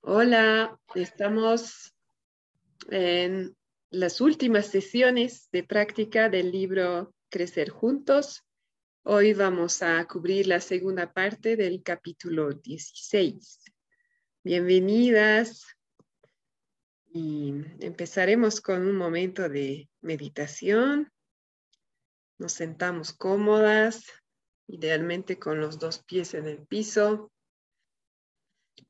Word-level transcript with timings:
Hola, 0.00 0.78
estamos 0.94 1.94
en 2.90 3.56
las 3.90 4.20
últimas 4.20 4.66
sesiones 4.66 5.48
de 5.50 5.64
práctica 5.64 6.28
del 6.28 6.50
libro 6.50 7.14
Crecer 7.28 7.70
Juntos. 7.70 8.44
Hoy 9.02 9.32
vamos 9.32 9.82
a 9.82 10.06
cubrir 10.06 10.46
la 10.46 10.60
segunda 10.60 11.12
parte 11.12 11.56
del 11.56 11.82
capítulo 11.82 12.52
16. 12.52 13.64
Bienvenidas 14.44 15.66
y 17.06 17.54
empezaremos 17.80 18.60
con 18.60 18.86
un 18.86 18.96
momento 18.96 19.48
de 19.48 19.88
meditación. 20.00 21.10
Nos 22.38 22.52
sentamos 22.52 23.12
cómodas, 23.12 24.04
idealmente 24.68 25.38
con 25.38 25.60
los 25.60 25.78
dos 25.78 25.98
pies 26.04 26.34
en 26.34 26.46
el 26.46 26.64
piso. 26.66 27.32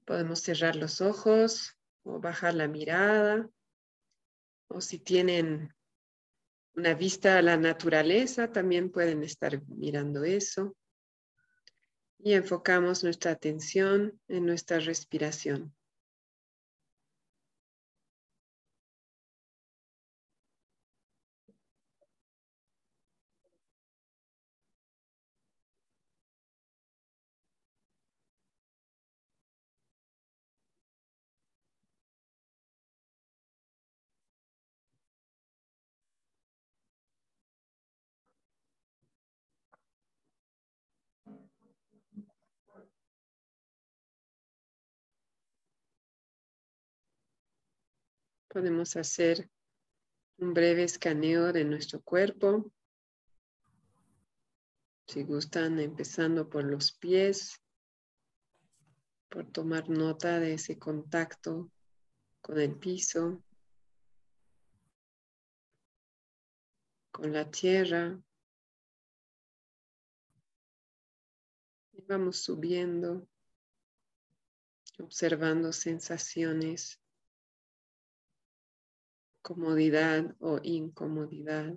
Podemos 0.05 0.41
cerrar 0.41 0.77
los 0.77 1.01
ojos 1.01 1.77
o 2.03 2.21
bajar 2.21 2.55
la 2.55 2.69
mirada. 2.69 3.49
O 4.69 4.81
si 4.81 4.99
tienen 4.99 5.73
una 6.75 6.95
vista 6.95 7.39
a 7.39 7.43
la 7.43 7.57
naturaleza, 7.57 8.53
también 8.53 8.91
pueden 8.91 9.23
estar 9.23 9.63
mirando 9.69 10.25
eso. 10.25 10.77
Y 12.19 12.35
enfocamos 12.35 13.05
nuestra 13.05 13.31
atención 13.31 14.21
en 14.29 14.45
nuestra 14.45 14.81
respiración. 14.81 15.75
Podemos 48.59 48.97
hacer 48.97 49.49
un 50.39 50.53
breve 50.53 50.83
escaneo 50.83 51.53
de 51.53 51.65
nuestro 51.65 52.03
cuerpo. 52.03 52.73
Si 55.07 55.23
gustan, 55.23 55.79
empezando 55.79 56.51
por 56.51 56.65
los 56.65 56.91
pies, 56.91 57.63
por 59.29 59.45
tomar 59.53 59.89
nota 59.89 60.41
de 60.41 60.55
ese 60.55 60.77
contacto 60.77 61.71
con 62.41 62.59
el 62.59 62.75
piso, 62.77 63.45
con 67.13 67.33
la 67.33 67.49
tierra. 67.49 68.21
Y 71.93 72.03
vamos 72.09 72.39
subiendo, 72.39 73.29
observando 74.99 75.73
sensaciones 75.73 77.01
comodidad 79.49 80.37
o 80.41 80.61
incomodidad, 80.63 81.75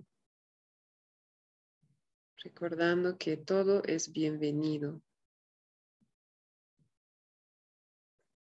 recordando 2.43 3.17
que 3.17 3.37
todo 3.37 3.81
es 3.85 4.11
bienvenido. 4.11 5.01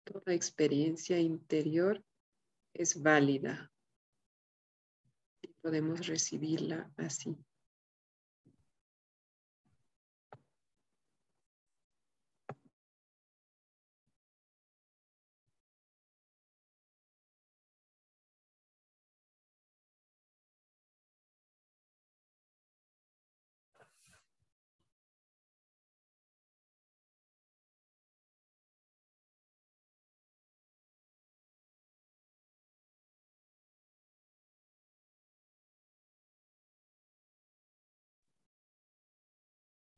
Toda 0.04 0.34
experiencia 0.34 1.18
interior 1.18 2.04
es 2.74 3.02
válida 3.02 3.72
y 5.42 5.48
podemos 5.62 6.06
recibirla 6.08 6.92
así. 6.98 7.38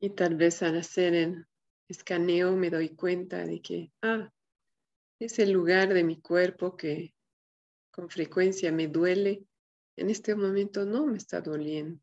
Y 0.00 0.10
tal 0.10 0.36
vez 0.36 0.62
al 0.62 0.76
hacer 0.78 1.14
el 1.14 1.46
escaneo 1.88 2.54
me 2.56 2.70
doy 2.70 2.90
cuenta 2.90 3.44
de 3.44 3.60
que, 3.60 3.92
ah, 4.02 4.32
es 5.18 5.38
el 5.40 5.50
lugar 5.50 5.92
de 5.92 6.04
mi 6.04 6.20
cuerpo 6.20 6.76
que 6.76 7.14
con 7.90 8.08
frecuencia 8.08 8.70
me 8.70 8.86
duele. 8.86 9.44
En 9.96 10.10
este 10.10 10.36
momento 10.36 10.84
no 10.84 11.06
me 11.06 11.16
está 11.16 11.40
doliendo. 11.40 12.00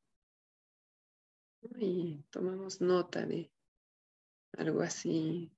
Y 1.78 2.22
tomamos 2.29 2.81
nota 2.81 3.25
de 3.25 3.50
algo 4.57 4.81
así. 4.81 5.50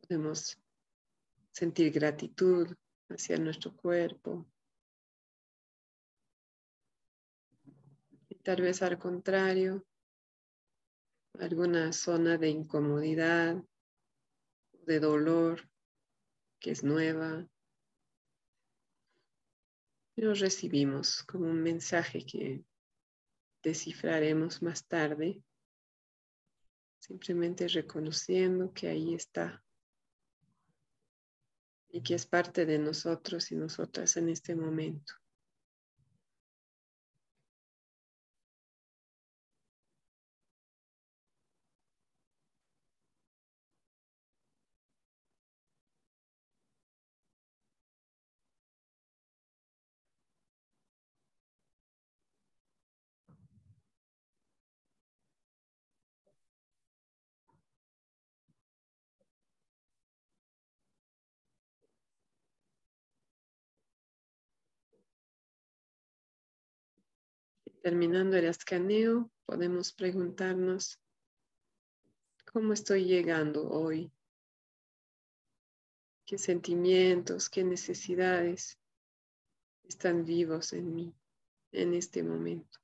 Podemos 0.00 0.58
sentir 1.52 1.92
gratitud 1.92 2.74
hacia 3.08 3.38
nuestro 3.38 3.76
cuerpo. 3.76 4.46
Y 8.28 8.34
tal 8.36 8.62
vez 8.62 8.82
al 8.82 8.98
contrario, 8.98 9.86
alguna 11.40 11.92
zona 11.92 12.36
de 12.36 12.48
incomodidad, 12.48 13.62
de 14.86 15.00
dolor 15.00 15.68
que 16.58 16.72
es 16.72 16.82
nueva. 16.82 17.46
Lo 20.16 20.34
recibimos 20.34 21.22
como 21.22 21.46
un 21.46 21.62
mensaje 21.62 22.24
que 22.26 22.64
descifraremos 23.62 24.62
más 24.62 24.86
tarde, 24.86 25.42
simplemente 26.98 27.68
reconociendo 27.68 28.72
que 28.72 28.88
ahí 28.88 29.14
está 29.14 29.62
y 31.90 32.02
que 32.02 32.14
es 32.14 32.26
parte 32.26 32.66
de 32.66 32.78
nosotros 32.78 33.50
y 33.52 33.56
nosotras 33.56 34.16
en 34.16 34.28
este 34.28 34.54
momento. 34.54 35.14
Terminando 67.88 68.36
el 68.36 68.44
escaneo, 68.44 69.30
podemos 69.46 69.94
preguntarnos, 69.94 71.00
¿cómo 72.52 72.74
estoy 72.74 73.06
llegando 73.06 73.66
hoy? 73.70 74.12
¿Qué 76.26 76.36
sentimientos, 76.36 77.48
qué 77.48 77.64
necesidades 77.64 78.78
están 79.84 80.26
vivos 80.26 80.74
en 80.74 80.94
mí 80.94 81.14
en 81.72 81.94
este 81.94 82.22
momento? 82.22 82.78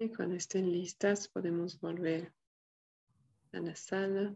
Y 0.00 0.10
cuando 0.10 0.36
estén 0.36 0.70
listas 0.70 1.26
podemos 1.26 1.80
volver 1.80 2.32
a 3.52 3.58
la 3.58 3.74
sala. 3.74 4.32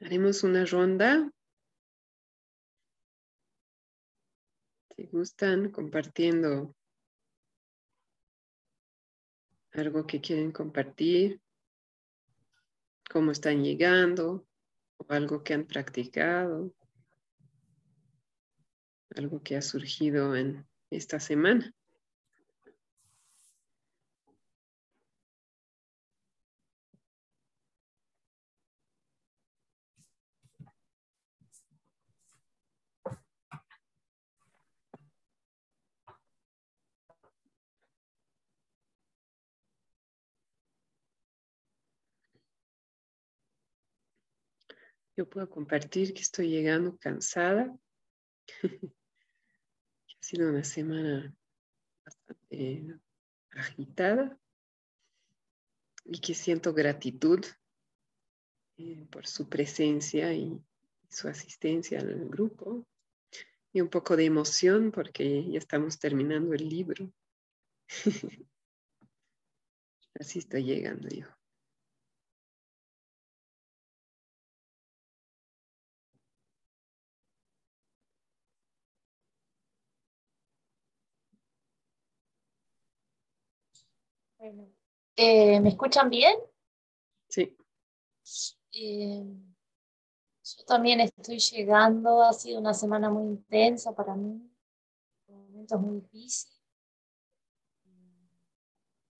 Haremos 0.00 0.42
una 0.44 0.64
ronda. 0.64 1.30
Si 4.96 5.06
gustan, 5.08 5.70
compartiendo 5.70 6.74
algo 9.72 10.06
que 10.06 10.20
quieren 10.20 10.52
compartir, 10.52 11.40
cómo 13.10 13.30
están 13.30 13.62
llegando, 13.62 14.46
o 14.96 15.06
algo 15.12 15.42
que 15.42 15.54
han 15.54 15.66
practicado, 15.66 16.74
algo 19.14 19.42
que 19.42 19.56
ha 19.56 19.62
surgido 19.62 20.36
en 20.36 20.66
esta 20.90 21.20
semana. 21.20 21.74
Yo 45.22 45.28
puedo 45.30 45.48
compartir 45.48 46.12
que 46.14 46.20
estoy 46.20 46.48
llegando 46.48 46.96
cansada. 46.98 47.78
ha 48.92 50.18
sido 50.18 50.50
una 50.50 50.64
semana 50.64 51.32
bastante 52.04 52.98
agitada 53.50 54.36
y 56.04 56.18
que 56.18 56.34
siento 56.34 56.74
gratitud 56.74 57.38
eh, 58.78 59.06
por 59.12 59.28
su 59.28 59.48
presencia 59.48 60.34
y 60.34 60.60
su 61.08 61.28
asistencia 61.28 62.00
al 62.00 62.28
grupo 62.28 62.84
y 63.72 63.80
un 63.80 63.90
poco 63.90 64.16
de 64.16 64.24
emoción 64.24 64.90
porque 64.90 65.48
ya 65.48 65.58
estamos 65.58 66.00
terminando 66.00 66.52
el 66.52 66.68
libro. 66.68 67.12
Así 70.18 70.40
estoy 70.40 70.64
llegando 70.64 71.08
yo. 71.10 71.28
Eh, 85.16 85.60
¿Me 85.60 85.68
escuchan 85.68 86.10
bien? 86.10 86.34
Sí. 87.28 87.56
Eh, 88.72 89.24
yo 90.42 90.64
también 90.66 91.00
estoy 91.00 91.38
llegando, 91.38 92.22
ha 92.22 92.32
sido 92.32 92.58
una 92.58 92.74
semana 92.74 93.08
muy 93.08 93.24
intensa 93.24 93.94
para 93.94 94.16
mí, 94.16 94.50
momentos 95.28 95.80
muy 95.80 96.00
difíciles. 96.00 96.60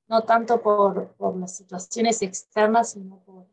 No 0.09 0.25
tanto 0.25 0.61
por, 0.61 1.15
por 1.15 1.37
las 1.37 1.57
situaciones 1.57 2.21
externas, 2.23 2.91
sino 2.91 3.21
por, 3.21 3.47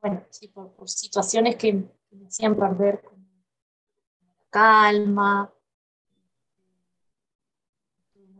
bueno, 0.00 0.26
sí, 0.30 0.48
por, 0.48 0.72
por 0.72 0.88
situaciones 0.88 1.56
que, 1.56 1.74
me 2.10 2.26
hacían 2.26 2.56
perder 2.56 3.02
como 3.02 3.24
la 4.36 4.44
calma, 4.50 5.54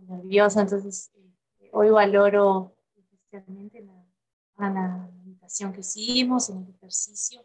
nerviosa, 0.08 0.60
entonces 0.60 1.10
hoy 1.72 1.90
valoro 1.90 2.76
especialmente 2.96 3.82
la, 3.82 4.70
la 4.70 5.10
meditación 5.24 5.72
que 5.72 5.80
hicimos, 5.80 6.50
en 6.50 6.58
el 6.58 6.74
ejercicio, 6.74 7.44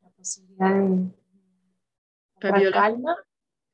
la 0.00 0.10
posibilidad 0.10 0.74
de, 0.74 2.60
de 2.64 2.70
calma. 2.72 3.16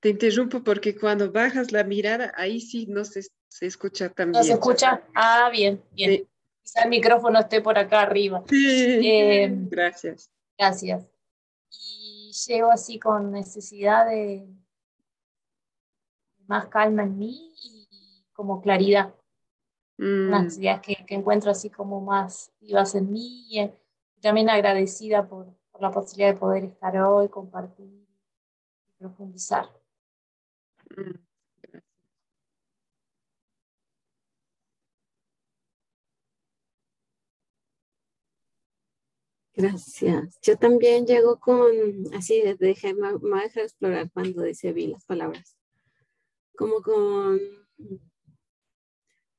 Te 0.00 0.10
interrumpo 0.10 0.62
porque 0.62 0.98
cuando 0.98 1.32
bajas 1.32 1.72
la 1.72 1.84
mirada, 1.84 2.32
ahí 2.36 2.60
sí 2.60 2.86
no 2.86 3.04
se, 3.04 3.22
se 3.48 3.66
escucha 3.66 4.10
tan 4.10 4.32
bien. 4.32 4.40
¿No 4.40 4.44
se 4.44 4.52
escucha? 4.52 5.02
Ah, 5.14 5.48
bien, 5.50 5.82
bien. 5.92 6.28
Quizá 6.62 6.82
el 6.82 6.90
micrófono 6.90 7.38
esté 7.38 7.60
por 7.60 7.78
acá 7.78 8.02
arriba. 8.02 8.42
Eh, 8.50 9.48
gracias. 9.70 10.30
Gracias. 10.58 11.08
Y 11.70 12.32
llego 12.46 12.70
así 12.70 12.98
con 12.98 13.30
necesidad 13.30 14.06
de 14.06 14.46
más 16.46 16.66
calma 16.66 17.04
en 17.04 17.16
mí 17.16 17.54
y 17.62 18.26
como 18.32 18.60
claridad 18.60 19.14
unas 19.98 20.56
mm. 20.56 20.60
ideas 20.60 20.80
que, 20.80 20.96
que, 21.06 21.14
encuentro 21.14 21.50
así 21.50 21.70
como 21.70 22.00
más 22.00 22.52
vivas 22.60 22.94
en 22.94 23.10
mí 23.12 23.46
y, 23.50 23.70
también 24.20 24.48
agradecida 24.48 25.28
por, 25.28 25.54
por, 25.70 25.82
la 25.82 25.90
posibilidad 25.90 26.32
de 26.32 26.40
poder 26.40 26.64
estar 26.64 26.96
hoy, 26.96 27.28
compartir 27.28 27.86
y 27.86 28.06
profundizar. 28.98 29.68
Mm. 30.96 31.24
Gracias. 39.56 40.40
Yo 40.42 40.56
también 40.56 41.06
llego 41.06 41.38
con, 41.38 41.70
así, 42.14 42.42
dejé, 42.58 42.92
me, 42.94 43.12
me 43.12 43.18
voy 43.18 43.38
a 43.38 43.42
dejar 43.42 43.62
explorar 43.62 44.10
cuando 44.12 44.42
dice 44.42 44.72
vi 44.72 44.88
las 44.88 45.04
palabras, 45.04 45.56
como 46.56 46.82
con 46.82 47.38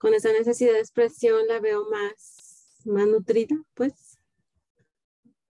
con 0.06 0.14
esa 0.14 0.32
necesidad 0.32 0.74
de 0.74 0.82
expresión 0.82 1.48
la 1.48 1.60
veo 1.60 1.90
más, 1.90 2.80
más 2.86 3.08
nutrida, 3.08 3.56
pues. 3.74 4.20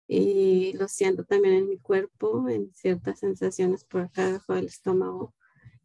Y 0.08 0.74
lo 0.74 0.88
siento 0.88 1.24
también 1.24 1.54
en 1.54 1.70
mi 1.70 1.78
cuerpo, 1.78 2.50
en 2.50 2.74
ciertas 2.74 3.20
sensaciones 3.20 3.84
por 3.84 4.02
acá 4.02 4.26
debajo 4.26 4.56
del 4.56 4.66
estómago, 4.66 5.36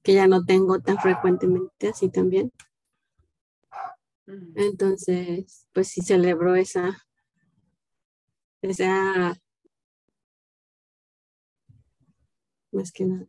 que 0.02 0.14
ya 0.14 0.26
no 0.26 0.46
tengo 0.46 0.80
tan 0.80 0.96
frecuentemente, 0.96 1.88
así 1.88 2.08
también. 2.08 2.52
Mm. 4.24 4.54
Entonces, 4.56 5.68
pues 5.74 5.88
sí 5.88 6.00
celebro 6.00 6.54
esa, 6.54 7.06
esa, 8.62 9.38
más 12.72 12.92
que 12.92 13.04
nada. 13.04 13.28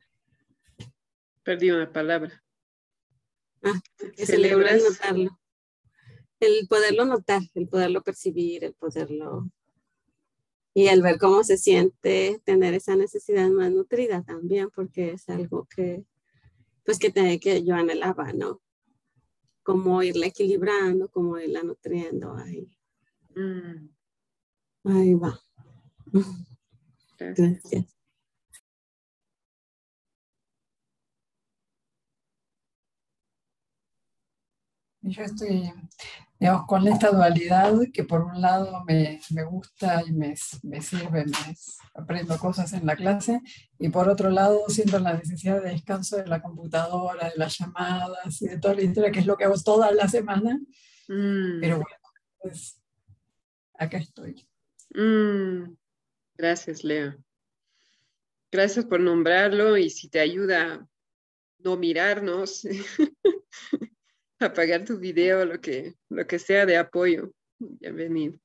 Perdí 1.43 1.71
una 1.71 1.91
palabra. 1.91 2.44
Ah, 3.65 3.81
celebras 4.15 4.83
notarlo. 4.83 5.39
El 6.39 6.67
poderlo 6.67 7.05
notar, 7.05 7.41
el 7.55 7.67
poderlo 7.67 8.03
percibir, 8.03 8.63
el 8.63 8.73
poderlo 8.75 9.49
y 10.75 10.87
el 10.87 11.01
ver 11.01 11.17
cómo 11.17 11.43
se 11.43 11.57
siente 11.57 12.41
tener 12.43 12.75
esa 12.75 12.95
necesidad 12.95 13.49
más 13.49 13.71
nutrida 13.71 14.21
también, 14.23 14.69
porque 14.69 15.13
es 15.13 15.27
algo 15.29 15.67
que, 15.73 16.05
pues 16.83 16.99
que, 16.99 17.09
te, 17.09 17.39
que 17.39 17.63
yo 17.63 17.75
anhelaba, 17.75 18.33
¿no? 18.33 18.61
Cómo 19.63 20.03
irla 20.03 20.27
equilibrando, 20.27 21.09
cómo 21.09 21.39
irla 21.39 21.63
nutriendo 21.63 22.35
ahí. 22.35 22.77
Mm. 23.35 23.89
Ahí 24.83 25.13
va. 25.15 25.39
Gracias. 27.17 27.95
Yo 35.07 35.23
estoy, 35.23 35.71
digamos, 36.39 36.65
con 36.65 36.87
esta 36.87 37.11
dualidad 37.11 37.75
que 37.93 38.03
por 38.03 38.23
un 38.23 38.41
lado 38.41 38.83
me, 38.85 39.21
me 39.29 39.43
gusta 39.43 40.03
y 40.05 40.11
me, 40.11 40.33
me 40.63 40.81
sirve, 40.81 41.25
me, 41.25 41.55
aprendo 41.93 42.37
cosas 42.39 42.73
en 42.73 42.87
la 42.87 42.95
clase, 42.95 43.39
y 43.77 43.89
por 43.89 44.09
otro 44.09 44.31
lado 44.31 44.63
siento 44.67 44.97
la 44.97 45.13
necesidad 45.13 45.61
de 45.61 45.69
descanso 45.69 46.17
de 46.17 46.25
la 46.25 46.41
computadora, 46.41 47.29
de 47.29 47.37
las 47.37 47.55
llamadas 47.59 48.41
y 48.41 48.47
de 48.47 48.57
toda 48.57 48.73
la 48.73 48.81
historia, 48.81 49.11
que 49.11 49.19
es 49.19 49.27
lo 49.27 49.37
que 49.37 49.43
hago 49.43 49.61
toda 49.63 49.91
la 49.91 50.07
semana. 50.07 50.59
Mm. 51.07 51.61
Pero 51.61 51.75
bueno, 51.75 51.97
pues 52.39 52.81
acá 53.75 53.97
estoy. 53.97 54.47
Mm. 54.89 55.75
Gracias, 56.35 56.83
Leo. 56.83 57.15
Gracias 58.51 58.85
por 58.85 58.99
nombrarlo 58.99 59.77
y 59.77 59.91
si 59.91 60.09
te 60.09 60.19
ayuda 60.19 60.73
a 60.73 60.87
no 61.59 61.77
mirarnos. 61.77 62.67
apagar 64.39 64.83
tu 64.85 64.97
video, 64.97 65.45
lo 65.45 65.59
que, 65.61 65.95
lo 66.09 66.25
que 66.27 66.39
sea 66.39 66.65
de 66.65 66.77
apoyo. 66.77 67.31
Bienvenido. 67.59 68.39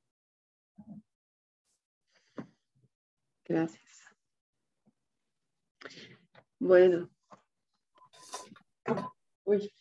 Gracias. 3.45 3.81
Bueno. 6.59 7.09
Uy. 9.43 9.73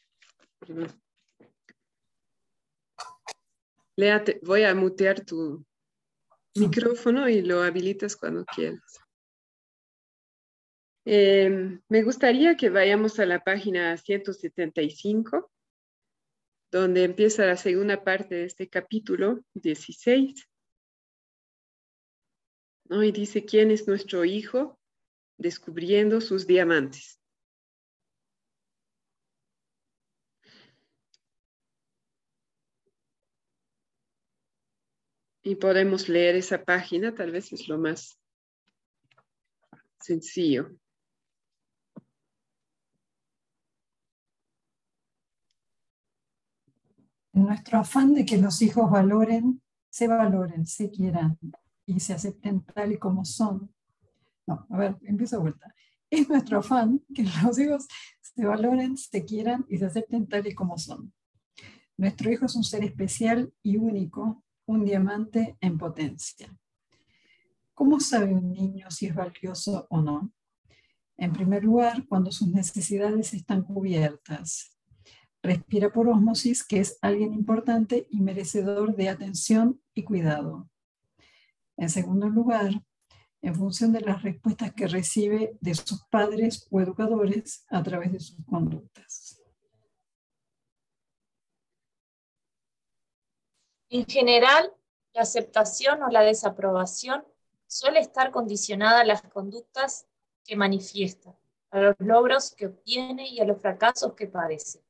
Voy 4.43 4.63
a 4.65 4.75
mutear 4.75 5.25
tu 5.25 5.65
micrófono 6.57 7.29
y 7.29 7.43
lo 7.43 7.63
habilitas 7.63 8.17
cuando 8.17 8.45
quieras. 8.47 8.99
Em, 11.05 11.81
me 11.89 12.03
gustaría 12.03 12.57
que 12.57 12.71
vayamos 12.71 13.19
a 13.21 13.27
la 13.27 13.43
página 13.43 13.97
175 13.97 15.51
donde 16.71 17.05
empieza 17.05 17.47
la 17.47 17.57
segunda 17.57 18.05
parte 18.05 18.37
de 18.37 18.45
este 18.45 18.69
capítulo 18.69 19.43
16. 19.55 20.49
Y 22.91 23.13
dice, 23.13 23.45
¿quién 23.45 23.71
es 23.71 23.87
nuestro 23.87 24.25
hijo? 24.25 24.79
Descubriendo 25.39 26.21
sus 26.21 26.47
diamantes. 26.47 27.21
Y 35.43 35.55
podemos 35.57 36.09
leer 36.09 36.37
esa 36.37 36.65
página, 36.65 37.15
tal 37.15 37.31
vez 37.31 37.53
es 37.53 37.67
lo 37.67 37.79
más 37.79 38.19
sencillo. 39.99 40.71
Nuestro 47.41 47.79
afán 47.79 48.13
de 48.13 48.27
que 48.27 48.37
los 48.37 48.61
hijos 48.61 48.91
valoren, 48.91 49.63
se 49.89 50.07
valoren, 50.07 50.67
se 50.67 50.91
quieran 50.91 51.39
y 51.87 51.99
se 51.99 52.13
acepten 52.13 52.63
tal 52.63 52.93
y 52.93 52.99
como 52.99 53.25
son. 53.25 53.75
No, 54.47 54.67
a 54.69 54.77
ver, 54.77 54.99
empiezo 55.05 55.37
de 55.37 55.43
vuelta. 55.43 55.75
Es 56.11 56.29
nuestro 56.29 56.59
afán 56.59 57.03
que 57.15 57.23
los 57.23 57.59
hijos 57.59 57.89
se 58.21 58.45
valoren, 58.45 58.99
se 58.99 59.25
quieran 59.25 59.65
y 59.71 59.79
se 59.79 59.87
acepten 59.87 60.29
tal 60.29 60.47
y 60.49 60.55
como 60.55 60.77
son. 60.77 61.15
Nuestro 61.97 62.31
hijo 62.31 62.45
es 62.45 62.55
un 62.57 62.63
ser 62.63 62.85
especial 62.85 63.51
y 63.63 63.79
único, 63.79 64.45
un 64.67 64.85
diamante 64.85 65.57
en 65.63 65.79
potencia. 65.79 66.55
¿Cómo 67.73 68.01
sabe 68.01 68.35
un 68.35 68.53
niño 68.53 68.91
si 68.91 69.07
es 69.07 69.15
valioso 69.15 69.87
o 69.89 70.03
no? 70.03 70.31
En 71.17 71.33
primer 71.33 71.65
lugar, 71.65 72.07
cuando 72.07 72.33
sus 72.33 72.49
necesidades 72.49 73.33
están 73.33 73.63
cubiertas, 73.63 74.77
Respira 75.43 75.91
por 75.91 76.09
osmosis, 76.09 76.65
que 76.65 76.81
es 76.81 76.99
alguien 77.01 77.33
importante 77.33 78.07
y 78.11 78.21
merecedor 78.21 78.95
de 78.95 79.09
atención 79.09 79.81
y 79.95 80.05
cuidado. 80.05 80.69
En 81.77 81.89
segundo 81.89 82.29
lugar, 82.29 82.83
en 83.43 83.55
función 83.55 83.93
de 83.93 84.03
las 84.03 84.23
respuestas 84.23 84.75
que 84.75 84.87
recibe 84.87 85.57
de 85.61 85.75
sus 85.75 86.05
padres 86.11 86.67
o 86.71 86.81
educadores 86.81 87.65
a 87.71 87.83
través 87.83 88.13
de 88.13 88.21
sus 88.21 88.37
conductas. 88.45 89.43
En 93.89 94.07
general, 94.07 94.73
la 95.15 95.23
aceptación 95.23 96.03
o 96.03 96.09
la 96.09 96.21
desaprobación 96.21 97.25
suele 97.67 98.01
estar 98.01 98.31
condicionada 98.31 99.01
a 99.01 99.05
las 99.05 99.23
conductas 99.23 100.07
que 100.45 100.55
manifiesta, 100.55 101.35
a 101.71 101.81
los 101.81 101.97
logros 101.99 102.55
que 102.55 102.67
obtiene 102.67 103.29
y 103.29 103.41
a 103.41 103.45
los 103.45 103.61
fracasos 103.61 104.15
que 104.15 104.27
padece. 104.27 104.85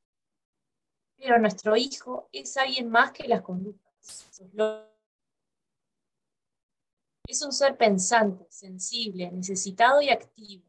Pero 1.21 1.37
nuestro 1.37 1.77
hijo 1.77 2.27
es 2.31 2.57
alguien 2.57 2.89
más 2.89 3.11
que 3.11 3.27
las 3.27 3.43
conductas. 3.43 4.41
Es 7.27 7.43
un 7.43 7.51
ser 7.51 7.77
pensante, 7.77 8.47
sensible, 8.49 9.31
necesitado 9.31 10.01
y 10.01 10.09
activo, 10.09 10.65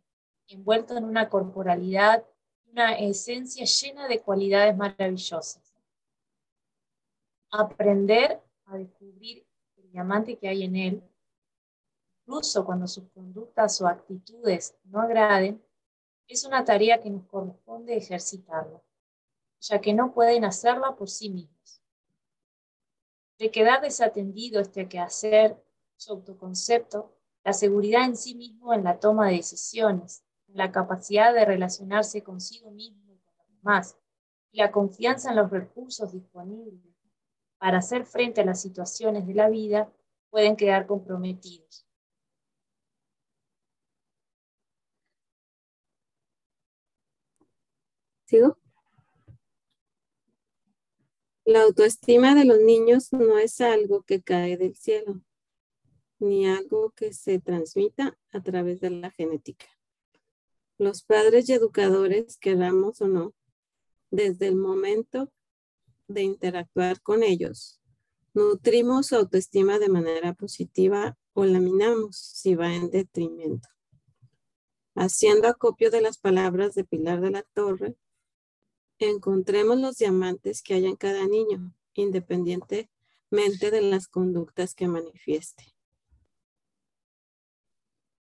envuelto 0.49 0.95
en 0.95 1.05
una 1.05 1.31
corporalidad, 1.31 2.23
una 2.71 2.99
esencia 2.99 3.65
llena 3.65 4.07
de 4.09 4.21
cualidades 4.21 4.77
maravillosas. 4.77 5.75
Aprender 7.51 8.43
a 8.67 8.77
descubrir 8.77 9.47
el 9.79 9.91
diamante 9.91 10.37
que 10.37 10.49
hay 10.49 10.65
en 10.65 10.77
él, 10.77 11.03
incluso 12.21 12.67
cuando 12.67 12.87
sus 12.87 13.09
conductas 13.09 13.81
o 13.81 13.87
actitudes 13.87 14.77
no 14.85 15.01
agraden, 15.01 15.65
es 16.29 16.45
una 16.45 16.63
tarea 16.63 17.01
que 17.01 17.09
nos 17.09 17.25
corresponde 17.25 17.97
ejercitarla 17.97 18.83
ya 19.63 19.81
que 19.81 19.95
no 19.95 20.13
pueden 20.13 20.45
hacerla 20.45 20.97
por 20.97 21.09
sí 21.09 21.31
mismos. 21.31 21.83
De 23.39 23.51
quedar 23.51 23.81
desatendido 23.81 24.61
este 24.61 24.89
quehacer, 24.89 25.63
su 25.97 26.13
autoconcepto, 26.13 27.17
la 27.45 27.53
seguridad 27.53 28.05
en 28.05 28.17
sí 28.17 28.35
mismo 28.35 28.75
en 28.75 28.85
la 28.85 28.99
toma 28.99 29.29
de 29.29 29.37
decisiones, 29.37 30.25
la 30.49 30.71
capacidad 30.71 31.33
de 31.33 31.45
relacionarse 31.45 32.23
consigo 32.23 32.71
mismo 32.71 33.13
y 33.13 33.19
con 33.19 33.37
los 33.39 33.49
demás, 33.49 33.97
y 34.51 34.59
la 34.59 34.71
confianza 34.71 35.31
en 35.31 35.37
los 35.37 35.51
recursos 35.51 36.13
disponibles 36.13 36.93
para 37.59 37.79
hacer 37.79 38.05
frente 38.05 38.41
a 38.41 38.45
las 38.45 38.61
situaciones 38.61 39.27
de 39.27 39.35
la 39.35 39.49
vida, 39.49 39.89
pueden 40.31 40.57
quedar 40.57 40.87
comprometidos. 40.87 41.87
¿Sigo? 48.27 48.62
La 51.45 51.63
autoestima 51.63 52.37
de 52.37 52.45
los 52.45 52.61
niños 52.61 53.13
no 53.13 53.37
es 53.37 53.61
algo 53.61 54.05
que 54.05 54.23
cae 54.23 54.57
del 54.57 54.77
cielo, 54.77 55.21
ni 56.21 56.47
algo 56.47 56.93
que 56.93 57.13
se 57.13 57.41
transmita 57.41 58.17
a 58.31 58.41
través 58.43 58.81
de 58.81 58.91
la 58.91 59.11
genética. 59.11 59.67
Los 60.79 61.03
padres 61.03 61.49
y 61.49 61.55
educadores, 61.55 62.37
queramos 62.39 63.01
o 63.01 63.09
no, 63.09 63.35
desde 64.13 64.47
el 64.47 64.55
momento 64.55 65.33
de 66.07 66.23
interactuar 66.23 67.01
con 67.01 67.25
ellos, 67.25 67.81
nutrimos 68.35 69.09
su 69.09 69.17
autoestima 69.17 69.81
de 69.81 69.89
manera 69.89 70.35
positiva 70.35 71.19
o 71.33 71.45
laminamos 71.45 72.17
si 72.17 72.55
va 72.55 72.73
en 72.73 72.89
detrimento. 72.91 73.69
Haciendo 74.95 75.49
acopio 75.49 75.91
de 75.91 76.03
las 76.03 76.19
palabras 76.19 76.75
de 76.75 76.85
Pilar 76.85 77.21
de 77.21 77.31
la 77.33 77.43
Torre, 77.55 77.97
encontremos 79.09 79.79
los 79.79 79.99
diamantes 79.99 80.63
que 80.63 80.75
hay 80.75 80.87
en 80.87 80.97
cada 80.97 81.27
niño, 81.27 81.73
independientemente 81.95 83.71
de 83.71 83.83
las 83.83 84.09
conductas 84.09 84.75
que 84.75 84.89
manifieste. 84.89 85.65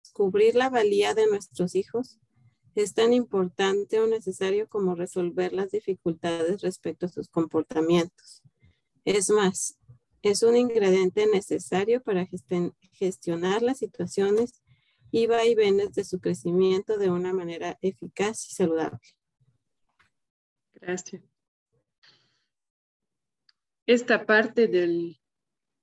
Descubrir 0.03 0.55
la 0.55 0.69
valía 0.69 1.15
de 1.15 1.27
nuestros 1.27 1.75
hijos 1.75 2.19
es 2.75 2.95
tan 2.95 3.13
importante 3.13 4.01
o 4.01 4.07
necesario 4.07 4.69
como 4.69 4.95
resolver 4.95 5.53
las 5.53 5.71
dificultades 5.71 6.63
respecto 6.63 7.07
a 7.07 7.11
sus 7.11 7.29
comportamientos. 7.29 8.43
Es 9.05 9.31
más, 9.31 9.79
es 10.23 10.43
un 10.43 10.57
ingrediente 10.57 11.27
necesario 11.27 12.03
para 12.03 12.27
gestionar 12.93 13.63
las 13.63 13.79
situaciones 13.79 14.63
y 15.11 15.27
vaivenes 15.27 15.93
de 15.93 16.05
su 16.05 16.21
crecimiento 16.21 16.97
de 16.97 17.11
una 17.11 17.33
manera 17.33 17.79
eficaz 17.83 18.47
y 18.49 18.55
saludable. 18.55 19.01
Gracias. 20.83 21.23
Esta 23.87 24.27
parte 24.27 24.67
del 24.67 25.21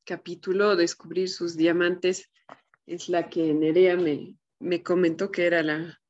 capítulo, 0.05 0.75
Descubrir 0.75 1.29
sus 1.29 1.55
diamantes, 1.55 2.29
es 2.85 3.07
la 3.07 3.29
que 3.29 3.53
Nerea 3.53 3.95
me, 3.95 4.37
me 4.59 4.83
comentó 4.83 5.31
que 5.31 5.45
era, 5.45 5.63
la, 5.63 6.01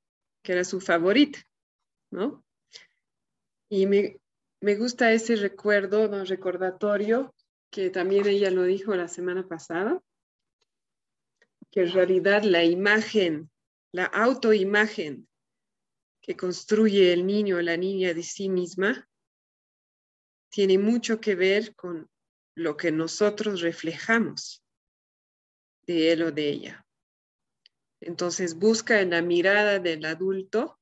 que 0.42 0.54
era 0.54 0.64
su 0.64 0.82
favorita, 0.82 1.40
¿no? 2.10 2.44
Y 3.70 3.86
me, 3.86 4.20
me 4.60 4.76
gusta 4.76 5.12
ese 5.12 5.36
recuerdo, 5.36 6.08
¿no? 6.08 6.26
recordatorio, 6.26 7.36
que 7.70 7.92
también 7.92 8.26
ella 8.26 8.50
lo 8.50 8.64
dijo 8.64 8.96
la 8.96 9.08
semana 9.08 9.48
pasada, 9.48 10.02
que 11.70 11.82
en 11.82 11.92
realidad 11.92 12.42
la 12.42 12.64
imagen, 12.64 13.52
la 13.92 14.06
autoimagen 14.06 15.29
que 16.30 16.38
construye 16.38 17.12
el 17.12 17.26
niño 17.26 17.58
o 17.58 17.62
la 17.64 17.76
niña 17.76 18.14
de 18.14 18.22
sí 18.22 18.50
misma 18.50 19.10
tiene 20.52 20.78
mucho 20.78 21.20
que 21.20 21.34
ver 21.34 21.76
con 21.76 22.08
lo 22.56 22.78
que 22.78 22.92
nosotros 22.92 23.62
reflejamos 23.62 24.64
de 25.88 26.12
él 26.12 26.22
o 26.22 26.32
de 26.32 26.50
ella. 26.50 26.86
Entonces 28.00 28.54
busca 28.54 29.02
en 29.02 29.10
la 29.10 29.24
mirada 29.24 29.80
del 29.80 30.06
adulto 30.06 30.80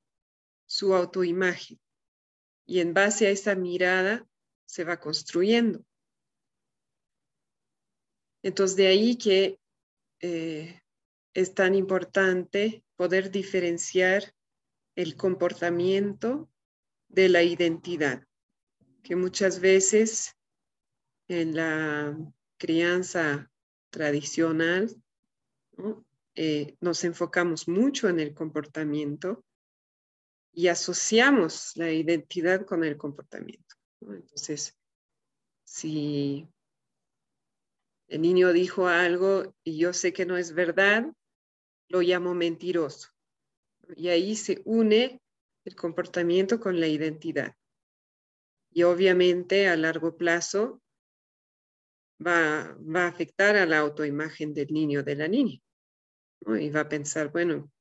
su 0.66 0.94
autoimagen 0.94 1.80
y 2.66 2.82
en 2.82 2.94
base 2.94 3.28
a 3.28 3.30
esa 3.30 3.56
mirada 3.56 4.28
se 4.66 4.84
va 4.84 5.00
construyendo. 5.00 5.82
Entonces 8.44 8.76
de 8.76 8.88
ahí 8.88 9.18
que 9.18 9.62
eh, 10.20 10.82
es 11.34 11.54
tan 11.54 11.74
importante 11.74 12.84
poder 12.98 13.32
diferenciar 13.32 14.34
el 14.98 15.16
comportamiento 15.16 16.50
de 17.08 17.30
la 17.30 17.44
identidad, 17.44 18.28
que 19.04 19.16
muchas 19.16 19.60
veces 19.60 20.36
en 21.28 21.56
la 21.56 22.18
crianza 22.58 23.52
tradicional 23.92 24.90
eh, 26.34 26.76
nos 26.82 27.04
enfocamos 27.04 27.68
mucho 27.68 28.10
en 28.10 28.20
el 28.20 28.34
comportamiento 28.34 29.46
y 30.52 30.68
asociamos 30.68 31.74
la 31.76 31.92
identidad 31.92 32.66
con 32.66 32.84
el 32.84 32.98
comportamiento. 32.98 33.76
Entonces, 34.02 34.76
si 35.64 36.48
el 38.08 38.22
niño 38.24 38.52
dijo 38.52 38.88
algo 38.88 39.54
y 39.64 39.78
yo 39.78 39.94
sé 39.94 40.12
que 40.12 40.26
no 40.26 40.38
es 40.38 40.54
verdad, 40.54 41.14
lo 41.88 42.02
llamo 42.02 42.34
mentiroso. 42.34 43.10
Y 43.96 44.10
ahí 44.10 44.36
se 44.36 44.62
une 44.66 45.22
el 45.66 45.76
comportamiento 45.76 46.60
con 46.60 46.80
la 46.80 46.88
identidad. 46.88 47.56
Y 48.72 48.84
obviamente 48.84 49.68
a 49.68 49.76
largo 49.76 50.18
plazo 50.18 50.82
va, 52.26 52.78
va 52.80 53.06
a 53.06 53.08
afectar 53.08 53.56
a 53.56 53.66
la 53.66 53.80
autoimagen 53.80 54.54
del 54.54 54.72
niño 54.72 55.00
o 55.00 55.04
de 55.04 55.16
la 55.16 55.28
niña. 55.28 55.60
Y 56.60 56.70
va 56.70 56.82
a 56.82 56.90
pensar, 56.90 57.32
bueno, 57.32 57.72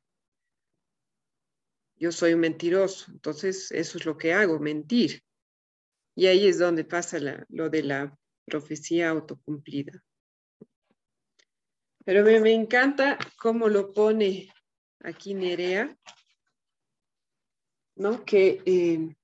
yo 1.98 2.12
soy 2.12 2.34
un 2.34 2.40
mentiroso, 2.40 3.10
entonces 3.10 3.70
eso 3.72 3.98
es 3.98 4.04
lo 4.04 4.18
que 4.18 4.32
hago, 4.32 4.58
mentir. 4.58 5.22
Y 6.14 6.26
ahí 6.26 6.46
es 6.46 6.58
donde 6.58 6.84
pasa 6.84 7.18
lo 7.48 7.70
de 7.70 7.82
la 7.82 8.18
profecía 8.44 9.10
autocumplida. 9.10 10.02
Pero 12.04 12.22
me, 12.22 12.40
me 12.40 12.52
encanta 12.52 13.18
cómo 13.38 13.68
lo 13.68 13.92
pone 13.92 14.48
aquí 15.00 15.34
Nerea, 15.34 15.96
¿no? 17.94 18.24
Que 18.24 18.62
eh, 18.66 19.16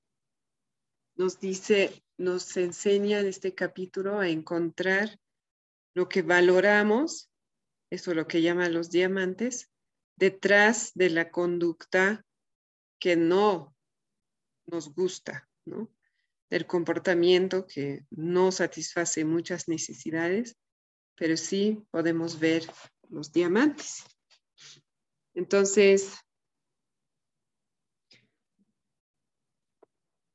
nos 1.17 1.41
dice, 1.41 2.05
nos 2.17 2.57
enseña 2.57 3.21
en 3.21 3.26
este 3.26 3.55
capítulo 3.55 4.21
a 4.21 4.29
encontrar 4.29 5.19
lo 5.95 6.09
que 6.09 6.23
valoramos, 6.23 7.31
eso 7.91 8.11
es 8.11 8.17
lo 8.17 8.26
que 8.26 8.43
llaman 8.43 8.73
los 8.73 8.91
diamantes, 8.91 9.71
detrás 10.17 10.93
de 10.95 11.11
la 11.11 11.31
conducta 11.31 12.25
que 12.99 13.17
no 13.17 13.75
nos 14.67 14.95
gusta, 14.95 15.49
¿no? 15.64 15.91
Del 16.49 16.67
comportamiento 16.67 17.67
que 17.67 18.07
no 18.11 18.52
satisface 18.52 19.25
muchas 19.25 19.69
necesidades 19.69 20.57
pero 21.23 21.37
sí 21.37 21.87
podemos 21.91 22.38
ver 22.38 22.67
los 23.09 23.33
diamantes. 23.33 24.05
Entonces, 25.35 26.15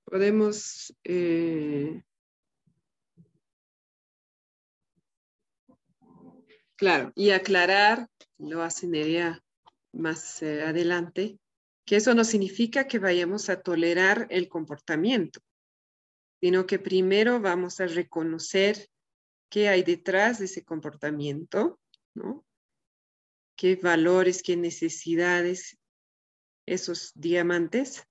podemos 0.05 0.93
eh, 1.03 2.01
claro, 6.77 7.11
y 7.15 7.31
aclarar, 7.31 8.07
lo 8.37 8.63
hace 8.63 8.87
Nerea 8.87 9.43
más 9.91 10.41
eh, 10.41 10.63
adelante, 10.63 11.39
que 11.85 11.97
eso 11.97 12.13
no 12.13 12.23
significa 12.23 12.87
que 12.87 12.99
vayamos 12.99 13.49
a 13.49 13.61
tolerar 13.61 14.27
el 14.29 14.47
comportamiento, 14.47 15.41
sino 16.39 16.65
que 16.65 16.79
primero 16.79 17.41
vamos 17.41 17.79
a 17.81 17.87
reconocer 17.87 18.89
qué 19.49 19.69
hay 19.69 19.83
detrás 19.83 20.39
de 20.39 20.45
ese 20.45 20.63
comportamiento, 20.63 21.79
¿no? 22.13 22.46
Qué 23.57 23.75
valores, 23.75 24.43
qué 24.43 24.55
necesidades, 24.55 25.77
esos 26.65 27.11
diamantes, 27.15 28.03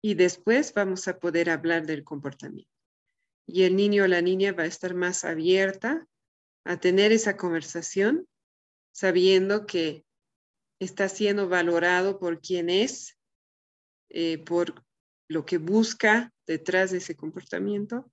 y 0.00 0.14
después 0.14 0.72
vamos 0.72 1.08
a 1.08 1.18
poder 1.18 1.50
hablar 1.50 1.86
del 1.86 2.04
comportamiento. 2.04 2.70
Y 3.46 3.64
el 3.64 3.76
niño 3.76 4.04
o 4.04 4.06
la 4.06 4.22
niña 4.22 4.52
va 4.52 4.62
a 4.62 4.66
estar 4.66 4.94
más 4.94 5.24
abierta 5.24 6.06
a 6.64 6.78
tener 6.78 7.12
esa 7.12 7.36
conversación, 7.36 8.26
sabiendo 8.92 9.66
que 9.66 10.04
está 10.78 11.08
siendo 11.08 11.48
valorado 11.48 12.18
por 12.18 12.40
quien 12.40 12.70
es, 12.70 13.18
eh, 14.10 14.38
por 14.38 14.84
lo 15.28 15.44
que 15.44 15.58
busca 15.58 16.32
detrás 16.46 16.92
de 16.92 16.98
ese 16.98 17.16
comportamiento, 17.16 18.10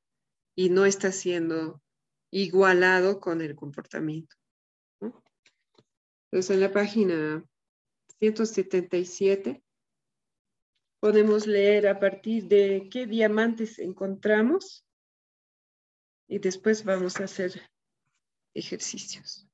y 0.55 0.69
no 0.69 0.85
está 0.85 1.11
siendo 1.11 1.81
igualado 2.31 3.19
con 3.19 3.41
el 3.41 3.55
comportamiento. 3.55 4.35
Entonces, 6.31 6.55
en 6.55 6.61
la 6.61 6.71
página 6.71 7.45
177 8.19 9.61
podemos 11.01 11.45
leer 11.45 11.89
a 11.89 11.99
partir 11.99 12.47
de 12.47 12.87
qué 12.89 13.05
diamantes 13.05 13.79
encontramos 13.79 14.85
y 16.29 16.39
después 16.39 16.85
vamos 16.85 17.19
a 17.19 17.25
hacer 17.25 17.61
ejercicios. 18.53 19.45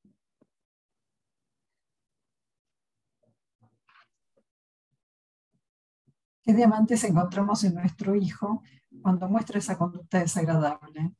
¿Qué 6.43 6.53
diamantes 6.53 7.03
encontramos 7.05 7.63
en 7.63 7.73
nuestro 7.73 8.15
hijo 8.15 8.61
cuando 9.01 9.27
muestra 9.27 9.57
esa 9.57 9.79
conducta 9.79 10.19
desagradable? 10.19 11.11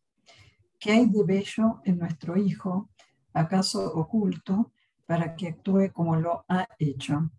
¿Qué 0.78 0.92
hay 0.92 1.08
de 1.08 1.24
bello 1.24 1.82
en 1.84 1.98
nuestro 1.98 2.38
hijo, 2.38 2.92
acaso 3.34 3.92
oculto, 3.96 4.72
para 5.08 5.36
que 5.36 5.48
actúe 5.48 5.92
como 5.92 6.16
lo 6.18 6.46
ha 6.48 6.68
hecho? 6.78 7.32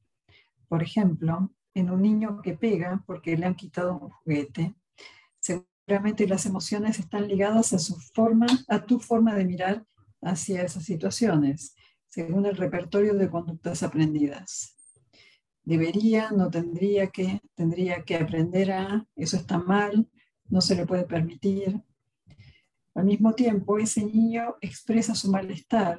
Por 0.67 0.83
ejemplo, 0.83 1.53
en 1.75 1.91
un 1.91 2.03
niño 2.03 2.43
que 2.43 2.55
pega 2.55 3.05
porque 3.07 3.37
le 3.37 3.47
han 3.47 3.55
quitado 3.55 3.97
un 3.97 4.11
juguete, 4.11 4.75
seguramente 5.39 6.27
las 6.27 6.45
emociones 6.47 6.99
están 6.99 7.29
ligadas 7.29 7.73
a 7.73 7.79
su 7.79 7.95
forma, 7.95 8.47
a 8.67 8.85
tu 8.85 8.99
forma 8.99 9.35
de 9.35 9.45
mirar 9.45 9.87
hacia 10.21 10.63
esas 10.63 10.85
situaciones, 10.85 11.77
según 12.09 12.47
el 12.47 12.57
repertorio 12.57 13.15
de 13.15 13.31
conductas 13.31 13.85
aprendidas. 13.85 14.75
Debería, 15.63 16.31
no 16.31 16.51
tendría 16.51 17.09
que, 17.09 17.41
tendría 17.55 18.03
que 18.03 18.17
aprender 18.17 18.73
a, 18.73 19.07
eso 19.15 19.37
está 19.37 19.59
mal, 19.59 20.09
no 20.49 20.61
se 20.61 20.75
le 20.75 20.87
puede 20.87 21.05
permitir, 21.05 21.83
al 22.99 23.05
mismo 23.05 23.33
tiempo, 23.33 23.79
ese 23.79 24.05
niño 24.05 24.57
expresa 24.61 25.15
su 25.15 25.31
malestar, 25.31 25.99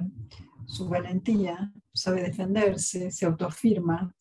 su 0.69 0.87
valentía, 0.87 1.71
sabe 1.93 2.23
defenderse, 2.23 3.11
se 3.11 3.25
autoafirma, 3.25 4.13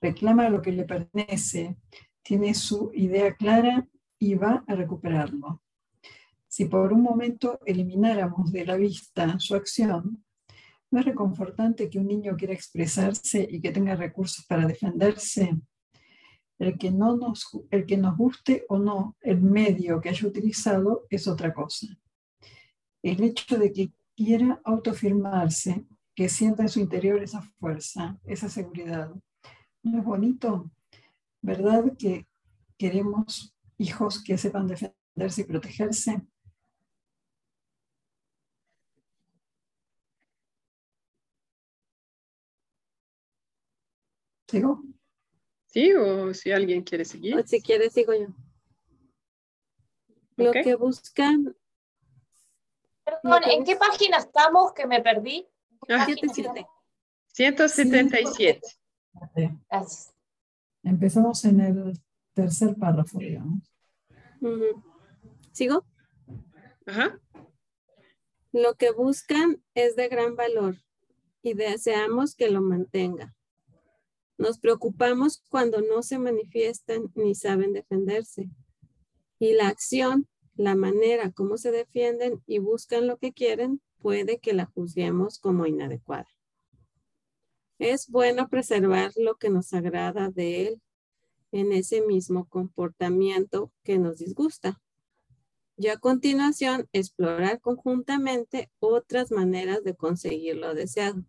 reclama 0.00 0.48
lo 0.48 0.60
que 0.60 0.72
le 0.72 0.84
pertenece, 0.84 1.76
tiene 2.22 2.54
su 2.54 2.90
idea 2.94 3.34
clara 3.34 3.86
y 4.18 4.34
va 4.34 4.64
a 4.66 4.74
recuperarlo. 4.74 5.62
Si 6.46 6.66
por 6.66 6.92
un 6.92 7.02
momento 7.02 7.58
elimináramos 7.66 8.52
de 8.52 8.64
la 8.64 8.76
vista 8.76 9.38
su 9.38 9.54
acción, 9.54 10.24
¿no 10.90 11.00
es 11.00 11.06
reconfortante 11.06 11.90
que 11.90 11.98
un 11.98 12.06
niño 12.06 12.36
quiera 12.36 12.54
expresarse 12.54 13.46
y 13.50 13.60
que 13.60 13.72
tenga 13.72 13.96
recursos 13.96 14.44
para 14.46 14.66
defenderse? 14.66 15.58
El 16.58 16.78
que, 16.78 16.92
no 16.92 17.16
nos, 17.16 17.48
el 17.70 17.84
que 17.84 17.96
nos 17.96 18.16
guste 18.16 18.64
o 18.68 18.78
no 18.78 19.16
el 19.20 19.40
medio 19.40 20.00
que 20.00 20.10
haya 20.10 20.28
utilizado 20.28 21.06
es 21.10 21.26
otra 21.26 21.52
cosa 21.52 21.88
el 23.04 23.22
hecho 23.22 23.58
de 23.58 23.70
que 23.70 23.92
quiera 24.16 24.60
autoafirmarse, 24.64 25.84
que 26.14 26.28
sienta 26.28 26.62
en 26.62 26.68
su 26.68 26.80
interior 26.80 27.22
esa 27.22 27.42
fuerza, 27.58 28.18
esa 28.24 28.48
seguridad. 28.48 29.10
¿No 29.82 29.98
es 29.98 30.04
bonito? 30.04 30.70
¿Verdad 31.42 31.84
que 31.98 32.26
queremos 32.78 33.54
hijos 33.78 34.22
que 34.22 34.38
sepan 34.38 34.66
defenderse 34.66 35.42
y 35.42 35.44
protegerse? 35.44 36.22
¿Sigo? 44.48 44.82
Sí, 45.66 45.92
o 45.94 46.32
si 46.32 46.52
alguien 46.52 46.84
quiere 46.84 47.04
seguir. 47.04 47.42
si 47.46 47.60
quiere, 47.60 47.90
sigo 47.90 48.14
yo. 48.14 48.28
Lo 50.36 50.52
que 50.52 50.74
buscan 50.76 51.56
Perdón, 53.04 53.42
¿en 53.50 53.64
qué 53.64 53.76
página 53.76 54.16
estamos 54.16 54.72
que 54.72 54.86
me 54.86 55.02
perdí? 55.02 55.46
177. 55.86 58.60
Gracias. 59.12 60.14
Empezamos 60.82 61.44
en 61.44 61.60
el 61.60 62.00
tercer 62.34 62.74
párrafo, 62.76 63.18
digamos. 63.18 63.72
¿Sigo? 65.52 65.86
Ajá. 66.86 67.18
Lo 68.52 68.74
que 68.74 68.92
buscan 68.92 69.62
es 69.74 69.96
de 69.96 70.08
gran 70.08 70.36
valor 70.36 70.76
y 71.42 71.54
deseamos 71.54 72.34
que 72.34 72.50
lo 72.50 72.60
mantenga. 72.60 73.34
Nos 74.36 74.58
preocupamos 74.58 75.42
cuando 75.48 75.80
no 75.80 76.02
se 76.02 76.18
manifiestan 76.18 77.10
ni 77.14 77.34
saben 77.34 77.72
defenderse. 77.72 78.50
Y 79.38 79.54
la 79.54 79.68
acción 79.68 80.28
la 80.56 80.74
manera 80.74 81.32
como 81.32 81.56
se 81.56 81.70
defienden 81.70 82.42
y 82.46 82.58
buscan 82.58 83.06
lo 83.06 83.18
que 83.18 83.32
quieren, 83.32 83.80
puede 84.04 84.38
que 84.38 84.52
la 84.52 84.66
juzguemos 84.66 85.38
como 85.38 85.64
inadecuada. 85.64 86.28
Es 87.78 88.10
bueno 88.10 88.50
preservar 88.50 89.12
lo 89.16 89.36
que 89.36 89.48
nos 89.48 89.72
agrada 89.72 90.28
de 90.28 90.66
él 90.66 90.82
en 91.52 91.72
ese 91.72 92.02
mismo 92.02 92.46
comportamiento 92.46 93.72
que 93.82 93.98
nos 93.98 94.18
disgusta. 94.18 94.78
Y 95.78 95.88
a 95.88 95.96
continuación, 95.96 96.86
explorar 96.92 97.62
conjuntamente 97.62 98.70
otras 98.78 99.30
maneras 99.30 99.82
de 99.84 99.94
conseguir 99.94 100.56
lo 100.56 100.74
deseado. 100.74 101.24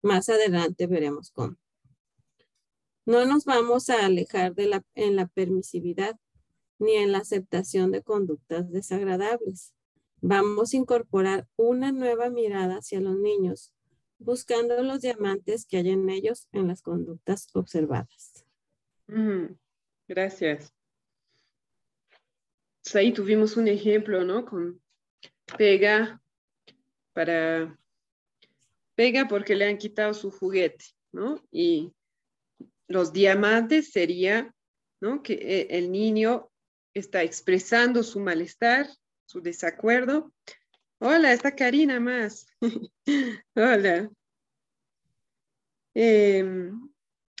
Más 0.00 0.28
adelante 0.28 0.86
veremos 0.86 1.32
cómo. 1.32 1.56
No 3.04 3.24
nos 3.24 3.44
vamos 3.44 3.90
a 3.90 4.06
alejar 4.06 4.54
de 4.54 4.66
la, 4.66 4.84
en 4.94 5.16
la 5.16 5.26
permisividad, 5.26 6.16
ni 6.78 6.92
en 6.92 7.10
la 7.10 7.18
aceptación 7.18 7.90
de 7.90 8.04
conductas 8.04 8.70
desagradables. 8.70 9.74
Vamos 10.20 10.72
a 10.72 10.76
incorporar 10.76 11.46
una 11.56 11.92
nueva 11.92 12.28
mirada 12.30 12.76
hacia 12.76 13.00
los 13.00 13.16
niños, 13.16 13.72
buscando 14.18 14.82
los 14.82 15.00
diamantes 15.00 15.66
que 15.66 15.78
hay 15.78 15.90
en 15.90 16.08
ellos 16.10 16.48
en 16.52 16.68
las 16.68 16.82
conductas 16.82 17.48
observadas. 17.54 18.44
Gracias. 20.06 20.72
ahí 22.94 23.12
tuvimos 23.12 23.56
un 23.56 23.68
ejemplo, 23.68 24.24
¿no? 24.24 24.44
Con 24.44 24.80
pega 25.56 26.22
para 27.12 27.78
pega 28.94 29.26
porque 29.28 29.56
le 29.56 29.66
han 29.66 29.78
quitado 29.78 30.14
su 30.14 30.30
juguete, 30.30 30.84
¿no? 31.12 31.42
Y 31.50 31.92
los 32.86 33.12
diamantes 33.12 33.92
sería, 33.92 34.54
¿no? 35.00 35.22
Que 35.22 35.34
eh, 35.34 35.66
el 35.70 35.90
niño 35.90 36.50
está 36.92 37.22
expresando 37.22 38.02
su 38.02 38.20
malestar, 38.20 38.88
su 39.30 39.40
desacuerdo. 39.40 40.32
Hola, 40.98 41.32
está 41.32 41.54
Karina 41.54 42.00
más. 42.00 42.46
Hola. 43.54 44.10
Em, 45.94 46.90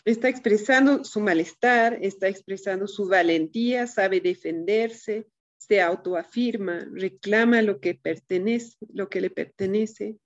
está 0.04 0.28
expresando 0.28 1.02
su 1.02 1.18
malestar, 1.20 1.98
está 2.00 2.28
expresando 2.28 2.86
su 2.86 3.08
valentía, 3.08 3.88
sabe 3.88 4.20
defenderse, 4.20 5.26
se 5.56 5.80
autoafirma, 5.80 6.86
reclama 6.92 7.60
lo 7.60 7.80
que 7.80 7.96
pertenece, 7.96 8.76
lo 8.92 9.08
que 9.08 9.20
le 9.20 9.30
pertenece, 9.30 10.16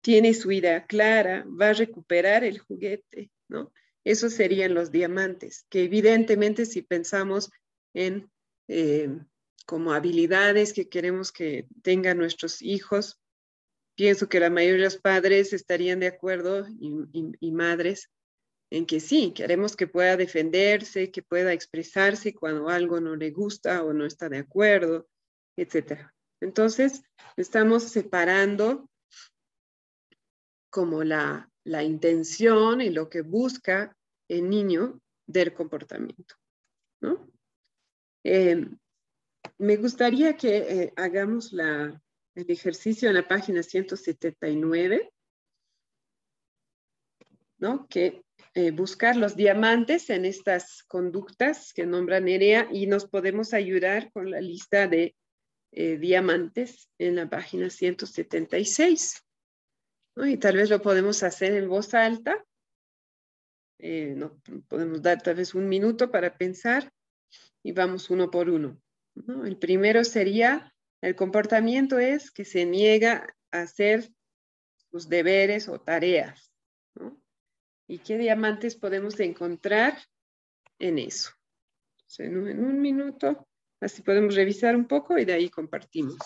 tiene 0.00 0.34
su 0.34 0.52
idea 0.52 0.86
clara, 0.86 1.44
va 1.48 1.70
a 1.70 1.72
recuperar 1.72 2.44
el 2.44 2.60
juguete, 2.60 3.32
¿no? 3.48 3.72
Esos 4.04 4.34
serían 4.34 4.72
los 4.72 4.92
diamantes, 4.92 5.66
que 5.68 5.82
evidentemente 5.82 6.64
si 6.64 6.82
pensamos 6.82 7.50
en 7.92 8.30
eh, 8.68 9.18
como 9.68 9.92
habilidades 9.92 10.72
que 10.72 10.88
queremos 10.88 11.30
que 11.30 11.68
tengan 11.82 12.16
nuestros 12.16 12.62
hijos, 12.62 13.20
pienso 13.94 14.26
que 14.26 14.40
la 14.40 14.48
mayoría 14.48 14.78
de 14.78 14.84
los 14.84 14.96
padres 14.96 15.52
estarían 15.52 16.00
de 16.00 16.06
acuerdo 16.06 16.66
y 16.80 17.52
madres 17.52 18.10
en 18.70 18.86
que 18.86 18.98
sí, 18.98 19.34
queremos 19.34 19.76
que 19.76 19.86
pueda 19.86 20.16
defenderse, 20.16 21.10
que 21.10 21.22
pueda 21.22 21.52
expresarse 21.52 22.32
cuando 22.32 22.70
algo 22.70 22.98
no 22.98 23.14
le 23.14 23.30
gusta 23.30 23.84
o 23.84 23.92
no 23.92 24.06
está 24.06 24.30
de 24.30 24.38
acuerdo, 24.38 25.06
etc. 25.58 26.12
Entonces, 26.40 27.02
estamos 27.36 27.82
separando 27.82 28.88
como 30.70 31.04
la, 31.04 31.44
intención 31.66 32.80
y 32.80 32.88
lo 32.88 33.10
que 33.10 33.20
busca 33.20 33.94
el 34.28 34.48
niño 34.48 34.98
del 35.26 35.52
comportamiento. 35.52 36.36
Eh, 38.24 38.66
me 39.58 39.76
gustaría 39.76 40.36
que 40.36 40.56
eh, 40.56 40.92
hagamos 40.96 41.52
la, 41.52 42.00
el 42.34 42.50
ejercicio 42.50 43.08
en 43.08 43.14
la 43.14 43.26
página 43.26 43.62
179, 43.62 45.12
¿no? 47.58 47.86
que 47.88 48.22
eh, 48.54 48.70
buscar 48.70 49.16
los 49.16 49.36
diamantes 49.36 50.10
en 50.10 50.24
estas 50.24 50.82
conductas 50.84 51.72
que 51.72 51.86
nombra 51.86 52.20
Nerea 52.20 52.68
y 52.72 52.86
nos 52.86 53.06
podemos 53.06 53.52
ayudar 53.54 54.10
con 54.12 54.30
la 54.30 54.40
lista 54.40 54.86
de 54.86 55.14
eh, 55.72 55.98
diamantes 55.98 56.88
en 56.98 57.16
la 57.16 57.28
página 57.28 57.70
176. 57.70 59.24
Y 60.16 60.36
tal 60.38 60.56
vez 60.56 60.70
lo 60.70 60.80
podemos 60.80 61.22
hacer 61.22 61.54
en 61.54 61.68
voz 61.68 61.94
alta. 61.94 62.44
Eh, 63.78 64.14
no, 64.16 64.40
podemos 64.66 65.02
dar 65.02 65.22
tal 65.22 65.36
vez 65.36 65.54
un 65.54 65.68
minuto 65.68 66.10
para 66.10 66.36
pensar 66.36 66.92
y 67.62 67.72
vamos 67.72 68.10
uno 68.10 68.30
por 68.30 68.48
uno. 68.50 68.80
El 69.26 69.56
primero 69.58 70.04
sería, 70.04 70.74
el 71.00 71.16
comportamiento 71.16 71.98
es 71.98 72.30
que 72.30 72.44
se 72.44 72.64
niega 72.64 73.34
a 73.50 73.62
hacer 73.62 74.10
sus 74.90 75.08
deberes 75.08 75.68
o 75.68 75.80
tareas. 75.80 76.52
y 77.86 77.98
qué 78.00 78.18
diamantes 78.18 78.76
podemos 78.76 79.18
encontrar 79.20 79.98
en 80.78 80.98
eso. 80.98 81.30
en, 82.18 82.36
un, 82.36 82.80
minuto, 82.80 83.48
así 83.80 84.02
podemos 84.02 84.34
revisar 84.34 84.76
un 84.76 84.86
poco 84.86 85.18
y 85.18 85.24
de 85.24 85.32
ahí 85.32 85.48
compartimos. 85.48 86.18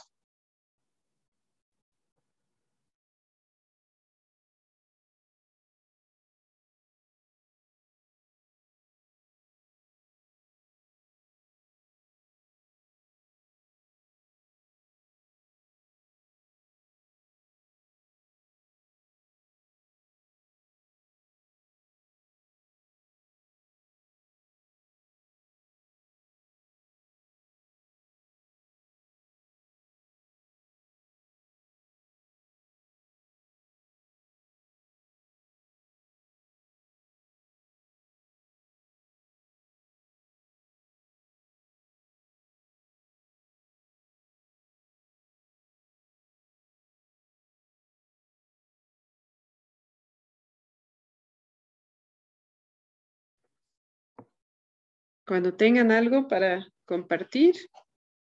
Cuando 55.32 55.54
tengan 55.54 55.90
algo 55.90 56.28
para 56.28 56.70
compartir, 56.84 57.54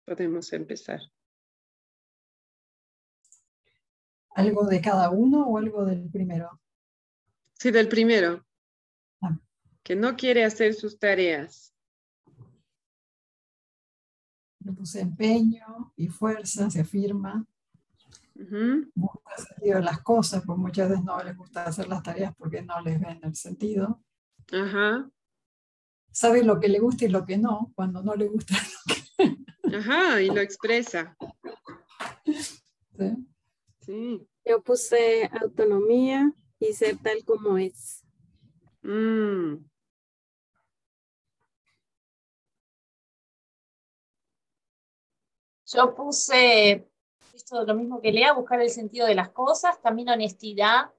podemos 0.04 0.52
empezar. 0.52 0.98
¿Algo 4.30 4.66
de 4.66 4.80
cada 4.80 5.10
uno 5.10 5.46
o 5.46 5.56
algo 5.56 5.84
del 5.84 6.10
primero? 6.10 6.60
Sí, 7.52 7.70
del 7.70 7.86
primero. 7.86 8.44
Ah. 9.20 9.38
Que 9.84 9.94
no 9.94 10.16
quiere 10.16 10.44
hacer 10.44 10.74
sus 10.74 10.98
tareas. 10.98 11.72
Le 14.58 14.72
puse 14.72 15.00
empeño 15.00 15.92
y 15.94 16.08
fuerza, 16.08 16.68
se 16.70 16.80
afirma. 16.80 17.46
Busca 18.34 19.36
sentido 19.36 19.76
de 19.76 19.84
las 19.84 20.02
cosas, 20.02 20.42
pues 20.44 20.58
muchas 20.58 20.88
veces 20.88 21.04
no 21.04 21.22
les 21.22 21.36
gusta 21.36 21.66
hacer 21.66 21.86
las 21.86 22.02
tareas 22.02 22.34
porque 22.36 22.62
no 22.62 22.80
les 22.80 22.98
ven 22.98 23.20
el 23.22 23.36
sentido. 23.36 24.02
Ajá 24.50 25.08
sabe 26.16 26.42
lo 26.42 26.58
que 26.58 26.68
le 26.68 26.78
gusta 26.78 27.04
y 27.04 27.08
lo 27.08 27.26
que 27.26 27.36
no, 27.36 27.72
cuando 27.74 28.02
no 28.02 28.14
le 28.14 28.26
gusta 28.26 28.54
Ajá, 29.78 30.22
y 30.22 30.28
lo 30.28 30.40
expresa. 30.40 31.14
Sí. 32.24 33.26
sí. 33.80 34.28
Yo 34.42 34.62
puse 34.62 35.30
autonomía 35.42 36.32
y 36.58 36.72
ser 36.72 36.96
tal 36.96 37.22
como 37.24 37.58
es. 37.58 38.02
Mm. 38.80 39.56
Yo 45.66 45.94
puse 45.94 46.88
esto 47.34 47.62
lo 47.66 47.74
mismo 47.74 48.00
que 48.00 48.12
Lea, 48.12 48.32
buscar 48.32 48.62
el 48.62 48.70
sentido 48.70 49.06
de 49.06 49.16
las 49.16 49.28
cosas, 49.28 49.82
también 49.82 50.08
honestidad, 50.08 50.90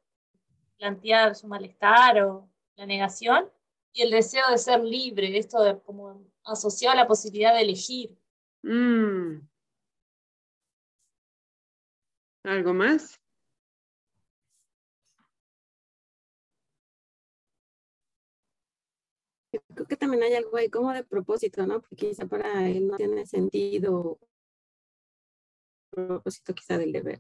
plantear 0.78 1.34
su 1.36 1.48
malestar 1.48 2.22
o 2.22 2.48
la 2.76 2.86
negación 2.86 3.50
y 3.98 4.04
el 4.04 4.12
deseo 4.12 4.44
de 4.52 4.60
ser 4.60 4.84
libre, 4.84 5.36
esto 5.38 5.62
de 5.64 5.80
como 5.82 6.24
asociado 6.46 6.94
a 6.94 7.02
la 7.02 7.08
posibilidad 7.08 7.56
de 7.56 7.62
elegir. 7.62 8.16
Mm. 8.62 9.40
¿Algo 12.44 12.74
más? 12.76 13.20
Yo 19.52 19.62
creo 19.74 19.88
que 19.88 19.98
también 19.98 20.22
hay 20.22 20.36
algo 20.36 20.56
ahí 20.58 20.70
como 20.70 20.94
de 20.94 21.04
propósito, 21.04 21.66
¿no? 21.66 21.82
Porque 21.82 21.96
quizá 22.10 22.28
para 22.28 22.70
él 22.70 22.88
no 22.88 22.98
tiene 22.98 23.26
sentido 23.26 24.20
propósito 25.90 26.54
quizá 26.54 26.78
del 26.78 26.92
deber. 26.92 27.20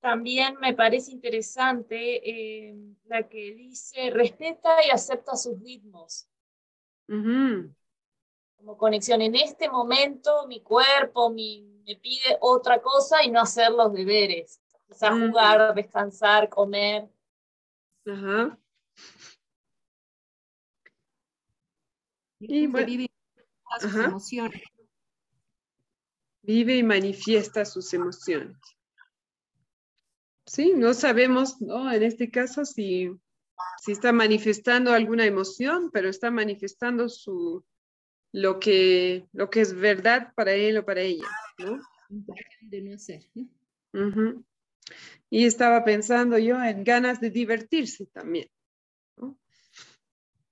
También 0.00 0.56
me 0.60 0.72
parece 0.72 1.12
interesante 1.12 2.28
eh, 2.28 2.74
la 3.04 3.28
que 3.28 3.54
dice, 3.54 4.10
respeta 4.10 4.84
y 4.86 4.90
acepta 4.90 5.36
sus 5.36 5.60
ritmos. 5.60 6.26
Como 7.06 8.78
conexión. 8.78 9.20
En 9.20 9.34
este 9.34 9.68
momento 9.68 10.46
mi 10.46 10.62
cuerpo 10.62 11.30
me 11.30 11.96
pide 11.96 12.38
otra 12.40 12.80
cosa 12.80 13.22
y 13.24 13.30
no 13.30 13.40
hacer 13.40 13.72
los 13.72 13.92
deberes. 13.92 14.60
Quizás 14.88 15.14
mm. 15.14 15.28
jugar, 15.28 15.74
descansar, 15.74 16.48
comer. 16.48 17.08
Ajá. 18.06 18.58
Y 22.38 22.66
vive 22.66 23.10
sus 23.80 23.94
emociones. 23.94 24.62
Vive 26.42 26.76
y 26.76 26.82
manifiesta 26.82 27.66
sus 27.66 27.92
emociones. 27.92 28.56
Sí, 30.50 30.72
no 30.74 30.94
sabemos, 30.94 31.60
¿no? 31.60 31.92
En 31.92 32.02
este 32.02 32.28
caso, 32.28 32.64
si, 32.64 33.08
si 33.84 33.92
está 33.92 34.12
manifestando 34.12 34.92
alguna 34.92 35.24
emoción, 35.24 35.92
pero 35.92 36.08
está 36.08 36.32
manifestando 36.32 37.08
su, 37.08 37.64
lo 38.32 38.58
que, 38.58 39.28
lo 39.32 39.48
que 39.48 39.60
es 39.60 39.72
verdad 39.72 40.32
para 40.34 40.52
él 40.52 40.78
o 40.78 40.84
para 40.84 41.02
ella, 41.02 41.28
¿no? 41.58 41.80
De 42.62 42.82
no 42.82 42.96
hacer. 42.96 43.30
Y 45.30 45.44
estaba 45.44 45.84
pensando 45.84 46.36
yo 46.36 46.60
en 46.60 46.82
ganas 46.82 47.20
de 47.20 47.30
divertirse 47.30 48.06
también, 48.06 48.48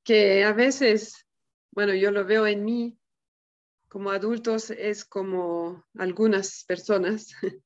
que 0.05 0.45
a 0.45 0.53
veces, 0.53 1.27
bueno, 1.73 1.93
yo 1.93 2.13
lo 2.13 2.25
veo 2.25 2.47
en 2.47 2.65
mí, 2.65 2.97
como 3.89 4.13
adultos 4.13 4.71
es 4.71 5.05
como 5.05 5.85
algunas 5.97 6.65
personas, 6.69 7.33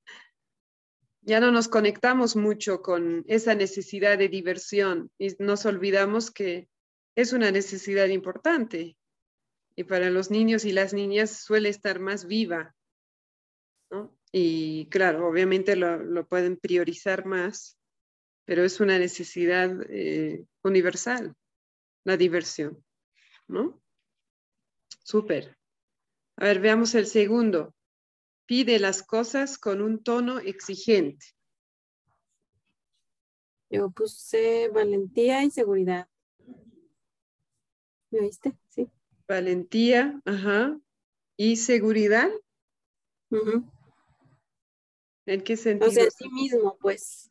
ya 1.22 1.40
no 1.40 1.52
nos 1.52 1.68
conectamos 1.68 2.37
mucho 2.37 2.82
con 2.82 3.24
esa 3.28 3.54
necesidad 3.54 4.18
de 4.18 4.28
diversión 4.28 5.11
y 5.18 5.28
nos 5.38 5.64
olvidamos 5.66 6.30
que 6.30 6.68
es 7.14 7.32
una 7.32 7.50
necesidad 7.50 8.08
importante 8.08 8.96
y 9.76 9.85
para 9.85 10.11
los 10.11 10.30
niños 10.30 10.64
y 10.64 10.72
las 10.72 10.92
niñas 10.92 11.30
suele 11.30 11.68
estar 11.68 12.00
más 12.00 12.26
viva, 12.26 12.74
¿no? 13.90 14.14
Y 14.32 14.87
claro, 14.87 15.28
obviamente 15.28 15.76
lo, 15.76 16.26
pueden 16.26 16.56
priorizar 16.56 17.24
más, 17.24 17.78
pero 18.44 18.64
es 18.64 18.80
una 18.80 18.98
necesidad 18.98 19.70
eh, 19.88 20.44
universal, 20.62 21.35
la 22.04 22.16
diversión, 22.16 22.82
¿no? 23.46 23.80
Súper. 25.04 25.56
A 26.37 26.46
ver, 26.46 26.61
veamos 26.61 26.94
el 26.94 27.06
segundo. 27.06 27.74
Pide 28.46 28.78
las 28.78 29.02
cosas 29.02 29.59
con 29.59 29.81
un 29.81 30.02
tono 30.02 30.38
exigente. 30.38 31.26
Yo 33.70 33.90
puse 33.90 34.68
valentía 34.68 35.42
y 35.44 35.50
seguridad. 35.50 36.09
¿Me 38.11 38.20
oíste? 38.20 38.55
Sí. 38.68 38.90
Valentía, 39.26 40.20
ajá. 40.26 40.78
¿Y 41.38 41.57
seguridad? 41.57 42.28
¿En 45.24 45.42
qué 45.42 45.57
sentido? 45.57 45.88
O 45.88 45.92
sea, 45.92 46.11
sí 46.11 46.28
mismo, 46.28 46.76
pues. 46.78 47.31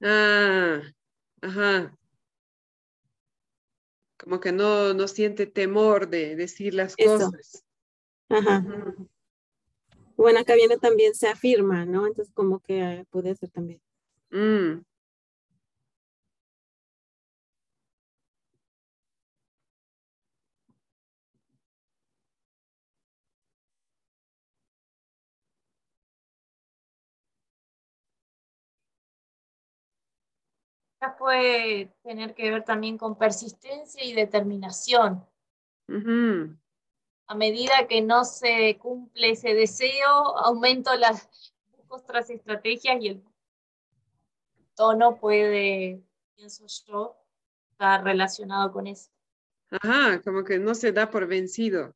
Ah, 0.00 0.80
ajá. 1.42 1.94
Como 4.16 4.40
que 4.40 4.52
no, 4.52 4.94
no 4.94 5.06
siente 5.08 5.46
temor 5.46 6.08
de 6.08 6.36
decir 6.36 6.72
las 6.72 6.96
cosas. 6.96 7.64
Ajá. 8.30 8.64
Bueno, 10.22 10.38
acá 10.38 10.54
viene 10.54 10.76
también 10.78 11.14
se 11.16 11.26
afirma, 11.26 11.84
¿no? 11.84 12.06
Entonces 12.06 12.32
como 12.32 12.60
que 12.60 13.04
puede 13.10 13.34
ser 13.34 13.50
también. 13.50 13.80
Mm. 14.30 14.82
puede 31.18 31.92
tener 32.04 32.34
que 32.34 32.48
ver 32.52 32.62
también 32.64 32.96
con 32.96 33.18
persistencia 33.18 34.04
y 34.04 34.12
determinación. 34.12 35.26
A 37.32 37.34
medida 37.34 37.86
que 37.88 38.02
no 38.02 38.26
se 38.26 38.76
cumple 38.76 39.30
ese 39.30 39.54
deseo, 39.54 40.36
aumento 40.36 40.94
las 40.96 41.30
otras 41.88 42.28
estrategias 42.28 43.00
y 43.00 43.08
el 43.08 43.24
tono 44.74 45.16
puede, 45.16 46.02
pienso 46.36 46.66
yo, 46.86 47.16
estar 47.70 48.04
relacionado 48.04 48.70
con 48.70 48.86
eso. 48.86 49.10
Ajá, 49.70 50.20
como 50.20 50.44
que 50.44 50.58
no 50.58 50.74
se 50.74 50.92
da 50.92 51.08
por 51.08 51.26
vencido. 51.26 51.94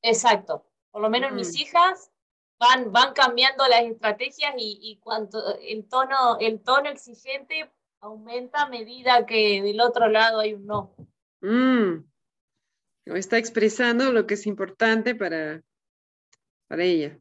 Exacto. 0.00 0.64
Por 0.90 1.02
lo 1.02 1.10
menos 1.10 1.32
mis 1.32 1.54
hijas 1.60 2.10
van, 2.58 2.90
van 2.92 3.12
cambiando 3.12 3.68
las 3.68 3.82
estrategias 3.82 4.54
y, 4.56 4.78
y 4.80 4.96
cuanto 5.00 5.54
el 5.58 5.86
tono, 5.86 6.38
el 6.40 6.62
tono 6.62 6.88
exigente 6.88 7.70
aumenta 8.00 8.62
a 8.62 8.70
medida 8.70 9.26
que 9.26 9.60
del 9.60 9.82
otro 9.82 10.08
lado 10.08 10.40
hay 10.40 10.54
un 10.54 10.64
no. 10.64 10.96
Mm. 11.42 12.15
Está 13.06 13.38
expresando 13.38 14.12
lo 14.12 14.26
que 14.26 14.34
es 14.34 14.46
importante 14.46 15.14
para, 15.14 15.62
para 16.66 16.82
ella. 16.82 17.18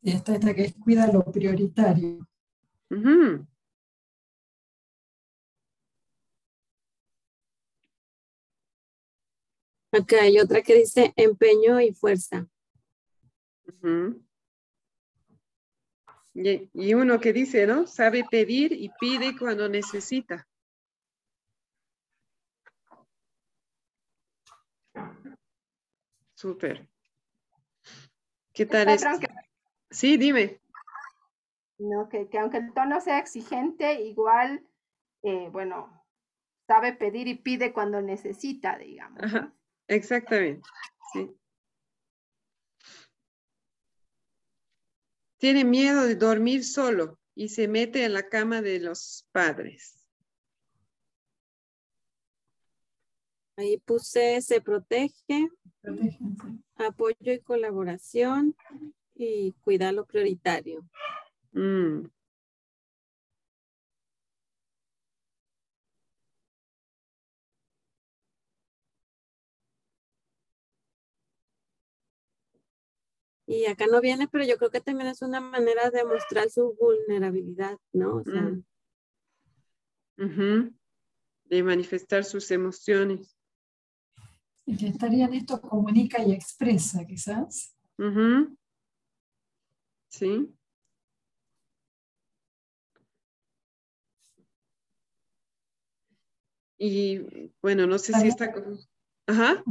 Y 0.00 0.12
esta 0.12 0.36
es 0.36 0.44
la 0.44 0.54
que 0.54 0.72
cuida 0.74 1.12
lo 1.12 1.24
prioritario. 1.24 2.28
Acá 9.90 10.22
hay 10.22 10.38
otra 10.38 10.62
que 10.62 10.76
dice 10.76 11.12
empeño 11.16 11.80
y 11.80 11.92
fuerza. 11.92 12.46
Y, 16.38 16.92
uno 16.92 17.18
que 17.18 17.32
dice, 17.32 17.66
¿no? 17.66 17.86
Sabe 17.86 18.24
pedir 18.30 18.72
y 18.72 18.90
pide 19.00 19.36
cuando 19.38 19.70
necesita. 19.70 20.46
Súper. 26.34 26.86
¿Qué 28.52 28.66
tal 28.66 28.90
es? 28.90 29.02
Sí, 29.90 30.18
dime. 30.18 30.60
No, 31.78 32.08
que, 32.10 32.28
aunque 32.38 32.58
el 32.58 32.74
tono 32.74 33.00
sea 33.00 33.18
exigente, 33.18 34.02
igual, 34.02 34.66
eh, 35.22 35.48
bueno, 35.50 36.04
sabe 36.66 36.92
pedir 36.92 37.28
y 37.28 37.36
pide 37.36 37.72
cuando 37.72 38.02
necesita, 38.02 38.76
digamos. 38.76 39.22
Exactamente, 39.88 40.68
sí. 41.14 41.34
Tiene 45.38 45.64
miedo 45.64 46.04
de 46.04 46.16
dormir 46.16 46.64
solo 46.64 47.18
y 47.34 47.50
se 47.50 47.68
mete 47.68 48.04
en 48.04 48.14
la 48.14 48.28
cama 48.28 48.62
de 48.62 48.80
los 48.80 49.28
padres. 49.32 49.96
Ahí 53.58 53.78
puse 53.78 54.40
se 54.42 54.60
protege, 54.60 55.48
apoyo 56.76 57.32
y 57.32 57.40
colaboración 57.40 58.54
y 59.14 59.52
cuidar 59.62 59.94
lo 59.94 60.04
prioritario. 60.06 60.86
Mm. 61.52 62.06
Y 73.46 73.66
acá 73.66 73.86
no 73.86 74.00
viene, 74.00 74.26
pero 74.26 74.44
yo 74.44 74.56
creo 74.58 74.70
que 74.70 74.80
también 74.80 75.08
es 75.08 75.22
una 75.22 75.40
manera 75.40 75.90
de 75.90 76.04
mostrar 76.04 76.50
su 76.50 76.74
vulnerabilidad, 76.80 77.78
¿no? 77.92 78.16
O 78.16 78.24
sea, 78.24 78.52
mm. 80.16 80.76
De 81.44 81.62
manifestar 81.62 82.24
sus 82.24 82.50
emociones. 82.50 83.36
Y 84.64 84.76
que 84.76 84.88
estaría 84.88 85.26
en 85.26 85.34
esto 85.34 85.60
comunica 85.60 86.24
y 86.24 86.32
expresa, 86.32 87.06
quizás. 87.06 87.76
Sí. 90.08 90.52
Y 96.78 97.52
bueno, 97.62 97.86
no 97.86 97.98
sé 97.98 98.12
si 98.12 98.26
está... 98.26 98.52
Ajá. 99.28 99.62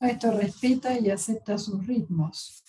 Esto 0.00 0.32
respeta 0.32 0.98
y 0.98 1.10
acepta 1.10 1.58
sus 1.58 1.86
ritmos. 1.86 2.64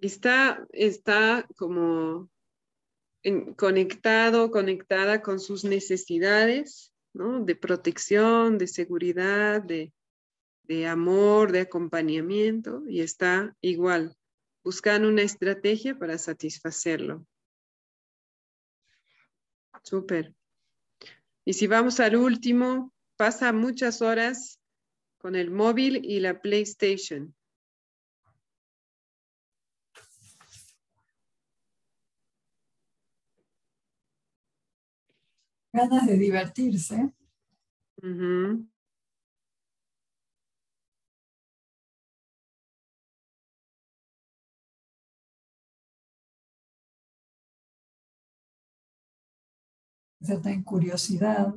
Está, 0.00 0.66
está 0.72 1.46
como 1.56 2.28
conectado, 3.56 4.50
conectada 4.50 5.22
con 5.22 5.38
sus 5.38 5.64
necesidades, 5.64 6.92
¿no? 7.12 7.44
De 7.44 7.54
protección, 7.54 8.58
de 8.58 8.66
seguridad, 8.66 9.62
de, 9.62 9.92
de 10.64 10.88
amor, 10.88 11.52
de 11.52 11.60
acompañamiento, 11.60 12.82
y 12.88 13.00
está 13.00 13.56
igual, 13.60 14.16
buscando 14.64 15.08
una 15.08 15.22
estrategia 15.22 15.96
para 15.96 16.18
satisfacerlo. 16.18 17.24
Súper. 19.82 20.34
Y 21.44 21.54
si 21.54 21.66
vamos 21.66 22.00
al 22.00 22.16
último, 22.16 22.92
pasa 23.16 23.52
muchas 23.52 24.00
horas 24.00 24.60
con 25.18 25.34
el 25.34 25.50
móvil 25.50 26.04
y 26.04 26.20
la 26.20 26.40
PlayStation. 26.40 27.34
Ganas 35.72 36.06
de 36.06 36.18
divertirse. 36.18 37.12
Cierta 50.22 50.50
curiosidad. 50.64 51.54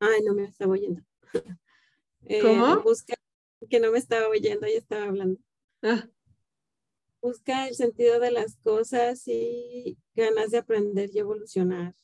Ay, 0.00 0.22
no 0.24 0.34
me 0.34 0.44
estaba 0.44 0.72
oyendo. 0.72 1.02
Eh, 2.24 2.42
¿Cómo? 2.42 2.82
Busca 2.82 3.14
que 3.68 3.80
no 3.80 3.90
me 3.90 3.98
estaba 3.98 4.28
oyendo 4.28 4.66
y 4.66 4.72
estaba 4.72 5.04
hablando. 5.04 5.40
Ah. 5.82 6.06
Busca 7.22 7.66
el 7.66 7.74
sentido 7.74 8.20
de 8.20 8.30
las 8.30 8.56
cosas 8.56 9.26
y 9.26 9.98
ganas 10.14 10.50
de 10.50 10.58
aprender 10.58 11.10
y 11.12 11.18
evolucionar. 11.18 11.94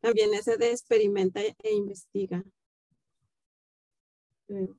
También 0.00 0.32
ese 0.34 0.58
de 0.58 0.70
experimenta 0.70 1.40
e 1.40 1.72
investiga. 1.72 2.44
ooh, 4.50 4.76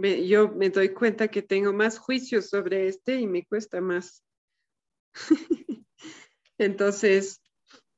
yo 0.00 0.48
me 0.48 0.70
doy 0.70 0.94
cuenta 0.94 1.28
que 1.28 1.42
tengo 1.42 1.72
más 1.72 1.98
juicios 1.98 2.48
sobre 2.48 2.88
este 2.88 3.16
y 3.16 3.26
me 3.26 3.44
cuesta 3.44 3.80
más. 3.80 4.24
Entonces, 6.58 7.40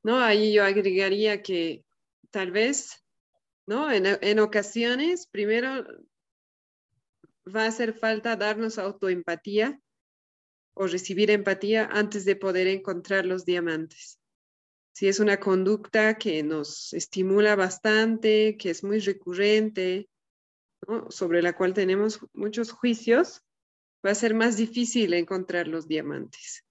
¿no? 0.03 0.19
Ahí 0.19 0.53
yo 0.53 0.63
agregaría 0.63 1.41
que 1.41 1.85
tal 2.31 2.51
vez, 2.51 3.03
¿no? 3.65 3.91
En, 3.91 4.05
en 4.05 4.39
ocasiones, 4.39 5.27
primero 5.27 5.85
va 7.45 7.63
a 7.63 7.67
hacer 7.67 7.93
falta 7.93 8.35
darnos 8.35 8.77
autoempatía 8.77 9.79
o 10.73 10.87
recibir 10.87 11.29
empatía 11.29 11.85
antes 11.91 12.25
de 12.25 12.35
poder 12.35 12.67
encontrar 12.67 13.25
los 13.25 13.45
diamantes. 13.45 14.19
Si 14.93 15.07
es 15.07 15.19
una 15.19 15.39
conducta 15.39 16.17
que 16.17 16.43
nos 16.43 16.93
estimula 16.93 17.55
bastante, 17.55 18.57
que 18.57 18.69
es 18.69 18.83
muy 18.83 18.99
recurrente, 18.99 20.09
sobre 21.09 21.41
la 21.41 21.55
cual 21.55 21.73
tenemos 21.73 22.19
muchos 22.33 22.71
juicios, 22.71 23.43
va 24.05 24.11
a 24.11 24.15
ser 24.15 24.33
más 24.33 24.57
difícil 24.57 25.13
encontrar 25.13 25.67
los 25.67 25.87
diamantes. 25.87 26.65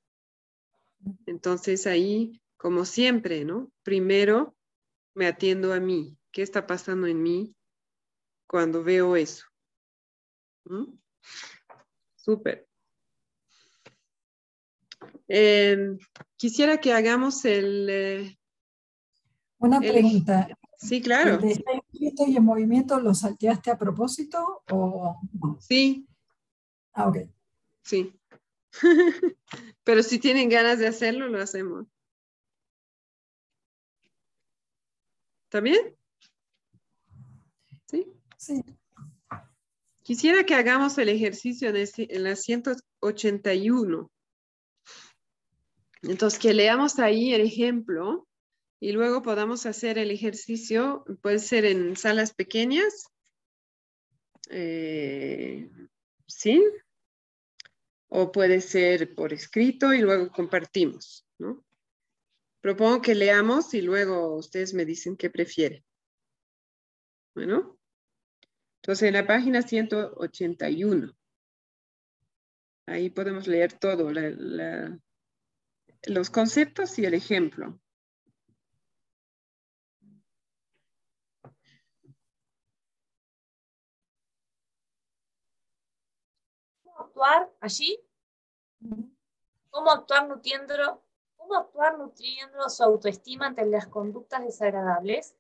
Entonces 1.27 1.87
ahí, 1.87 2.41
como 2.57 2.85
siempre, 2.85 3.45
¿no? 3.45 3.73
Primero 3.83 4.55
me 5.15 5.27
atiendo 5.27 5.73
a 5.73 5.81
mí. 5.81 6.17
¿Qué 6.31 6.43
está 6.43 6.67
pasando 6.67 7.07
en 7.07 7.23
mí 7.23 7.55
cuando 8.47 8.83
veo 8.83 9.17
eso? 9.17 9.47
Súper. 12.17 12.67
Em, 15.29 15.99
quisiera 16.37 16.79
que 16.79 16.93
hagamos 16.93 17.45
el... 17.45 17.89
Eh, 17.91 18.39
Una 19.59 19.81
pregunta. 19.81 20.49
Sí, 20.79 21.01
claro. 21.01 21.39
¿El 21.43 21.82
y 22.27 22.37
en 22.37 22.45
movimiento 22.45 23.01
lo 23.01 23.15
salteaste 23.15 23.71
a 23.71 23.79
propósito 23.79 24.63
o 24.71 25.21
Sí. 25.61 26.07
Ah, 26.93 27.09
ok. 27.09 27.19
Sí. 27.83 28.13
Pero 29.85 30.03
si 30.03 30.19
tienen 30.19 30.49
ganas 30.49 30.79
de 30.79 30.87
hacerlo, 30.87 31.29
lo 31.29 31.41
hacemos. 31.41 31.87
¿Está 35.45 35.61
bien? 35.61 35.97
Sí. 37.87 38.07
Sí. 38.39 38.65
Quisiera 40.03 40.45
que 40.45 40.55
hagamos 40.55 40.97
el 40.99 41.09
ejercicio 41.09 41.69
en, 41.69 41.77
en 41.97 42.23
la 42.25 42.37
181. 42.37 44.11
Entonces, 46.03 46.41
que 46.41 46.53
leamos 46.53 46.99
ahí 46.99 47.33
el 47.33 47.43
ejemplo 47.43 48.27
y 48.83 48.91
luego 48.91 49.23
podamos 49.23 49.65
hacer 49.65 49.97
el 49.97 50.11
ejercicio, 50.11 51.05
puede 51.23 51.39
ser 51.39 51.65
en 51.67 51.95
salas 51.95 52.35
pequeñas, 52.35 53.07
eh, 54.51 55.71
¿sí? 56.27 56.61
O 58.09 58.33
puede 58.33 58.61
ser 58.61 59.15
por 59.15 59.33
escrito 59.33 59.95
y 59.95 60.01
luego 60.01 60.33
compartimos, 60.33 61.25
¿no? 61.39 61.65
Propongo 62.61 63.01
que 63.03 63.15
leamos 63.15 63.73
y 63.73 63.83
luego 63.83 64.35
ustedes 64.35 64.75
me 64.75 64.85
dicen 64.85 65.17
qué 65.17 65.31
prefieren. 65.31 65.85
Bueno, 67.37 67.79
entonces 68.81 69.07
en 69.07 69.15
la 69.15 69.29
página 69.29 69.63
181, 69.63 71.17
ahí 72.89 73.11
podemos 73.11 73.47
leer 73.47 73.75
todo, 73.75 74.11
los 76.09 76.31
conceptos 76.31 76.99
y 76.99 77.05
el 77.05 77.15
ejemplo. 77.15 77.79
Allí? 87.61 88.01
¿Cómo 89.71 89.91
actuar 89.91 90.29
nutriendo, 90.29 91.03
cómo 91.37 91.57
actuar 91.57 91.99
nutriendo 91.99 92.69
su 92.69 92.83
autoestima 92.83 93.47
ante 93.47 93.65
las 93.65 93.87
conductas 93.87 94.45
desagradables? 94.45 95.35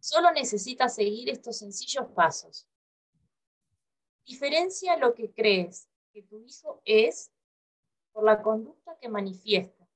Solo 0.00 0.32
necesita 0.32 0.88
seguir 0.88 1.30
estos 1.30 1.58
sencillos 1.58 2.06
pasos. 2.14 2.68
Diferencia 4.24 4.96
lo 4.96 5.14
que 5.14 5.32
crees 5.32 5.88
que 6.12 6.22
tu 6.22 6.40
hijo 6.40 6.80
es 6.84 7.32
por 8.12 8.24
la 8.24 8.42
conducta 8.42 8.96
que 9.00 9.08
manifiesta, 9.08 9.88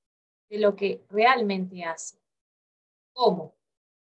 de 0.49 0.59
lo 0.59 0.75
que 0.75 1.05
realmente 1.09 1.85
hace. 1.85 2.19
¿Cómo? 3.13 3.55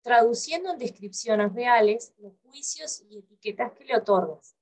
Traduciendo 0.02 0.70
en 0.72 0.78
descripciones 0.78 1.52
reales 1.52 2.14
los 2.18 2.32
juicios 2.42 3.02
y 3.08 3.18
etiquetas 3.18 3.72
que 3.72 3.84
le 3.84 3.96
otorgas 3.96 4.57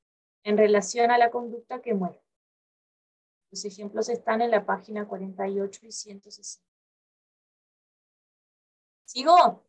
en 0.47 0.57
relación 0.57 1.11
a 1.11 1.19
la 1.19 1.29
conducta 1.33 1.83
que 1.83 1.93
muestra. 1.93 2.25
Los 3.51 3.65
ejemplos 3.65 4.09
están 4.09 4.43
en 4.43 4.53
la 4.53 4.65
página 4.65 5.05
48 5.05 5.87
y 5.87 5.91
160. 5.91 6.65
¿Sigo? 9.05 9.65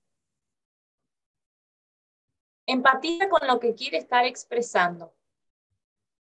Empatiza 2.67 3.27
con 3.27 3.47
lo 3.47 3.59
que 3.59 3.73
quiere 3.73 3.97
estar 3.97 4.23
expresando. 4.25 5.15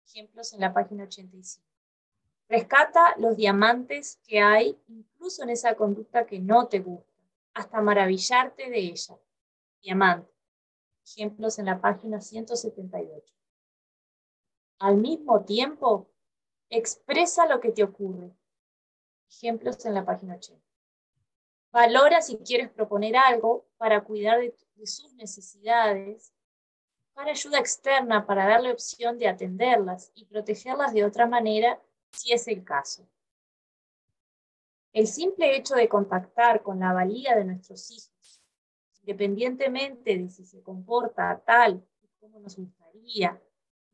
Ejemplos 0.05 0.53
en 0.53 0.59
la 0.59 0.71
página 0.71 1.05
85. 1.05 1.65
Rescata 2.47 3.15
los 3.17 3.35
diamantes 3.35 4.19
que 4.27 4.41
hay 4.41 4.79
incluso 4.89 5.41
en 5.41 5.49
esa 5.49 5.73
conducta 5.73 6.27
que 6.27 6.37
no 6.37 6.67
te 6.67 6.81
gusta, 6.81 7.11
hasta 7.55 7.81
maravillarte 7.81 8.69
de 8.69 8.77
ella. 8.77 9.17
Diamante. 9.81 10.31
Ejemplos 11.03 11.57
en 11.57 11.65
la 11.65 11.81
página 11.81 12.21
178. 12.21 13.35
Al 14.79 14.97
mismo 14.97 15.45
tiempo, 15.45 16.09
expresa 16.69 17.47
lo 17.47 17.59
que 17.59 17.71
te 17.71 17.83
ocurre. 17.83 18.35
Ejemplos 19.29 19.85
en 19.85 19.93
la 19.93 20.05
página 20.05 20.35
80. 20.35 20.61
Valora 21.71 22.21
si 22.21 22.37
quieres 22.37 22.69
proponer 22.69 23.15
algo 23.17 23.67
para 23.77 24.03
cuidar 24.03 24.39
de, 24.39 24.55
sus 24.85 25.13
necesidades, 25.13 26.33
para 27.13 27.31
ayuda 27.31 27.59
externa, 27.59 28.25
para 28.25 28.47
darle 28.47 28.71
opción 28.71 29.17
de 29.17 29.27
atenderlas 29.27 30.11
y 30.15 30.25
protegerlas 30.25 30.93
de 30.93 31.05
otra 31.05 31.25
manera 31.25 31.81
si 32.11 32.33
es 32.33 32.47
el 32.47 32.63
caso. 32.63 33.07
El 34.93 35.07
simple 35.07 35.55
hecho 35.55 35.75
de 35.75 35.89
contactar 35.89 36.61
con 36.61 36.79
la 36.79 36.93
valía 36.93 37.35
de 37.35 37.45
nuestros 37.45 37.91
hijos, 37.91 38.41
independientemente 39.01 40.17
de 40.17 40.29
si 40.29 40.45
se 40.45 40.61
comporta 40.61 41.41
tal 41.45 41.85
como 42.19 42.39
nos 42.39 42.55
gustaría 42.55 43.41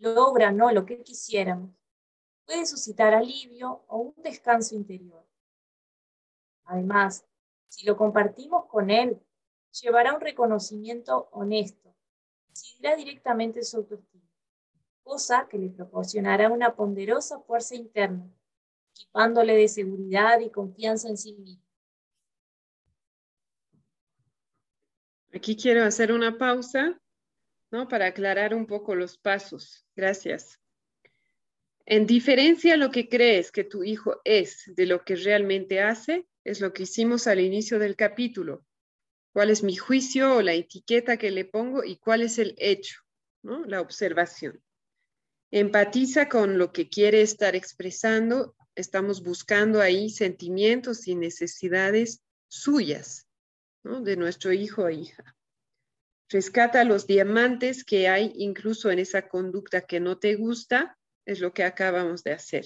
logra 0.02 0.52
no 0.52 0.72
lo 0.72 0.86
que 0.86 1.02
quisiéramos, 1.02 1.72
puede 2.45 2.66
suscitar 2.66 3.14
alivio 3.14 3.84
o 3.88 3.97
un 3.97 4.24
descanso 4.24 4.76
interior. 4.76 5.26
Además, 6.66 7.26
si 7.68 7.86
lo 7.86 7.95
compartimos 7.95 8.66
con 8.66 8.89
él, 8.89 9.22
llevará 9.82 10.14
un 10.14 10.22
reconocimiento 10.22 11.30
honesto, 11.32 11.95
decidirá 12.49 12.95
directamente 12.95 13.64
su 13.64 13.78
autoestima, 13.78 14.30
cosa 15.04 15.47
que 15.47 15.58
le 15.58 15.70
proporcionará 15.70 16.49
una 16.49 16.76
ponderosa 16.76 17.39
fuerza 17.39 17.76
interna, 17.76 18.30
equipándole 18.93 19.56
de 19.56 19.68
seguridad 19.68 20.39
y 20.39 20.49
confianza 20.49 21.08
en 21.08 21.18
sí 21.18 21.34
mismo. 21.34 21.64
Aquí 25.34 25.56
quiero 25.56 25.86
hacer 25.86 26.12
una 26.12 26.38
pausa 26.38 26.99
¿no? 27.72 27.88
Para 27.88 28.07
aclarar 28.07 28.53
un 28.53 28.67
poco 28.67 28.95
los 28.95 29.17
pasos. 29.17 29.86
Gracias. 29.95 30.59
En 31.86 32.05
diferencia 32.05 32.78
lo 32.78 32.91
que 32.91 33.09
crees 33.09 33.51
que 33.51 33.63
tu 33.63 33.84
hijo 33.84 34.22
es 34.24 34.63
de 34.67 34.86
lo 34.86 35.03
que 35.03 35.15
realmente 35.15 35.82
hace, 35.82 36.28
es 36.43 36.61
lo 36.61 36.74
que 36.74 36.84
hicimos 36.84 37.28
al 37.28 37.39
inicio 37.39 37.80
del 37.80 37.95
capítulo. 37.95 38.65
¿Cuál 39.34 39.49
es 39.49 39.63
mi 39.63 39.76
juicio 39.76 40.36
o 40.36 40.41
la 40.41 40.53
etiqueta 40.53 41.17
que 41.17 41.32
le 41.32 41.45
pongo 41.45 41.84
y 41.84 41.97
cuál 41.97 42.22
es 42.22 42.38
el 42.38 42.53
hecho, 42.57 43.01
¿no? 43.41 43.65
la 43.65 43.82
observación? 43.82 44.61
Empatiza 45.51 46.30
con 46.30 46.57
lo 46.57 46.72
que 46.72 46.89
quiere 46.89 47.22
estar 47.22 47.55
expresando. 47.55 48.55
Estamos 48.76 49.24
buscando 49.24 49.82
ahí 49.82 50.09
sentimientos 50.09 51.07
y 51.07 51.15
necesidades 51.15 52.22
suyas, 52.47 53.28
¿no? 53.84 54.01
de 54.01 54.17
nuestro 54.17 54.53
hijo 54.53 54.84
o 54.84 54.89
hija. 54.89 55.36
Rescata 56.32 56.86
los 56.86 57.08
diamantes 57.08 57.84
que 57.84 58.08
hay 58.08 58.32
incluso 58.38 58.90
en 58.90 59.00
esa 59.00 59.28
conducta 59.28 59.82
que 59.82 60.00
no 60.00 60.18
te 60.18 60.36
gusta, 60.36 60.98
es 61.26 61.42
lo 61.42 61.54
que 61.54 61.66
acabamos 61.66 62.24
de 62.24 62.32
hacer. 62.32 62.66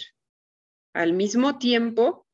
Al 0.93 1.13
mismo 1.13 1.57
tiempo, 1.57 2.27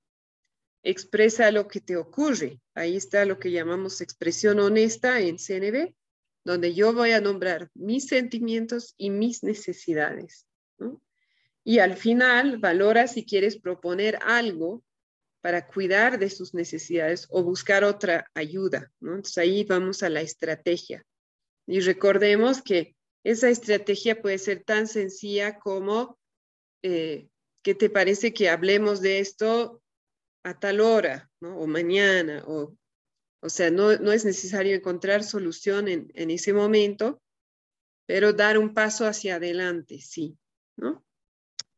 expresa 0.83 1.49
lo 1.51 1.69
que 1.69 1.79
te 1.79 1.95
ocurre. 1.95 2.59
Ahí 2.73 2.97
está 2.97 3.23
lo 3.23 3.39
que 3.39 3.49
llamamos 3.49 4.01
expresión 4.01 4.59
honesta 4.59 5.21
en 5.21 5.37
CNB, 5.37 5.95
donde 6.43 6.73
yo 6.73 6.93
voy 6.93 7.11
a 7.11 7.21
nombrar 7.21 7.69
mis 7.75 8.07
sentimientos 8.07 8.93
y 8.97 9.09
mis 9.09 9.41
necesidades. 9.41 10.45
Y 11.63 11.79
al 11.79 11.95
final, 11.95 12.57
valora 12.57 13.07
si 13.07 13.25
quieres 13.25 13.57
proponer 13.57 14.19
algo 14.23 14.83
para 15.39 15.65
cuidar 15.65 16.19
de 16.19 16.29
sus 16.29 16.53
necesidades 16.53 17.25
o 17.29 17.41
buscar 17.41 17.85
otra 17.85 18.29
ayuda. 18.33 18.91
Entonces 18.99 19.37
ahí 19.37 19.63
vamos 19.63 20.03
a 20.03 20.09
la 20.09 20.19
estrategia. 20.19 21.05
Y 21.67 21.79
recordemos 21.81 22.61
que 22.61 22.95
esa 23.23 23.49
estrategia 23.49 24.21
puede 24.21 24.37
ser 24.37 24.63
tan 24.63 24.87
sencilla 24.87 25.59
como, 25.59 26.17
eh, 26.83 27.27
¿qué 27.63 27.75
te 27.75 27.89
parece 27.89 28.33
que 28.33 28.49
hablemos 28.49 29.01
de 29.01 29.19
esto 29.19 29.81
a 30.43 30.59
tal 30.59 30.81
hora, 30.81 31.29
o 31.39 31.67
mañana? 31.67 32.43
O, 32.47 32.75
o 33.41 33.49
sea, 33.49 33.69
no, 33.69 33.95
no 33.97 34.11
es 34.11 34.25
necesario 34.25 34.75
encontrar 34.75 35.23
solución 35.23 35.87
en, 35.87 36.11
en, 36.15 36.31
ese 36.31 36.53
momento, 36.53 37.21
pero 38.07 38.33
dar 38.33 38.57
un 38.57 38.73
paso 38.73 39.05
hacia 39.05 39.35
adelante, 39.35 39.99
sí. 39.99 40.37
¿no? 40.77 41.05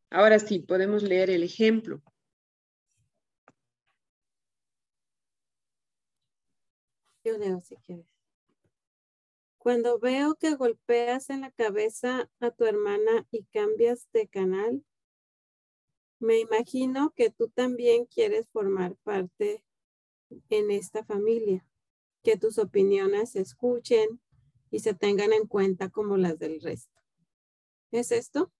Ahora 0.09 0.39
sí, 0.39 0.59
podemos 0.59 1.03
leer 1.03 1.29
el 1.29 1.43
ejemplo. 1.43 2.01
Yo 7.25 7.37
leo 7.37 7.59
si 7.61 7.77
quieres. 7.77 8.12
Cuando 9.63 9.97
veo 9.97 10.35
que 10.35 10.55
golpeas 10.55 11.29
en 11.29 11.39
la 11.39 11.49
cabeza 11.49 12.29
a 12.41 12.51
tu 12.51 12.65
hermana 12.65 13.25
y 13.31 13.45
cambias 13.45 14.09
de 14.11 14.27
canal, 14.27 14.83
me 16.19 16.37
imagino 16.37 17.13
que 17.15 17.29
tú 17.29 17.47
también 17.47 18.05
quieres 18.05 18.49
formar 18.49 18.97
parte 19.03 19.63
en 20.49 20.69
esta 20.69 21.05
familia, 21.05 21.65
que 22.23 22.35
tus 22.35 22.57
opiniones 22.57 23.31
se 23.31 23.39
escuchen 23.39 24.19
y 24.69 24.79
se 24.79 24.93
tengan 24.93 25.31
en 25.31 25.47
cuenta 25.47 25.87
como 25.87 26.17
las 26.17 26.37
del 26.37 26.59
resto. 26.59 27.01
¿Es 27.91 28.11
esto? 28.11 28.51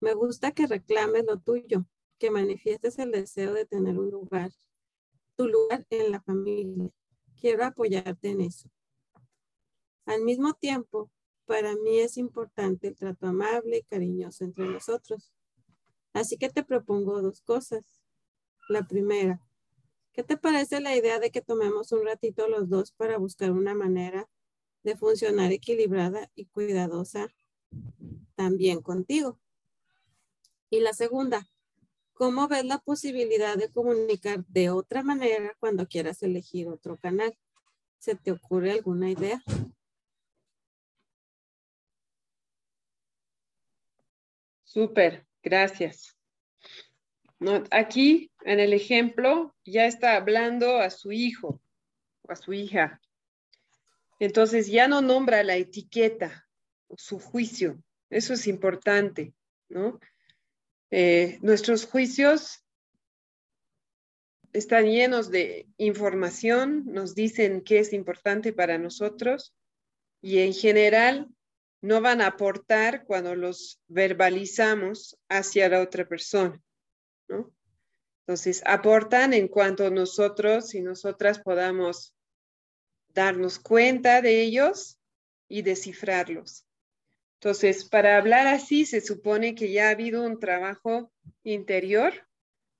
Me 0.00 0.14
gusta 0.14 0.52
que 0.52 0.66
reclames 0.66 1.26
lo 1.26 1.40
tuyo, 1.40 1.84
que 2.18 2.30
manifiestes 2.30 2.98
el 2.98 3.10
deseo 3.10 3.52
de 3.52 3.66
tener 3.66 3.98
un 3.98 4.10
lugar, 4.10 4.50
tu 5.36 5.46
lugar 5.46 5.86
en 5.90 6.10
la 6.10 6.22
familia. 6.22 6.88
Quiero 7.36 7.66
apoyarte 7.66 8.30
en 8.30 8.40
eso. 8.40 8.70
Al 10.08 10.22
mismo 10.22 10.54
tiempo, 10.54 11.10
para 11.44 11.76
mí 11.76 11.98
es 11.98 12.16
importante 12.16 12.88
el 12.88 12.96
trato 12.96 13.26
amable 13.26 13.76
y 13.76 13.82
cariñoso 13.82 14.42
entre 14.42 14.64
nosotros. 14.64 15.34
Así 16.14 16.38
que 16.38 16.48
te 16.48 16.64
propongo 16.64 17.20
dos 17.20 17.42
cosas. 17.42 17.84
La 18.70 18.88
primera, 18.88 19.38
¿qué 20.14 20.22
te 20.22 20.38
parece 20.38 20.80
la 20.80 20.96
idea 20.96 21.18
de 21.18 21.30
que 21.30 21.42
tomemos 21.42 21.92
un 21.92 22.06
ratito 22.06 22.48
los 22.48 22.70
dos 22.70 22.92
para 22.92 23.18
buscar 23.18 23.50
una 23.50 23.74
manera 23.74 24.30
de 24.82 24.96
funcionar 24.96 25.52
equilibrada 25.52 26.30
y 26.34 26.46
cuidadosa 26.46 27.28
también 28.34 28.80
contigo? 28.80 29.38
Y 30.70 30.80
la 30.80 30.94
segunda, 30.94 31.50
¿cómo 32.14 32.48
ves 32.48 32.64
la 32.64 32.78
posibilidad 32.78 33.58
de 33.58 33.70
comunicar 33.70 34.42
de 34.46 34.70
otra 34.70 35.02
manera 35.02 35.54
cuando 35.60 35.86
quieras 35.86 36.22
elegir 36.22 36.66
otro 36.68 36.96
canal? 36.96 37.36
¿Se 37.98 38.14
te 38.14 38.32
ocurre 38.32 38.72
alguna 38.72 39.10
idea? 39.10 39.44
Súper, 44.78 45.26
gracias. 45.42 46.16
aquí 47.72 48.30
en 48.44 48.60
el 48.60 48.72
ejemplo 48.72 49.52
ya 49.64 49.86
está 49.86 50.14
hablando 50.14 50.78
a 50.78 50.90
su 50.90 51.10
hijo 51.10 51.60
o 52.22 52.30
a 52.30 52.36
su 52.36 52.52
hija. 52.52 53.00
Entonces 54.20 54.68
ya 54.68 54.86
no 54.86 55.00
nombra 55.02 55.42
la 55.42 55.56
etiqueta 55.56 56.46
o 56.86 56.96
su 56.96 57.18
juicio. 57.18 57.82
Eso 58.08 58.34
es 58.34 58.46
importante, 58.46 59.34
¿no? 59.68 59.98
Eh, 60.92 61.40
nuestros 61.42 61.84
juicios 61.84 62.64
están 64.52 64.84
llenos 64.84 65.28
de 65.32 65.66
información, 65.76 66.84
nos 66.86 67.16
dicen 67.16 67.62
qué 67.62 67.80
es 67.80 67.92
importante 67.92 68.52
para 68.52 68.78
nosotros 68.78 69.56
y 70.22 70.38
en 70.38 70.54
general 70.54 71.26
no 71.80 72.00
van 72.00 72.20
a 72.20 72.28
aportar 72.28 73.04
cuando 73.04 73.34
los 73.34 73.80
verbalizamos 73.88 75.18
hacia 75.28 75.68
la 75.68 75.80
otra 75.80 76.08
persona, 76.08 76.60
¿no? 77.28 77.52
Entonces, 78.26 78.62
aportan 78.66 79.32
en 79.32 79.48
cuanto 79.48 79.90
nosotros 79.90 80.74
y 80.74 80.82
nosotras 80.82 81.38
podamos 81.38 82.14
darnos 83.14 83.58
cuenta 83.58 84.20
de 84.20 84.42
ellos 84.42 84.98
y 85.48 85.62
descifrarlos. 85.62 86.66
Entonces, 87.40 87.84
para 87.84 88.18
hablar 88.18 88.46
así, 88.46 88.84
se 88.84 89.00
supone 89.00 89.54
que 89.54 89.72
ya 89.72 89.88
ha 89.88 89.92
habido 89.92 90.24
un 90.24 90.40
trabajo 90.40 91.12
interior, 91.44 92.12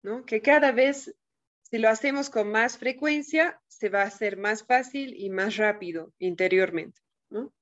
¿no? 0.02 0.24
Que 0.24 0.42
cada 0.42 0.72
vez, 0.72 1.14
si 1.62 1.78
lo 1.78 1.88
hacemos 1.88 2.28
con 2.28 2.50
más 2.50 2.76
frecuencia, 2.76 3.60
se 3.68 3.88
va 3.88 4.02
a 4.02 4.06
hacer 4.06 4.36
más 4.36 4.66
fácil 4.66 5.14
y 5.16 5.30
más 5.30 5.56
rápido 5.56 6.12
interiormente, 6.18 7.00
¿no? 7.30 7.54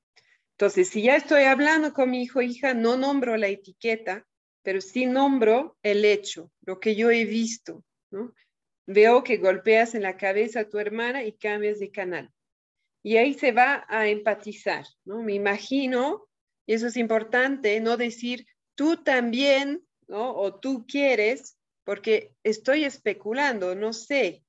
Entonces, 0.59 0.88
si 0.88 1.02
ya 1.02 1.16
estoy 1.16 1.44
hablando 1.44 1.92
con 1.92 2.11
mi 2.11 2.22
hijo 2.22 2.38
o 2.38 2.42
hija, 2.42 2.74
no 2.74 2.96
nombro 2.96 3.36
la 3.36 3.48
etiqueta, 3.48 4.26
pero 4.62 4.80
sí 4.80 5.07
nombro 5.07 5.76
el 5.82 6.04
hecho, 6.04 6.50
lo 6.62 6.80
que 6.80 6.96
yo 6.96 7.11
he 7.11 7.24
visto. 7.24 7.84
Veo 8.86 9.22
que 9.22 9.36
golpeas 9.36 9.94
en 9.94 10.02
la 10.02 10.16
cabeza 10.16 10.61
a 10.61 10.68
tu 10.68 10.78
hermana 10.78 11.24
y 11.24 11.32
cambias 11.32 11.78
de 11.78 11.90
canal. 11.90 12.30
Y 13.02 13.18
ahí 13.18 13.34
se 13.34 13.52
va 13.52 13.84
a 13.88 14.09
empatizar, 14.09 14.86
¿no? 15.04 15.22
Me 15.22 15.34
imagino, 15.34 16.26
y 16.66 16.74
eso 16.74 16.86
es 16.86 16.96
importante, 16.96 17.78
no 17.80 17.96
decir 17.96 18.46
tú 18.74 19.02
también. 19.02 19.82
O 20.09 20.54
tú 20.61 20.86
quieres, 20.86 21.59
porque 21.82 22.32
estoy 22.44 22.84
especulando, 22.84 23.74
no 23.74 23.92
sé 23.92 24.44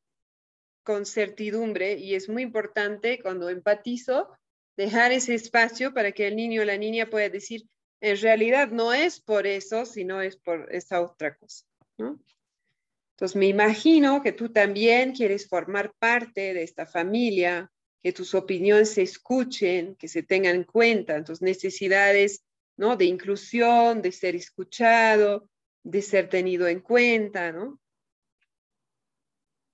con 0.83 1.05
certidumbre, 1.05 1.93
y 1.93 2.13
es 2.13 2.29
muy 2.29 2.43
importante 2.43 3.19
cuando 3.21 3.49
empatizo 3.49 4.29
dejar 4.78 5.11
ese 5.11 5.34
espacio 5.34 5.93
para 5.93 6.11
que 6.11 6.28
el 6.28 6.36
niño 6.36 6.61
o 6.61 6.65
la 6.65 6.78
niña 6.78 7.09
pueda 7.09 7.28
decir, 7.30 7.67
en 7.99 8.17
realidad 8.21 8.69
no 8.69 8.93
es 8.93 9.19
por 9.19 9.47
eso, 9.47 9.86
sino 9.86 10.21
es 10.21 10.38
por 10.38 10.73
esa 10.73 11.01
otra 11.01 11.36
cosa, 11.36 11.65
Entonces 11.97 13.36
me 13.36 13.47
imagino 13.47 14.21
que 14.21 14.32
tú 14.32 14.49
también 14.49 15.13
quieres 15.13 15.47
formar 15.49 15.91
parte 15.97 16.53
de 16.53 16.61
esta 16.61 16.86
familia, 16.86 17.71
que 18.03 18.13
tus 18.13 18.36
opiniones 18.36 18.91
se 18.91 19.01
escuchen, 19.01 19.95
que 19.95 20.07
se 20.07 20.21
tengan 20.21 20.55
en 20.57 20.63
cuenta, 20.63 21.23
tus 21.23 21.41
necesidades, 21.41 22.43
¿no? 22.78 22.95
De 22.95 23.05
inclusión, 23.05 24.03
de 24.03 24.11
ser 24.11 24.36
escuchado, 24.36 25.49
de 25.84 26.03
ser 26.03 26.30
tenido 26.30 26.67
en 26.67 26.82
cuenta, 26.82 27.51
¿no? 27.51 27.80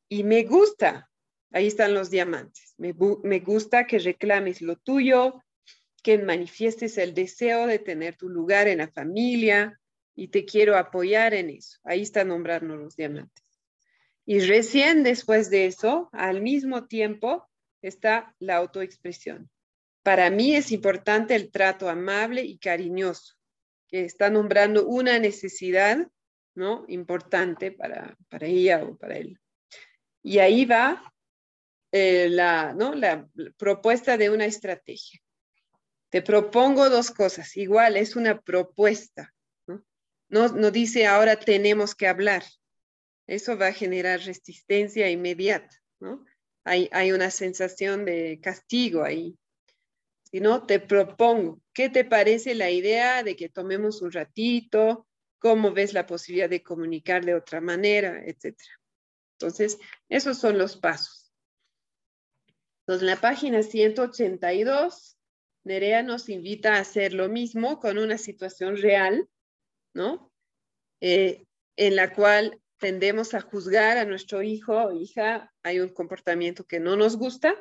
Y 0.07 0.23
me 0.23 0.43
gusta 0.43 1.11
Ahí 1.53 1.67
están 1.67 1.93
los 1.93 2.09
diamantes. 2.09 2.73
Me, 2.77 2.91
gusta 3.39 3.85
que 3.85 3.99
reclames 3.99 4.63
lo 4.63 4.75
tuyo, 4.75 5.43
que 6.01 6.17
manifiestes 6.17 6.97
el 6.97 7.13
deseo 7.13 7.67
de 7.67 7.77
tener 7.77 8.17
tu 8.17 8.27
lugar 8.27 8.67
en 8.67 8.79
la 8.79 8.87
familia 8.87 9.79
y 10.15 10.29
te 10.29 10.45
quiero 10.45 10.75
apoyar 10.75 11.35
en 11.35 11.51
eso. 11.51 11.79
Ahí 11.83 12.01
está 12.01 12.23
nombrarnos 12.23 12.79
los 12.79 12.95
diamantes. 12.95 13.43
Y 14.25 14.39
recién 14.39 15.03
después 15.03 15.51
de 15.51 15.67
eso, 15.67 16.09
al 16.11 16.41
mismo 16.41 16.87
tiempo, 16.87 17.47
está 17.83 18.35
la 18.39 18.55
autoexpresión. 18.55 19.51
Para 20.01 20.31
mí 20.31 20.55
es 20.55 20.71
importante 20.71 21.35
el 21.35 21.51
trato 21.51 21.87
amable 21.87 22.43
y 22.43 22.57
cariñoso, 22.57 23.35
que 23.87 24.05
está 24.05 24.31
nombrando 24.31 24.87
una 24.87 25.19
necesidad, 25.19 26.07
¿no? 26.55 26.83
Importante 26.87 27.71
para, 27.71 28.17
para 28.27 28.47
ella 28.47 28.83
o 28.83 28.97
para 28.97 29.17
él. 29.17 29.39
Y 30.23 30.39
ahí 30.39 30.65
va 30.65 31.12
eh, 31.95 32.27
la, 32.27 32.73
¿no? 32.73 32.95
la 32.95 33.29
propuesta 33.55 34.17
de 34.17 34.31
una 34.31 34.47
estrategia. 34.47 35.21
Te 36.09 36.23
propongo 36.23 36.89
dos 36.89 37.11
cosas. 37.11 37.55
Igual 37.55 37.97
es 37.97 38.15
una 38.15 38.41
propuesta. 38.41 39.31
¿no? 39.67 39.83
no, 40.27 40.71
dice 40.71 41.05
ahora 41.05 41.35
tenemos 41.35 41.93
que 41.93 42.07
hablar. 42.07 42.43
Eso 43.27 43.59
va 43.59 43.67
a 43.67 43.73
generar 43.73 44.21
resistencia 44.21 45.07
inmediata, 45.07 45.75
¿no? 45.99 46.25
Hay, 46.63 46.89
hay 46.91 47.11
una 47.11 47.29
sensación 47.29 48.05
de 48.05 48.39
castigo 48.41 49.03
ahí. 49.03 49.37
Si 50.31 50.39
no, 50.39 50.65
te 50.65 50.79
propongo, 50.79 51.61
¿qué 51.73 51.89
te 51.89 52.05
parece 52.05 52.55
la 52.55 52.71
idea 52.71 53.21
de 53.21 53.35
que 53.35 53.49
tomemos 53.49 54.01
un 54.01 54.11
ratito? 54.11 55.07
¿Cómo 55.37 55.73
ves 55.73 55.93
la 55.93 56.07
posibilidad 56.07 56.49
de 56.49 56.63
comunicar 56.63 57.23
de 57.23 57.35
otra 57.35 57.61
manera, 57.61 58.23
etcétera? 58.25 58.71
Entonces, 59.37 59.77
esos 60.09 60.39
son 60.39 60.57
los 60.57 60.75
pasos. 60.75 61.22
Entonces, 62.85 63.03
en 63.03 63.15
la 63.15 63.21
página 63.21 63.63
182, 63.63 65.17
Nerea 65.63 66.03
nos 66.03 66.27
invita 66.27 66.75
a 66.75 66.81
hacer 66.81 67.13
lo 67.13 67.29
mismo 67.29 67.79
con 67.79 67.97
una 67.97 68.17
situación 68.17 68.75
real, 68.77 69.29
¿no? 69.93 70.31
Eh, 70.99 71.45
en 71.77 71.95
la 71.95 72.13
cual 72.13 72.59
tendemos 72.79 73.33
a 73.33 73.41
juzgar 73.41 73.97
a 73.97 74.05
nuestro 74.05 74.43
hijo 74.43 74.73
o 74.73 74.91
hija, 74.91 75.53
hay 75.63 75.79
un 75.79 75.89
comportamiento 75.89 76.65
que 76.65 76.81
no 76.81 76.97
nos 76.97 77.15
gusta 77.15 77.55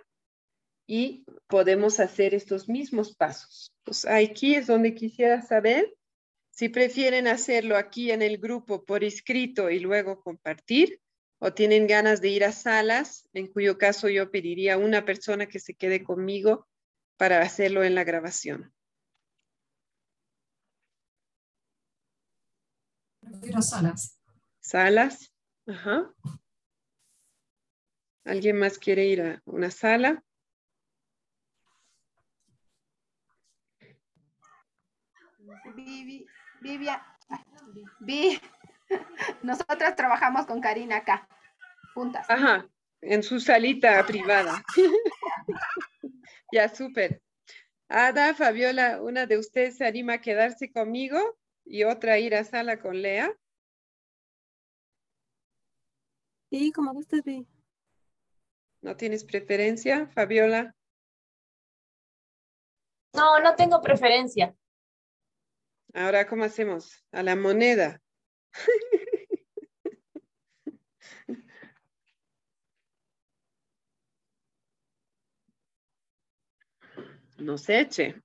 y 0.88 1.24
podemos 1.46 2.00
hacer 2.00 2.34
estos 2.34 2.68
mismos 2.68 3.14
pasos. 3.14 3.72
Pues 3.84 4.04
aquí 4.04 4.56
es 4.56 4.66
donde 4.66 4.94
quisiera 4.94 5.40
saber 5.42 5.94
si 6.50 6.68
prefieren 6.68 7.28
hacerlo 7.28 7.76
aquí 7.76 8.10
en 8.10 8.22
el 8.22 8.38
grupo 8.38 8.84
por 8.84 9.04
escrito 9.04 9.70
y 9.70 9.78
luego 9.78 10.20
compartir 10.20 11.00
o 11.44 11.52
tienen 11.52 11.88
ganas 11.88 12.20
de 12.20 12.28
ir 12.28 12.44
a 12.44 12.52
salas, 12.52 13.28
en 13.32 13.48
cuyo 13.48 13.76
caso 13.76 14.08
yo 14.08 14.30
pediría 14.30 14.74
a 14.74 14.78
una 14.78 15.04
persona 15.04 15.46
que 15.48 15.58
se 15.58 15.74
quede 15.74 16.04
conmigo 16.04 16.68
para 17.16 17.42
hacerlo 17.42 17.82
en 17.82 17.96
la 17.96 18.04
grabación. 18.04 18.72
Prefiero 23.20 23.60
salas. 23.60 24.20
Salas. 24.60 25.32
Ajá. 25.66 26.14
¿Alguien 28.24 28.56
más 28.56 28.78
quiere 28.78 29.06
ir 29.06 29.22
a 29.22 29.42
una 29.44 29.72
sala? 29.72 30.22
Vivian, 36.60 37.00
Vi, 37.98 38.38
nosotras 39.42 39.96
trabajamos 39.96 40.46
con 40.46 40.60
Karina 40.60 40.98
acá, 40.98 41.28
juntas. 41.94 42.28
Ajá, 42.28 42.68
en 43.00 43.22
su 43.22 43.40
salita 43.40 44.04
privada. 44.06 44.62
ya, 46.52 46.68
súper. 46.68 47.22
Ada, 47.88 48.34
Fabiola, 48.34 49.02
una 49.02 49.26
de 49.26 49.38
ustedes 49.38 49.76
se 49.76 49.86
anima 49.86 50.14
a 50.14 50.20
quedarse 50.20 50.72
conmigo 50.72 51.18
y 51.64 51.84
otra 51.84 52.14
a 52.14 52.18
ir 52.18 52.34
a 52.34 52.44
sala 52.44 52.80
con 52.80 53.02
Lea. 53.02 53.32
Sí, 56.50 56.72
como 56.72 56.92
gustes, 56.92 57.22
Vi. 57.24 57.46
¿No 58.82 58.96
tienes 58.96 59.24
preferencia, 59.24 60.08
Fabiola? 60.08 60.74
No, 63.14 63.40
no 63.40 63.54
tengo 63.54 63.80
preferencia. 63.80 64.54
Ahora, 65.94 66.26
¿cómo 66.26 66.44
hacemos? 66.44 67.04
A 67.12 67.22
la 67.22 67.36
moneda. 67.36 68.01
Nos 77.38 77.68
eche. 77.68 78.22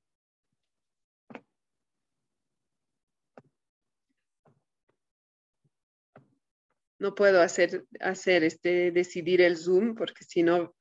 No 6.99 7.13
puedo 7.13 7.41
hacer, 7.41 7.85
hacer 7.99 8.43
este, 8.43 8.91
decidir 8.91 9.41
el 9.41 9.57
Zoom 9.57 9.95
porque 9.95 10.23
si 10.23 10.43
no 10.43 10.75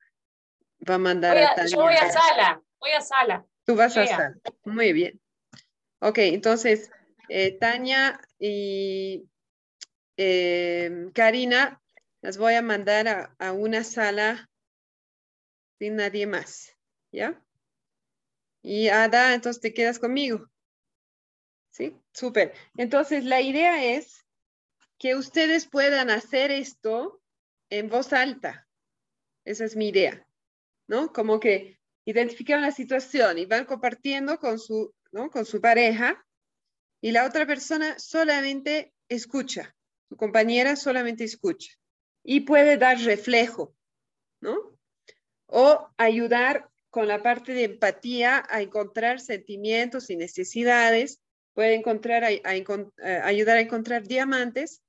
va 0.87 0.95
a 0.95 0.99
mandar 0.99 1.37
a, 1.37 1.65
Yo 1.65 1.77
voy 1.77 1.93
a 1.93 2.09
sala, 2.09 2.61
voy 2.79 2.91
a 2.91 3.01
sala. 3.01 3.45
Tú 3.65 3.75
vas 3.75 3.95
a 3.97 4.07
sala. 4.07 4.35
Muy 4.65 4.93
bien. 4.93 5.21
Ok, 5.99 6.19
entonces, 6.19 6.91
eh, 7.29 7.57
Tania 7.57 8.19
y 8.39 9.27
eh, 10.17 11.09
Karina, 11.13 11.81
las 12.21 12.37
voy 12.37 12.55
a 12.55 12.61
mandar 12.61 13.35
a, 13.37 13.53
una 13.53 13.83
sala 13.83 14.49
sin 15.79 15.95
nadie 15.95 16.25
más, 16.25 16.75
¿ya? 17.11 17.41
Y 18.61 18.89
Ada, 18.89 19.33
entonces 19.33 19.61
te 19.61 19.73
quedas 19.73 19.99
conmigo. 19.99 20.49
¿Sí? 21.69 21.95
Súper. 22.11 22.53
Entonces, 22.75 23.23
la 23.23 23.39
idea 23.39 23.83
es 23.85 24.25
que 24.97 25.15
ustedes 25.15 25.67
puedan 25.67 26.09
hacer 26.09 26.49
esto 26.49 27.21
en 27.69 27.87
voz 27.87 28.13
alta. 28.13 28.67
Esa 29.45 29.65
es 29.65 29.75
mi 29.75 29.89
idea, 29.89 30.27
¿no? 30.87 31.13
Como 31.13 31.39
que 31.39 31.79
identifican 32.05 32.61
la 32.61 32.71
situación 32.71 33.37
y 33.37 33.45
van 33.45 33.65
compartiendo 33.65 34.39
con 34.39 34.59
su 34.59 34.93
con 35.31 35.45
su 35.45 35.61
pareja 35.61 36.25
y 37.01 37.11
la 37.11 37.25
otra 37.25 37.45
persona 37.45 37.97
solamente 37.97 38.93
escucha, 39.07 39.75
su 40.09 40.15
compañera 40.15 40.75
solamente 40.75 41.23
escucha 41.23 41.71
y 42.23 42.41
puede 42.41 42.77
dar 42.77 42.99
reflejo, 42.99 43.75
¿no? 44.41 44.77
O 45.45 45.87
ayudar 45.97 46.69
con 46.89 47.07
la 47.07 47.21
parte 47.21 47.53
de 47.53 47.65
empatía 47.65 48.43
a 48.49 48.61
encontrar 48.61 49.19
sentimientos 49.19 50.09
y 50.09 50.15
necesidades, 50.15 51.21
puede 51.53 51.75
encontrar, 51.75 52.23
a, 52.23 52.29
ayudar 53.23 53.57
a 53.57 53.61
encontrar 53.61 54.03
diamantes, 54.03 54.81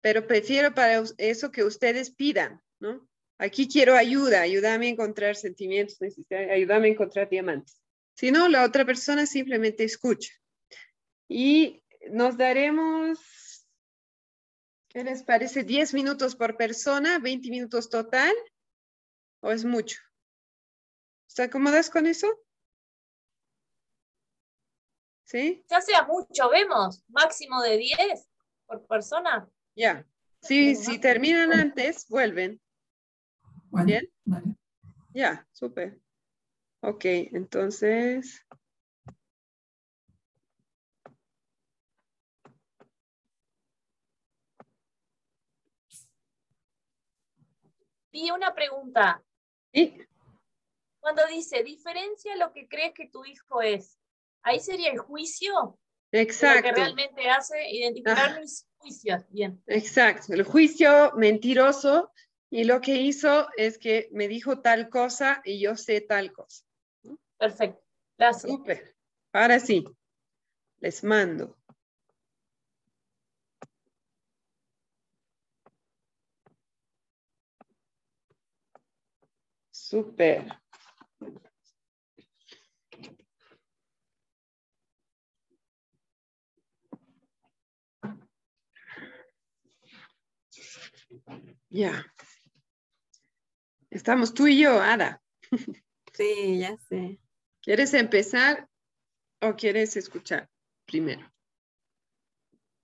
pero 0.00 0.26
prefiero 0.26 0.74
para 0.74 1.02
eso 1.18 1.50
que 1.50 1.64
ustedes 1.64 2.10
pidan, 2.10 2.60
¿no? 2.80 3.08
Aquí 3.38 3.66
quiero 3.66 3.96
ayuda, 3.96 4.42
ayúdame 4.42 4.86
a 4.86 4.90
encontrar 4.90 5.36
sentimientos, 5.36 6.00
necesidades, 6.00 6.50
ayúdame 6.50 6.88
a 6.88 6.92
encontrar 6.92 7.28
diamantes. 7.28 7.80
Si 8.14 8.30
no, 8.30 8.48
la 8.48 8.64
otra 8.64 8.84
persona 8.84 9.26
simplemente 9.26 9.84
escucha. 9.84 10.32
Y 11.28 11.82
nos 12.10 12.36
daremos, 12.36 13.18
¿qué 14.92 15.04
les 15.04 15.22
parece? 15.22 15.64
10 15.64 15.94
minutos 15.94 16.36
por 16.36 16.56
persona, 16.56 17.18
20 17.18 17.48
minutos 17.50 17.88
total, 17.88 18.32
o 19.40 19.50
es 19.50 19.64
mucho. 19.64 19.98
¿Están 21.26 21.48
cómodas 21.48 21.88
con 21.88 22.06
eso? 22.06 22.26
¿Sí? 25.24 25.64
Ya 25.70 25.80
sea 25.80 26.04
mucho, 26.04 26.50
vemos, 26.50 27.02
máximo 27.08 27.62
de 27.62 27.78
10 27.78 28.28
por 28.66 28.86
persona. 28.86 29.48
Ya. 29.74 30.06
Sí, 30.42 30.74
si 30.74 30.98
terminan 30.98 31.52
antes, 31.52 32.06
vuelven. 32.08 32.60
¿Bien? 33.70 34.12
Ya, 35.14 35.46
súper. 35.52 35.98
Ok, 36.82 37.04
entonces... 37.04 38.44
Y 48.12 48.30
una 48.30 48.54
pregunta. 48.54 49.22
¿Sí? 49.72 49.98
Cuando 51.00 51.26
dice, 51.26 51.64
diferencia 51.64 52.36
lo 52.36 52.52
que 52.52 52.68
crees 52.68 52.92
que 52.94 53.08
tu 53.08 53.24
hijo 53.24 53.60
es, 53.60 53.98
¿ahí 54.42 54.60
sería 54.60 54.92
el 54.92 54.98
juicio? 54.98 55.78
Exacto. 56.12 56.68
Lo 56.68 56.74
que 56.74 56.80
realmente 56.80 57.28
hace 57.28 57.70
identificar 57.70 58.38
mis 58.38 58.68
juicios. 58.76 59.22
Bien. 59.30 59.60
Exacto. 59.66 60.34
El 60.34 60.44
juicio 60.44 61.12
mentiroso 61.16 62.12
y 62.50 62.64
lo 62.64 62.80
que 62.80 62.96
hizo 62.96 63.48
es 63.56 63.78
que 63.78 64.08
me 64.12 64.28
dijo 64.28 64.60
tal 64.60 64.90
cosa 64.90 65.40
y 65.44 65.58
yo 65.58 65.74
sé 65.74 66.02
tal 66.02 66.32
cosa. 66.32 66.64
Perfecto. 67.38 67.82
Gracias. 68.18 68.52
Súper. 68.52 68.94
Ahora 69.32 69.58
sí, 69.58 69.84
les 70.80 71.02
mando. 71.02 71.56
Súper. 79.92 80.46
Ya. 91.68 92.06
Estamos 93.90 94.32
tú 94.32 94.46
y 94.46 94.62
yo, 94.62 94.80
Ada. 94.80 95.22
Sí, 96.14 96.58
ya 96.58 96.78
sé. 96.88 97.20
¿Quieres 97.60 97.92
empezar 97.92 98.70
o 99.42 99.56
quieres 99.56 99.94
escuchar 99.98 100.48
primero? 100.86 101.30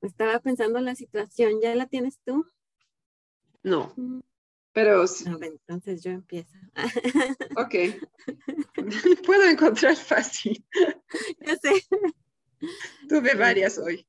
Estaba 0.02 0.40
pensando 0.40 0.78
en 0.78 0.84
la 0.84 0.94
situación, 0.94 1.60
¿ya 1.62 1.74
la 1.74 1.86
tienes 1.86 2.18
tú? 2.22 2.44
No, 3.62 3.94
mm. 3.96 4.27
Pero... 4.78 5.04
entonces 5.40 6.02
yo 6.04 6.12
empiezo. 6.12 6.56
Ok. 7.56 7.74
Puedo 9.26 9.42
encontrar 9.50 9.96
fácil. 9.96 10.64
Ya 11.40 11.56
sé. 11.56 11.72
Tuve 13.08 13.34
varias 13.34 13.76
hoy. 13.78 14.06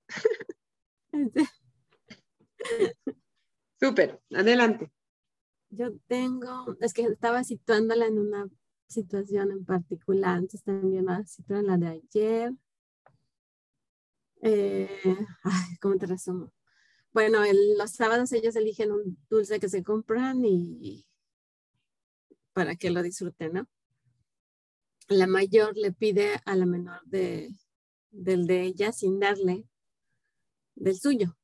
Súper, 3.80 4.22
adelante. 4.32 4.92
Yo 5.72 5.98
tengo, 6.08 6.78
es 6.82 6.94
que 6.94 7.04
estaba 7.04 7.44
situándola 7.44 8.06
en 8.06 8.20
una 8.20 8.48
situación 8.88 9.52
en 9.52 9.66
particular, 9.66 10.36
entonces 10.36 10.64
también 10.64 11.10
a 11.10 11.26
situar 11.26 11.64
la 11.64 11.78
de 11.78 11.88
ayer. 11.88 12.54
Eh, 14.42 15.02
¿Cómo 15.82 15.98
te 15.98 16.06
resumo? 16.06 16.52
Bueno, 17.12 17.39
los 17.78 17.91
sábados 17.91 18.32
ellos 18.34 18.55
eligen 18.55 18.91
un 18.91 19.18
dulce 19.30 19.60
que 19.60 19.70
se 19.70 19.84
compran 19.84 20.43
y 20.45 21.05
para 22.53 22.76
que 22.76 22.91
lo 22.91 23.01
disfruten, 23.01 23.53
¿no? 23.53 23.68
La 25.07 25.26
mayor 25.26 25.76
le 25.76 25.91
pide 25.91 26.39
a 26.45 26.55
la 26.55 26.68
menor 26.68 27.01
de, 27.05 27.49
del 28.12 28.45
de 28.45 28.64
ella 28.64 28.91
sin 28.91 29.20
darle 29.20 29.66
del 30.76 30.99
suyo 30.99 31.36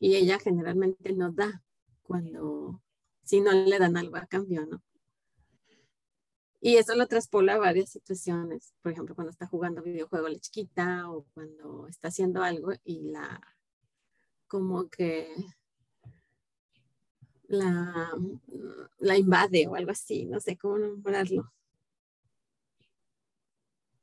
y 0.00 0.16
ella 0.16 0.38
generalmente 0.40 1.12
no 1.12 1.30
da 1.30 1.62
cuando 2.02 2.82
si 3.22 3.40
no 3.40 3.52
le 3.52 3.78
dan 3.78 3.96
algo 3.96 4.16
a 4.16 4.26
cambio, 4.26 4.66
¿no? 4.66 4.82
Y 6.60 6.76
eso 6.76 6.94
lo 6.94 7.06
traspola 7.06 7.54
a 7.54 7.58
varias 7.58 7.90
situaciones, 7.90 8.72
por 8.82 8.92
ejemplo, 8.92 9.14
cuando 9.14 9.30
está 9.30 9.46
jugando 9.46 9.82
videojuego 9.82 10.28
la 10.28 10.38
chiquita 10.38 11.10
o 11.10 11.24
cuando 11.34 11.88
está 11.88 12.08
haciendo 12.08 12.42
algo 12.42 12.72
y 12.84 13.10
la, 13.10 13.40
como 14.52 14.90
que 14.90 15.34
la, 17.48 18.12
la 18.98 19.16
invade 19.16 19.66
o 19.66 19.76
algo 19.76 19.92
así, 19.92 20.26
no 20.26 20.40
sé 20.40 20.58
cómo 20.58 20.76
nombrarlo. 20.76 21.50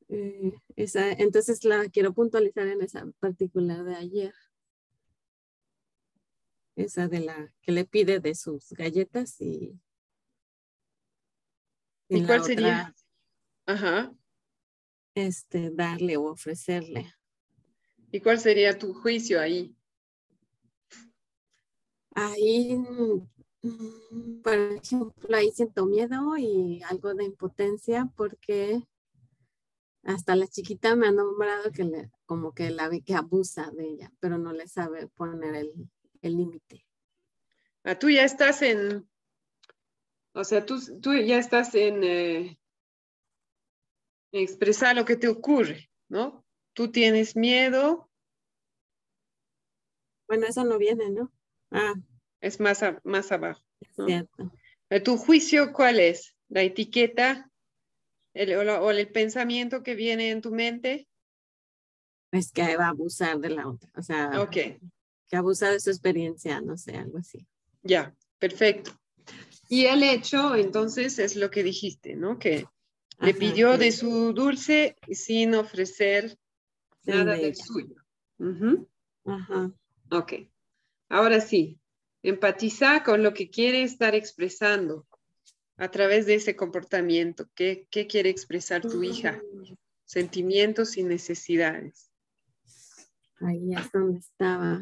Eh, 0.08 0.60
esa, 0.76 1.12
entonces 1.12 1.64
la 1.66 1.88
quiero 1.90 2.14
puntualizar 2.16 2.66
en 2.66 2.82
esa 2.82 3.06
particular 3.20 3.84
de 3.84 3.94
ayer. 3.94 4.34
Esa 6.76 7.08
de 7.08 7.20
la 7.20 7.54
que 7.62 7.72
le 7.72 7.86
pide 7.86 8.20
de 8.20 8.34
sus 8.34 8.72
galletas 8.72 9.40
y 9.40 9.80
¿Y 12.08 12.26
cuál 12.26 12.44
sería? 12.44 12.96
Ajá. 13.68 14.12
Este, 15.14 15.70
darle 15.70 16.18
o 16.18 16.24
ofrecerle. 16.24 17.14
¿Y 18.12 18.20
cuál 18.20 18.40
sería 18.40 18.80
tu 18.80 18.96
juicio 18.96 19.40
ahí? 19.40 19.76
Ahí, 22.22 22.76
mm, 22.76 24.42
por 24.42 24.54
ejemplo, 24.54 25.38
ahí 25.38 25.52
siento 25.52 25.86
miedo 25.86 26.36
y 26.38 26.82
algo 26.84 27.14
de 27.14 27.24
impotencia 27.24 28.12
porque 28.18 28.84
hasta 30.04 30.36
la 30.36 30.48
chiquita 30.48 30.98
me 30.98 31.08
ha 31.08 31.12
nombrado 31.12 31.72
que 31.72 31.86
le, 31.86 32.12
como 32.26 32.54
que 32.54 32.72
la 32.72 32.90
ve 32.90 33.02
que 33.02 33.16
abusa 33.16 33.72
de 33.72 33.86
ella, 33.86 34.12
pero 34.20 34.38
no 34.38 34.52
le 34.52 34.68
sabe 34.68 35.08
poner 35.08 35.56
el 36.22 36.38
límite. 36.38 36.86
Ah, 37.86 37.98
tú 37.98 38.10
ya 38.10 38.26
estás 38.26 38.62
en, 38.64 39.10
o 40.34 40.44
sea, 40.44 40.66
tú, 40.66 40.78
tú 41.02 41.14
ya 41.14 41.38
estás 41.38 41.74
en, 41.74 42.04
eh, 42.04 42.60
expresar 44.34 44.96
lo 44.96 45.06
que 45.06 45.16
te 45.16 45.30
ocurre, 45.30 45.90
¿no? 46.10 46.46
Tú 46.74 46.92
tienes 46.92 47.36
miedo. 47.36 48.10
Bueno, 50.28 50.48
eso 50.48 50.64
no 50.66 50.78
viene, 50.78 51.10
¿no? 51.10 51.32
Ah. 51.72 51.94
Es 52.42 52.60
más, 52.60 52.84
más 53.04 53.32
abajo. 53.32 53.62
Cierto. 54.06 54.52
Eh, 54.90 55.00
¿Tu 55.00 55.18
juicio 55.18 55.72
cuál 55.74 56.00
es? 56.00 56.36
¿La 56.48 56.64
etiqueta 56.64 57.50
el, 58.34 58.54
o, 58.54 58.92
el 58.92 59.08
pensamiento 59.10 59.84
que 59.84 59.96
viene 59.96 60.30
en 60.32 60.42
tu 60.42 60.52
mente? 60.52 61.08
Es 62.32 62.52
que 62.52 62.78
va 62.78 62.86
a 62.86 62.90
abusar 62.90 63.40
de 63.40 63.50
la 63.50 63.68
otra, 63.68 63.90
o 63.96 64.04
sea, 64.04 64.40
okay. 64.42 64.78
que 65.28 65.36
abusa 65.36 65.72
de 65.72 65.80
su 65.80 65.90
experiencia, 65.90 66.62
no 66.62 66.78
sé, 66.78 66.96
algo 66.96 67.18
así. 67.18 67.46
Ya, 67.82 68.16
perfecto. 68.38 68.92
Y 69.68 69.86
el 69.86 70.04
hecho, 70.04 70.56
entonces, 70.56 71.18
es 71.20 71.36
lo 71.36 71.50
que 71.50 71.64
dijiste, 71.64 72.16
¿no? 72.16 72.38
Que 72.38 72.66
le 73.20 73.34
pidió 73.34 73.78
de 73.78 73.92
su 73.92 74.34
dulce 74.34 74.96
sin 75.12 75.56
ofrecer 75.56 76.38
nada 77.04 77.36
del 77.36 77.56
suyo. 77.56 77.96
Ajá. 79.26 79.72
Ok. 80.12 80.34
Ahora 81.10 81.42
sí, 81.42 81.79
empatiza 82.24 83.04
con 83.04 83.24
lo 83.24 83.34
que 83.34 83.50
quiere 83.50 83.84
estar 83.84 84.16
expresando 84.16 85.08
a 85.78 85.90
través 85.90 86.26
de 86.26 86.36
ese 86.36 86.56
comportamiento. 86.56 87.48
¿Qué, 87.56 87.88
qué 87.90 88.08
quiere 88.08 88.30
expresar 88.30 88.82
tu 88.82 89.02
hija? 89.04 89.42
Mm. 89.54 89.76
Sentimientos 90.06 90.98
y 90.98 91.04
necesidades. 91.04 92.12
Ahí 93.42 93.74
es 93.74 93.92
donde 93.92 94.20
estaba. 94.20 94.82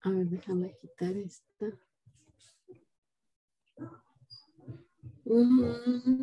A 0.00 0.10
ver, 0.10 0.26
déjame 0.26 0.76
quitar 0.80 1.16
esta. 1.16 1.66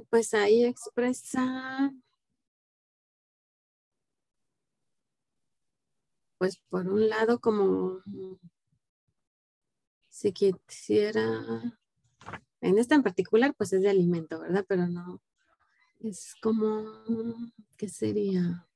pues 0.09 0.33
ahí 0.33 0.65
expresa, 0.65 1.91
pues 6.37 6.57
por 6.69 6.87
un 6.87 7.09
lado 7.09 7.39
como 7.39 8.01
si 10.19 10.33
quisiera, 10.33 11.23
en 12.59 12.77
esta 12.77 12.93
en 12.93 13.03
particular 13.03 13.53
pues 13.57 13.71
es 13.71 13.81
de 13.81 13.89
alimento, 13.89 14.41
¿verdad? 14.41 14.65
Pero 14.67 14.85
no, 14.85 15.21
es 16.01 16.35
como, 16.41 16.83
¿qué 17.77 17.87
sería? 17.87 18.67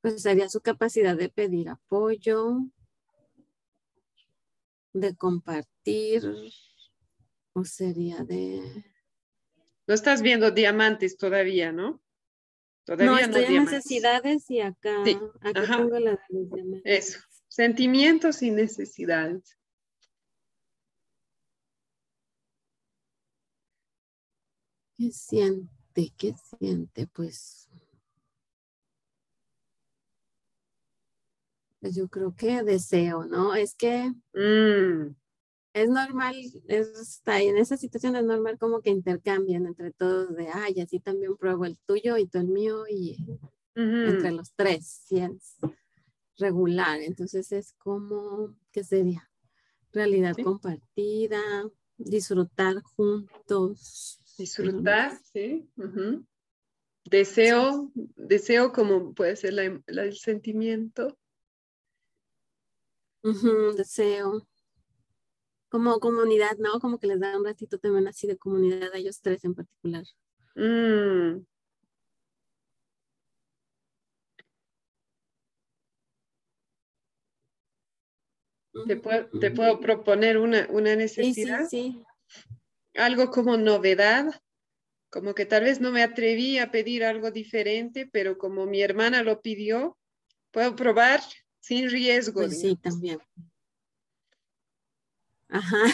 Pues 0.00 0.22
sería 0.22 0.48
su 0.48 0.60
capacidad 0.60 1.16
de 1.16 1.28
pedir 1.28 1.68
apoyo, 1.68 2.58
de 4.92 5.16
compartir, 5.16 6.32
o 7.54 7.64
sería 7.64 8.22
de... 8.22 8.84
No 9.88 9.94
estás 9.94 10.22
viendo 10.22 10.52
diamantes 10.52 11.16
todavía, 11.16 11.72
¿no? 11.72 12.00
Todavía 12.84 13.06
no, 13.06 13.18
estoy 13.18 13.56
en 13.56 13.64
necesidades 13.64 14.48
y 14.48 14.60
acá, 14.60 15.02
acá 15.40 15.76
tengo 15.76 15.98
la 15.98 16.12
de 16.12 16.18
los 16.28 16.50
diamantes. 16.52 16.82
Eso, 16.84 17.18
sentimientos 17.50 18.40
y 18.40 18.50
necesidades. 18.50 19.58
¿Qué 24.96 25.10
siente? 25.12 26.12
¿Qué 26.16 26.34
siente? 26.58 27.06
Pues, 27.08 27.68
pues 31.80 31.94
yo 31.94 32.08
creo 32.08 32.34
que 32.34 32.62
deseo, 32.62 33.26
¿no? 33.26 33.54
Es 33.54 33.74
que 33.74 34.10
mm 34.32 35.14
es 35.72 35.88
normal, 35.88 36.34
está 36.66 37.40
en 37.40 37.56
esa 37.56 37.76
situación 37.76 38.16
es 38.16 38.24
normal 38.24 38.58
como 38.58 38.80
que 38.80 38.90
intercambian 38.90 39.66
entre 39.66 39.92
todos 39.92 40.34
de, 40.34 40.48
ay, 40.48 40.80
así 40.80 40.98
también 40.98 41.36
pruebo 41.36 41.64
el 41.64 41.78
tuyo 41.86 42.16
y 42.16 42.26
tú 42.26 42.38
el 42.38 42.48
mío 42.48 42.84
y 42.88 43.16
entre 43.74 44.32
los 44.32 44.52
tres, 44.54 45.06
es 45.10 45.56
regular. 46.40 47.00
Entonces 47.00 47.52
es 47.52 47.74
como, 47.78 48.56
¿qué 48.72 48.82
sería? 48.82 49.30
Realidad 49.92 50.36
compartida, 50.42 51.40
disfrutar 51.96 52.82
juntos. 52.82 54.20
Disfrutar, 54.36 55.18
sí. 55.32 55.68
Deseo, 57.04 57.90
deseo 58.16 58.72
como 58.72 59.14
puede 59.14 59.36
ser 59.36 59.82
el 59.86 60.16
sentimiento. 60.16 61.16
deseo 63.76 64.46
como 65.68 66.00
comunidad, 66.00 66.56
¿no? 66.58 66.80
Como 66.80 66.98
que 66.98 67.06
les 67.06 67.20
da 67.20 67.38
un 67.38 67.44
ratito 67.44 67.78
también 67.78 68.08
así 68.08 68.26
de 68.26 68.36
comunidad 68.36 68.92
a 68.92 68.98
ellos 68.98 69.20
tres 69.20 69.44
en 69.44 69.54
particular. 69.54 70.04
Mm. 70.56 71.46
¿Te, 78.86 78.96
puedo, 79.50 79.80
proponer 79.80 80.38
una, 80.38 80.66
necesidad? 80.96 81.68
Sí, 81.68 82.02
sí, 82.28 82.42
Algo 82.94 83.30
como 83.30 83.56
novedad, 83.56 84.26
como 85.10 85.34
que 85.34 85.44
tal 85.44 85.64
vez 85.64 85.80
no 85.80 85.90
me 85.90 86.02
atreví 86.02 86.58
a 86.58 86.70
pedir 86.70 87.04
algo 87.04 87.30
diferente, 87.30 88.08
pero 88.10 88.38
como 88.38 88.66
mi 88.66 88.80
hermana 88.80 89.22
lo 89.22 89.40
pidió, 89.40 89.98
puedo 90.52 90.76
probar 90.76 91.20
sin 91.58 91.90
riesgo. 91.90 92.42
Pues 92.42 92.60
sí, 92.60 92.76
también. 92.76 93.18
Ajá. 95.48 95.84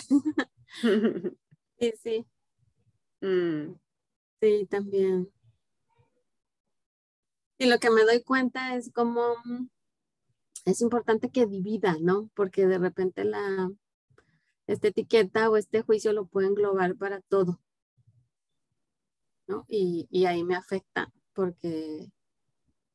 sí, 1.79 1.93
sí. 2.03 2.27
Mm. 3.22 3.74
Sí, 4.43 4.66
también. 4.70 5.33
Y 7.59 7.66
lo 7.66 7.79
que 7.79 7.91
me 7.91 8.05
doy 8.05 8.22
cuenta 8.22 8.77
es 8.77 8.93
como 8.93 9.37
es 10.67 10.83
importante 10.83 11.31
que 11.31 11.47
divida, 11.47 11.97
¿no? 12.01 12.29
Porque 12.35 12.67
de 12.67 12.77
repente 12.79 13.25
la 13.25 13.71
esta 14.67 14.89
etiqueta 14.89 15.49
o 15.49 15.57
este 15.57 15.83
juicio 15.83 16.12
lo 16.12 16.27
puede 16.27 16.49
englobar 16.49 16.97
para 16.97 17.21
todo. 17.21 17.61
¿no? 19.47 19.64
Y, 19.69 20.09
y 20.11 20.27
ahí 20.27 20.43
me 20.43 20.57
afecta 20.57 21.12
porque 21.33 22.11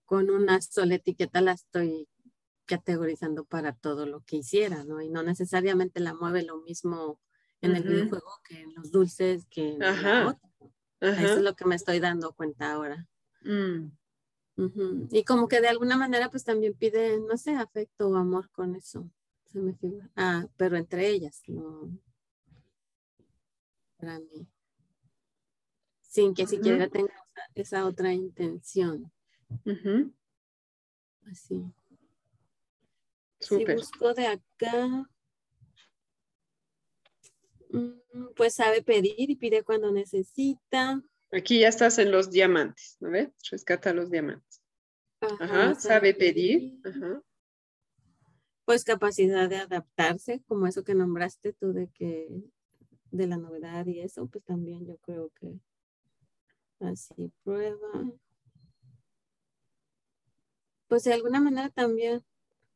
con 0.05 0.30
una 0.30 0.61
sola 0.61 0.95
etiqueta 0.95 1.39
la 1.39 1.53
estoy 1.53 2.09
categorizando 2.65 3.45
para 3.45 3.74
todo 3.74 4.05
lo 4.05 4.22
que 4.22 4.38
hiciera, 4.38 4.84
¿no? 4.84 5.01
Y 5.01 5.09
no 5.09 5.24
necesariamente 5.24 6.01
la 6.01 6.13
mueve 6.13 6.43
lo 6.43 6.61
mismo 6.61 7.22
en 7.61 7.76
el 7.76 7.84
videojuego 7.84 8.41
que 8.43 8.61
en 8.61 8.74
los 8.76 8.91
dulces, 8.91 9.45
que 9.49 9.74
en 9.76 9.84
Ajá. 9.84 10.38
Eso 10.99 11.38
es 11.38 11.41
lo 11.41 11.55
que 11.55 11.65
me 11.65 11.76
estoy 11.76 11.99
dando 11.99 12.34
cuenta 12.34 12.74
ahora. 12.74 13.07
Mm. 13.41 13.91
Y 15.12 15.24
como 15.24 15.47
que 15.47 15.62
de 15.62 15.70
alguna 15.70 15.97
manera 15.97 16.30
pues 16.30 16.43
también 16.43 16.74
pide, 16.74 17.20
no 17.20 17.38
sé, 17.38 17.55
afecto 17.55 18.09
o 18.09 18.16
amor 18.16 18.49
con 18.51 18.76
eso. 18.76 19.09
Se 19.45 19.59
me 19.59 19.74
figura. 19.74 20.09
Ah, 20.16 20.45
pero 20.57 20.78
entre 20.78 21.09
ellas, 21.09 21.41
no. 21.47 21.89
Para 23.97 24.20
mí. 24.20 24.47
Sin 26.01 26.34
que 26.34 26.45
siquiera 26.45 26.89
tenga 26.89 27.14
esa, 27.55 27.86
otra 27.86 28.14
intención. 28.14 29.12
Así. 31.26 31.64
Si 33.39 33.66
busco 33.66 34.14
de 34.14 34.28
acá, 34.28 35.09
mm, 37.72 38.34
pues 38.36 38.53
sabe 38.55 38.84
pedir 38.84 39.30
y 39.30 39.36
pide 39.36 39.64
cuando 39.64 39.91
necesita. 39.91 41.01
Aquí 41.32 41.59
ya 41.59 41.70
estás 41.70 41.97
en 41.97 42.12
los 42.12 42.30
diamantes, 42.30 42.97
¿no 42.99 43.09
ves? 43.09 43.30
Rescata 43.49 43.93
los 43.93 44.12
diamantes. 44.12 44.51
Ajá, 45.22 45.76
sabe, 45.76 46.13
pedir. 46.13 46.82
Pues 48.65 48.84
capacidad 48.84 49.49
de 49.49 49.57
adaptarse, 49.57 50.41
como 50.47 50.65
eso 50.65 50.84
que 50.84 50.95
nombraste 50.95 51.53
tú 51.53 51.74
de 51.74 51.88
que 51.89 52.28
de 53.11 53.28
la 53.28 53.38
novedad 53.38 53.86
y 53.86 53.99
eso, 53.99 54.26
pues 54.28 54.43
también 54.45 54.86
yo 54.86 54.97
creo 54.97 55.30
que 55.39 55.59
así 56.80 57.32
prueba. 57.43 58.11
Pues 60.88 61.03
de 61.03 61.13
alguna 61.13 61.39
manera 61.39 61.69
también 61.69 62.24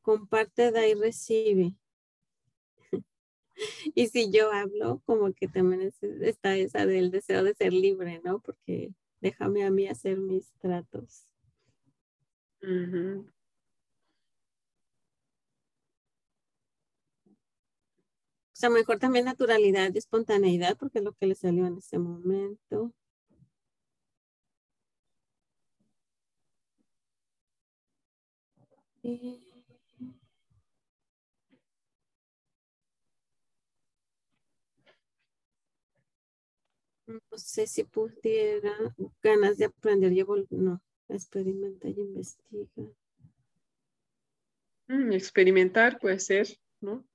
comparte, 0.02 0.72
da 0.72 0.88
y 0.88 0.94
recibe. 0.94 1.74
y 3.96 4.08
si 4.08 4.32
yo 4.32 4.52
hablo, 4.52 5.02
como 5.06 5.34
que 5.34 5.48
también 5.48 5.92
está 6.22 6.56
esa 6.56 6.86
del 6.86 7.12
deseo 7.12 7.44
de 7.44 7.56
ser 7.56 7.74
libre, 7.74 8.22
¿no? 8.24 8.40
Porque 8.40 8.94
déjame 9.22 9.64
a 9.64 9.72
mí 9.72 9.88
hacer 9.88 10.20
mis 10.20 10.52
tratos. 10.60 11.28
O 12.66 13.26
sea, 18.58 18.72
mejor 18.72 18.98
también 18.98 19.26
naturalidad 19.26 19.92
y 19.94 20.00
espontaneidad, 20.00 20.76
porque 20.78 20.98
es 20.98 21.06
lo 21.06 21.14
que 21.14 21.28
le 21.28 21.36
salió 21.36 21.68
en 21.68 21.78
ese 21.78 22.00
momento. 22.00 22.92
No 37.08 37.20
sé 37.38 37.66
si 37.66 37.84
pudiera 37.84 38.72
ganas 39.24 39.58
de 39.58 39.66
aprender 39.66 40.14
y 40.14 40.20
no, 40.58 40.82
experimenta 41.10 41.88
y 41.88 42.00
investiga. 42.00 42.68
Mm, 44.88 45.12
experimentar 45.14 46.00
puede 46.00 46.20
ser, 46.20 46.48
¿no? 46.82 47.06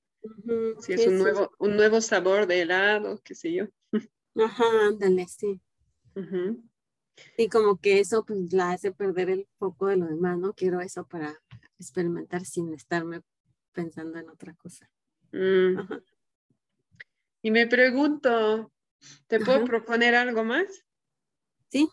si 0.81 0.93
es 0.93 1.07
un 1.07 1.17
nuevo, 1.17 1.51
un 1.57 1.75
nuevo 1.75 1.99
sabor 1.99 2.45
de 2.45 2.61
helado, 2.61 3.19
qué 3.23 3.33
sé 3.33 3.53
yo. 3.53 3.65
Ajá, 4.35 4.65
ándale, 4.87 5.27
sí. 5.27 5.61
Y 7.37 7.49
como 7.49 7.79
que 7.79 7.99
eso 7.99 8.23
pues 8.25 8.53
la 8.53 8.71
hace 8.71 8.91
perder 8.91 9.29
el 9.29 9.47
foco 9.57 9.87
de 9.87 9.97
lo 9.97 10.05
demás, 10.05 10.37
¿no? 10.37 10.53
Quiero 10.53 10.81
eso 10.81 11.05
para 11.07 11.39
experimentar 11.79 12.45
sin 12.45 12.73
estarme 12.73 13.21
pensando 13.71 14.19
en 14.19 14.29
otra 14.29 14.53
cosa. 14.55 14.89
Mm. 15.31 15.79
Y 17.43 17.51
me 17.51 17.67
pregunto, 17.67 18.71
¿te 19.27 19.39
puedo 19.39 19.65
proponer 19.65 20.15
algo 20.15 20.43
más? 20.43 20.85
Sí. 21.69 21.89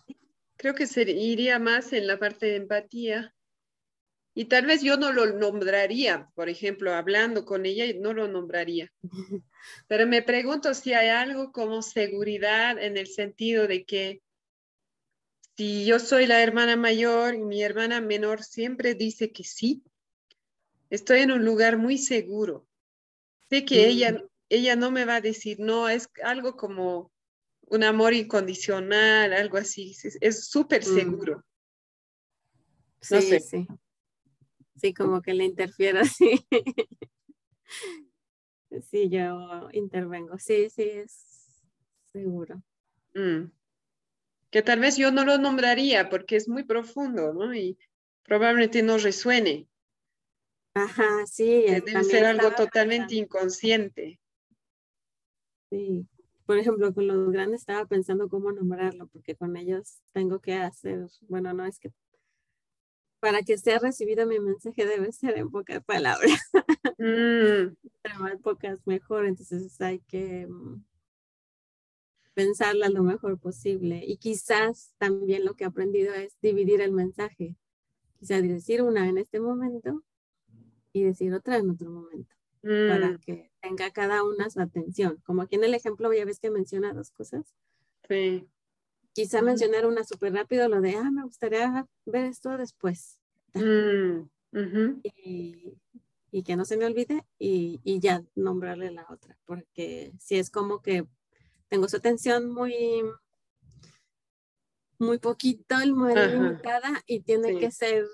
Creo 0.59 0.75
que 0.75 0.89
se 0.89 1.03
iría 1.03 1.61
más 1.61 1.93
en 1.93 2.09
la 2.09 2.19
parte 2.19 2.47
de 2.47 2.57
empatía. 2.57 3.33
Y 4.35 4.47
tal 4.47 4.67
vez 4.67 4.83
yo 4.83 4.97
no 4.97 5.13
lo 5.13 5.27
nombraría, 5.27 6.31
por 6.35 6.49
ejemplo, 6.49 6.93
hablando 6.93 7.45
con 7.45 7.65
ella, 7.65 7.85
no 7.99 8.13
lo 8.13 8.29
nombraría. 8.29 8.93
Pero 9.87 10.07
me 10.07 10.21
pregunto 10.23 10.75
si 10.75 10.93
hay 10.93 11.09
algo 11.09 11.53
como 11.53 11.81
seguridad 11.83 12.77
en 12.79 12.97
el 12.97 13.07
sentido 13.07 13.69
de 13.69 13.85
que 13.85 14.21
si 15.57 15.85
yo 15.85 16.01
soy 16.01 16.27
la 16.27 16.43
hermana 16.43 16.77
mayor 16.77 17.35
y 17.35 17.39
mi 17.39 17.63
hermana 17.63 18.01
menor 18.01 18.43
siempre 18.43 18.95
dice 18.95 19.33
que 19.33 19.45
sí, 19.45 19.83
estoy 20.91 21.21
en 21.21 21.33
un 21.33 21.45
lugar 21.45 21.79
muy 21.79 21.99
seguro. 21.99 22.67
Sé 23.49 23.65
que 23.65 23.87
ella, 23.87 24.13
mm. 24.13 24.29
ella 24.51 24.77
no 24.77 24.91
me 24.91 25.05
va 25.05 25.17
a 25.17 25.21
decir, 25.21 25.59
no, 25.61 25.89
es 25.89 26.09
algo 26.23 26.57
como 26.57 27.13
un 27.71 27.85
amor 27.85 28.15
incondicional, 28.15 29.33
algo 29.33 29.59
así. 29.59 29.95
Es 30.21 30.49
súper 30.49 30.83
mm. 30.83 30.95
seguro. 30.95 31.45
Sí, 33.01 33.41
sí. 33.41 33.67
Sí, 34.77 34.95
como 34.95 35.23
que 35.23 35.35
le 35.35 35.45
interfiero, 35.45 36.01
sí. 36.05 36.47
Sí, 38.91 39.09
yo 39.09 39.69
intervengo. 39.73 40.39
Sí, 40.39 40.69
sí, 40.71 40.83
es 40.83 41.63
seguro. 42.13 42.63
Mm 43.15 43.47
que 44.51 44.63
tal 44.63 44.81
vez 44.81 44.97
yo 44.97 45.11
no 45.11 45.25
lo 45.25 45.39
nombraría 45.39 46.09
porque 46.09 46.37
es 46.37 46.49
muy 46.49 46.65
profundo, 46.65 47.33
¿no? 47.33 47.55
Y 47.55 47.79
probablemente 48.23 48.83
no 48.83 48.99
resuene. 48.99 49.69
Ajá, 50.75 51.27
sí. 51.27 51.65
Debe 51.67 52.05
ser 52.05 52.25
algo 52.25 52.53
totalmente 52.53 53.15
inconsciente. 53.17 54.19
Sí. 55.71 56.07
Por 56.49 56.57
ejemplo, 56.57 56.95
con 56.95 57.07
los 57.07 57.31
grandes 57.31 57.61
estaba 57.61 57.85
pensando 57.85 58.31
cómo 58.31 58.51
nombrarlo, 58.53 59.07
porque 59.09 59.37
con 59.37 59.55
ellos 59.59 60.01
tengo 60.13 60.41
que 60.41 60.55
hacer, 60.55 61.07
bueno, 61.29 61.53
no 61.53 61.67
es 61.67 61.79
que 61.79 61.93
para 63.21 63.43
que 63.43 63.59
sea 63.59 63.79
recibido 63.79 64.27
mi 64.27 64.41
mensaje 64.41 64.87
debe 64.87 65.13
ser 65.13 65.37
en 65.37 65.51
pocas 65.51 65.85
palabras. 65.85 66.41
Mm. 66.97 67.77
más 68.19 68.41
pocas 68.43 68.81
mejor, 68.87 69.27
entonces 69.27 69.79
hay 69.83 69.99
que 70.01 70.47
mm, 70.47 70.83
pensarla 72.33 72.89
lo 72.89 73.03
mejor 73.03 73.39
posible. 73.39 74.03
Y 74.07 74.17
quizás 74.17 74.95
también 74.97 75.45
lo 75.45 75.53
que 75.53 75.65
he 75.65 75.67
aprendido 75.67 76.15
es 76.15 76.41
dividir 76.41 76.81
el 76.81 76.93
mensaje. 76.93 77.57
Quizás 78.19 78.43
decir 78.43 78.81
una 78.81 79.07
en 79.07 79.19
este 79.19 79.39
momento 79.39 80.03
y 80.95 81.03
decir 81.03 81.35
otra 81.35 81.59
en 81.59 81.69
otro 81.69 81.91
momento. 81.91 82.38
Para 82.63 83.13
mm. 83.13 83.19
que 83.19 83.51
tenga 83.61 83.91
cada 83.91 84.25
una 84.25 84.51
su 84.51 84.61
atención. 84.61 85.21
Como 85.25 85.43
aquí 85.43 85.57
en 85.57 85.65
el 85.65 85.75
ejemplo 85.75 86.13
ya 86.13 86.25
ves 86.25 86.41
que 86.41 86.51
menciona 86.51 86.93
dos 86.93 87.11
cosas. 87.11 87.55
Sí. 88.09 88.49
Quizá 89.13 89.43
mencionar 89.43 89.87
una 89.87 90.05
súper 90.05 90.33
rápido, 90.33 90.69
lo 90.69 90.81
de, 90.81 90.97
ah, 90.97 91.11
me 91.11 91.25
gustaría 91.25 91.87
ver 92.07 92.27
esto 92.27 92.57
después. 92.57 93.19
Mm, 93.55 95.01
y, 95.03 95.75
y, 96.31 96.43
que 96.43 96.57
no 96.57 96.65
se 96.65 96.77
me 96.77 96.87
olvide 96.87 97.25
y, 97.39 97.81
y, 97.83 97.99
ya 97.99 98.23
nombrarle 98.35 98.91
la 98.93 99.07
otra, 99.11 99.37
porque 99.45 100.13
si 100.21 100.39
es 100.39 100.51
como 100.51 100.83
que 100.83 101.07
tengo 101.69 101.89
su 101.89 101.97
atención 101.97 102.51
muy, 102.51 103.03
muy 104.99 105.19
poquito, 105.19 105.77
muy 105.95 106.15
limitada 106.15 107.03
y 107.07 107.21
tiene 107.21 107.59
que 107.59 107.71
ser 107.71 108.07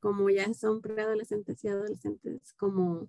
como 0.00 0.30
ya 0.30 0.52
son 0.54 0.80
preadolescentes 0.80 1.64
y 1.64 1.68
adolescentes, 1.68 2.52
como 2.54 3.08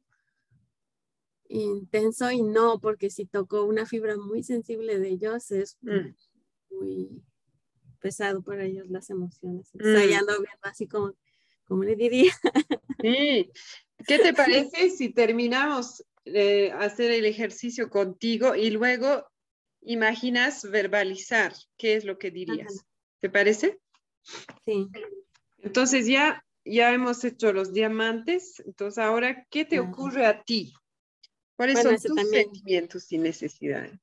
intenso 1.49 2.31
y 2.31 2.41
no, 2.41 2.79
porque 2.79 3.09
si 3.09 3.25
tocó 3.25 3.63
una 3.65 3.85
fibra 3.85 4.17
muy 4.17 4.43
sensible 4.43 4.99
de 4.99 5.09
ellos 5.09 5.51
es 5.51 5.77
mm. 5.81 6.13
muy 6.71 7.23
pesado 7.99 8.41
para 8.41 8.65
ellos 8.65 8.89
las 8.89 9.09
emociones. 9.09 9.69
Mm. 9.73 10.07
viendo 10.07 10.33
así 10.61 10.87
como, 10.87 11.13
como 11.65 11.83
le 11.83 11.95
diría. 11.95 12.31
Sí. 12.99 13.51
¿Qué 14.07 14.17
te 14.17 14.33
parece 14.33 14.89
si 14.89 15.09
terminamos 15.09 16.03
de 16.25 16.71
hacer 16.71 17.11
el 17.11 17.25
ejercicio 17.25 17.91
contigo 17.91 18.55
y 18.55 18.71
luego 18.71 19.23
imaginas 19.81 20.69
verbalizar, 20.69 21.53
¿qué 21.77 21.95
es 21.95 22.05
lo 22.05 22.17
que 22.17 22.31
dirías? 22.31 22.85
¿Te 23.19 23.29
parece? 23.29 23.79
Sí. 24.65 24.87
Entonces 25.59 26.07
ya, 26.07 26.43
ya 26.65 26.91
hemos 26.91 27.23
hecho 27.23 27.53
los 27.53 27.71
diamantes, 27.71 28.61
entonces 28.65 28.97
ahora, 28.97 29.45
¿qué 29.49 29.63
te 29.63 29.79
ocurre 29.79 30.25
a 30.25 30.41
ti? 30.41 30.73
¿Cuáles 31.57 31.81
son 31.81 31.97
tus 31.97 32.29
sentimientos 32.29 33.11
y 33.11 33.17
necesidades? 33.17 33.99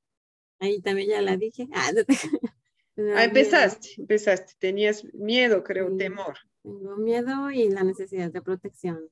Ahí 0.59 0.79
también 0.81 1.09
ya 1.09 1.21
la 1.21 1.35
dije. 1.35 1.67
Ah, 2.97 3.07
ah 3.17 3.23
empezaste, 3.25 3.89
empezaste. 3.97 4.53
Tenías 4.57 5.03
miedo, 5.13 5.63
creo, 5.63 5.97
temor. 5.97 6.37
Tengo 6.63 6.95
miedo 6.95 7.51
y 7.51 7.67
la 7.67 7.83
necesidad 7.83 8.31
de 8.31 8.41
protección, 8.41 9.09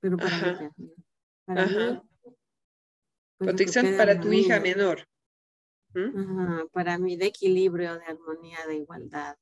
pero 0.00 0.16
para 0.16 0.36
Ajá. 0.36 0.74
Para 1.44 1.64
Ajá. 1.64 2.04
Pues, 2.22 2.36
protección 3.36 3.96
para 3.98 4.18
tu 4.18 4.32
hija 4.32 4.60
menor 4.60 5.06
para 6.72 6.98
mí 6.98 7.16
de 7.16 7.26
equilibrio, 7.26 7.98
de 7.98 8.04
armonía, 8.04 8.58
de 8.66 8.76
igualdad. 8.76 9.36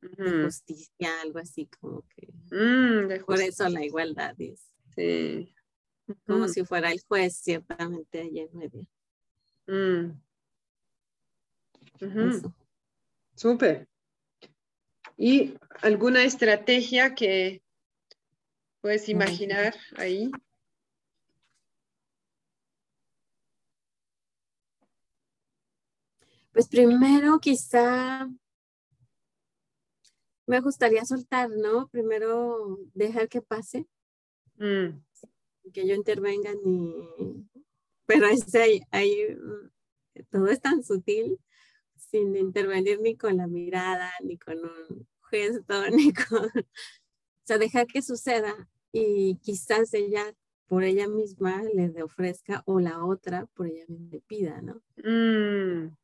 de 0.00 0.44
justicia, 0.44 1.20
algo 1.22 1.38
así 1.38 1.68
como 1.80 2.02
que. 2.08 2.28
Mm, 2.50 3.24
por 3.24 3.40
eso 3.40 3.68
la 3.68 3.84
igualdad 3.84 4.34
es. 4.38 4.68
Sí. 4.96 5.54
Como 6.26 6.48
si 6.48 6.64
fuera 6.64 6.90
el 6.90 7.00
juez, 7.02 7.36
ciertamente, 7.36 8.20
allí 8.20 8.40
en 8.40 8.56
medio. 8.56 8.86
Mm. 9.66 10.20
Súper. 13.34 13.88
¿Y 15.16 15.54
alguna 15.82 16.24
estrategia 16.24 17.14
que 17.14 17.62
puedes 18.80 19.08
imaginar 19.08 19.74
ahí? 19.96 20.30
Pues 26.52 26.68
primero 26.68 27.38
quizá 27.38 28.28
me 30.46 30.60
gustaría 30.60 31.04
soltar, 31.04 31.48
¿no? 31.50 31.88
Primero 31.88 32.78
dejar 32.94 33.28
que 33.28 33.40
pase, 33.40 33.86
mm. 34.58 35.00
Que 35.72 35.86
yo 35.86 35.94
intervenga 35.94 36.50
ni... 36.64 37.08
Pero 38.06 38.26
es 38.26 38.54
ahí, 38.54 38.82
ahí, 38.90 39.36
todo 40.30 40.48
es 40.48 40.60
tan 40.60 40.82
sutil, 40.82 41.38
sin 41.96 42.36
intervenir 42.36 43.00
ni 43.00 43.16
con 43.16 43.36
la 43.36 43.46
mirada, 43.46 44.10
ni 44.22 44.38
con 44.38 44.58
un 44.58 45.08
gesto, 45.30 45.88
ni 45.90 46.12
con... 46.12 46.46
O 46.46 47.44
sea, 47.44 47.58
dejar 47.58 47.86
que 47.86 48.02
suceda 48.02 48.68
y 48.92 49.36
quizás 49.42 49.92
ella 49.94 50.34
por 50.66 50.84
ella 50.84 51.08
misma 51.08 51.62
le 51.62 52.02
ofrezca 52.02 52.62
o 52.66 52.80
la 52.80 53.04
otra 53.04 53.46
por 53.54 53.66
ella 53.66 53.84
misma 53.88 54.08
le 54.10 54.20
pida, 54.20 54.62
¿no? 54.62 54.82
Mm 54.96 55.94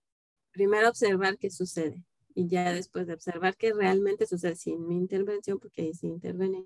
primero 0.59 0.89
observar 0.89 1.39
qué 1.39 1.51
sucede 1.51 2.05
y 2.35 2.49
ya 2.49 2.73
después 2.73 3.07
de 3.07 3.15
observar 3.15 3.57
qué 3.57 3.73
realmente 3.73 4.27
sucede 4.27 4.57
sin 4.57 4.89
mi 4.89 4.97
intervención, 4.97 5.61
porque 5.61 5.83
ahí 5.83 5.95
sí 5.95 6.09
intervene, 6.09 6.65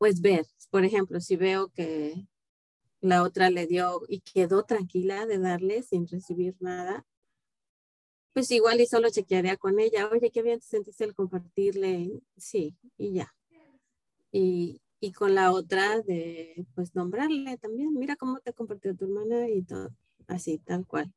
pues 0.00 0.22
ver, 0.22 0.46
por 0.70 0.86
ejemplo, 0.86 1.20
si 1.20 1.36
veo 1.36 1.68
que 1.68 2.26
la 3.02 3.22
otra 3.22 3.50
le 3.50 3.66
dio 3.66 4.00
y 4.08 4.20
quedó 4.20 4.64
tranquila 4.64 5.26
de 5.26 5.38
darle 5.38 5.82
sin 5.82 6.08
recibir 6.08 6.56
nada, 6.58 7.06
pues 8.32 8.50
igual 8.50 8.80
y 8.80 8.86
solo 8.86 9.10
chequearía 9.10 9.58
con 9.58 9.78
ella, 9.78 10.08
oye, 10.10 10.30
qué 10.30 10.40
bien 10.40 10.58
te 10.58 10.64
sentiste 10.66 11.04
al 11.04 11.14
compartirle, 11.14 12.22
sí, 12.38 12.78
y 12.96 13.12
ya. 13.12 13.34
Y, 14.32 14.80
y 15.00 15.12
con 15.12 15.34
la 15.34 15.52
otra 15.52 16.00
de, 16.00 16.64
pues, 16.74 16.94
nombrarle 16.94 17.58
también, 17.58 17.92
mira 17.92 18.16
cómo 18.16 18.40
te 18.40 18.54
compartió 18.54 18.96
tu 18.96 19.04
hermana 19.04 19.50
y 19.50 19.60
todo, 19.64 19.90
así, 20.28 20.56
tal 20.60 20.86
cual 20.86 21.12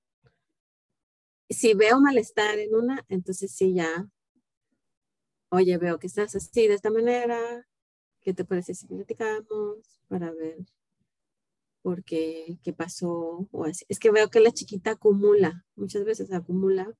si 1.50 1.74
veo 1.74 2.02
malestar 2.02 2.60
en 2.60 2.76
una, 2.76 3.06
entonces 3.08 3.56
sí 3.56 3.76
ya, 3.76 4.10
oye, 5.52 5.78
veo 5.78 6.00
que 6.00 6.08
estás 6.08 6.36
así 6.36 6.68
de 6.68 6.74
esta 6.74 6.90
manera, 6.90 7.66
¿qué 8.24 8.34
te 8.34 8.46
parece 8.46 8.74
si 8.74 8.88
platicamos 8.88 9.78
para 10.08 10.32
ver 10.32 10.58
por 11.82 12.04
qué, 12.04 12.58
qué 12.64 12.74
pasó? 12.74 13.48
O 13.52 13.66
así. 13.66 13.86
Es 13.90 14.00
que 14.00 14.12
veo 14.12 14.30
que 14.30 14.40
la 14.40 14.52
chiquita 14.52 14.92
acumula, 14.92 15.66
muchas 15.76 16.06
veces 16.06 16.32
acumula 16.32 16.94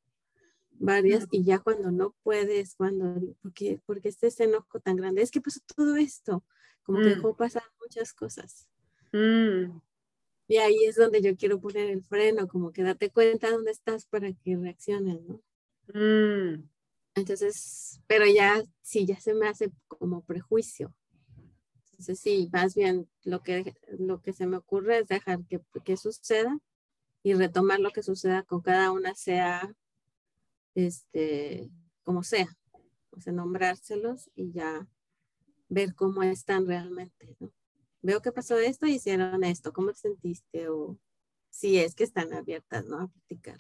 varias 0.72 1.28
y 1.32 1.44
ya 1.44 1.60
cuando 1.60 1.92
no 1.92 2.16
puedes, 2.24 2.76
cuando, 2.76 3.36
porque, 3.42 3.80
porque 3.86 4.10
este 4.10 4.44
enojo 4.44 4.80
tan 4.80 4.98
grande, 4.98 5.22
es 5.22 5.32
que 5.32 5.42
pasó 5.42 5.60
todo 5.76 5.96
esto, 5.96 6.44
como 6.84 7.00
que 7.00 7.06
mm. 7.06 7.10
dejó 7.10 7.36
pasar 7.36 7.64
muchas 7.80 8.14
cosas. 8.14 8.68
Mm. 9.12 9.80
Y 10.48 10.58
ahí 10.58 10.86
es 10.86 10.98
donde 10.98 11.22
yo 11.22 11.36
quiero 11.38 11.60
poner 11.60 11.90
el 11.90 12.04
freno, 12.04 12.48
como 12.48 12.74
que 12.74 12.84
date 12.84 13.10
cuenta 13.10 13.50
dónde 13.50 13.72
estás 13.72 14.06
para 14.06 14.32
que 14.34 14.58
reacciones, 14.58 15.22
¿no? 15.24 15.42
Mm. 15.94 16.70
Entonces, 17.16 18.02
pero 18.08 18.26
ya, 18.26 18.62
sí, 18.82 19.06
ya 19.06 19.20
se 19.20 19.34
me 19.34 19.48
hace 19.48 19.72
como 19.88 20.22
prejuicio. 20.22 20.94
Entonces, 21.94 22.20
sí, 22.20 22.50
más 22.52 22.76
bien 22.76 23.08
lo 23.24 23.44
que, 23.44 23.76
lo 23.98 24.22
que 24.22 24.34
se 24.34 24.48
me 24.48 24.58
ocurre 24.58 25.00
es 25.00 25.08
dejar 25.08 25.46
que, 25.46 25.62
que 25.86 25.96
suceda 25.96 26.60
y 27.24 27.36
retomar 27.36 27.80
lo 27.80 27.92
que 27.92 28.04
suceda 28.04 28.44
con 28.44 28.62
cada 28.62 28.92
una, 28.92 29.16
sea, 29.16 29.74
este, 30.76 31.70
como 32.04 32.24
sea. 32.24 32.50
O 33.12 33.22
sea, 33.22 33.32
nombrárselos 33.32 34.30
y 34.36 34.52
ya 34.52 34.88
ver 35.70 35.96
cómo 35.96 36.24
están 36.24 36.68
realmente, 36.68 37.36
¿no? 37.40 37.54
veo 38.04 38.22
que 38.22 38.32
pasó 38.32 38.58
esto 38.60 38.86
y 38.86 38.96
hicieron 38.96 39.44
esto, 39.44 39.74
¿cómo 39.74 39.92
te 39.92 40.00
sentiste? 40.00 40.68
O 40.70 41.00
si 41.50 41.80
es 41.80 41.96
que 41.96 42.04
están 42.04 42.34
abiertas, 42.34 42.86
¿no? 42.86 43.00
A 43.00 43.08
practicar. 43.08 43.60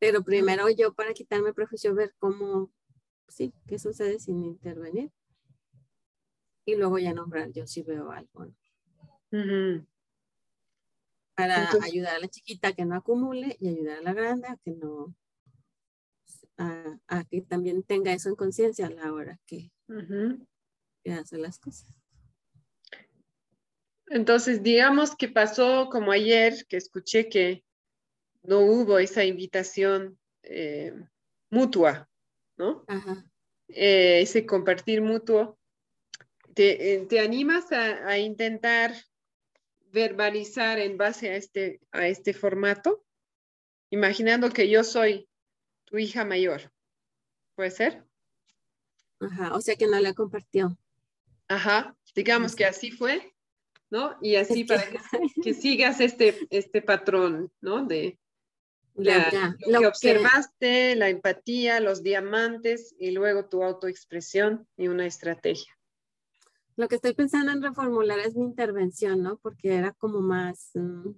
Pero 0.00 0.22
primero 0.22 0.68
yo 0.70 0.94
para 0.94 1.12
quitarme 1.12 1.50
el 1.50 1.54
prejuicio, 1.54 1.94
ver 1.94 2.14
cómo, 2.18 2.72
sí, 3.28 3.52
qué 3.66 3.78
sucede 3.78 4.18
sin 4.18 4.42
intervenir. 4.44 5.12
Y 6.68 6.76
luego 6.76 6.98
ya 6.98 7.14
nombrar 7.14 7.50
yo 7.50 7.66
si 7.66 7.82
veo 7.82 8.10
algo. 8.10 8.52
Para 11.34 11.70
ayudar 11.82 12.16
a 12.16 12.18
la 12.18 12.28
chiquita 12.28 12.74
que 12.74 12.84
no 12.84 12.94
acumule 12.94 13.56
y 13.58 13.68
ayudar 13.68 14.00
a 14.00 14.02
la 14.02 14.12
grande 14.12 14.48
a 14.48 14.56
que 14.62 14.72
no, 14.72 15.14
a, 16.58 17.24
que 17.30 17.40
también 17.40 17.82
tenga 17.84 18.12
eso 18.12 18.28
en 18.28 18.36
conciencia 18.36 18.88
a 18.88 18.90
la 18.90 19.14
hora 19.14 19.40
que, 19.46 19.70
que 21.02 21.10
hace 21.10 21.38
las 21.38 21.58
cosas. 21.58 21.88
Entonces, 24.08 24.62
digamos 24.62 25.16
que 25.16 25.28
pasó 25.28 25.88
como 25.90 26.12
ayer, 26.12 26.66
que 26.68 26.76
escuché 26.76 27.30
que 27.30 27.64
no 28.42 28.60
hubo 28.60 28.98
esa 28.98 29.24
invitación 29.24 30.18
eh, 30.42 30.92
mutua, 31.48 32.10
¿no? 32.58 32.84
Eh, 33.68 34.20
ese 34.20 34.44
compartir 34.44 35.00
mutuo. 35.00 35.58
¿Te, 36.58 36.94
eh, 36.94 37.20
animas 37.20 37.70
a, 37.70 38.18
intentar 38.18 38.92
verbalizar 39.92 40.80
en 40.80 40.98
base 40.98 41.30
a 41.30 41.36
este, 41.36 41.80
a 41.92 42.08
este 42.08 42.34
formato? 42.34 43.04
Imaginando 43.90 44.50
que 44.50 44.68
yo 44.68 44.82
soy 44.82 45.28
tu 45.84 45.98
hija 45.98 46.24
mayor. 46.24 46.72
¿Puede 47.54 47.70
ser? 47.70 48.04
Ajá, 49.20 49.54
o 49.54 49.60
sea 49.60 49.76
que 49.76 49.86
no 49.86 50.00
la 50.00 50.14
compartió. 50.14 50.76
Ajá, 51.46 51.96
digamos 52.12 52.56
que 52.56 52.66
así 52.66 52.90
fue 52.90 53.32
¿no? 53.90 54.16
Y 54.20 54.34
así 54.34 54.64
para 54.64 54.82
que, 55.44 55.54
sigas 55.54 56.00
este, 56.00 56.36
este 56.50 56.82
patrón, 56.82 57.52
¿no? 57.60 57.86
De 57.86 58.18
lo, 58.96 59.80
que 59.80 59.86
observaste, 59.86 60.96
la 60.96 61.08
empatía, 61.08 61.78
los 61.78 62.02
diamantes 62.02 62.96
y 62.98 63.12
luego 63.12 63.48
tu 63.48 63.62
autoexpresión 63.62 64.66
y 64.76 64.88
una 64.88 65.06
estrategia. 65.06 65.77
Lo 66.78 66.86
que 66.86 66.94
estoy 66.94 67.12
pensando 67.12 67.50
en 67.50 67.60
reformular 67.60 68.20
es 68.20 68.36
mi 68.36 68.44
intervención, 68.44 69.20
¿no? 69.20 69.36
Porque 69.38 69.74
era 69.74 69.92
como 69.94 70.20
más, 70.20 70.70
mm, 70.74 71.10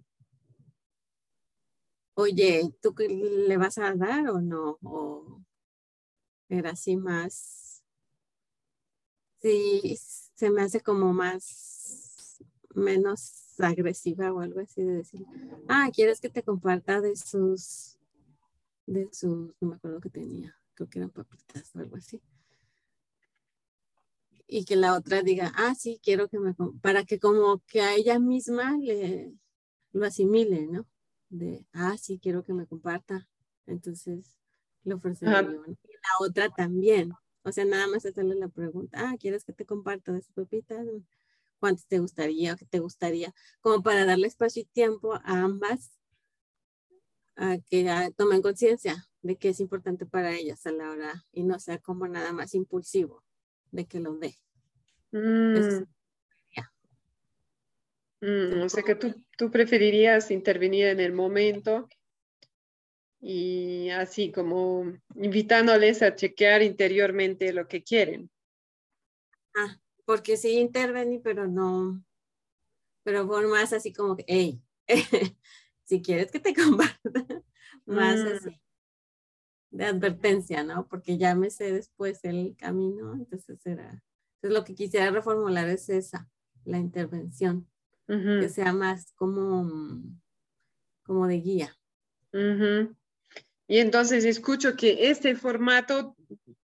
oye, 2.14 2.72
¿tú 2.80 2.94
le 2.98 3.58
vas 3.58 3.76
a 3.76 3.94
dar 3.94 4.30
o 4.30 4.40
no? 4.40 4.78
O 4.82 5.42
era 6.48 6.70
así 6.70 6.96
más, 6.96 7.82
sí, 9.42 9.98
se 10.34 10.48
me 10.48 10.62
hace 10.62 10.80
como 10.80 11.12
más 11.12 12.38
menos 12.74 13.60
agresiva 13.60 14.32
o 14.32 14.40
algo 14.40 14.60
así 14.60 14.82
de 14.82 14.94
decir, 14.94 15.26
ah, 15.68 15.90
¿quieres 15.92 16.22
que 16.22 16.30
te 16.30 16.42
comparta 16.42 17.02
de 17.02 17.14
sus, 17.16 17.98
de 18.86 19.10
sus, 19.12 19.52
no 19.60 19.68
me 19.68 19.74
acuerdo 19.74 20.00
que 20.00 20.08
tenía, 20.08 20.56
creo 20.72 20.88
que 20.88 21.00
eran 21.00 21.10
papitas 21.10 21.76
o 21.76 21.80
algo 21.80 21.96
así. 21.96 22.22
Y 24.52 24.64
que 24.64 24.74
la 24.74 24.94
otra 24.96 25.22
diga, 25.22 25.52
ah, 25.54 25.76
sí, 25.76 26.00
quiero 26.02 26.28
que 26.28 26.40
me, 26.40 26.54
para 26.82 27.04
que 27.04 27.20
como 27.20 27.62
que 27.68 27.82
a 27.82 27.94
ella 27.94 28.18
misma 28.18 28.76
le, 28.78 29.32
lo 29.92 30.04
asimile, 30.04 30.66
¿no? 30.66 30.88
De, 31.28 31.64
ah, 31.72 31.96
sí, 31.96 32.18
quiero 32.20 32.42
que 32.42 32.52
me 32.52 32.66
comparta. 32.66 33.28
Entonces, 33.66 34.36
le 34.82 34.94
ofrecería 34.94 35.42
yo. 35.42 35.62
Y 35.66 35.92
la 35.92 36.26
otra 36.26 36.48
también. 36.48 37.12
O 37.44 37.52
sea, 37.52 37.64
nada 37.64 37.86
más 37.86 38.04
hacerle 38.04 38.34
la 38.34 38.48
pregunta, 38.48 38.98
ah, 39.00 39.16
¿quieres 39.20 39.44
que 39.44 39.52
te 39.52 39.64
comparta 39.64 40.12
de 40.12 40.20
sus 40.20 40.34
papitas? 40.34 40.84
cuántos 41.60 41.86
te 41.86 41.98
gustaría 41.98 42.54
o 42.54 42.56
qué 42.56 42.64
te 42.64 42.78
gustaría, 42.80 43.34
como 43.60 43.82
para 43.82 44.06
darle 44.06 44.26
espacio 44.26 44.62
y 44.62 44.64
tiempo 44.64 45.14
a 45.14 45.42
ambas 45.42 45.92
a 47.36 47.58
que 47.58 47.86
tomen 48.16 48.42
conciencia 48.42 49.06
de 49.22 49.36
que 49.36 49.50
es 49.50 49.60
importante 49.60 50.06
para 50.06 50.34
ellas 50.34 50.66
a 50.66 50.72
la 50.72 50.90
hora 50.90 51.26
y 51.32 51.44
no 51.44 51.58
sea 51.60 51.78
como 51.78 52.08
nada 52.08 52.32
más 52.32 52.54
impulsivo 52.54 53.22
de 53.70 53.86
que 53.86 54.00
lo 54.00 54.14
dé. 54.16 54.34
Mm. 55.12 55.84
Mm, 58.22 58.62
o 58.62 58.68
sea 58.68 58.82
que 58.82 58.94
tú, 58.94 59.14
tú 59.38 59.50
preferirías 59.50 60.30
intervenir 60.30 60.88
en 60.88 61.00
el 61.00 61.12
momento 61.12 61.88
y 63.20 63.88
así 63.90 64.30
como 64.30 64.92
invitándoles 65.14 66.02
a 66.02 66.14
chequear 66.14 66.62
interiormente 66.62 67.52
lo 67.52 67.66
que 67.66 67.82
quieren. 67.82 68.30
Ah, 69.54 69.78
porque 70.04 70.36
sí 70.36 70.58
intervení, 70.58 71.18
pero 71.18 71.46
no, 71.46 72.02
pero 73.02 73.26
por 73.26 73.46
más 73.48 73.72
así 73.72 73.92
como 73.92 74.16
que, 74.16 74.24
hey, 74.26 74.60
si 75.84 76.02
quieres 76.02 76.30
que 76.30 76.40
te 76.40 76.54
comparta, 76.54 77.42
más 77.86 78.18
mm. 78.18 78.26
así. 78.28 78.60
De 79.70 79.84
advertencia, 79.86 80.64
¿no? 80.64 80.86
Porque 80.88 81.16
ya 81.16 81.34
me 81.34 81.50
sé 81.50 81.72
después 81.72 82.24
el 82.24 82.56
camino, 82.56 83.14
entonces 83.14 83.64
era, 83.64 84.02
entonces 84.36 84.58
lo 84.58 84.64
que 84.64 84.74
quisiera 84.74 85.10
reformular 85.10 85.68
es 85.68 85.88
esa, 85.88 86.28
la 86.64 86.78
intervención, 86.78 87.66
que 88.06 88.48
sea 88.48 88.72
más 88.72 89.12
como, 89.12 90.02
como 91.04 91.28
de 91.28 91.40
guía. 91.40 91.76
Y 93.68 93.78
entonces 93.78 94.24
escucho 94.24 94.74
que 94.74 95.10
este 95.10 95.36
formato 95.36 96.16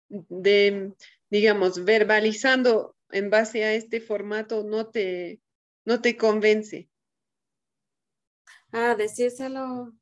de, 0.10 0.94
digamos, 1.30 1.86
verbalizando 1.86 2.98
en 3.12 3.30
base 3.30 3.64
a 3.64 3.74
este 3.74 4.02
formato 4.02 4.64
no 4.64 4.88
te, 4.88 5.39
no 5.86 6.02
te 6.02 6.18
convence. 6.18 6.89
Ah, 8.74 8.96
decírselo. 8.96 9.94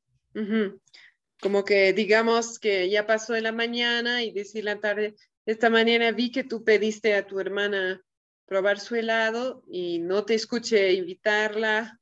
Como 1.42 1.64
que 1.64 1.94
digamos 1.94 2.60
que 2.60 2.90
ya 2.90 3.06
pasó 3.06 3.36
en 3.36 3.44
la 3.44 3.52
mañana 3.52 4.24
y 4.24 4.32
decir 4.32 4.66
la 4.66 4.80
tarde, 4.80 5.16
esta 5.46 5.70
mañana 5.70 6.12
vi 6.12 6.32
que 6.32 6.44
tú 6.44 6.64
pediste 6.64 7.16
a 7.16 7.26
tu 7.26 7.40
hermana 7.40 8.04
probar 8.46 8.80
su 8.80 8.96
helado 8.96 9.64
y 9.68 10.00
no 10.00 10.26
te 10.26 10.34
escuché 10.34 10.94
invitarla, 10.94 12.00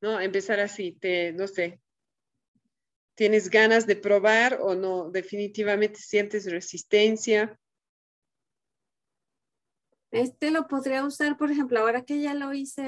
¿no? 0.00 0.20
Empezar 0.20 0.58
así, 0.58 0.92
te, 0.92 1.32
no 1.32 1.46
sé, 1.46 1.80
¿tienes 3.14 3.50
ganas 3.50 3.86
de 3.86 3.96
probar 3.96 4.58
o 4.62 4.74
no? 4.74 5.10
Definitivamente 5.10 6.00
sientes 6.00 6.50
resistencia. 6.50 7.58
Este 10.10 10.50
lo 10.50 10.66
podría 10.66 11.04
usar, 11.04 11.36
por 11.36 11.50
ejemplo, 11.50 11.80
ahora 11.80 12.02
que 12.02 12.20
ya 12.20 12.34
lo 12.34 12.52
hice, 12.52 12.84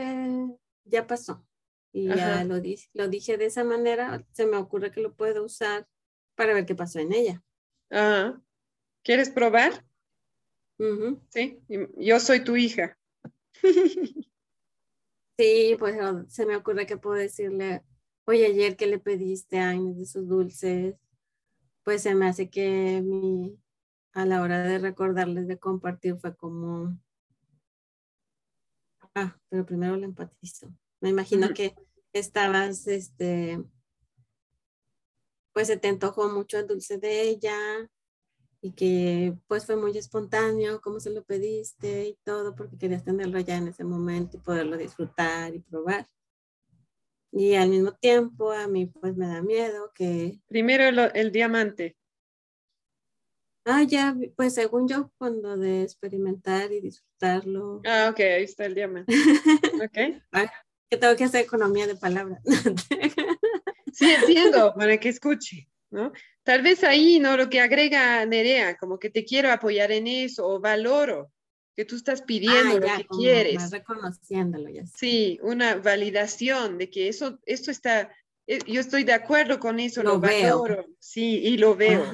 ya 0.85 1.07
pasó. 1.07 1.47
Y 1.93 2.09
ya 2.09 2.45
lo, 2.45 2.55
lo 2.95 3.09
dije 3.09 3.37
de 3.37 3.45
esa 3.47 3.65
manera, 3.65 4.25
se 4.33 4.47
me 4.47 4.57
ocurre 4.57 4.91
que 4.91 5.03
lo 5.03 5.15
puedo 5.15 5.45
usar 5.45 5.87
para 6.35 6.55
ver 6.55 6.65
qué 6.65 6.75
pasó 6.75 6.99
en 6.99 7.13
ella. 7.13 7.43
¿Quieres 9.03 9.31
probar? 9.31 9.85
Sí, 11.29 11.61
yo 11.97 12.19
soy 12.19 12.43
tu 12.43 12.57
hija. 12.57 12.99
sí, 15.39 15.77
pues 15.79 15.97
se 16.29 16.47
me 16.47 16.57
ocurre 16.57 16.87
que 16.87 16.97
puedo 16.97 17.17
decirle, 17.17 17.83
oye, 18.25 18.47
ayer 18.47 18.77
que 18.77 18.87
le 18.87 18.99
pediste 18.99 19.59
a 19.59 19.73
de 19.73 20.07
sus 20.07 20.27
dulces, 20.27 20.97
pues 21.85 22.03
se 22.03 22.15
me 22.15 22.27
hace 22.27 22.49
que 22.49 23.03
mi, 23.05 23.59
a 24.13 24.25
la 24.25 24.43
hora 24.43 24.63
de 24.63 24.79
recordarles 24.79 25.47
de 25.47 25.59
compartir 25.59 26.17
fue 26.17 26.35
como, 26.37 26.99
ah, 29.15 29.39
pero 29.49 29.67
primero 29.67 29.97
le 29.97 30.07
empatizo. 30.07 30.73
Me 31.03 31.09
imagino 31.09 31.53
que 31.53 31.75
estabas, 32.13 32.87
este, 32.87 33.61
pues 35.53 35.67
se 35.67 35.77
te 35.77 35.89
antojó 35.89 36.29
mucho 36.31 36.61
el 36.61 36.69
dulce 36.69 36.97
de 36.97 37.23
ella 37.23 37.57
y 38.61 38.71
que 38.71 39.37
pues 39.49 39.67
fue 39.67 39.75
muy 39.75 39.99
espontáneo, 39.99 40.81
cómo 40.81 41.01
se 41.01 41.11
lo 41.11 41.25
pediste 41.25 42.07
y 42.07 42.19
todo, 42.23 42.55
porque 42.55 42.79
querías 42.79 43.05
tenerlo 43.05 43.41
ya 43.41 43.57
en 43.57 43.67
ese 43.67 43.83
momento 43.83 44.37
y 44.37 44.41
poderlo 44.41 44.77
disfrutar 44.77 45.53
y 45.57 45.59
probar. 45.59 46.07
Y 47.33 47.57
al 47.57 47.71
mismo 47.71 47.93
tiempo 47.95 48.53
a 48.53 48.69
mí 48.69 48.87
pues 48.87 49.17
me 49.17 49.27
da 49.27 49.43
miedo 49.43 49.91
que... 49.97 50.41
Primero 50.47 50.85
el, 50.85 51.11
el 51.15 51.33
diamante. 51.33 51.97
Ah, 53.65 53.83
ya, 53.83 54.17
pues 54.37 54.55
según 54.55 54.87
yo, 54.87 55.11
cuando 55.19 55.57
de 55.57 55.83
experimentar 55.83 56.71
y 56.71 56.81
disfrutarlo. 56.81 57.81
Ah, 57.85 58.09
ok, 58.13 58.21
ahí 58.21 58.45
está 58.45 58.67
el 58.67 58.75
diamante. 58.77 59.13
Ok. 59.83 59.99
Que 60.93 60.99
tengo 60.99 61.17
que 61.17 61.25
hacer 61.25 61.43
economía 61.43 61.87
de 61.87 61.97
palabras. 61.97 62.43
sí, 63.95 64.13
entiendo, 64.13 64.75
para 64.75 64.99
que 64.99 65.09
escuche, 65.09 65.67
¿no? 65.91 66.13
Tal 66.43 66.61
vez 66.61 66.85
ahí, 66.85 67.19
¿no? 67.19 67.35
Lo 67.39 67.49
que 67.49 67.61
agrega 67.61 68.27
Nerea, 68.27 68.77
como 68.77 68.99
que 68.99 69.09
te 69.09 69.25
quiero 69.25 69.51
apoyar 69.51 69.91
en 69.91 70.07
eso, 70.07 70.47
o 70.47 70.61
valoro 70.61 71.33
que 71.75 71.87
tú 71.87 71.97
estás 71.97 72.21
pidiendo 72.21 72.77
ah, 72.77 72.81
lo 72.81 72.87
que 72.99 73.07
quieres. 73.07 73.71
reconociéndolo 73.71 74.69
ya. 74.69 74.85
Sí, 74.85 75.39
una 75.43 75.77
validación 75.77 76.77
de 76.77 76.91
que 76.91 77.09
eso, 77.09 77.39
esto 77.47 77.71
está, 77.71 78.13
eh, 78.47 78.59
yo 78.67 78.83
estoy 78.83 79.05
de 79.05 79.15
acuerdo 79.15 79.59
con 79.59 79.81
eso, 79.81 80.03
lo, 80.03 80.21
valoro. 80.21 80.85
Sí, 80.99 81.39
y 81.43 81.57
lo 81.57 81.75
veo. 81.75 82.05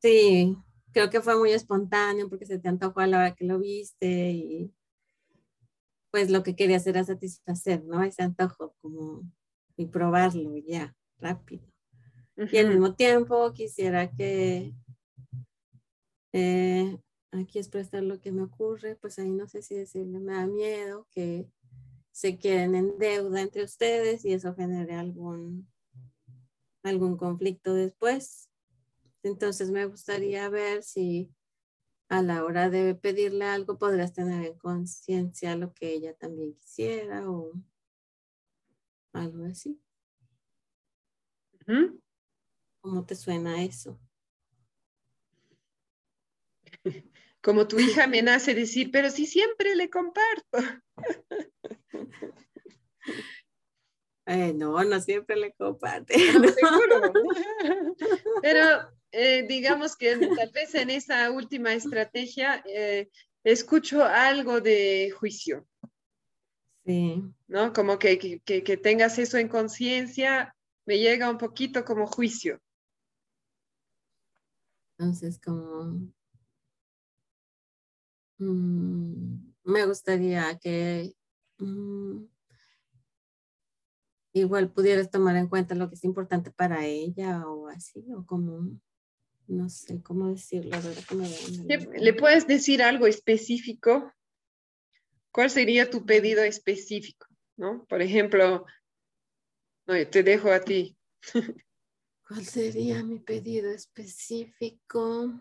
Sí, 0.00 0.56
creo 0.92 1.10
que 1.10 1.20
fue 1.20 1.36
muy 1.36 1.50
espontáneo 1.50 2.28
porque 2.28 2.46
se 2.46 2.60
te 2.60 2.68
antojó 2.68 3.00
a 3.00 3.08
la 3.08 3.18
hora 3.18 3.34
que 3.34 3.44
lo 3.44 3.58
viste 3.58 4.30
y 4.30 4.72
pues 6.12 6.30
lo 6.30 6.42
que 6.42 6.54
querías 6.54 6.86
era 6.86 7.02
satisfacer, 7.02 7.82
¿no? 7.84 8.02
Ese 8.04 8.22
antojo 8.22 8.76
como 8.80 9.22
y 9.76 9.86
probarlo 9.86 10.56
ya, 10.58 10.94
rápido. 11.18 11.66
Y 12.36 12.58
al 12.58 12.68
mismo 12.68 12.94
tiempo 12.94 13.52
quisiera 13.54 14.10
que 14.10 14.74
eh, 16.34 16.98
aquí 17.30 17.58
expresar 17.58 18.02
lo 18.02 18.20
que 18.20 18.30
me 18.30 18.42
ocurre, 18.42 18.94
pues 18.96 19.18
ahí 19.18 19.32
no 19.32 19.48
sé 19.48 19.62
si 19.62 19.74
decirle, 19.74 20.20
me 20.20 20.34
da 20.34 20.46
miedo 20.46 21.08
que 21.10 21.48
se 22.10 22.38
queden 22.38 22.74
en 22.74 22.98
deuda 22.98 23.40
entre 23.40 23.64
ustedes 23.64 24.24
y 24.26 24.34
eso 24.34 24.54
genere 24.54 24.94
algún, 24.94 25.66
algún 26.82 27.16
conflicto 27.16 27.72
después. 27.72 28.50
Entonces 29.22 29.70
me 29.70 29.86
gustaría 29.86 30.48
ver 30.50 30.82
si 30.82 31.30
a 32.12 32.20
la 32.20 32.44
hora 32.44 32.68
de 32.68 32.94
pedirle 32.94 33.46
algo 33.46 33.78
podrás 33.78 34.12
tener 34.12 34.44
en 34.44 34.58
conciencia 34.58 35.56
lo 35.56 35.72
que 35.72 35.94
ella 35.94 36.12
también 36.12 36.54
quisiera 36.56 37.26
o 37.26 37.52
algo 39.14 39.46
así. 39.46 39.80
¿Cómo 42.82 43.06
te 43.06 43.14
suena 43.14 43.62
eso? 43.62 43.98
Como 47.40 47.66
tu 47.66 47.78
hija 47.78 48.06
me 48.06 48.20
nace 48.20 48.54
decir, 48.54 48.90
pero 48.92 49.10
si 49.10 49.24
siempre 49.24 49.74
le 49.74 49.88
comparto. 49.88 50.58
Eh, 54.24 54.54
no, 54.54 54.84
no 54.84 55.00
siempre 55.00 55.34
le 55.34 55.52
comparte. 55.52 56.14
Pero 58.40 58.92
eh, 59.12 59.44
digamos 59.46 59.96
que 59.96 60.16
tal 60.16 60.50
vez 60.50 60.74
en 60.74 60.90
esa 60.90 61.30
última 61.30 61.72
estrategia 61.74 62.62
eh, 62.66 63.10
escucho 63.44 64.04
algo 64.04 64.60
de 64.60 65.10
juicio. 65.10 65.66
Sí. 66.84 67.22
¿No? 67.46 67.72
Como 67.72 67.98
que, 67.98 68.18
que, 68.18 68.62
que 68.62 68.76
tengas 68.76 69.18
eso 69.18 69.38
en 69.38 69.48
conciencia, 69.48 70.56
me 70.86 70.98
llega 70.98 71.30
un 71.30 71.38
poquito 71.38 71.84
como 71.84 72.06
juicio. 72.06 72.60
Entonces, 74.98 75.40
como 75.40 76.00
mm, 78.38 79.52
me 79.64 79.86
gustaría 79.86 80.58
que 80.58 81.14
mm, 81.58 82.24
igual 84.32 84.70
pudieras 84.72 85.10
tomar 85.10 85.36
en 85.36 85.48
cuenta 85.48 85.74
lo 85.74 85.88
que 85.88 85.94
es 85.96 86.04
importante 86.04 86.50
para 86.50 86.86
ella 86.86 87.46
o 87.48 87.68
así, 87.68 88.04
o 88.16 88.24
como, 88.24 88.80
no 89.52 89.68
sé 89.68 90.02
cómo 90.02 90.28
decirlo. 90.28 90.76
¿Le 91.94 92.14
puedes 92.14 92.46
decir 92.46 92.82
algo 92.82 93.06
específico? 93.06 94.12
¿Cuál 95.30 95.50
sería 95.50 95.90
tu 95.90 96.04
pedido 96.04 96.42
específico? 96.42 97.26
¿No? 97.56 97.84
Por 97.86 98.02
ejemplo, 98.02 98.66
no, 99.86 99.94
te 100.08 100.22
dejo 100.22 100.50
a 100.50 100.60
ti. 100.60 100.96
¿Cuál 102.26 102.44
sería 102.44 103.02
mi 103.02 103.18
pedido 103.18 103.70
específico? 103.70 105.40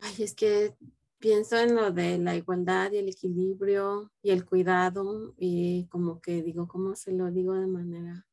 Ay, 0.00 0.14
es 0.22 0.34
que 0.34 0.74
pienso 1.18 1.58
en 1.58 1.74
lo 1.74 1.90
de 1.90 2.18
la 2.18 2.36
igualdad 2.36 2.92
y 2.92 2.98
el 2.98 3.08
equilibrio 3.08 4.12
y 4.22 4.30
el 4.30 4.44
cuidado 4.44 5.34
y 5.38 5.86
como 5.88 6.20
que 6.20 6.42
digo, 6.42 6.68
¿cómo 6.68 6.94
se 6.96 7.12
lo 7.12 7.30
digo 7.30 7.54
de 7.54 7.66
manera? 7.66 8.26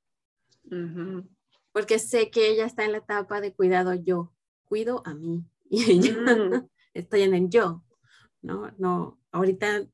Porque 1.73 1.99
sé 1.99 2.31
que 2.31 2.47
ella 2.49 2.65
está 2.65 2.85
en 2.85 2.93
la 2.93 2.99
etapa 2.99 3.41
de 3.41 3.53
cuidado 3.53 3.93
yo, 3.93 4.31
cuido 4.63 5.03
a 5.05 5.13
mí 5.13 5.43
y 5.69 5.91
ella 5.91 6.13
mm. 6.13 6.69
estoy 6.93 7.23
en 7.23 7.33
el 7.33 7.49
yo, 7.49 7.83
¿no? 8.41 8.71
No, 8.77 9.19
ahorita 9.31 9.85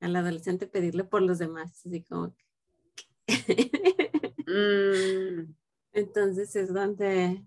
al 0.00 0.16
adolescente 0.16 0.66
pedirle 0.66 1.04
por 1.04 1.20
los 1.20 1.38
demás, 1.38 1.84
así 1.84 2.02
como 2.04 2.34
mm. 4.46 5.54
Entonces 5.92 6.56
es 6.56 6.72
donde 6.72 7.44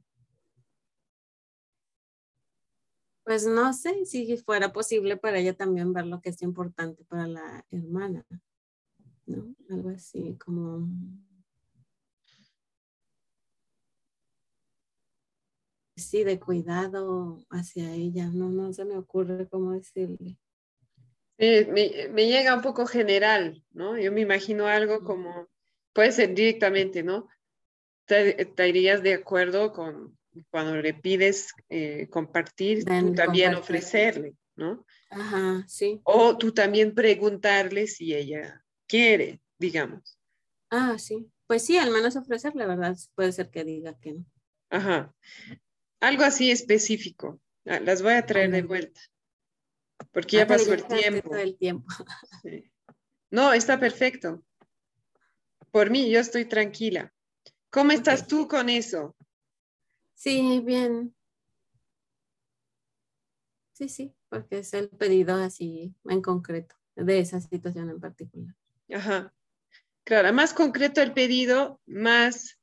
Pues 3.24 3.48
no 3.48 3.72
sé 3.74 4.06
si 4.06 4.36
fuera 4.38 4.74
posible 4.74 5.16
para 5.16 5.40
ella 5.40 5.56
también 5.56 5.94
ver 5.94 6.06
lo 6.06 6.20
que 6.20 6.30
es 6.30 6.42
importante 6.42 7.06
para 7.06 7.26
la 7.26 7.66
hermana, 7.72 8.26
¿no? 9.26 9.56
Algo 9.70 9.90
así 9.90 10.38
como... 10.38 10.90
Sí, 15.96 16.24
de 16.24 16.40
cuidado 16.40 17.46
hacia 17.50 17.94
ella, 17.94 18.28
no, 18.28 18.50
no 18.50 18.74
se 18.74 18.86
me 18.86 18.98
ocurre 18.98 19.48
cómo 19.48 19.74
decirle. 19.74 20.38
me, 21.38 22.10
me, 22.12 22.28
llega 22.28 22.56
un 22.56 22.62
poco 22.62 22.86
general, 22.88 23.64
¿no? 23.72 23.98
Yo 23.98 24.12
me 24.12 24.22
imagino 24.22 24.68
algo 24.68 25.04
como 25.04 25.48
puede 25.94 26.12
ser 26.12 26.34
directamente, 26.34 27.04
¿no? 27.04 27.28
¿Estarías 28.08 29.04
de 29.04 29.14
acuerdo 29.14 29.72
con 29.72 30.18
cuando 30.50 30.76
le 30.76 30.94
pides 30.94 31.54
eh, 31.70 32.08
compartir, 32.10 32.86
tú 32.86 33.14
también 33.14 33.54
ofrecerle, 33.56 34.36
¿no? 34.56 34.86
Ajá, 35.10 35.64
sí. 35.68 36.02
O 36.04 36.38
tú 36.38 36.52
también 36.52 36.96
preguntarle 36.96 37.88
si 37.88 38.16
ella 38.16 38.64
quiere, 38.88 39.42
digamos. 39.60 40.18
Ah, 40.70 40.98
sí. 40.98 41.30
Pues 41.46 41.66
sí, 41.66 41.78
al 41.78 41.92
menos 41.92 42.16
ofrecerle, 42.16 42.66
¿verdad? 42.66 42.98
Puede 43.16 43.32
ser 43.32 43.50
que 43.50 43.64
diga 43.64 43.98
que 44.00 44.14
no. 44.14 44.26
Ajá. 44.70 45.14
Algo 46.04 46.26
así 46.26 46.52
específico. 46.52 47.40
Ah, 47.66 47.80
las 47.80 48.02
voy 48.02 48.12
a 48.12 48.26
traer 48.26 48.52
de 48.52 48.62
vuelta. 48.62 49.00
Porque 50.12 50.36
ya 50.36 50.46
pasó 50.46 50.74
el 50.74 50.86
tiempo. 50.86 51.34
el 51.34 51.58
tiempo. 51.58 51.88
No, 53.32 53.54
está 53.54 53.80
perfecto. 53.80 54.44
Por 55.72 55.90
mí, 55.90 56.12
yo 56.12 56.20
estoy 56.20 56.44
tranquila. 56.44 57.14
¿Cómo 57.70 57.94
estás 57.94 58.28
tú 58.28 58.50
con 58.50 58.68
eso? 58.68 59.16
Sí, 60.14 60.62
bien. 60.64 61.16
Sí, 63.72 63.88
sí, 63.88 64.14
porque 64.28 64.58
es 64.60 64.74
el 64.74 64.90
pedido 64.90 65.36
así 65.36 65.96
en 66.04 66.22
concreto, 66.22 66.76
de 66.98 67.20
esa 67.20 67.40
situación 67.40 67.90
en 67.90 68.02
particular. 68.02 68.54
Ajá. 68.94 69.34
Claro, 70.04 70.34
más 70.34 70.54
concreto 70.54 71.02
el 71.02 71.14
pedido, 71.14 71.80
más 71.86 72.60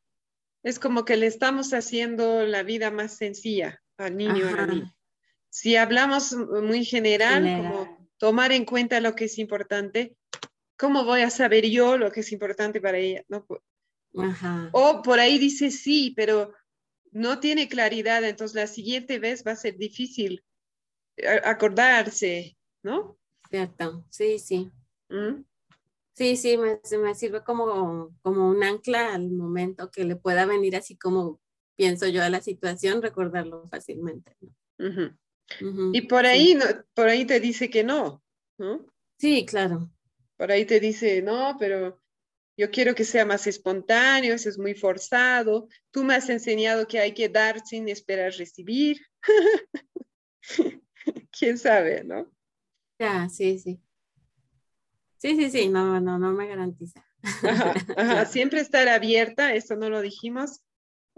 es 0.62 0.78
como 0.78 1.04
que 1.04 1.16
le 1.16 1.26
estamos 1.26 1.72
haciendo 1.72 2.46
la 2.46 2.62
vida 2.62 2.90
más 2.90 3.16
sencilla 3.16 3.82
al 3.96 4.16
niño 4.16 4.48
a 4.48 4.52
la 4.52 4.66
niña. 4.66 4.94
Si 5.48 5.76
hablamos 5.76 6.32
muy 6.32 6.84
general, 6.84 7.42
como 7.42 8.08
tomar 8.18 8.52
en 8.52 8.64
cuenta 8.64 9.00
lo 9.00 9.14
que 9.14 9.24
es 9.24 9.38
importante, 9.38 10.16
¿cómo 10.76 11.04
voy 11.04 11.22
a 11.22 11.30
saber 11.30 11.68
yo 11.68 11.98
lo 11.98 12.12
que 12.12 12.20
es 12.20 12.32
importante 12.32 12.80
para 12.80 12.98
ella? 12.98 13.24
¿No? 13.28 13.46
O 14.72 15.02
por 15.02 15.20
ahí 15.20 15.38
dice 15.38 15.70
sí, 15.70 16.12
pero 16.16 16.52
no 17.12 17.40
tiene 17.40 17.68
claridad, 17.68 18.24
entonces 18.24 18.54
la 18.54 18.66
siguiente 18.66 19.18
vez 19.18 19.44
va 19.46 19.52
a 19.52 19.56
ser 19.56 19.76
difícil 19.76 20.44
eh, 21.16 21.40
acordarse, 21.44 22.56
¿no? 22.82 23.18
Cierto, 23.48 24.04
sí, 24.10 24.38
sí. 24.38 24.70
¿Mm? 25.08 25.42
Sí, 26.12 26.36
sí, 26.36 26.58
me, 26.58 26.80
me 26.98 27.14
sirve 27.14 27.42
como, 27.44 28.14
como 28.22 28.48
un 28.48 28.62
ancla 28.62 29.14
al 29.14 29.30
momento 29.30 29.90
que 29.90 30.04
le 30.04 30.16
pueda 30.16 30.44
venir 30.44 30.76
así 30.76 30.96
como 30.96 31.40
pienso 31.76 32.06
yo 32.08 32.22
a 32.22 32.28
la 32.28 32.42
situación, 32.42 33.00
recordarlo 33.00 33.66
fácilmente. 33.68 34.36
y 35.92 36.02
por 36.02 36.26
ahí, 36.26 36.58
por 36.94 37.08
ahí 37.08 37.24
te 37.24 37.40
dice 37.40 37.70
que 37.70 37.82
no, 37.82 38.22
¿no? 38.58 38.86
Sí, 39.18 39.46
claro. 39.46 39.90
Por 40.36 40.52
ahí 40.52 40.66
te 40.66 40.78
dice, 40.78 41.22
no, 41.22 41.56
pero 41.58 41.98
yo 42.56 42.70
quiero 42.70 42.94
que 42.94 43.04
sea 43.04 43.24
más 43.24 43.46
espontáneo, 43.46 44.34
eso 44.34 44.50
es 44.50 44.58
muy 44.58 44.74
forzado. 44.74 45.68
Tú 45.90 46.04
me 46.04 46.14
has 46.14 46.28
enseñado 46.28 46.86
que 46.86 46.98
hay 46.98 47.14
que 47.14 47.30
dar 47.30 47.60
sin 47.64 47.88
esperar 47.88 48.32
recibir. 48.32 49.00
¿Quién 51.32 51.56
sabe, 51.56 52.04
no? 52.04 52.30
Ya, 52.98 53.26
sí, 53.30 53.58
sí. 53.58 53.80
Sí, 55.20 55.36
sí, 55.36 55.50
sí, 55.50 55.68
no, 55.68 56.00
no, 56.00 56.18
no 56.18 56.32
me 56.32 56.46
garantiza. 56.46 57.04
Siempre 58.30 58.60
estar 58.60 58.88
abierta, 58.88 59.54
eso 59.54 59.76
no 59.76 59.90
lo 59.90 60.00
dijimos 60.00 60.62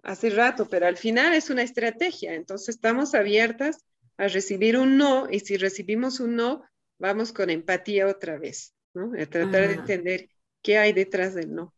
hace 0.03 0.31
rato, 0.31 0.69
pero 0.69 0.89
al 0.89 0.97
final 0.97 1.35
es 1.35 1.51
una 1.51 1.63
estrategia, 1.63 2.35
entonces 2.35 2.71
estamos 2.71 3.15
abiertas 3.15 3.85
a 4.17 4.27
recibir 4.27 4.77
un 4.77 4.97
no 4.97 5.29
y 5.31 5.39
si 5.39 5.57
recibimos 5.57 6.19
un 6.19 6.35
no, 6.35 6.65
vamos 6.99 7.33
con 7.33 7.49
empatía 7.49 8.09
otra 8.09 8.39
vez, 8.39 8.75
¿no? 8.93 9.13
A 9.17 9.27
tratar 9.27 9.69
de 9.69 9.75
entender 9.75 10.29
qué 10.63 10.79
hay 10.79 10.93
detrás 10.93 11.35
del 11.35 11.55
no. 11.55 11.73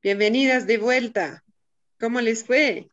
Bienvenidas 0.00 0.68
de 0.68 0.78
vuelta. 0.78 1.44
¿Cómo 1.98 2.20
les 2.20 2.44
fue? 2.44 2.88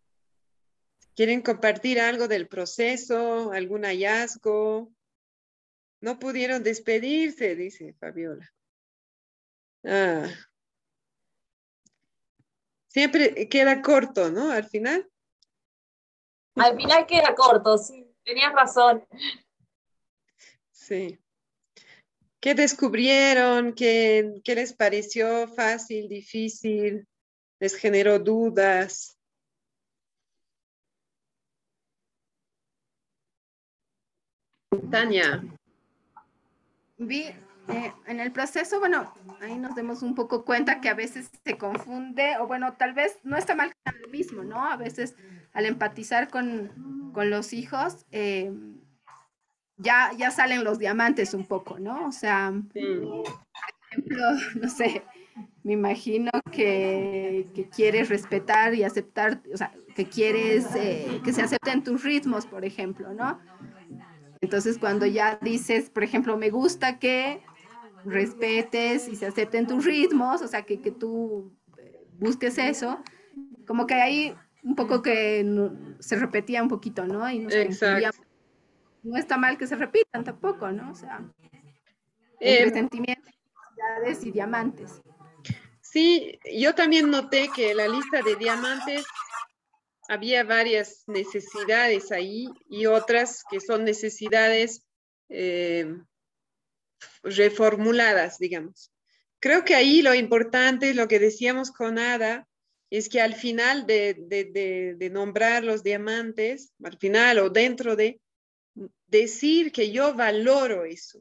¿Quieren 1.15 1.43
compartir 1.43 1.99
algo 1.99 2.27
del 2.27 2.47
proceso, 2.47 3.51
algún 3.51 3.83
hallazgo? 3.83 4.91
No 6.01 6.17
pudieron 6.17 6.63
despedirse, 6.63 7.55
dice 7.55 7.93
Fabiola. 7.99 8.49
Ah. 9.83 10.27
Siempre 12.87 13.47
queda 13.49 13.81
corto, 13.81 14.29
¿no? 14.29 14.51
Al 14.51 14.65
final. 14.65 15.09
Al 16.55 16.75
final 16.75 17.05
queda 17.05 17.35
corto, 17.35 17.77
sí, 17.77 18.05
tenías 18.23 18.53
razón. 18.53 19.05
Sí. 20.71 21.19
¿Qué 22.41 22.55
descubrieron? 22.55 23.73
¿Qué, 23.73 24.41
¿Qué, 24.43 24.55
les 24.55 24.73
pareció 24.73 25.47
fácil, 25.49 26.07
difícil? 26.07 27.07
¿Les 27.59 27.75
generó 27.75 28.17
dudas? 28.19 29.17
Tania 34.89 35.43
vi 36.99 37.23
eh, 37.69 37.93
en 38.07 38.19
el 38.19 38.31
proceso, 38.31 38.79
bueno, 38.79 39.11
ahí 39.41 39.57
nos 39.57 39.75
demos 39.75 40.01
un 40.01 40.15
poco 40.15 40.43
cuenta 40.43 40.81
que 40.81 40.89
a 40.89 40.93
veces 40.93 41.29
se 41.43 41.57
confunde, 41.57 42.37
o 42.39 42.47
bueno, 42.47 42.73
tal 42.73 42.93
vez 42.93 43.17
no 43.23 43.37
está 43.37 43.55
mal 43.55 43.71
lo 44.01 44.07
mismo, 44.09 44.43
¿no? 44.43 44.63
A 44.63 44.75
veces 44.75 45.15
al 45.53 45.65
empatizar 45.65 46.29
con, 46.29 47.11
con 47.13 47.29
los 47.29 47.53
hijos, 47.53 48.05
eh, 48.11 48.51
ya, 49.77 50.11
ya 50.17 50.31
salen 50.31 50.63
los 50.63 50.79
diamantes 50.79 51.33
un 51.33 51.45
poco, 51.45 51.79
¿no? 51.79 52.07
O 52.07 52.11
sea, 52.11 52.51
por 52.73 52.81
ejemplo, 53.91 54.25
no 54.61 54.69
sé, 54.69 55.03
me 55.63 55.73
imagino 55.73 56.31
que, 56.51 57.47
que, 57.53 57.69
quieres 57.69 58.09
respetar 58.09 58.73
y 58.73 58.83
aceptar, 58.83 59.41
o 59.53 59.57
sea, 59.57 59.73
que 59.95 60.05
quieres 60.05 60.75
eh, 60.75 61.21
que 61.23 61.33
se 61.33 61.41
acepten 61.41 61.83
tus 61.83 62.03
ritmos, 62.03 62.45
por 62.45 62.65
ejemplo, 62.65 63.13
¿no? 63.13 63.39
Entonces, 64.41 64.77
cuando 64.77 65.05
ya 65.05 65.37
dices, 65.41 65.89
por 65.89 66.03
ejemplo, 66.03 66.37
me 66.37 66.49
gusta 66.49 66.99
que 66.99 67.41
respetes 68.05 69.07
y 69.07 69.15
se 69.15 69.25
acepten 69.25 69.67
tus 69.67 69.85
ritmos, 69.85 70.41
o 70.41 70.47
sea, 70.47 70.63
que, 70.63 70.79
que 70.79 70.91
tú 70.91 71.51
eh, 71.77 72.07
busques 72.17 72.57
eso, 72.57 73.03
como 73.67 73.85
que 73.85 73.95
ahí 73.95 74.35
un 74.63 74.75
poco 74.75 75.01
que 75.01 75.45
se 75.99 76.15
repetía 76.15 76.63
un 76.63 76.69
poquito, 76.69 77.05
¿no? 77.05 77.29
Y 77.29 77.39
no 79.03 79.17
está 79.17 79.37
mal 79.37 79.57
que 79.57 79.67
se 79.67 79.75
repitan 79.75 80.23
tampoco, 80.23 80.71
¿no? 80.71 80.91
O 80.91 80.95
sea, 80.95 81.21
eh, 82.39 82.69
sentimientos, 82.71 83.33
y 84.21 84.31
diamantes. 84.31 85.01
Sí, 85.81 86.39
yo 86.57 86.75
también 86.75 87.09
noté 87.09 87.49
que 87.55 87.73
la 87.73 87.87
lista 87.87 88.21
de 88.21 88.35
diamantes 88.35 89.05
había 90.09 90.43
varias 90.43 91.03
necesidades 91.05 92.11
ahí 92.11 92.47
y 92.67 92.87
otras 92.87 93.43
que 93.49 93.61
son 93.61 93.83
necesidades 93.85 94.83
eh, 95.29 95.85
reformuladas, 97.21 98.39
digamos. 98.39 98.91
Creo 99.39 99.63
que 99.63 99.75
ahí 99.75 100.01
lo 100.01 100.15
importante, 100.15 100.95
lo 100.95 101.07
que 101.07 101.19
decíamos 101.19 101.71
con 101.71 101.99
Ada, 101.99 102.47
es 102.89 103.07
que 103.07 103.21
al 103.21 103.35
final 103.35 103.85
de, 103.85 104.97
nombrar 105.11 105.63
los 105.63 105.83
diamantes, 105.83 106.73
al 106.83 106.97
final 106.97 107.37
o 107.37 107.51
dentro 107.51 107.95
de, 107.95 108.19
decir 109.05 109.71
que 109.71 109.91
yo 109.91 110.15
valoro 110.15 110.85
eso. 110.85 111.19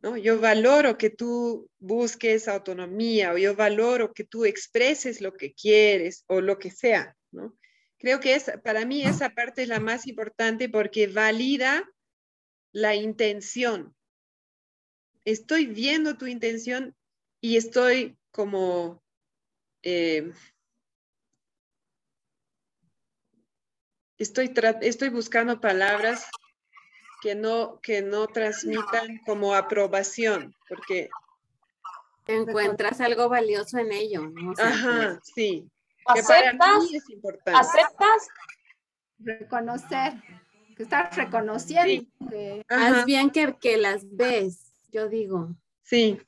¿no? 0.00 0.16
Yo 0.16 0.40
valoro 0.40 0.96
que 0.96 1.10
tú 1.10 1.68
busques 1.78 2.48
autonomía 2.48 3.32
o 3.34 3.38
yo 3.38 3.54
valoro 3.54 4.14
que 4.14 4.24
tú 4.24 4.46
expreses 4.46 5.20
lo 5.20 5.34
que 5.34 5.52
quieres 5.52 6.24
o 6.28 6.40
lo 6.40 6.58
que 6.58 6.70
sea. 6.70 7.17
Creo 7.98 8.20
que 8.20 8.34
es, 8.34 8.50
para 8.62 8.84
mí 8.84 9.02
esa 9.02 9.30
parte 9.30 9.62
es 9.62 9.68
la 9.68 9.80
más 9.80 10.06
importante 10.06 10.68
porque 10.68 11.06
valida 11.06 11.88
la 12.72 12.94
intención. 12.94 13.94
Estoy 15.24 15.66
viendo 15.66 16.16
tu 16.16 16.26
intención 16.26 16.96
y 17.40 17.56
estoy 17.56 18.16
como... 18.30 19.02
Eh, 19.82 20.32
estoy, 24.18 24.52
estoy 24.82 25.08
buscando 25.08 25.60
palabras 25.60 26.28
que 27.20 27.34
no, 27.34 27.80
que 27.80 28.02
no 28.02 28.26
transmitan 28.26 29.18
como 29.24 29.54
aprobación, 29.54 30.54
porque... 30.68 31.08
Encuentras 32.26 33.00
algo 33.00 33.28
valioso 33.28 33.78
en 33.78 33.90
ello, 33.90 34.32
Ajá, 34.58 35.18
sí. 35.34 35.68
¿Aceptas? 36.08 36.84
¿Aceptas? 37.46 38.28
Reconocer, 39.18 40.14
que 40.76 40.82
estás 40.82 41.16
reconociendo. 41.16 42.08
Más 42.70 43.04
bien 43.04 43.30
que, 43.30 43.56
que 43.60 43.76
las 43.76 44.04
ves, 44.16 44.72
yo 44.90 45.08
digo. 45.08 45.54
Sí, 45.82 46.18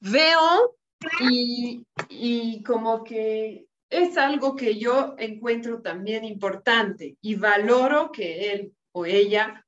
veo 0.00 0.76
y, 1.20 1.86
y 2.08 2.62
como 2.62 3.04
que 3.04 3.66
es 3.90 4.16
algo 4.16 4.56
que 4.56 4.78
yo 4.78 5.14
encuentro 5.18 5.82
también 5.82 6.24
importante 6.24 7.16
y 7.20 7.34
valoro 7.34 8.10
que 8.10 8.52
él 8.52 8.74
o 8.92 9.06
ella 9.06 9.66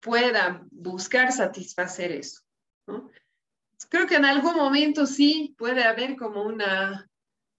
pueda 0.00 0.66
buscar 0.70 1.32
satisfacer 1.32 2.12
eso. 2.12 2.42
¿no? 2.86 3.10
creo 3.88 4.06
que 4.06 4.16
en 4.16 4.24
algún 4.24 4.56
momento 4.56 5.06
sí 5.06 5.54
puede 5.56 5.84
haber 5.84 6.16
como 6.16 6.42
una, 6.42 7.08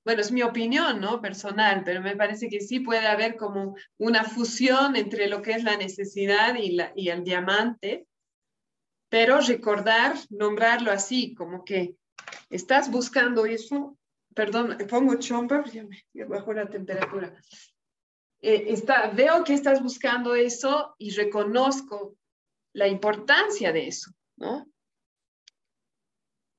bueno, 0.05 0.21
es 0.21 0.31
mi 0.31 0.43
opinión, 0.43 1.01
¿no? 1.01 1.21
Personal, 1.21 1.83
pero 1.83 2.01
me 2.01 2.15
parece 2.15 2.49
que 2.49 2.61
sí 2.61 2.79
puede 2.79 3.05
haber 3.05 3.35
como 3.35 3.75
una 3.97 4.23
fusión 4.23 4.95
entre 4.95 5.27
lo 5.27 5.41
que 5.41 5.51
es 5.51 5.63
la 5.63 5.77
necesidad 5.77 6.55
y, 6.55 6.71
la, 6.71 6.91
y 6.95 7.09
el 7.09 7.23
diamante, 7.23 8.07
pero 9.09 9.39
recordar, 9.41 10.15
nombrarlo 10.29 10.91
así, 10.91 11.33
como 11.33 11.65
que 11.65 11.95
estás 12.49 12.89
buscando 12.91 13.45
eso, 13.45 13.97
perdón, 14.33 14.77
pongo 14.89 15.15
chompa, 15.15 15.63
ya 15.65 15.83
me 15.83 16.03
la 16.13 16.69
temperatura. 16.69 17.33
Eh, 18.41 18.65
está, 18.67 19.09
veo 19.09 19.43
que 19.43 19.53
estás 19.53 19.81
buscando 19.81 20.33
eso 20.33 20.95
y 20.97 21.11
reconozco 21.11 22.15
la 22.73 22.87
importancia 22.87 23.73
de 23.73 23.87
eso, 23.87 24.11
¿no? 24.37 24.65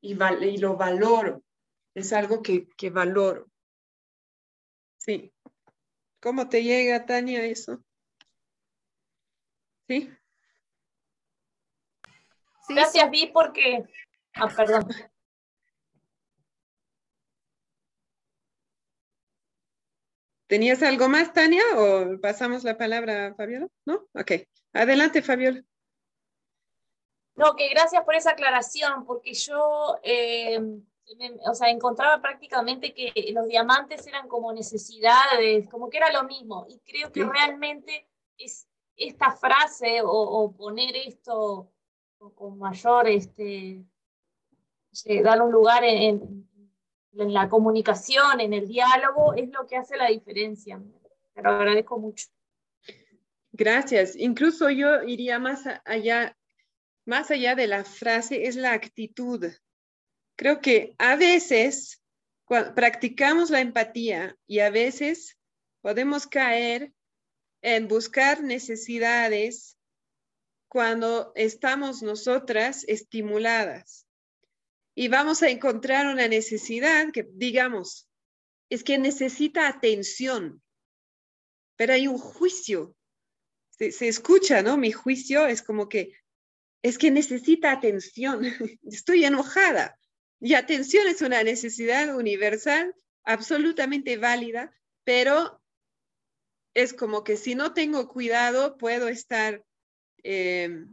Y, 0.02 0.12
y 0.12 0.58
lo 0.58 0.76
valoro, 0.76 1.42
es 2.00 2.12
algo 2.12 2.42
que, 2.42 2.68
que 2.76 2.90
valoro. 2.90 3.50
Sí. 4.98 5.32
¿Cómo 6.20 6.48
te 6.48 6.62
llega, 6.62 7.06
Tania, 7.06 7.44
eso? 7.44 7.82
¿Sí? 9.88 10.10
Gracias, 12.68 13.10
Vi, 13.10 13.26
porque... 13.32 13.84
Ah, 14.34 14.48
perdón. 14.54 14.86
¿Tenías 20.46 20.82
algo 20.82 21.08
más, 21.08 21.32
Tania, 21.32 21.62
o 21.76 22.20
pasamos 22.20 22.64
la 22.64 22.76
palabra 22.76 23.28
a 23.28 23.34
Fabiola? 23.34 23.68
¿No? 23.86 24.08
Ok. 24.14 24.32
Adelante, 24.72 25.22
Fabiola. 25.22 25.62
No, 27.36 27.56
que 27.56 27.68
gracias 27.68 28.04
por 28.04 28.14
esa 28.14 28.32
aclaración, 28.32 29.06
porque 29.06 29.32
yo, 29.32 29.96
eh, 30.02 30.60
o 31.46 31.54
sea, 31.54 31.70
encontraba 31.70 32.20
prácticamente 32.20 32.94
que 32.94 33.12
los 33.32 33.46
diamantes 33.48 34.06
eran 34.06 34.28
como 34.28 34.52
necesidades, 34.52 35.68
como 35.68 35.90
que 35.90 35.98
era 35.98 36.12
lo 36.12 36.24
mismo, 36.24 36.66
y 36.68 36.78
creo 36.80 37.10
que 37.10 37.24
realmente 37.24 38.08
es 38.38 38.68
esta 38.96 39.32
frase 39.32 40.00
o, 40.04 40.52
poner 40.56 40.94
esto 40.96 41.72
con 42.34 42.58
mayor, 42.58 43.08
este, 43.08 43.84
dar 45.22 45.40
un 45.42 45.50
lugar 45.50 45.84
en, 45.84 46.48
en 47.12 47.32
la 47.32 47.48
comunicación, 47.48 48.40
en 48.40 48.52
el 48.52 48.68
diálogo, 48.68 49.34
es 49.34 49.50
lo 49.50 49.66
que 49.66 49.76
hace 49.76 49.96
la 49.96 50.08
diferencia. 50.08 50.80
Te 51.34 51.42
lo 51.42 51.50
agradezco 51.50 51.98
mucho. 51.98 52.26
Gracias. 53.52 54.16
Incluso 54.16 54.70
yo 54.70 55.02
iría 55.02 55.38
más 55.38 55.64
allá, 55.84 56.36
más 57.04 57.30
allá 57.30 57.54
de 57.54 57.66
la 57.66 57.84
frase, 57.84 58.46
es 58.46 58.56
la 58.56 58.72
actitud. 58.72 59.46
Creo 60.40 60.62
que 60.62 60.94
a 60.96 61.16
veces 61.16 62.00
practicamos 62.74 63.50
la 63.50 63.60
empatía 63.60 64.38
y 64.46 64.60
a 64.60 64.70
veces 64.70 65.36
podemos 65.82 66.26
caer 66.26 66.94
en 67.60 67.88
buscar 67.88 68.42
necesidades 68.42 69.76
cuando 70.66 71.32
estamos 71.34 72.02
nosotras 72.02 72.86
estimuladas 72.88 74.06
y 74.94 75.08
vamos 75.08 75.42
a 75.42 75.50
encontrar 75.50 76.06
una 76.06 76.26
necesidad 76.26 77.12
que, 77.12 77.28
digamos, 77.34 78.08
es 78.70 78.82
que 78.82 78.96
necesita 78.96 79.68
atención, 79.68 80.62
pero 81.76 81.92
hay 81.92 82.08
un 82.08 82.16
juicio. 82.16 82.96
Se, 83.72 84.08
escucha, 84.08 84.62
¿no? 84.62 84.78
Mi 84.78 84.90
juicio 84.90 85.46
es 85.46 85.60
como 85.60 85.86
que, 85.86 86.14
es 86.80 86.96
que 86.96 87.10
necesita 87.10 87.72
atención. 87.72 88.40
Estoy 88.84 89.26
enojada. 89.26 89.99
Y 90.40 90.54
atención 90.54 91.06
es 91.06 91.20
una 91.20 91.42
necesidad 91.42 92.16
universal, 92.16 92.94
absolutamente 93.24 94.16
válida, 94.16 94.72
pero 95.04 95.60
es 96.74 96.94
como 96.94 97.24
que 97.24 97.36
si 97.36 97.54
no 97.54 97.74
tengo 97.74 98.08
cuidado, 98.08 98.78
puedo 98.78 99.08
estar 99.08 99.62
eh, 100.22 100.86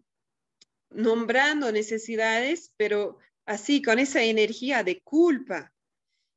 nombrando 0.89 1.71
necesidades, 1.71 2.73
pero 2.77 3.17
así, 3.45 3.81
con 3.81 3.99
esa 3.99 4.23
energía 4.23 4.83
de 4.83 5.01
culpa. 5.01 5.73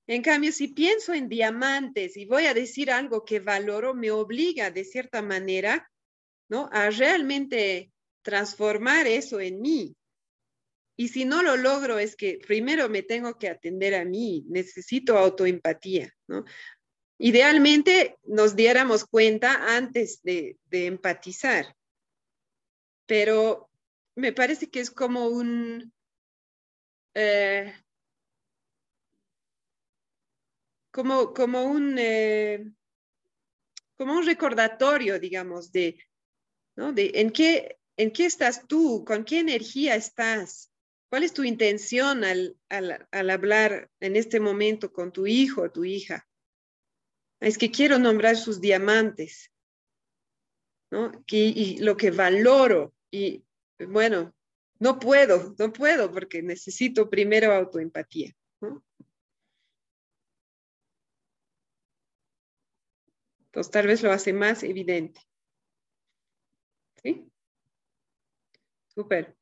En 0.06 0.22
cambio, 0.22 0.52
si 0.52 0.68
pienso 0.68 1.12
en 1.14 1.28
diamantes 1.28 2.16
y 2.16 2.26
voy 2.26 2.46
a 2.46 2.54
decir 2.54 2.90
algo 2.90 3.24
que 3.24 3.40
valoro, 3.40 3.94
me 3.94 4.10
obliga 4.10 4.70
de 4.70 4.84
cierta 4.84 5.22
manera, 5.22 5.90
¿no? 6.48 6.68
A 6.72 6.90
realmente 6.90 7.92
transformar 8.22 9.06
eso 9.06 9.40
en 9.40 9.60
mí. 9.60 9.96
Y 11.00 11.08
si 11.08 11.24
no 11.24 11.42
lo 11.42 11.56
logro, 11.56 11.98
es 11.98 12.14
que 12.14 12.38
primero 12.46 12.90
me 12.90 13.02
tengo 13.02 13.38
que 13.38 13.48
atender 13.48 13.94
a 13.94 14.04
mí, 14.04 14.44
necesito 14.50 15.16
autoempatía, 15.16 16.14
¿no? 16.26 16.44
Idealmente 17.16 18.18
nos 18.24 18.54
diéramos 18.54 19.06
cuenta 19.06 19.74
antes 19.74 20.20
de, 20.22 20.58
de 20.66 20.84
empatizar, 20.84 21.74
pero 23.06 23.70
me 24.14 24.34
parece 24.34 24.68
que 24.68 24.80
es 24.80 24.90
como 24.90 25.28
un, 25.28 25.90
eh, 27.14 27.72
como, 30.90 31.32
como, 31.32 31.64
un, 31.64 31.96
eh, 31.98 32.70
como 33.96 34.18
un 34.18 34.26
recordatorio, 34.26 35.18
digamos, 35.18 35.72
de, 35.72 35.96
¿no? 36.76 36.92
de 36.92 37.12
en, 37.14 37.30
qué, 37.30 37.78
en 37.96 38.10
qué 38.10 38.26
estás 38.26 38.68
tú, 38.68 39.02
con 39.06 39.24
qué 39.24 39.38
energía 39.38 39.94
estás, 39.94 40.69
cuál 41.10 41.24
es 41.24 41.34
tu 41.34 41.42
intención 41.42 42.24
al, 42.24 42.56
hablar 43.10 43.90
en 43.98 44.16
este 44.16 44.40
momento 44.40 44.92
con 44.92 45.12
tu 45.12 45.26
hijo 45.26 45.62
o 45.62 45.70
tu 45.70 45.84
hija. 45.84 46.26
Es 47.40 47.58
que 47.58 47.70
quiero 47.70 47.98
nombrar 47.98 48.36
sus 48.36 48.60
diamantes, 48.60 49.52
¿no? 50.90 51.10
y 51.26 51.78
lo 51.78 51.96
que 51.96 52.10
valoro. 52.12 52.94
Y 53.10 53.44
bueno, 53.88 54.34
no 54.78 54.98
puedo, 55.00 55.54
no 55.58 55.72
puedo 55.72 56.12
porque 56.12 56.42
necesito 56.42 57.10
primero 57.10 57.52
autoempatía. 57.52 58.32
Entonces 63.46 63.72
tal 63.72 63.88
vez 63.88 64.02
lo 64.02 64.12
hace 64.12 64.32
más 64.32 64.62
evidente. 64.62 65.20
¿Sí? 67.02 67.32
Súper. 68.94 69.39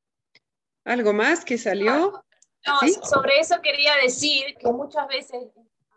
¿Algo 0.88 1.12
más 1.12 1.44
que 1.44 1.58
salió? 1.58 2.24
No, 2.66 2.80
sobre 3.04 3.40
eso 3.40 3.60
quería 3.60 3.94
decir 4.02 4.56
que 4.58 4.72
muchas 4.72 5.06
veces 5.06 5.48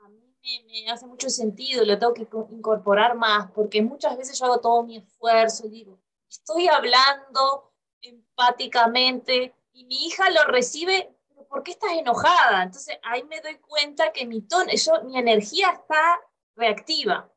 a 0.03 0.09
mí 0.09 0.65
me, 0.67 0.91
hace 0.91 1.07
mucho 1.07 1.29
sentido, 1.29 1.85
lo 1.85 1.97
tengo 1.97 2.13
que 2.13 2.27
incorporar 2.51 3.15
más, 3.15 3.49
porque 3.51 3.81
muchas 3.81 4.17
veces 4.17 4.37
yo 4.37 4.45
hago 4.45 4.59
todo 4.59 4.83
mi 4.83 4.97
esfuerzo 4.97 5.65
y 5.67 5.69
digo, 5.69 5.97
estoy 6.29 6.67
hablando 6.67 7.71
empáticamente 8.01 9.55
y 9.71 9.85
mi 9.85 10.07
hija 10.07 10.29
lo 10.29 10.43
recibe, 10.51 11.15
¿por 11.47 11.63
qué 11.63 11.71
estás 11.71 11.93
enojada? 11.93 12.63
Entonces 12.63 12.97
ahí 13.03 13.23
me 13.23 13.39
doy 13.39 13.59
cuenta 13.59 14.11
que 14.11 14.25
mi 14.25 14.41
tono, 14.41 14.73
yo, 14.73 15.03
mi 15.03 15.17
energía 15.17 15.69
está 15.69 16.19
reactiva. 16.57 17.31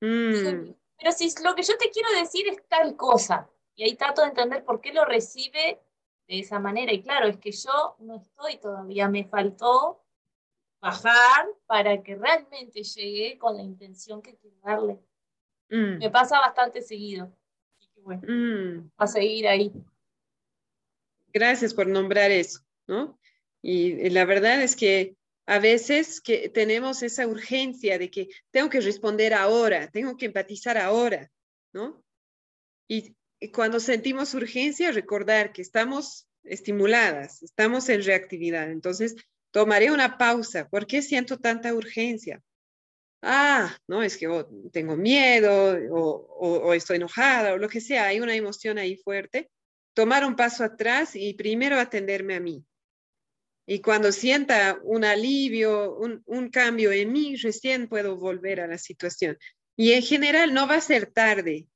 Mm. 0.00 0.72
Pero 0.98 1.12
si 1.12 1.32
lo 1.44 1.54
que 1.54 1.62
yo 1.62 1.78
te 1.78 1.90
quiero 1.90 2.10
decir 2.20 2.48
es 2.48 2.66
tal 2.68 2.96
cosa, 2.96 3.48
y 3.76 3.84
ahí 3.84 3.94
trato 3.94 4.22
de 4.22 4.28
entender 4.28 4.64
por 4.64 4.80
qué 4.80 4.92
lo 4.92 5.04
recibe 5.04 5.80
de 6.28 6.38
esa 6.38 6.60
manera. 6.60 6.92
Y 6.92 7.02
claro, 7.02 7.26
es 7.26 7.38
que 7.38 7.50
yo 7.50 7.96
no 8.00 8.16
estoy 8.16 8.58
todavía, 8.58 9.08
me 9.08 9.24
faltó 9.24 10.04
bajar 10.80 11.46
para 11.66 12.02
que 12.02 12.14
realmente 12.14 12.84
llegue 12.84 13.38
con 13.38 13.56
la 13.56 13.62
intención 13.62 14.22
que 14.22 14.36
quiero 14.36 14.56
darle. 14.62 14.98
Mm. 15.70 15.98
Me 15.98 16.10
pasa 16.10 16.38
bastante 16.38 16.82
seguido. 16.82 17.32
Mm. 18.04 18.90
a 18.96 19.06
seguir 19.06 19.48
ahí. 19.48 19.72
Gracias 21.32 21.74
por 21.74 21.86
nombrar 21.86 22.30
eso, 22.30 22.60
¿no? 22.86 23.18
Y 23.60 24.08
la 24.10 24.24
verdad 24.24 24.62
es 24.62 24.76
que 24.76 25.16
a 25.46 25.58
veces 25.58 26.20
que 26.20 26.48
tenemos 26.48 27.02
esa 27.02 27.26
urgencia 27.26 27.98
de 27.98 28.10
que 28.10 28.28
tengo 28.50 28.70
que 28.70 28.80
responder 28.80 29.34
ahora, 29.34 29.90
tengo 29.90 30.16
que 30.16 30.26
empatizar 30.26 30.78
ahora, 30.78 31.30
¿no? 31.72 32.02
Y, 32.88 33.14
cuando 33.52 33.80
sentimos 33.80 34.34
urgencia, 34.34 34.92
recordar 34.92 35.52
que 35.52 35.62
estamos 35.62 36.28
estimuladas, 36.42 37.42
estamos 37.42 37.88
en 37.88 38.02
reactividad. 38.02 38.70
Entonces, 38.70 39.16
tomaré 39.50 39.90
una 39.90 40.18
pausa. 40.18 40.68
¿Por 40.68 40.86
qué 40.86 41.02
siento 41.02 41.38
tanta 41.38 41.74
urgencia? 41.74 42.42
ah, 43.22 43.76
no, 43.86 44.02
es 44.02 44.16
que 44.16 44.28
tengo 44.72 44.96
miedo 44.96 45.76
o, 45.90 46.72
estoy 46.74 46.96
enojada 46.96 47.54
o 47.54 47.58
lo 47.58 47.68
que 47.68 47.80
sea, 47.80 48.06
hay 48.06 48.20
una 48.20 48.34
emoción 48.34 48.78
ahí 48.78 48.96
fuerte, 48.96 49.50
tomar 49.94 50.24
un 50.24 50.36
paso 50.36 50.64
atrás 50.64 51.16
y 51.16 51.34
primero 51.34 51.78
atenderme 51.78 52.36
a 52.36 52.40
mí. 52.40 52.64
Y 53.66 53.80
cuando 53.80 54.12
sienta 54.12 54.78
un 54.82 55.04
alivio, 55.04 55.96
un, 55.96 56.22
un 56.24 56.48
cambio 56.48 56.90
en 56.90 57.12
mí, 57.12 57.36
recién 57.36 57.88
puedo 57.88 58.16
volver 58.16 58.60
a 58.60 58.66
la 58.66 58.78
situación. 58.78 59.36
Y 59.76 59.92
en 59.92 60.02
general 60.02 60.54
no 60.54 60.66
va 60.66 60.76
a 60.76 60.80
ser 60.80 61.12
tarde. 61.12 61.66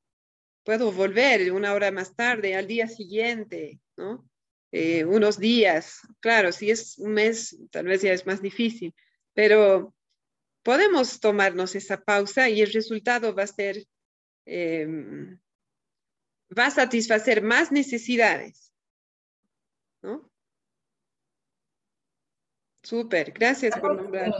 Puedo 0.65 0.93
volver 0.93 1.53
una 1.53 1.75
hora 1.75 1.91
más 1.91 2.15
tarde, 2.15 2.55
al 2.55 2.67
día 2.67 2.87
siguiente, 2.89 3.81
¿no? 3.97 4.29
eh, 4.73 5.05
unos 5.05 5.39
días. 5.39 6.01
Claro, 6.21 6.51
si 6.51 6.71
es 6.71 6.99
un 6.99 7.13
mes, 7.13 7.57
tal 7.71 7.87
vez 7.87 8.03
ya 8.03 8.13
es 8.13 8.27
más 8.27 8.41
difícil, 8.41 8.95
pero 9.35 9.95
podemos 10.63 11.21
tomarnos 11.21 11.75
esa 11.75 12.03
pausa 12.03 12.49
y 12.49 12.63
el 12.63 12.73
resultado 12.73 13.35
va 13.35 13.45
a 13.45 13.47
ser, 13.47 13.87
em, 14.47 15.39
va 16.57 16.67
a 16.67 16.71
satisfacer 16.71 17.43
más 17.43 17.71
necesidades. 17.71 18.73
¿No? 20.03 20.29
Súper, 22.83 23.31
gracias 23.33 23.79
por 23.79 23.95
nombrar. 23.95 24.33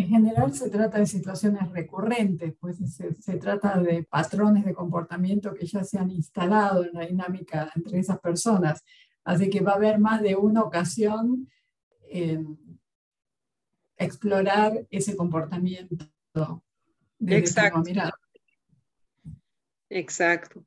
En 0.00 0.08
general 0.08 0.54
se 0.54 0.70
trata 0.70 0.98
de 0.98 1.06
situaciones 1.06 1.70
recurrentes, 1.72 2.54
pues 2.58 2.78
se, 2.78 3.12
se, 3.20 3.36
trata 3.36 3.78
de 3.78 4.02
patrones 4.04 4.64
de 4.64 4.72
comportamiento 4.72 5.52
que 5.52 5.66
ya 5.66 5.84
se 5.84 5.98
han 5.98 6.10
instalado 6.10 6.86
en 6.86 6.94
la 6.94 7.04
dinámica 7.04 7.70
entre 7.74 7.98
esas 7.98 8.18
personas. 8.18 8.82
Así 9.24 9.50
que 9.50 9.60
va 9.60 9.72
a 9.72 9.74
haber 9.74 9.98
más 9.98 10.22
de 10.22 10.36
una 10.36 10.62
ocasión 10.62 11.50
en 12.08 12.58
explorar 13.98 14.86
ese 14.88 15.14
comportamiento. 15.14 16.06
Exacto. 17.20 17.82
Exacto. 19.90 20.64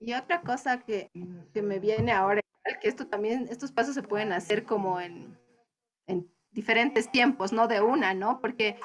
Y 0.00 0.12
otra 0.12 0.40
cosa 0.40 0.80
que, 0.80 1.12
que, 1.52 1.62
me 1.62 1.78
viene 1.78 2.10
ahora, 2.10 2.40
que 2.82 2.88
esto 2.88 3.06
también, 3.06 3.46
estos 3.48 3.70
pasos 3.70 3.94
se 3.94 4.02
pueden 4.02 4.32
hacer 4.32 4.64
como 4.64 5.00
en, 5.00 5.38
en 6.08 6.26
diferentes 6.52 7.10
tiempos, 7.10 7.52
no 7.52 7.68
de 7.68 7.80
una, 7.80 8.14
¿no? 8.14 8.40
Porque 8.40 8.76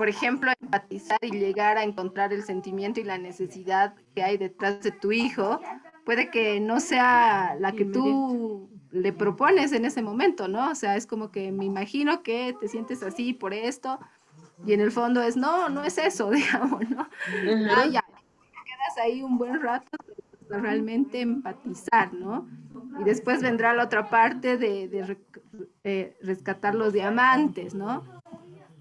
por 0.00 0.08
ejemplo, 0.08 0.50
empatizar 0.62 1.18
y 1.20 1.30
llegar 1.30 1.76
a 1.76 1.82
encontrar 1.82 2.32
el 2.32 2.42
sentimiento 2.42 3.00
y 3.00 3.04
la 3.04 3.18
necesidad 3.18 3.94
que 4.14 4.22
hay 4.22 4.38
detrás 4.38 4.80
de 4.82 4.92
tu 4.92 5.12
hijo, 5.12 5.60
puede 6.06 6.30
que 6.30 6.58
no 6.58 6.80
sea 6.80 7.54
la 7.60 7.72
que 7.72 7.84
tú 7.84 8.70
le 8.92 9.12
propones 9.12 9.72
en 9.72 9.84
ese 9.84 10.00
momento, 10.00 10.48
¿no? 10.48 10.70
O 10.70 10.74
sea, 10.74 10.96
es 10.96 11.06
como 11.06 11.30
que 11.30 11.52
me 11.52 11.66
imagino 11.66 12.22
que 12.22 12.56
te 12.58 12.68
sientes 12.68 13.02
así 13.02 13.34
por 13.34 13.52
esto, 13.52 13.98
y 14.66 14.72
en 14.72 14.80
el 14.80 14.90
fondo 14.90 15.20
es, 15.20 15.36
no, 15.36 15.68
no 15.68 15.84
es 15.84 15.98
eso, 15.98 16.30
digamos, 16.30 16.88
¿no? 16.88 17.06
Ah, 17.76 17.84
ya, 17.84 18.02
quedas 18.02 18.98
ahí 19.02 19.22
un 19.22 19.36
buen 19.36 19.60
rato 19.60 19.98
realmente 20.58 21.20
empatizar, 21.20 22.12
¿no? 22.12 22.48
Y 23.00 23.04
después 23.04 23.42
vendrá 23.42 23.74
la 23.74 23.84
otra 23.84 24.10
parte 24.10 24.56
de, 24.58 25.16
eh, 25.84 26.16
rescatar 26.22 26.74
los 26.74 26.92
diamantes, 26.92 27.74
¿no? 27.74 28.20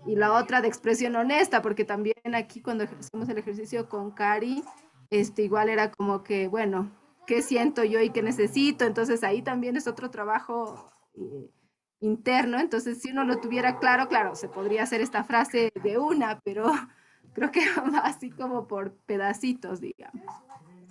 y 0.05 0.15
la 0.15 0.33
otra 0.33 0.61
de 0.61 0.67
expresión 0.67 1.15
honesta, 1.15 1.61
porque 1.61 1.85
también 1.85 2.15
aquí 2.33 2.61
cuando 2.61 2.85
hacemos 2.85 3.29
el 3.29 3.37
ejercicio 3.37 3.87
con 3.89 4.11
Cari, 4.11 4.63
este, 5.09 5.43
igual 5.43 5.69
era 5.69 5.91
como 5.91 6.23
que, 6.23 6.47
bueno, 6.47 6.91
¿qué 7.27 7.41
siento 7.41 7.83
yo 7.83 8.01
y 8.01 8.09
qué 8.09 8.21
necesito? 8.21 8.85
Entonces 8.85 9.23
ahí 9.23 9.41
también 9.41 9.75
es 9.75 9.87
otro 9.87 10.09
trabajo 10.09 10.89
eh, 11.15 11.51
interno, 11.99 12.59
entonces 12.59 13.01
si 13.01 13.11
uno 13.11 13.23
lo 13.23 13.39
tuviera 13.39 13.77
claro, 13.77 14.07
claro, 14.07 14.35
se 14.35 14.47
podría 14.47 14.83
hacer 14.83 15.01
esta 15.01 15.23
frase 15.23 15.71
de 15.83 15.97
una, 15.97 16.39
pero 16.39 16.65
creo 17.33 17.51
que 17.51 17.61
así 18.03 18.31
como 18.31 18.67
por 18.67 18.93
pedacitos, 19.05 19.81
digamos. 19.81 20.23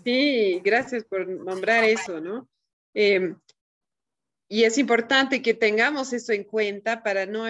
Sí, 0.05 0.61
gracias 0.65 1.05
por 1.05 1.29
nombrar 1.29 1.85
eso, 1.85 2.20
¿no? 2.20 2.49
Em, 2.95 3.37
y 4.49 4.65
es 4.65 4.79
importante 4.79 5.43
que 5.43 5.55
tengamos 5.55 6.12
eso 6.12 6.33
en 6.33 6.45
cuenta 6.45 7.03
para 7.03 7.27
no 7.27 7.47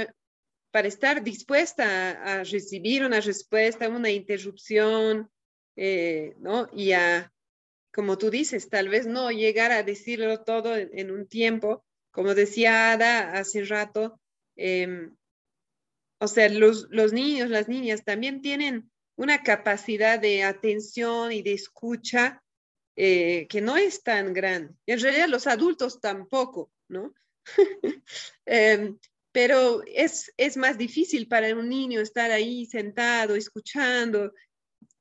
para 0.70 0.88
estar 0.88 1.22
dispuesta 1.22 2.10
a, 2.10 2.44
recibir 2.44 3.04
una 3.04 3.20
respuesta, 3.20 3.88
una 3.88 4.10
interrupción, 4.10 5.30
eh, 5.76 6.34
¿no? 6.38 6.68
Y 6.72 6.92
a, 6.92 7.32
como 7.92 8.18
tú 8.18 8.30
dices, 8.30 8.68
tal 8.68 8.88
vez 8.88 9.06
no 9.06 9.30
llegar 9.30 9.72
a 9.72 9.82
decirlo 9.82 10.42
todo 10.42 10.76
en, 10.76 11.10
un 11.10 11.26
tiempo, 11.26 11.84
como 12.10 12.34
decía 12.34 12.92
Ada 12.92 13.32
hace 13.32 13.64
rato, 13.64 14.20
em, 14.56 15.16
o 16.20 16.28
sea, 16.28 16.48
los, 16.48 16.88
los 16.90 17.12
niños, 17.12 17.48
las 17.48 17.68
niñas 17.68 18.04
también 18.04 18.42
tienen 18.42 18.90
una 19.18 19.42
capacidad 19.42 20.18
de 20.18 20.44
atención 20.44 21.32
y 21.32 21.42
de 21.42 21.52
escucha 21.52 22.40
eh, 22.94 23.46
que 23.48 23.60
no 23.60 23.76
es 23.76 24.02
tan 24.04 24.32
grande. 24.32 24.74
En 24.86 25.00
realidad 25.00 25.28
los 25.28 25.48
adultos 25.48 26.00
tampoco, 26.00 26.72
¿no? 26.88 27.12
Em, 28.46 28.96
pero 29.32 29.82
es, 29.86 30.32
es 30.36 30.56
más 30.56 30.78
difícil 30.78 31.26
para 31.28 31.54
un 31.54 31.68
niño 31.68 32.00
estar 32.00 32.30
ahí 32.30 32.64
sentado, 32.66 33.34
escuchando, 33.34 34.32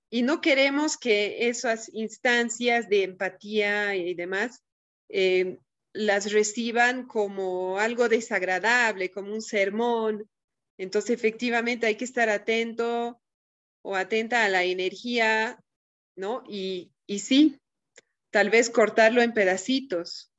y 0.09 0.23
no 0.23 0.41
queremos 0.41 0.97
que 0.97 1.47
esas 1.47 1.89
instancias 1.93 2.89
de 2.89 3.03
empatía 3.03 3.95
y 3.95 4.15
demás 4.15 4.63
eh, 5.09 5.59
las 5.93 6.31
reciban 6.31 7.05
como 7.07 7.77
algo 7.77 8.09
desagradable, 8.09 9.11
como 9.11 9.31
un 9.33 9.41
sermón. 9.41 10.27
Entonces, 10.77 11.11
efectivamente, 11.11 11.85
hay 11.85 11.95
que 11.95 12.05
estar 12.05 12.29
atento 12.29 13.21
o 13.87 13.95
atenta 13.95 14.43
a 14.43 14.49
la 14.49 14.63
energía, 14.65 15.63
¿no? 16.17 16.43
Y, 16.45 16.91
y 17.05 17.19
sí, 17.19 17.57
tal 18.31 18.49
vez 18.49 18.69
cortarlo 18.69 19.21
en 19.21 19.33
pedacitos. 19.33 20.29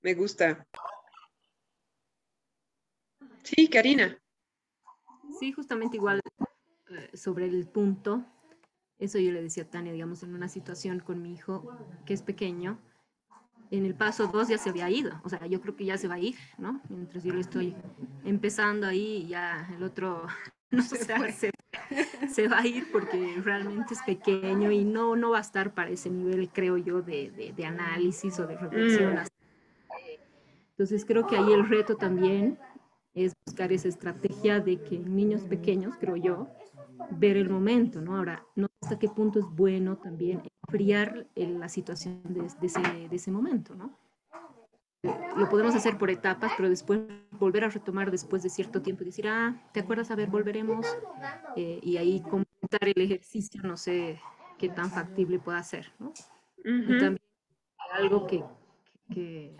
Me 0.00 0.14
gusta. 0.14 0.66
Sí, 3.42 3.68
Karina. 3.68 4.18
Sí, 5.38 5.52
justamente 5.52 5.98
igual 5.98 6.22
eh, 6.88 7.14
sobre 7.14 7.44
el 7.44 7.68
punto, 7.68 8.24
eso 8.98 9.18
yo 9.18 9.32
le 9.32 9.42
decía 9.42 9.64
a 9.64 9.70
Tania, 9.70 9.92
digamos, 9.92 10.22
en 10.22 10.34
una 10.34 10.48
situación 10.48 11.00
con 11.00 11.20
mi 11.20 11.34
hijo 11.34 11.76
que 12.06 12.14
es 12.14 12.22
pequeño, 12.22 12.80
en 13.70 13.84
el 13.84 13.94
paso 13.94 14.28
dos 14.28 14.48
ya 14.48 14.56
se 14.56 14.70
había 14.70 14.88
ido, 14.88 15.20
o 15.24 15.28
sea, 15.28 15.44
yo 15.46 15.60
creo 15.60 15.76
que 15.76 15.84
ya 15.84 15.98
se 15.98 16.08
va 16.08 16.14
a 16.14 16.20
ir, 16.20 16.36
¿no? 16.56 16.80
Mientras 16.88 17.22
yo 17.22 17.34
le 17.34 17.40
estoy 17.42 17.76
empezando 18.24 18.86
ahí, 18.86 19.26
ya 19.26 19.68
el 19.76 19.82
otro 19.82 20.26
no 20.76 20.82
se, 20.82 21.52
se, 22.28 22.48
va 22.48 22.60
a 22.60 22.66
ir 22.66 22.90
porque 22.90 23.36
realmente 23.44 23.94
es 23.94 24.02
pequeño 24.02 24.70
y 24.70 24.84
no, 24.84 25.16
no 25.16 25.30
va 25.30 25.38
a 25.38 25.42
estar 25.42 25.74
para 25.74 25.90
ese 25.90 26.08
nivel, 26.08 26.48
creo 26.48 26.78
yo, 26.78 27.02
de, 27.02 27.52
de, 27.54 27.66
análisis 27.66 28.38
o 28.40 28.46
de 28.46 28.56
reflexión. 28.56 29.14
Mm. 29.14 29.18
Entonces 30.70 31.04
creo 31.04 31.26
que 31.26 31.36
ahí 31.36 31.52
el 31.52 31.68
reto 31.68 31.96
también 31.96 32.58
es 33.14 33.34
buscar 33.44 33.70
esa 33.72 33.88
estrategia 33.88 34.60
de 34.60 34.80
que 34.80 34.98
niños 34.98 35.42
pequeños, 35.42 35.94
creo 36.00 36.16
yo, 36.16 36.48
ver 37.10 37.36
el 37.36 37.50
momento, 37.50 38.00
¿no? 38.00 38.16
Ahora, 38.16 38.42
no 38.56 38.68
hasta 38.80 38.98
qué 38.98 39.08
punto 39.08 39.38
es 39.38 39.46
bueno 39.46 39.98
también 39.98 40.42
enfriar 40.66 41.26
la 41.34 41.68
situación 41.68 42.22
de, 42.24 42.46
ese, 42.66 42.80
de 42.80 43.14
ese 43.14 43.30
momento, 43.30 43.74
¿no? 43.74 43.94
Lo 45.02 45.48
podemos 45.48 45.74
hacer 45.74 45.98
por 45.98 46.10
etapas, 46.10 46.52
pero 46.56 46.68
después 46.68 47.00
volver 47.32 47.64
a 47.64 47.68
retomar 47.68 48.10
después 48.10 48.42
de 48.42 48.50
cierto 48.50 48.82
tiempo 48.82 49.02
y 49.02 49.06
decir, 49.06 49.26
ah, 49.26 49.60
¿te 49.72 49.80
acuerdas? 49.80 50.10
A 50.10 50.14
ver, 50.14 50.28
volveremos. 50.28 50.86
Eh, 51.56 51.80
y 51.82 51.96
ahí 51.96 52.20
comentar 52.20 52.88
el 52.88 53.00
ejercicio, 53.00 53.60
no 53.64 53.76
sé 53.76 54.20
qué 54.58 54.68
tan 54.68 54.90
factible 54.90 55.40
pueda 55.40 55.62
ser, 55.62 55.92
¿no? 55.98 56.12
Y 56.64 56.98
también 56.98 57.20
algo 57.92 58.26
que, 58.26 58.44
que 59.12 59.56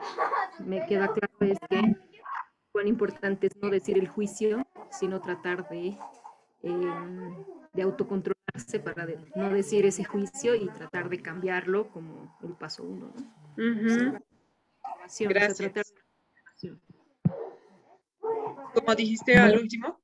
me 0.64 0.86
queda 0.86 1.08
claro 1.08 1.34
es 1.40 1.58
que 1.68 1.96
cuán 2.70 2.86
importante 2.86 3.48
es 3.48 3.56
no 3.60 3.68
decir 3.68 3.98
el 3.98 4.08
juicio, 4.08 4.64
sino 4.90 5.20
tratar 5.20 5.68
de, 5.68 5.98
em, 6.62 7.34
de 7.72 7.82
autocontrolarse 7.82 8.80
para 8.80 9.06
no 9.34 9.50
decir 9.50 9.86
ese 9.86 10.04
juicio 10.04 10.54
y 10.54 10.68
tratar 10.68 11.08
de 11.08 11.20
cambiarlo 11.20 11.88
como 11.88 12.38
el 12.42 12.52
paso 12.52 12.84
uno. 12.84 13.12
Gracias. 15.28 15.92
¿Cómo 18.74 18.94
dijiste 18.94 19.36
al 19.36 19.58
último? 19.58 20.00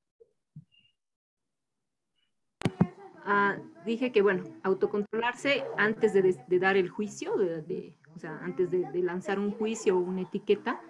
Ah, 3.25 3.59
dije 3.85 4.11
que, 4.11 4.23
bueno, 4.23 4.45
autocontrolarse 4.63 5.65
antes 5.77 6.15
de, 6.15 6.37
de 6.47 6.59
dar 6.59 6.77
el 6.77 6.89
juicio, 6.89 7.37
de, 7.37 7.95
o 8.15 8.19
sea, 8.19 8.39
antes 8.39 8.71
de, 8.71 9.03
lanzar 9.03 9.39
un 9.39 9.53
juicio 9.53 9.97
o 9.97 10.01
una 10.01 10.23
etiqueta, 10.23 10.81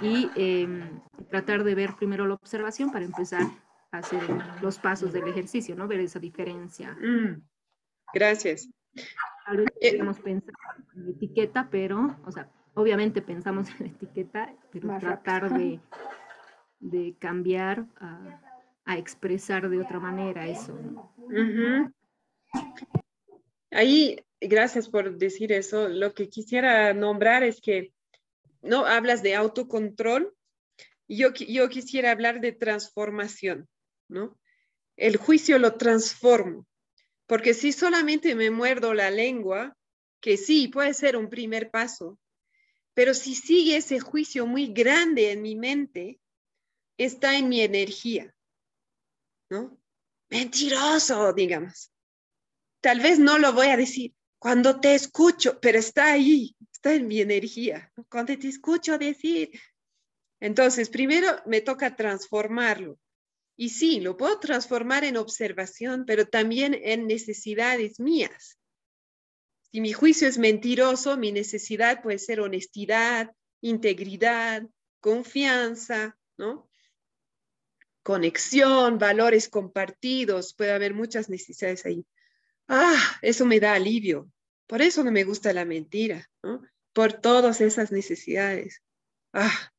y 0.00 0.30
em, 0.36 1.00
tratar 1.30 1.64
de 1.64 1.74
ver 1.74 1.94
primero 1.96 2.26
la 2.26 2.34
observación 2.34 2.90
para 2.90 3.04
empezar 3.04 3.42
a 3.90 3.98
hacer 3.98 4.22
los 4.62 4.78
pasos 4.78 5.12
del 5.12 5.28
ejercicio, 5.28 5.74
¿no? 5.76 5.86
Ver 5.86 6.00
esa 6.00 6.18
diferencia. 6.18 6.92
Mm, 6.92 7.42
gracias. 8.12 8.68
Tal 9.44 9.58
vez 9.58 9.68
eh, 9.80 9.98
pensar 10.22 10.54
en 10.96 11.08
etiqueta, 11.08 11.68
pero, 11.70 12.16
o 12.24 12.32
sea, 12.32 12.50
obviamente 12.74 13.22
pensamos 13.22 13.68
en 13.70 13.76
la 13.80 13.86
etiqueta, 13.86 14.54
pero 14.72 14.98
tratar 14.98 15.52
de, 15.56 15.80
de 16.80 17.14
cambiar 17.18 17.86
a, 17.96 18.40
a, 18.84 18.98
expresar 18.98 19.68
de 19.68 19.80
otra 19.80 19.98
manera 19.98 20.46
eso. 20.46 20.76
Ahí, 23.70 24.16
gracias 24.40 24.88
por 24.88 25.16
decir 25.16 25.52
eso. 25.52 25.88
Lo 25.88 26.14
que 26.14 26.28
quisiera 26.28 26.92
nombrar 26.94 27.42
es 27.42 27.60
que 27.60 27.92
no 28.62 28.86
hablas 28.86 29.22
de 29.22 29.34
autocontrol. 29.34 30.34
Yo, 31.06 31.32
yo 31.32 31.68
quisiera 31.68 32.10
hablar 32.10 32.40
de 32.40 32.52
transformación, 32.52 33.68
¿no? 34.08 34.38
El 34.96 35.16
juicio 35.16 35.58
lo 35.58 35.74
transformo, 35.74 36.66
porque 37.26 37.52
si 37.52 37.72
solamente 37.72 38.34
me 38.34 38.50
muerdo 38.50 38.94
la 38.94 39.10
lengua, 39.10 39.76
que 40.20 40.36
sí, 40.36 40.68
puede 40.68 40.94
ser 40.94 41.16
un 41.16 41.28
primer 41.28 41.70
paso, 41.70 42.18
pero 42.94 43.12
si 43.14 43.34
sigue 43.34 43.76
ese 43.76 44.00
juicio 44.00 44.46
muy 44.46 44.68
grande 44.68 45.32
en 45.32 45.42
mi 45.42 45.56
mente, 45.56 46.20
está 46.96 47.36
en 47.36 47.48
mi 47.48 47.60
energía, 47.60 48.34
¿no? 49.50 49.76
Mentiroso, 50.30 51.32
digamos. 51.32 51.90
Tal 52.80 53.00
vez 53.00 53.18
no 53.18 53.38
lo 53.38 53.52
voy 53.52 53.68
a 53.68 53.76
decir 53.76 54.14
cuando 54.44 54.78
te 54.78 54.94
escucho, 54.94 55.58
pero 55.58 55.78
está 55.78 56.12
ahí, 56.12 56.54
está 56.70 56.92
en 56.92 57.08
mi 57.08 57.18
energía. 57.22 57.90
Cuando 58.10 58.36
te 58.36 58.48
escucho 58.48 58.98
decir. 58.98 59.58
Entonces, 60.38 60.90
primero 60.90 61.28
me 61.46 61.62
toca 61.62 61.96
transformarlo. 61.96 62.98
Y 63.56 63.70
sí, 63.70 64.00
lo 64.00 64.18
puedo 64.18 64.38
transformar 64.38 65.02
en 65.04 65.16
observación, 65.16 66.04
pero 66.04 66.28
también 66.28 66.78
en 66.78 67.06
necesidades 67.06 67.98
mías. 68.00 68.58
Si 69.74 69.80
mi 69.80 69.92
juicio 69.92 70.28
es 70.28 70.38
mentiroso, 70.38 71.16
mi 71.16 71.32
necesidad 71.32 72.00
puede 72.00 72.20
ser 72.20 72.38
honestidad, 72.38 73.34
integridad, 73.60 74.62
confianza, 75.00 76.16
¿no? 76.36 76.70
Conexión, 78.04 78.98
valores 78.98 79.48
compartidos, 79.48 80.54
puede 80.54 80.70
haber 80.70 80.94
muchas 80.94 81.28
necesidades 81.28 81.84
ahí. 81.86 82.06
Ah, 82.68 83.18
eso 83.20 83.46
me 83.46 83.58
da 83.58 83.74
alivio. 83.74 84.30
Por 84.68 84.80
eso 84.80 85.02
no 85.02 85.10
me 85.10 85.24
gusta 85.24 85.52
la 85.52 85.64
mentira, 85.64 86.30
¿no? 86.44 86.62
Por 86.92 87.12
todas 87.14 87.60
esas 87.60 87.90
necesidades. 87.90 88.80
Ah, 89.32 89.72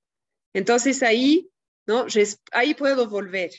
entonces 0.51 1.03
ahí, 1.03 1.49
¿no? 1.88 2.05
Ahí 2.51 2.73
puedo 2.73 3.07
volver 3.07 3.51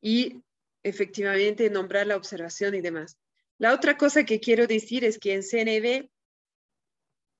y 0.00 0.40
efectivamente 0.84 1.68
nombrar 1.68 2.06
la 2.06 2.16
observación 2.16 2.76
y 2.76 2.80
demás. 2.80 3.18
La 3.60 3.74
otra 3.74 3.98
cosa 3.98 4.24
que 4.24 4.40
quiero 4.40 4.66
decir 4.66 5.04
es 5.04 5.18
que 5.18 5.34
en 5.34 5.42
CNV, 5.42 6.08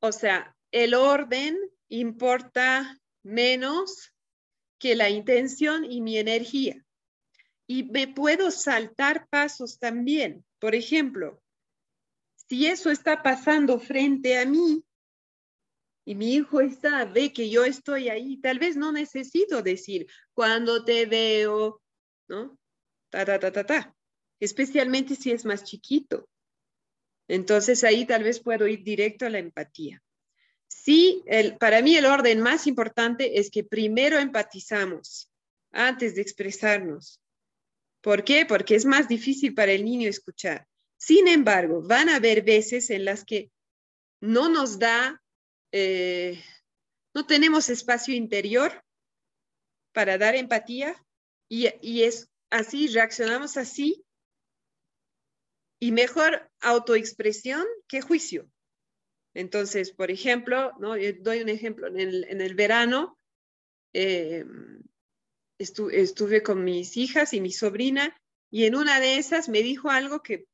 o 0.03 0.13
sea, 0.13 0.55
el 0.71 0.93
orden 0.93 1.59
importa 1.89 3.01
menos 3.23 4.13
que 4.79 4.97
la 4.97 5.09
intención 5.09 5.91
y 5.91 6.03
mi 6.03 6.19
energía. 6.19 6.85
Y 7.67 7.85
me 7.85 8.07
puedo 8.07 8.51
saltar 8.51 9.29
pasos 9.31 9.79
también. 9.79 10.45
Por 10.59 10.75
ejemplo, 10.75 11.43
si 12.35 12.67
eso 12.67 12.91
está 12.91 13.23
pasando 13.23 13.81
frente 13.81 14.37
a 14.37 14.45
mí 14.45 14.85
y 16.05 16.15
mi 16.17 16.35
hijo 16.35 16.61
está, 16.61 17.07
ve 17.07 17.33
que 17.33 17.49
yo 17.49 17.65
estoy 17.65 18.11
ahí, 18.11 18.37
tal 18.43 18.59
vez 18.59 18.77
no 18.77 18.93
necesito 18.93 19.63
decir, 19.63 20.07
cuando 20.35 20.85
te 20.85 21.07
veo, 21.07 21.81
¿no? 22.29 22.59
Ta, 23.09 23.25
ta, 23.25 23.39
ta, 23.39 23.51
ta, 23.51 23.65
ta 23.65 23.97
especialmente 24.41 25.15
si 25.15 25.31
es 25.31 25.45
más 25.45 25.63
chiquito. 25.65 26.29
Entonces 27.29 27.85
ahí 27.85 28.07
tal 28.07 28.25
vez 28.25 28.41
puedo 28.41 28.67
ir 28.67 28.83
directo 28.83 29.27
a 29.27 29.31
la 29.31 29.39
empatía. 29.39 30.03
Sí, 30.67 31.23
el, 31.27 31.59
para 31.59 31.83
mí 31.83 31.97
el 31.97 32.07
orden 32.07 32.41
más 32.41 32.67
importante 32.67 33.39
es 33.39 33.51
que 33.51 33.63
primero 33.63 34.19
empatizamos 34.19 35.31
antes 35.71 36.15
de 36.15 36.23
expresarnos. 36.23 37.21
¿Por 38.01 38.25
qué? 38.25 38.47
Porque 38.47 38.75
es 38.75 38.87
más 38.87 39.07
difícil 39.07 39.55
para 39.55 39.73
el 39.73 39.85
niño 39.85 40.09
escuchar. 40.09 40.67
Sin 40.97 41.29
embargo, 41.29 41.83
van 41.83 42.09
a 42.09 42.17
haber 42.17 42.43
veces 42.43 42.91
en 42.91 43.05
las 43.05 43.25
que 43.25 43.51
no 44.21 44.49
nos 44.49 44.79
da, 44.79 45.23
eh, 45.73 46.43
no 47.15 47.27
tenemos 47.27 47.69
espacio 47.69 48.15
interior 48.15 48.83
para 49.93 50.19
dar 50.19 50.35
empatía 50.35 50.95
y, 51.49 51.69
y 51.81 52.03
es 52.03 52.29
así, 52.51 52.89
reaccionamos 52.89 53.57
así 53.57 54.05
y 55.81 55.93
mejor 55.93 56.49
autoexpresión 56.61 57.67
que 57.89 58.03
juicio. 58.03 58.49
Entonces, 59.35 59.93
por 59.93 60.11
ejemplo, 60.11 60.73
¿no? 60.79 60.95
doy 61.21 61.41
un 61.41 61.49
ejemplo, 61.49 61.87
en 61.89 62.41
el, 62.41 62.55
verano 62.55 63.19
eh, 63.95 64.45
estuve 65.59 66.43
con 66.43 66.65
mis 66.65 66.97
hijas 66.97 67.33
y 67.33 67.41
mi 67.41 67.51
sobrina 67.51 68.17
y 68.51 68.65
en 68.65 68.75
una 68.75 69.01
de 69.01 69.17
esas 69.17 69.49
me 69.49 69.63
dijo 69.63 69.91
algo 69.91 70.23
que, 70.23 70.47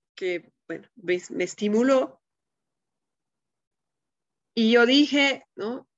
bueno, 0.69 0.89
me, 0.95 1.21
me 1.31 1.45
estimuló. 1.45 2.21
Y 4.55 4.73
yo 4.73 4.87
dije, 4.87 5.47
¿no? 5.57 5.89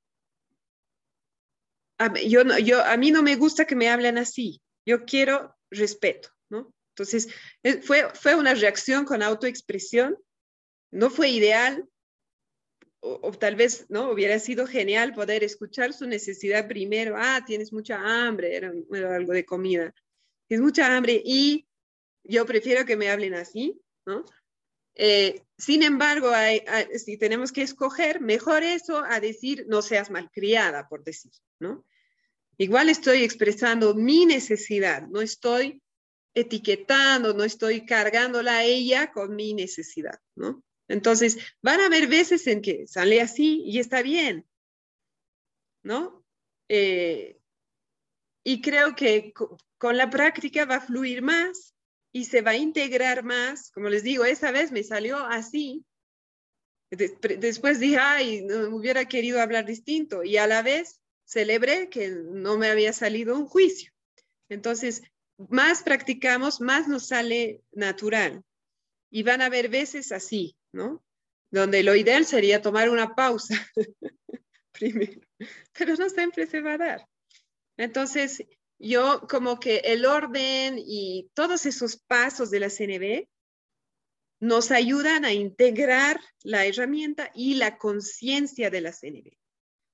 A, 1.99 2.15
yo, 2.15 2.43
yo, 2.59 2.85
a 2.85 2.97
mí 2.97 3.11
no 3.11 3.23
me 3.23 3.37
gusta 3.37 3.67
que 3.67 3.75
me 3.77 3.89
hablen 3.89 4.19
así, 4.19 4.61
yo 4.87 5.05
quiero 5.05 5.57
respeto, 5.71 6.31
¿no? 6.49 6.73
Entonces, 6.99 7.29
fue, 7.83 8.09
fue 8.15 8.35
una 8.35 8.55
reacción 8.55 9.05
con 9.05 9.23
autoexpresión, 9.23 10.19
no 10.91 11.11
fue 11.11 11.29
ideal, 11.29 11.89
o, 13.01 13.31
tal 13.31 13.55
vez 13.55 13.87
no 13.89 14.11
hubiera 14.11 14.41
sido 14.41 14.66
genial 14.66 15.15
poder 15.15 15.45
escuchar 15.45 15.93
su 15.93 16.07
necesidad 16.07 16.66
primero. 16.66 17.15
Ah, 17.16 17.45
tienes 17.47 17.73
mucha 17.73 17.99
hambre, 17.99 18.57
era, 18.57 18.73
algo 19.15 19.33
de 19.33 19.45
comida. 19.45 19.95
Tienes 20.49 20.65
mucha 20.65 20.97
hambre 20.97 21.23
y 21.25 21.69
yo 22.25 22.45
prefiero 22.45 22.85
que 22.85 22.97
me 22.97 23.11
hablen 23.11 23.35
así, 23.35 23.81
¿no? 24.05 24.25
Eh, 24.97 25.45
sin 25.57 25.85
embargo, 25.85 26.33
si 26.97 27.16
tenemos 27.16 27.53
que 27.53 27.62
escoger, 27.62 28.20
mejor 28.20 28.65
eso 28.65 29.05
a 29.09 29.20
decir 29.20 29.66
no 29.69 29.81
seas 29.83 30.11
malcriada, 30.11 30.89
por 30.89 31.05
decir, 31.05 31.31
¿no? 31.61 31.85
Igual 32.57 32.89
estoy 32.89 33.23
expresando 33.23 33.95
mi 33.95 34.27
necesidad, 34.27 35.07
no 35.07 35.20
estoy 35.20 35.81
etiquetando, 36.40 37.35
no 37.35 37.44
estoy 37.44 37.85
cargándola 37.85 38.59
a 38.59 38.65
ella 38.65 39.12
con 39.12 39.35
mi 39.35 39.55
necesidad, 39.55 40.20
¿no? 40.35 40.62
Entonces, 40.89 41.39
van 41.60 41.81
a 41.81 41.86
haber 41.86 42.06
veces 42.09 42.47
en 42.47 42.62
que 42.62 42.86
sale 42.86 43.20
así 43.20 43.62
y 43.65 43.78
está 43.78 44.02
bien, 44.02 44.47
¿no? 45.82 46.24
Eh, 46.69 47.39
y 48.44 48.60
creo 48.62 48.94
que 48.97 49.32
con 49.77 49.97
la 49.97 50.09
práctica 50.09 50.65
va 50.65 50.77
a 50.77 50.81
fluir 50.81 51.23
más 51.23 51.74
y 52.12 52.24
se 52.24 52.40
va 52.40 52.52
a 52.52 52.56
integrar 52.56 53.23
más. 53.23 53.70
Como 53.70 53.89
les 53.89 54.02
digo, 54.02 54.24
esa 54.24 54.51
vez 54.51 54.73
me 54.73 54.82
salió 54.82 55.19
así. 55.19 55.85
Después 56.90 57.81
dije, 57.81 57.98
ay, 57.98 58.43
no 58.43 58.74
hubiera 58.74 59.05
querido 59.05 59.43
hablar 59.43 59.66
distinto. 59.66 60.24
Y 60.24 60.39
a 60.39 60.47
la 60.47 60.62
vez 60.62 61.01
celebré 61.24 61.90
que 61.90 62.09
no 62.09 62.56
me 62.56 62.69
había 62.69 62.94
salido 62.94 63.36
un 63.36 63.47
juicio. 63.47 63.93
Entonces, 64.48 65.02
más 65.39 65.82
practicamos, 65.82 66.60
más 66.60 66.89
nos 66.89 67.06
sale 67.09 67.62
natural. 67.73 68.43
Y 69.10 69.23
van 69.23 69.40
a 69.40 69.47
haber 69.47 69.69
veces 69.69 70.12
así, 70.12 70.56
¿no? 70.73 71.02
Donde 71.51 71.82
lo 71.82 71.94
ideal 71.94 72.27
sería 72.27 72.60
tomar 72.60 72.90
una 72.90 73.15
pausa 73.15 73.55
primero, 74.73 75.23
pero 75.73 75.94
no 75.94 76.10
siempre 76.10 76.47
se 76.47 76.60
va 76.60 76.74
a 76.74 76.78
dar. 76.78 77.09
Entonces, 77.78 78.44
yo 78.78 79.27
como 79.28 79.59
que 79.59 79.78
el 79.78 80.05
orden 80.05 80.77
y 80.78 81.31
todos 81.35 81.65
esos 81.65 81.97
pasos 81.97 82.51
de 82.51 82.60
la 82.60 82.69
CNB 82.69 83.27
nos 84.40 84.70
ayudan 84.70 85.24
a 85.24 85.32
integrar 85.32 86.20
la 86.43 86.66
herramienta 86.66 87.31
y 87.35 87.55
la 87.55 87.78
conciencia 87.78 88.70
de 88.70 88.81
la 88.81 88.93
CNB. 88.93 89.36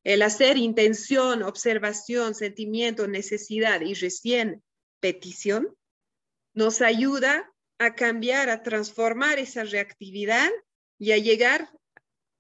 El 0.02 0.20
hacer 0.22 0.58
intención, 0.58 1.42
observación, 1.42 2.34
sentimiento, 2.34 3.06
necesidad 3.06 3.80
y 3.80 3.94
recién 3.94 4.62
petición 5.05 5.76
nos 6.55 6.81
ayuda 6.81 7.52
a 7.78 7.94
cambiar, 7.94 8.48
a 8.48 8.62
transformar 8.62 9.39
esa 9.39 9.62
reactividad 9.64 10.48
y 10.98 11.12
a 11.12 11.18
llegar 11.18 11.68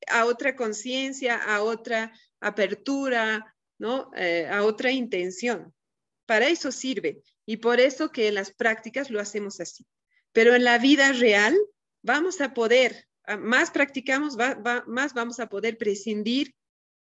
a 0.08 0.24
otra 0.24 0.56
conciencia, 0.56 1.36
a 1.36 1.62
otra 1.62 2.10
apertura, 2.40 3.54
¿no? 3.78 4.10
Eh, 4.16 4.48
a 4.50 4.64
otra 4.64 4.90
intención. 4.90 5.74
Para 6.24 6.48
eso 6.48 6.72
sirve 6.72 7.20
y 7.44 7.58
por 7.58 7.80
eso 7.80 8.10
que 8.10 8.28
en 8.28 8.36
las 8.36 8.50
prácticas 8.50 9.10
lo 9.10 9.20
hacemos 9.20 9.60
así. 9.60 9.84
Pero 10.32 10.54
en 10.54 10.64
la 10.64 10.78
vida 10.78 11.12
real 11.12 11.54
vamos 12.00 12.40
a 12.40 12.54
poder, 12.54 13.06
más 13.40 13.70
practicamos, 13.72 14.38
más 14.86 15.12
vamos 15.12 15.38
a 15.38 15.50
poder 15.50 15.76
prescindir 15.76 16.54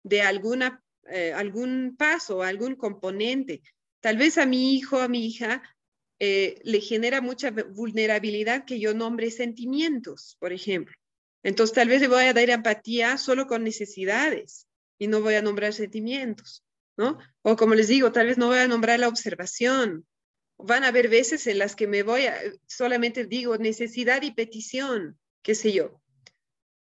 de 0.02 0.24
alguna, 0.24 0.84
eh, 1.04 1.34
algún 1.34 1.96
paso, 1.96 2.42
algún 2.42 2.76
componente, 2.76 3.62
Tal 4.02 4.18
vez 4.18 4.38
a 4.38 4.46
mi 4.46 4.76
hijo, 4.76 5.00
a 5.00 5.08
mi 5.08 5.26
hija, 5.26 5.64
eh, 6.20 6.60
le 6.64 6.82
genera 6.82 7.22
mucha 7.22 7.52
vulnerabilidad 7.52 8.66
que 8.66 8.80
yo 8.80 8.94
nombre 8.94 9.32
sentimientos, 9.32 10.38
por 10.40 10.54
ejemplo. 10.54 10.96
Entonces, 11.44 11.74
tal 11.74 11.88
vez 11.88 12.02
le 12.02 12.08
voy 12.08 12.26
a 12.26 12.34
dar 12.34 12.50
empatía 12.50 13.18
solo 13.18 13.48
con 13.48 13.64
necesidades 13.64 14.68
y 15.00 15.08
no 15.08 15.22
voy 15.22 15.36
a 15.36 15.42
nombrar 15.42 15.74
sentimientos, 15.74 16.64
¿no? 16.98 17.18
O 17.42 17.56
como 17.56 17.74
les 17.74 17.88
digo, 17.88 18.12
tal 18.12 18.28
vez 18.28 18.38
no 18.38 18.48
voy 18.48 18.60
a 18.60 18.68
nombrar 18.68 19.00
la 19.00 19.08
observación. 19.08 20.06
Van 20.58 20.84
a 20.84 20.90
haber 20.90 21.10
veces 21.10 21.48
en 21.48 21.58
las 21.58 21.76
que 21.76 21.88
me 21.88 22.04
voy 22.04 22.28
a, 22.28 22.38
solamente 22.68 23.26
digo 23.26 23.58
necesidad 23.58 24.22
y 24.22 24.32
petición, 24.32 25.18
qué 25.42 25.56
sé 25.56 25.74
yo. 25.74 26.00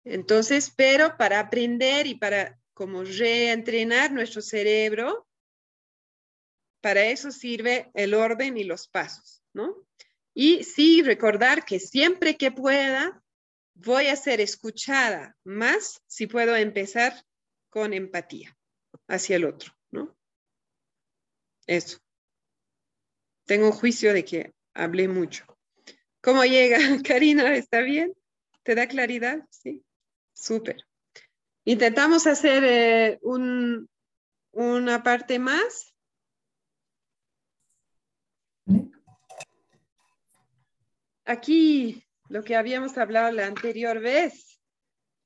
Entonces, 0.05 0.71
pero 0.73 1.17
para 1.17 1.39
aprender 1.39 2.07
y 2.07 2.15
para 2.15 2.57
como 2.73 3.03
reentrenar 3.03 4.13
nuestro 4.13 4.41
cerebro, 4.41 5.27
para 6.85 7.03
eso 7.03 7.31
sirve 7.31 7.89
el 7.95 8.13
orden 8.13 8.57
y 8.57 8.63
los 8.63 8.87
pasos, 8.87 9.41
¿no? 9.53 9.75
Y 10.35 10.63
sí 10.63 11.01
recordar 11.01 11.65
que 11.65 11.79
siempre 11.79 12.37
que 12.37 12.51
pueda, 12.51 13.23
voy 13.73 14.05
a 14.05 14.15
ser 14.15 14.39
escuchada 14.39 15.35
más 15.43 16.03
si 16.05 16.27
puedo 16.27 16.55
empezar 16.55 17.25
con 17.71 17.91
empatía 17.91 18.55
hacia 19.07 19.37
el 19.37 19.45
otro, 19.45 19.73
¿no? 19.89 20.15
Eso. 21.65 21.97
Tengo 23.47 23.71
juicio 23.71 24.13
de 24.13 24.23
que 24.23 24.53
hablé 24.75 25.07
mucho. 25.07 25.43
¿Cómo 26.21 26.45
llega, 26.45 26.77
Karina? 27.03 27.55
¿Está 27.55 27.81
bien? 27.81 28.13
¿Te 28.61 28.75
da 28.75 28.87
claridad? 28.87 29.43
Sí. 29.49 29.83
Súper. 30.35 30.85
Intentamos 31.63 32.27
hacer 32.27 32.63
eh, 32.63 33.19
una 34.51 35.01
parte 35.01 35.39
más. 35.39 35.94
Aquí 41.25 42.05
lo 42.29 42.43
que 42.43 42.55
habíamos 42.55 42.97
hablado 42.97 43.31
la 43.31 43.47
anterior 43.47 43.99
vez, 43.99 44.61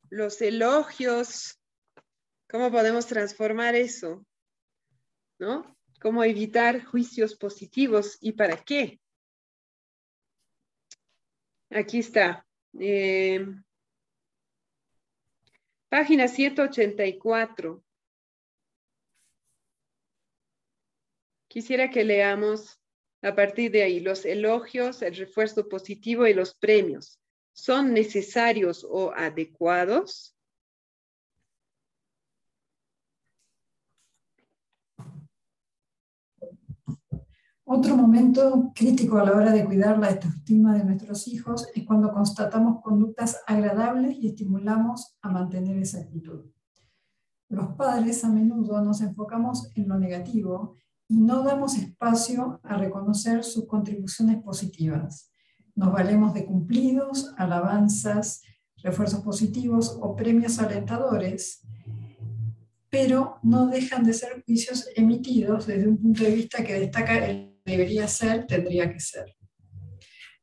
los 0.09 0.41
elogios, 0.41 1.59
¿cómo 2.49 2.71
podemos 2.71 3.05
transformar 3.05 3.76
eso? 3.76 4.26
¿No? 5.39 5.77
¿Cómo 6.01 6.23
evitar 6.23 6.85
juicios 6.85 7.35
positivos 7.35 8.17
y 8.21 8.31
para 8.31 8.55
qué? 8.63 9.01
Aquí 11.69 11.99
está. 11.99 12.47
Eh, 12.80 13.45
página 15.89 16.30
184. 16.30 17.84
Quisiera 21.49 21.89
que 21.89 22.05
leamos 22.05 22.78
a 23.21 23.35
partir 23.35 23.71
de 23.71 23.83
ahí 23.83 23.99
los 23.99 24.25
elogios, 24.25 25.01
el 25.01 25.15
refuerzo 25.15 25.67
positivo 25.67 26.27
y 26.27 26.33
los 26.33 26.53
premios. 26.53 27.19
¿Son 27.53 27.93
necesarios 27.93 28.85
o 28.89 29.11
adecuados? 29.15 30.35
Otro 37.71 37.95
momento 37.95 38.71
crítico 38.73 39.19
a 39.19 39.23
la 39.23 39.33
hora 39.33 39.51
de 39.51 39.63
cuidar 39.63 39.99
la 39.99 40.07
autoestima 40.07 40.75
de 40.75 40.83
nuestros 40.83 41.27
hijos 41.27 41.67
es 41.75 41.85
cuando 41.85 42.11
constatamos 42.11 42.81
conductas 42.81 43.43
agradables 43.45 44.17
y 44.17 44.29
estimulamos 44.29 45.17
a 45.21 45.29
mantener 45.29 45.77
esa 45.77 45.99
actitud. 45.99 46.45
Los 47.47 47.75
padres 47.75 48.23
a 48.23 48.29
menudo 48.29 48.81
nos 48.81 49.01
enfocamos 49.01 49.69
en 49.75 49.87
lo 49.87 49.99
negativo 49.99 50.77
y 51.10 51.18
no 51.18 51.44
damos 51.44 51.77
espacio 51.77 52.61
a 52.64 52.77
reconocer 52.77 53.44
sus 53.44 53.68
contribuciones 53.68 54.41
positivas. 54.41 55.34
Nos 55.76 55.91
valemos 55.91 56.34
de 56.34 56.45
cumplidos, 56.45 57.34
alabanzas, 57.38 58.41
refuerzos 58.77 59.22
positivos 59.22 59.98
o 59.99 60.15
premios 60.15 60.60
alentadores 60.60 61.65
pero 62.90 63.38
no 63.44 63.68
dejan 63.68 64.03
de 64.03 64.14
ser 64.14 64.44
juicios 64.45 64.88
emitidos 64.95 65.68
desde 65.68 65.88
un 65.88 65.98
punto 65.98 66.23
de 66.23 66.31
vista 66.31 66.64
que 66.64 66.73
destaca 66.73 67.23
el 67.26 67.49
debería 67.65 68.07
ser, 68.07 68.48
tendría 68.48 68.91
que 68.91 68.99
ser. 68.99 69.36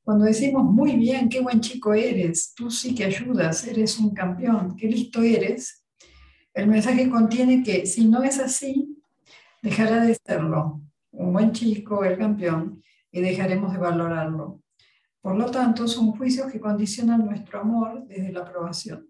Cuando 0.04 0.26
decimos, 0.26 0.62
muy 0.62 0.96
bien, 0.96 1.28
qué 1.28 1.40
buen 1.40 1.60
chico 1.60 1.92
eres, 1.92 2.52
tú 2.54 2.70
sí 2.70 2.94
que 2.94 3.04
ayudas, 3.04 3.66
eres 3.66 3.98
un 3.98 4.14
campeón, 4.14 4.76
qué 4.76 4.86
listo 4.86 5.22
eres, 5.22 5.84
el 6.54 6.68
mensaje 6.68 7.10
contiene 7.10 7.64
que 7.64 7.84
si 7.86 8.06
no 8.06 8.22
es 8.22 8.38
así, 8.38 8.95
dejará 9.66 10.04
de 10.04 10.14
serlo, 10.14 10.80
un 11.10 11.32
buen 11.32 11.50
chico, 11.50 12.04
el 12.04 12.16
campeón, 12.16 12.80
y 13.10 13.20
dejaremos 13.20 13.72
de 13.72 13.78
valorarlo. 13.78 14.62
Por 15.20 15.36
lo 15.36 15.50
tanto, 15.50 15.88
son 15.88 16.12
juicios 16.12 16.52
que 16.52 16.60
condicionan 16.60 17.26
nuestro 17.26 17.60
amor 17.60 18.06
desde 18.06 18.30
la 18.30 18.42
aprobación 18.42 19.08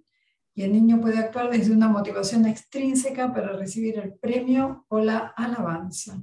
y 0.54 0.62
el 0.62 0.72
niño 0.72 0.98
puede 1.02 1.18
actuar 1.18 1.50
desde 1.50 1.72
una 1.72 1.88
motivación 1.88 2.46
extrínseca 2.46 3.30
para 3.30 3.52
recibir 3.52 3.98
el 3.98 4.14
premio 4.14 4.86
o 4.88 4.98
la 5.00 5.34
alabanza. 5.36 6.22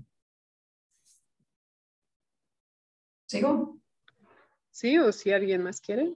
¿Sigo? 3.27 3.79
Sí, 4.71 4.97
o 4.97 5.11
si 5.11 5.31
alguien 5.31 5.61
más 5.61 5.79
quiere. 5.79 6.15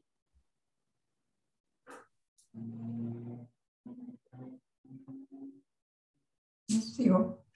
Sigo. 6.67 7.46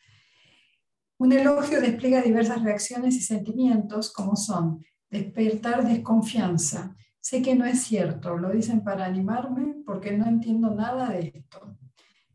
Un 1.22 1.32
elogio 1.34 1.80
despliega 1.80 2.24
diversas 2.24 2.64
reacciones 2.64 3.14
y 3.16 3.22
sentimientos 3.22 4.12
como 4.12 4.36
son 4.36 4.84
despertar 5.08 5.88
desconfianza, 5.88 6.96
Sé 7.20 7.44
que 7.44 7.54
no 7.54 7.66
es 7.66 7.84
cierto, 7.84 8.36
lo 8.36 8.50
dicen 8.50 8.84
para 8.84 9.06
animarme 9.06 9.76
porque 9.86 10.18
no 10.18 10.26
entiendo 10.26 10.74
nada 10.74 11.10
de 11.10 11.32
esto. 11.36 11.78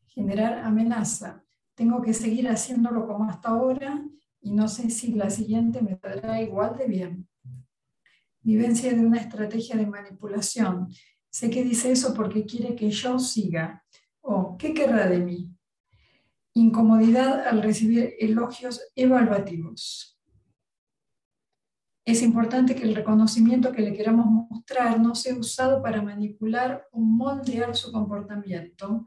Generar 0.07 0.61
amenaza. 0.61 1.43
Tengo 1.75 2.01
que 2.01 2.15
seguir 2.15 2.49
haciéndolo 2.49 3.05
como 3.09 3.29
hasta 3.29 3.49
ahora 3.49 4.05
y 4.41 4.53
no 4.53 4.69
sé 4.69 4.91
si 4.91 5.15
la 5.15 5.29
siguiente 5.31 5.83
me 5.83 5.99
saldrá 5.99 6.41
igual 6.41 6.77
de 6.79 6.87
bien. 6.87 7.29
Vivencia 8.41 8.95
de 8.95 9.05
una 9.05 9.19
estrategia 9.19 9.75
de 9.75 9.89
manipulación. 9.89 10.87
Sé 11.29 11.51
que 11.51 11.65
dice 11.65 11.91
eso 11.91 12.15
porque 12.15 12.47
quiere 12.47 12.77
que 12.77 12.89
yo 12.91 13.19
siga. 13.19 13.85
¿O 14.21 14.57
qué 14.57 14.73
querrá 14.73 15.09
de 15.09 15.19
mí? 15.19 15.56
Incomodidad 16.57 17.47
al 17.47 17.63
recibir 17.63 18.15
elogios 18.19 18.81
evaluativos 18.97 20.19
es 22.07 22.23
importante 22.23 22.75
que 22.75 22.85
el 22.85 22.95
reconocimiento 22.95 23.73
que 23.73 23.83
le 23.83 23.93
queramos 23.93 24.25
mostrar 24.49 24.99
no 24.99 25.15
sea 25.15 25.35
usado 25.35 25.83
para 25.83 26.01
manipular 26.01 26.87
o 26.93 27.01
moldear 27.01 27.77
su 27.77 27.93
comportamiento 27.93 29.05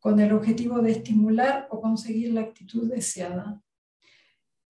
con 0.00 0.18
el 0.18 0.32
objetivo 0.32 0.80
de 0.80 0.90
estimular 0.90 1.68
o 1.70 1.80
conseguir 1.80 2.32
la 2.32 2.40
actitud 2.40 2.90
deseada. 2.90 3.62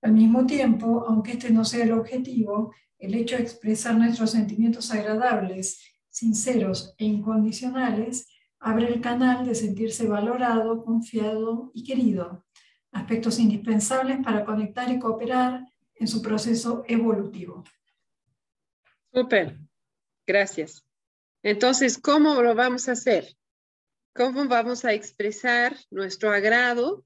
Al 0.02 0.12
mismo 0.12 0.44
tiempo, 0.44 1.06
aunque 1.08 1.32
este 1.32 1.50
no 1.50 1.64
sea 1.64 1.84
el 1.84 1.92
objetivo, 1.92 2.74
el 2.98 3.14
hecho 3.14 3.36
de 3.36 3.44
expresar 3.44 3.96
nuestros 3.96 4.32
sentimientos 4.32 4.90
agradables, 4.90 5.80
sinceros 6.10 6.94
e 6.98 7.06
incondicionales 7.06 8.26
abre 8.60 8.88
el 8.88 9.00
canal 9.00 9.46
de 9.46 9.54
sentirse 9.54 10.06
valorado, 10.06 10.84
confiado 10.84 11.70
y 11.74 11.82
querido, 11.82 12.44
aspectos 12.92 13.38
indispensables 13.38 14.18
para 14.22 14.44
conectar 14.44 14.90
y 14.90 14.98
cooperar 14.98 15.66
en 15.94 16.06
su 16.06 16.20
proceso 16.20 16.84
evolutivo. 16.86 17.64
Súper, 19.12 19.58
gracias. 20.26 20.84
Entonces, 21.42 21.98
¿cómo 21.98 22.42
lo 22.42 22.54
vamos 22.54 22.88
a 22.88 22.92
hacer? 22.92 23.34
¿Cómo 24.14 24.46
vamos 24.46 24.84
a 24.84 24.92
expresar 24.92 25.74
nuestro 25.90 26.30
agrado 26.30 27.04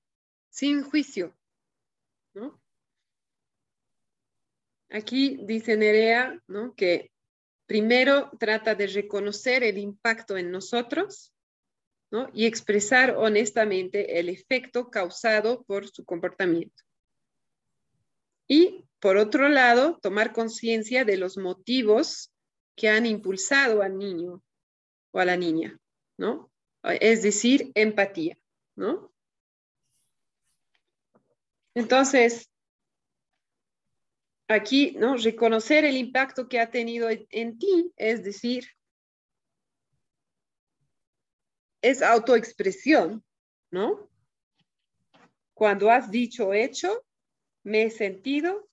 sin 0.51 0.83
juicio? 0.83 1.37
Aquí 4.91 5.39
dice 5.43 5.77
Nerea 5.77 6.41
¿no? 6.47 6.75
que 6.75 7.11
primero 7.67 8.31
trata 8.39 8.75
de 8.75 8.87
reconocer 8.87 9.65
el 9.65 9.79
impacto 9.79 10.37
en 10.37 10.53
nosotros 10.53 11.34
y 12.33 12.47
expresar 12.47 13.17
honestamente 13.17 14.19
el 14.19 14.29
efecto 14.29 14.91
causado 14.91 15.65
por 15.65 15.89
su 15.89 16.05
comportamiento. 16.05 16.83
Y 18.47 18.85
por 19.01 19.17
otro 19.17 19.49
lado, 19.49 19.99
tomar 20.01 20.33
conciencia 20.33 21.05
de 21.05 21.17
los 21.17 21.37
motivos 21.37 22.33
que 22.77 22.89
han 22.89 23.07
impulsado 23.07 23.83
al 23.83 23.99
niño 23.99 24.43
o 25.13 25.19
a 25.19 25.25
la 25.25 25.37
niña, 25.37 25.79
¿no? 26.17 26.51
Es 26.83 27.23
decir, 27.23 27.71
empatía, 27.75 28.37
¿no? 28.77 29.13
Entonces, 31.75 32.51
aquí, 34.49 34.93
¿no? 34.99 35.17
Reconocer 35.17 35.85
el 35.85 35.97
impacto 35.97 36.49
que 36.49 36.61
ha 36.61 36.71
tenido 36.71 37.09
en 37.11 37.59
ti, 37.59 37.93
es 37.97 38.23
decir, 38.23 38.67
es 41.85 42.01
autoexpresión, 42.01 43.23
¿no? 43.71 44.11
Cuando 45.53 45.91
has 45.91 46.11
dicho 46.11 46.55
hecho, 46.55 47.05
me 47.63 47.85
he 47.85 47.91
sentido 47.91 48.71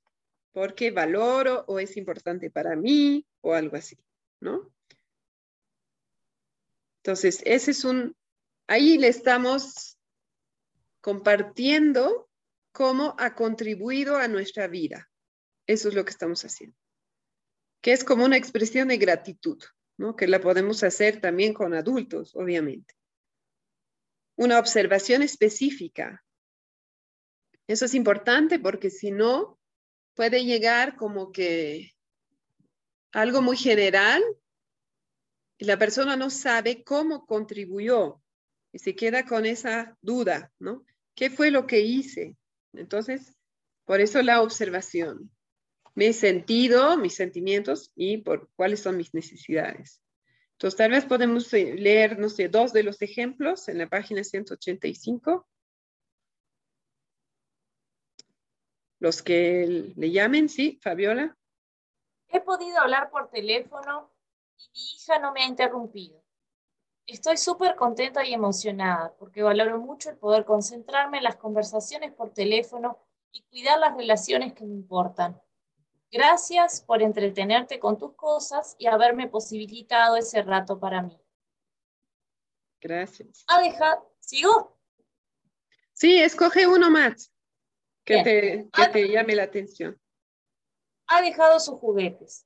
porque 0.54 0.92
valoro 0.92 1.66
o 1.68 1.80
es 1.80 1.98
importante 1.98 2.50
para 2.50 2.76
mí 2.78 3.28
o 3.42 3.54
algo 3.54 3.76
así, 3.76 3.98
¿no? 4.40 4.72
Entonces, 7.04 7.42
ese 7.46 7.72
es 7.72 7.84
un, 7.84 8.16
ahí 8.68 8.98
le 8.98 9.10
estamos 9.10 9.98
compartiendo 11.02 12.30
cómo 12.72 13.16
ha 13.20 13.36
contribuido 13.36 14.16
a 14.16 14.30
nuestra 14.30 14.68
vida. 14.68 15.10
Eso 15.68 15.90
es 15.90 15.96
lo 15.96 16.06
que 16.06 16.12
estamos 16.12 16.46
haciendo. 16.46 16.78
Que 17.82 17.92
es 17.92 18.06
como 18.06 18.24
una 18.24 18.38
expresión 18.38 18.88
de 18.88 18.98
gratitud, 18.98 19.62
¿no? 19.98 20.16
Que 20.16 20.28
la 20.28 20.40
podemos 20.40 20.82
hacer 20.84 21.20
también 21.20 21.54
con 21.54 21.74
adultos, 21.74 22.36
obviamente. 22.36 23.01
Una 24.42 24.60
observación 24.60 25.22
específica 25.22 26.24
eso 27.72 27.86
es 27.86 27.96
importante 27.96 28.60
porque 28.60 28.90
si 28.90 29.12
no, 29.12 29.58
puede 30.14 30.44
llegar 30.44 30.98
como 30.98 31.32
que 31.32 31.94
algo 33.14 33.42
muy 33.42 33.56
general 33.56 34.22
y 35.58 35.64
la 35.64 35.78
persona 35.78 36.18
no 36.18 36.30
sabe 36.30 36.84
cómo 36.84 37.26
contribuyó 37.26 38.22
y 38.74 38.80
se 38.80 38.94
queda 38.94 39.26
con 39.26 39.46
esa 39.46 39.98
duda, 40.02 40.52
¿no? 40.60 40.84
¿Qué 41.16 41.30
fue 41.30 41.50
lo 41.50 41.66
que 41.66 41.80
hice? 41.80 42.36
Entonces, 42.74 43.38
por 43.86 44.02
eso 44.02 44.22
la 44.22 44.42
observación. 44.42 45.32
He 45.96 46.12
sentido, 46.12 46.98
mis 46.98 47.16
sentimientos 47.16 47.92
y 47.96 48.18
por 48.18 48.50
cuáles 48.58 48.82
son 48.82 48.98
mis 48.98 49.14
necesidades. 49.14 50.01
Entonces, 50.62 50.78
tal 50.78 50.92
vez 50.92 51.06
podemos 51.06 51.52
eh, 51.56 51.74
leer, 51.74 52.20
dos 52.52 52.72
de 52.72 52.84
los 52.84 53.02
ejemplos 53.02 53.68
en 53.68 53.80
la 53.80 53.90
página 53.90 54.24
185. 54.24 55.48
Los 59.00 59.24
que 59.24 59.92
le 59.96 60.12
llamen, 60.12 60.50
sí, 60.50 60.80
Fabiola. 60.84 61.36
He 62.28 62.42
podido 62.42 62.78
hablar 62.78 63.10
por 63.10 63.32
teléfono 63.32 64.12
y 64.56 64.70
mi 64.72 64.98
hija 64.98 65.18
no 65.18 65.32
me 65.32 65.42
ha 65.42 65.48
interrumpido. 65.48 66.24
Estoy 67.08 67.38
súper 67.38 67.76
contenta 67.76 68.24
y 68.24 68.32
emocionada 68.32 69.16
porque 69.18 69.42
valoro 69.42 69.80
mucho 69.80 70.12
el 70.12 70.18
poder 70.18 70.46
concentrarme 70.46 71.18
en 71.18 71.24
las 71.24 71.38
conversaciones 71.38 72.14
por 72.14 72.36
teléfono 72.36 73.00
y 73.32 73.42
cuidar 73.50 73.80
las 73.80 73.98
relaciones 73.98 74.54
que 74.54 74.66
me 74.66 74.76
importan. 74.76 75.42
Gracias 76.12 76.82
por 76.82 77.02
entretenerte 77.02 77.80
con 77.80 77.98
tus 77.98 78.14
cosas 78.16 78.76
y 78.78 78.88
haberme 78.88 79.30
posibilitado 79.30 80.18
ese 80.18 80.42
rato 80.42 80.78
para 80.78 81.02
mí. 81.02 81.18
Gracias. 82.82 83.46
Ah, 83.48 83.62
deja, 83.62 84.04
¿sigo? 84.20 84.78
Sí, 85.94 86.20
escoge 86.20 86.68
uno 86.68 86.90
más 86.90 87.32
que, 88.04 88.24
te, 88.24 88.70
que 88.74 88.88
te 88.90 89.08
llame 89.08 89.36
la 89.36 89.44
atención. 89.44 90.02
Ha 91.08 91.22
dejado 91.22 91.60
sus 91.60 91.76
juguetes. 91.76 92.46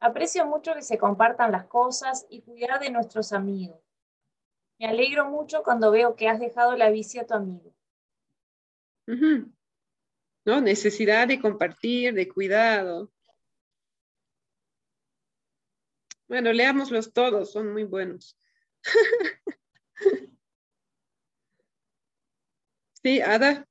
Aprecio 0.00 0.46
mucho 0.46 0.74
que 0.74 0.82
se 0.82 0.98
compartan 0.98 1.52
las 1.52 1.66
cosas 1.66 2.26
y 2.30 2.42
cuidar 2.42 2.80
de 2.80 2.90
nuestros 2.90 3.32
amigos. 3.32 3.80
Me 4.78 4.86
alegro 4.86 5.28
mucho 5.28 5.62
cuando 5.62 5.90
veo 5.90 6.16
que 6.16 6.28
has 6.28 6.38
dejado 6.40 6.76
la 6.76 6.90
bici 6.90 7.18
a 7.18 7.26
tu 7.26 7.34
amigo. 7.34 7.74
¿No? 10.48 10.62
Necesidad 10.62 11.28
de 11.28 11.42
compartir, 11.42 12.14
de 12.14 12.26
cuidado. 12.26 13.12
Bueno, 16.26 16.54
leámoslos 16.54 17.12
todos, 17.12 17.52
son 17.52 17.70
muy 17.70 17.84
buenos. 17.84 18.34
sí, 23.02 23.20
Ada. 23.20 23.68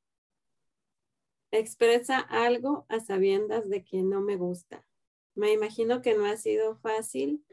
Expresa 1.49 2.19
algo 2.19 2.85
a 2.89 2.99
sabiendas 2.99 3.67
de 3.67 3.83
que 3.83 4.03
no 4.03 4.21
me 4.21 4.35
gusta. 4.35 4.85
Me 5.33 5.51
imagino 5.53 6.03
que 6.03 6.13
no 6.13 6.27
ha 6.27 6.37
sido 6.37 6.77
fácil 6.77 7.43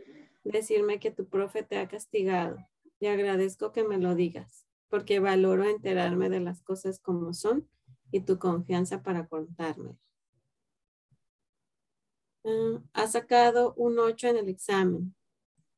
decirme 0.43 1.01
que 1.01 1.11
tu 1.11 1.31
profe 1.31 1.63
te 1.63 1.79
ha 1.79 1.89
castigado 1.89 2.59
y 3.01 3.07
agradezco 3.07 3.73
que 3.73 3.85
me 3.85 3.97
lo 3.97 4.15
digas 4.15 4.67
porque 4.91 5.19
valoro 5.19 5.65
enterarme 5.65 6.29
de 6.29 6.41
las 6.41 6.63
cosas 6.63 7.01
como 7.01 7.33
son 7.33 7.67
y 8.11 8.21
tu 8.21 8.39
confianza 8.39 9.03
para 9.03 9.27
contarme. 9.27 9.97
Uh, 12.43 12.81
ha 12.93 13.07
sacado 13.07 13.75
un 13.77 13.99
8 13.99 14.29
en 14.29 14.37
el 14.37 14.49
examen. 14.49 15.15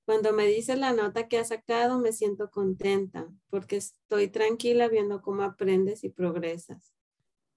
Cuando 0.04 0.32
me 0.32 0.46
dices 0.46 0.78
la 0.78 0.92
nota 0.92 1.28
que 1.28 1.38
ha 1.38 1.44
sacado, 1.44 1.98
me 1.98 2.12
siento 2.12 2.50
contenta 2.50 3.28
porque 3.50 3.76
estoy 3.76 4.28
tranquila 4.28 4.88
viendo 4.88 5.20
cómo 5.22 5.42
aprendes 5.42 6.04
y 6.04 6.10
progresas. 6.10 6.94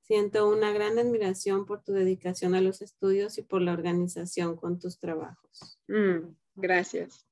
Siento 0.02 0.50
una 0.50 0.72
gran 0.72 0.98
admiración 0.98 1.68
por 1.68 1.84
tu 1.84 1.94
dedicación 1.94 2.56
a 2.56 2.62
los 2.62 2.82
estudios 2.82 3.38
y 3.38 3.44
por 3.44 3.62
la 3.62 3.74
organización 3.74 4.56
con 4.56 4.80
tus 4.80 4.98
trabajos. 4.98 5.80
Mm, 5.88 6.34
gracias. 6.56 7.28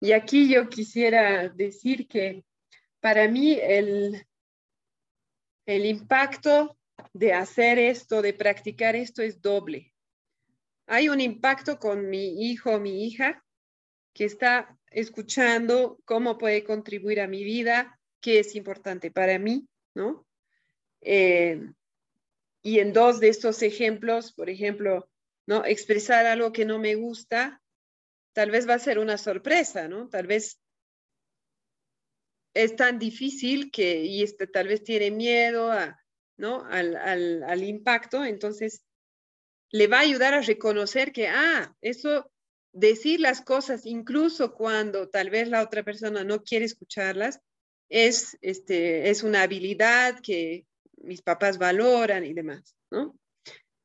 Y 0.00 0.12
aquí 0.12 0.50
yo 0.50 0.68
quisiera 0.70 1.50
decir 1.50 2.08
que 2.08 2.44
para 3.00 3.28
mí 3.28 3.58
el, 3.60 4.26
el 5.66 5.86
impacto 5.86 6.76
de 7.12 7.32
hacer 7.32 7.78
esto, 7.78 8.22
de 8.22 8.32
practicar 8.32 8.96
esto 8.96 9.22
es 9.22 9.40
doble. 9.40 9.92
Hay 10.86 11.08
un 11.08 11.20
impacto 11.20 11.78
con 11.78 12.08
mi 12.08 12.50
hijo 12.50 12.78
mi 12.78 13.06
hija 13.06 13.42
que 14.12 14.24
está 14.24 14.78
escuchando 14.90 15.98
cómo 16.04 16.38
puede 16.38 16.62
contribuir 16.62 17.20
a 17.20 17.26
mi 17.26 17.42
vida, 17.42 17.98
qué 18.20 18.38
es 18.38 18.54
importante 18.54 19.10
para 19.10 19.38
mí, 19.38 19.66
¿no? 19.94 20.26
Eh, 21.00 21.60
y 22.62 22.78
en 22.78 22.92
dos 22.92 23.20
de 23.20 23.28
estos 23.28 23.62
ejemplos, 23.62 24.32
por 24.32 24.48
ejemplo, 24.48 25.10
¿no? 25.46 25.64
Expresar 25.64 26.26
algo 26.26 26.52
que 26.52 26.64
no 26.64 26.78
me 26.78 26.94
gusta, 26.94 27.60
tal 28.32 28.50
vez 28.50 28.68
va 28.68 28.74
a 28.74 28.78
ser 28.78 28.98
una 28.98 29.18
sorpresa, 29.18 29.88
¿no? 29.88 30.08
Tal 30.08 30.26
vez 30.26 30.60
es 32.54 32.76
tan 32.76 32.98
difícil 32.98 33.70
que, 33.70 34.04
y 34.04 34.22
este, 34.22 34.46
tal 34.46 34.68
vez 34.68 34.82
tiene 34.82 35.10
miedo 35.10 35.70
a, 35.70 36.00
¿no? 36.36 36.64
Al, 36.64 36.96
al, 36.96 37.42
al, 37.42 37.62
impacto, 37.64 38.24
entonces 38.24 38.84
le 39.70 39.88
va 39.88 39.98
a 39.98 40.02
ayudar 40.02 40.34
a 40.34 40.40
reconocer 40.40 41.12
que, 41.12 41.28
ah, 41.28 41.74
eso, 41.80 42.30
decir 42.72 43.20
las 43.20 43.40
cosas, 43.40 43.86
incluso 43.86 44.54
cuando 44.54 45.08
tal 45.08 45.30
vez 45.30 45.48
la 45.48 45.62
otra 45.62 45.82
persona 45.82 46.24
no 46.24 46.42
quiere 46.42 46.64
escucharlas, 46.64 47.40
es, 47.88 48.38
este, 48.40 49.10
es 49.10 49.22
una 49.22 49.42
habilidad 49.42 50.20
que 50.20 50.66
mis 50.96 51.22
papás 51.22 51.58
valoran 51.58 52.24
y 52.24 52.34
demás, 52.34 52.76
¿no? 52.90 53.18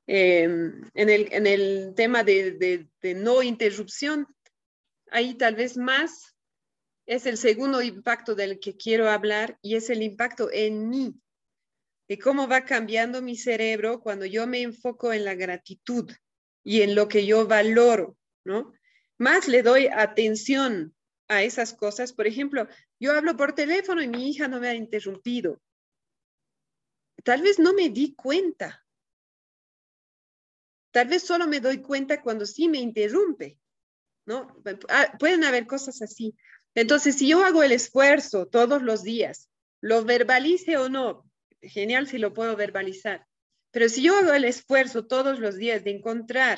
Em, 0.08 0.82
en, 0.96 1.10
el, 1.10 1.28
en, 1.32 1.46
el, 1.46 1.94
tema 1.96 2.24
de, 2.24 2.54
de, 2.54 2.88
de, 3.02 3.14
no 3.14 3.44
interrupción, 3.44 4.28
ahí 5.12 5.36
tal 5.36 5.56
vez 5.56 5.78
más 5.78 6.36
es 7.10 7.26
el 7.26 7.38
segundo 7.38 7.82
impacto 7.82 8.36
del 8.36 8.60
que 8.60 8.78
quiero 8.78 9.10
hablar 9.10 9.58
y 9.62 9.76
es 9.76 9.90
el 9.90 10.04
impacto 10.04 10.50
en 10.52 10.90
mí, 10.90 11.16
de 12.08 12.20
cómo 12.20 12.48
va 12.48 12.66
cambiando 12.66 13.22
mi 13.22 13.36
cerebro 13.36 14.00
cuando 14.00 14.26
yo 14.26 14.48
me 14.48 14.62
enfoco 14.62 15.12
en 15.12 15.26
la 15.26 15.36
gratitud 15.36 16.10
y 16.64 16.82
en 16.82 16.96
lo 16.96 17.08
que 17.08 17.26
yo 17.26 17.48
valoro, 17.48 18.18
¿no? 18.46 18.74
Más 19.18 19.48
le 19.48 19.64
doy 19.64 19.88
atención 19.88 20.96
a 21.28 21.44
esas 21.44 21.74
cosas. 21.74 22.14
Por 22.14 22.28
ejemplo, 22.28 22.68
yo 23.00 23.12
hablo 23.12 23.36
por 23.36 23.54
teléfono 23.54 24.02
y 24.02 24.08
mi 24.08 24.30
hija 24.30 24.48
no 24.48 24.60
me 24.60 24.70
ha 24.70 24.74
interrumpido 24.76 25.60
tal 27.24 27.42
vez 27.42 27.60
no 27.60 27.74
me 27.74 27.90
di 27.90 28.16
cuenta. 28.16 28.86
Tal 30.92 31.08
vez 31.08 31.24
solo 31.24 31.48
me 31.48 31.60
doy 31.60 31.82
cuenta 31.82 32.22
cuando 32.22 32.46
sí 32.46 32.68
me 32.68 32.80
interrumpe, 32.80 33.60
¿no? 34.26 34.48
Ah, 34.90 35.16
pueden 35.20 35.44
haber 35.44 35.68
cosas 35.68 36.02
así. 36.02 36.36
Entonces, 36.80 37.18
si 37.18 37.28
yo 37.28 37.44
hago 37.44 37.62
el 37.62 37.74
esfuerzo 37.74 38.48
todos 38.48 38.82
los 38.82 39.04
días, 39.04 39.50
lo 39.82 40.06
verbalice 40.06 40.78
o 40.78 40.88
no, 40.88 41.30
genial 41.62 42.08
si 42.08 42.18
lo 42.18 42.34
puedo 42.34 42.56
verbalizar, 42.56 43.26
pero 43.72 43.90
si 43.90 44.02
yo 44.02 44.18
hago 44.18 44.32
el 44.32 44.46
esfuerzo 44.46 45.06
todos 45.06 45.40
los 45.40 45.58
días 45.58 45.84
de 45.84 45.92
encontrar 45.92 46.58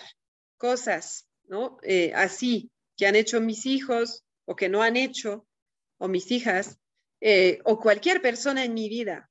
cosas, 0.58 1.28
¿no? 1.46 1.78
Eh, 1.82 2.12
así 2.14 2.70
que 2.96 3.08
han 3.08 3.16
hecho 3.16 3.42
mis 3.42 3.66
hijos 3.66 4.24
o 4.46 4.56
que 4.56 4.70
no 4.70 4.84
han 4.84 4.96
hecho, 4.96 5.48
o 5.98 6.08
mis 6.08 6.30
hijas, 6.30 6.78
eh, 7.20 7.60
o 7.64 7.80
cualquier 7.80 8.22
persona 8.22 8.64
en 8.64 8.76
mi 8.76 8.90
vida, 8.90 9.28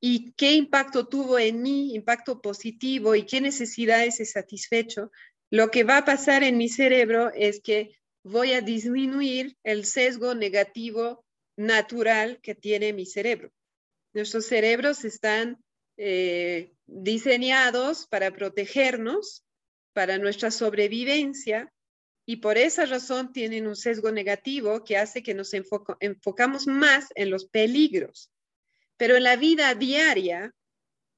y 0.00 0.32
qué 0.32 0.54
impacto 0.54 1.06
tuvo 1.06 1.38
en 1.38 1.62
mí, 1.62 1.94
impacto 1.94 2.42
positivo 2.42 3.14
y 3.14 3.26
qué 3.26 3.40
necesidades 3.40 4.18
he 4.18 4.24
satisfecho, 4.24 5.12
lo 5.50 5.70
que 5.70 5.84
va 5.84 5.98
a 5.98 6.04
pasar 6.04 6.42
en 6.42 6.56
mi 6.56 6.68
cerebro 6.68 7.30
es 7.32 7.60
que 7.62 8.01
voy 8.24 8.52
a 8.52 8.60
disminuir 8.60 9.56
el 9.62 9.84
sesgo 9.84 10.34
negativo 10.34 11.24
natural 11.56 12.40
que 12.42 12.54
tiene 12.54 12.92
mi 12.92 13.06
cerebro. 13.06 13.52
Nuestros 14.14 14.46
cerebros 14.46 15.04
están 15.04 15.62
eh, 15.96 16.72
diseñados 16.86 18.06
para 18.06 18.30
protegernos, 18.32 19.44
para 19.92 20.18
nuestra 20.18 20.50
sobrevivencia, 20.50 21.72
y 22.24 22.36
por 22.36 22.56
esa 22.56 22.86
razón 22.86 23.32
tienen 23.32 23.66
un 23.66 23.76
sesgo 23.76 24.12
negativo 24.12 24.84
que 24.84 24.96
hace 24.96 25.22
que 25.22 25.34
nos 25.34 25.52
enfocamos 25.54 26.66
más 26.66 27.08
en 27.16 27.30
los 27.30 27.46
peligros 27.46 28.32
pero 29.02 29.16
en 29.16 29.24
la 29.24 29.34
vida 29.34 29.74
diaria, 29.74 30.54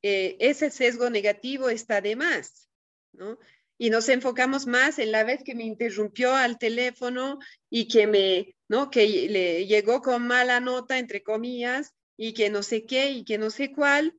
eh, 0.01 0.39
ese 0.41 0.71
sesgo 0.71 1.11
negativo 1.11 1.69
está 1.69 2.01
de 2.01 2.17
más, 2.17 2.67
¿no? 3.13 3.39
Y 3.79 3.91
nos 3.91 4.09
enfocamos 4.09 4.67
más 4.67 4.99
en 4.99 5.13
la 5.13 5.25
vez 5.25 5.43
que 5.45 5.55
me 5.55 5.65
interrumpió 5.65 6.35
al 6.35 6.59
teléfono 6.59 7.39
y 7.71 7.89
que 7.89 8.07
me, 8.07 8.57
¿no? 8.69 8.91
Que 8.91 9.07
le 9.29 9.67
llegó 9.67 10.01
con 10.01 10.27
mala 10.27 10.61
nota, 10.61 10.99
entre 10.99 11.23
comillas, 11.23 11.93
y 12.17 12.35
que 12.35 12.51
no 12.51 12.63
sé 12.63 12.87
qué 12.87 13.11
y 13.11 13.25
que 13.25 13.39
no 13.39 13.51
sé 13.51 13.73
cuál. 13.73 14.15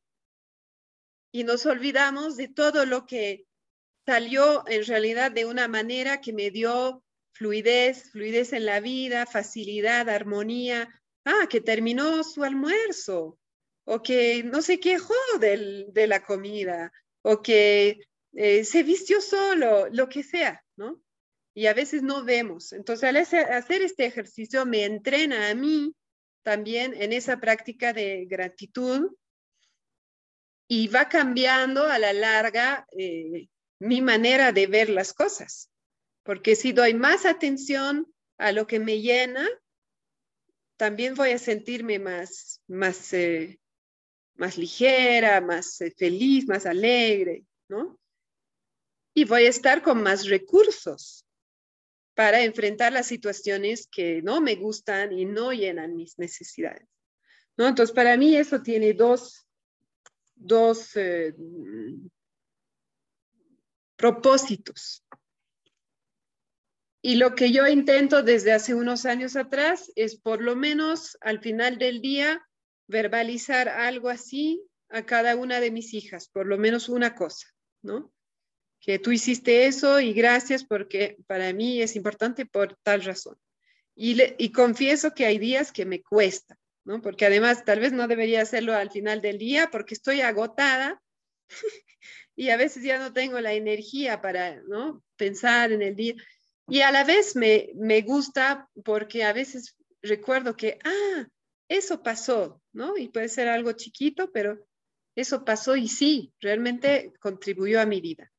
Y 1.32 1.44
nos 1.44 1.65
olvidamos 1.65 2.38
de 2.38 2.49
todo 2.49 2.86
lo 2.86 3.06
que 3.06 3.45
salió 4.06 4.68
en 4.68 4.86
realidad 4.86 5.32
de 5.32 5.45
una 5.45 5.68
manera 5.68 6.22
que 6.22 6.34
me 6.34 6.52
dio 6.52 7.03
fluidez, 7.34 8.11
fluidez 8.11 8.53
en 8.53 8.65
la 8.65 8.80
vida, 8.80 9.26
facilidad, 9.26 10.10
armonía. 10.10 10.90
Ah, 11.26 11.48
que 11.49 11.60
terminó 11.60 12.23
su 12.23 12.44
almuerzo, 12.44 13.40
o 13.86 14.02
que 14.03 14.44
no 14.44 14.61
se 14.61 14.80
quejó 14.80 15.15
del, 15.40 15.88
de 15.91 16.06
la 16.06 16.23
comida, 16.23 16.91
o 17.23 17.41
que 17.41 17.99
eh, 18.36 18.64
se 18.64 18.84
vistió 18.84 19.22
solo, 19.22 19.88
lo 19.90 20.07
que 20.07 20.24
sea, 20.24 20.64
¿no? 20.76 21.02
y 21.56 21.68
a 21.68 21.74
veces 21.74 22.03
no 22.03 22.24
vemos. 22.24 22.74
Entonces, 22.74 23.06
al 23.06 23.16
hacer 23.16 23.82
este 23.82 24.06
ejercicio 24.06 24.66
me 24.66 24.84
entrena 24.84 25.49
a 25.49 25.56
mí 25.56 25.95
también 26.44 26.94
en 26.94 27.14
esa 27.14 27.40
práctica 27.40 27.94
de 27.94 28.26
gratitud 28.26 29.10
y 30.68 30.90
va 30.90 31.07
cambiando 31.07 31.86
a 31.86 31.98
la 31.98 32.12
larga 32.12 32.86
eh, 32.91 33.48
mi 33.80 34.02
manera 34.02 34.52
de 34.52 34.68
ver 34.68 34.90
las 34.90 35.14
cosas. 35.14 35.72
Porque 36.24 36.56
si 36.56 36.74
doy 36.74 36.94
más 36.94 37.26
atención 37.26 38.14
a 38.38 38.52
lo 38.52 38.68
que 38.68 38.80
me 38.80 38.99
llena, 38.99 39.48
también 40.76 41.16
voy 41.16 41.32
a 41.32 41.38
sentirme 41.38 41.99
más, 41.99 42.62
más, 42.68 43.14
eh, 43.14 43.60
más 44.36 44.57
ligera, 44.57 45.40
más 45.40 45.80
eh, 45.80 45.94
feliz, 45.98 46.48
más 46.48 46.66
alegre, 46.66 47.45
¿no? 47.70 47.98
Y 49.16 49.26
voy 49.26 49.48
a 49.48 49.50
estar 49.50 49.82
con 49.82 50.04
más 50.04 50.28
recursos 50.28 51.26
para 52.14 52.44
enfrentar 52.44 52.94
las 52.94 53.08
situaciones 53.08 53.88
que 53.88 54.22
no 54.22 54.42
me 54.42 54.56
gustan 54.56 55.12
y 55.12 55.26
no 55.26 55.52
llenan 55.52 55.96
mis 55.96 56.20
necesidades. 56.20 56.88
¿no? 57.58 57.68
Entonces, 57.68 57.96
para 57.96 58.18
mí 58.18 58.36
eso 58.36 58.62
tiene 58.62 58.94
dos, 58.94 59.48
dos 60.36 60.96
eh, 60.96 61.34
propósitos. 63.96 65.04
Y 67.02 67.16
lo 67.16 67.36
que 67.36 67.52
yo 67.52 67.68
intento 67.68 68.24
desde 68.24 68.52
hace 68.52 68.74
unos 68.74 69.06
años 69.06 69.36
atrás 69.36 69.92
es 69.96 70.16
por 70.16 70.42
lo 70.42 70.56
menos 70.56 71.18
al 71.22 71.40
final 71.40 71.78
del 71.78 72.02
día 72.02 72.44
verbalizar 72.88 73.70
algo 73.70 74.10
así 74.10 74.64
a 74.90 75.06
cada 75.06 75.36
una 75.36 75.60
de 75.60 75.70
mis 75.70 75.94
hijas, 75.94 76.30
por 76.30 76.48
lo 76.48 76.58
menos 76.58 76.90
una 76.90 77.14
cosa, 77.14 77.48
¿no? 77.84 78.15
Que 78.86 78.99
tú 78.99 79.12
hiciste 79.12 79.66
eso 79.66 79.99
y 79.99 80.14
gracias 80.14 80.64
porque 80.64 81.18
para 81.26 81.52
mí 81.53 81.82
es 81.82 81.95
importante 81.95 82.45
por 82.45 82.76
tal 82.84 83.03
razón. 83.03 83.36
Y, 83.95 84.52
confieso 84.52 85.16
que 85.16 85.26
hay 85.26 85.40
días 85.40 85.72
que 85.72 85.86
me 85.86 86.03
cuesta, 86.03 86.56
¿no? 86.84 87.02
Porque 87.02 87.26
además 87.26 87.66
tal 87.66 87.80
vez 87.80 87.94
no 87.94 88.07
debería 88.07 88.44
hacerlo 88.44 88.74
al 88.74 88.91
final 88.91 89.22
del 89.22 89.40
día 89.40 89.70
porque 89.72 89.95
estoy 89.95 90.22
agotada 90.22 91.02
y 92.36 92.49
a 92.49 92.57
veces 92.57 92.84
ya 92.84 92.99
no 92.99 93.12
tengo 93.12 93.41
la 93.41 93.53
energía 93.53 94.22
para, 94.22 94.62
¿no? 94.68 95.02
Pensar 95.16 95.72
en 95.72 95.82
el 95.82 95.95
día. 95.95 96.14
Y 96.68 96.82
a 96.82 96.91
la 96.91 97.03
vez 97.06 97.36
me, 97.36 97.70
me 97.74 98.02
gusta 98.02 98.70
porque 98.84 99.24
a 99.24 99.34
veces 99.34 99.76
recuerdo 100.03 100.56
que, 100.56 100.78
ah, 100.84 101.28
eso 101.70 102.03
pasó, 102.03 102.62
¿no? 102.72 102.98
Y 102.98 103.07
puede 103.07 103.30
ser 103.30 103.48
algo 103.48 103.72
chiquito, 103.72 104.32
pero 104.32 104.64
eso 105.16 105.44
pasó 105.44 105.76
y 105.76 105.88
sí, 105.88 106.34
realmente 106.40 107.14
contribuyó 107.20 107.82
a 107.82 107.88
mi 107.88 107.99
vida. 107.99 108.32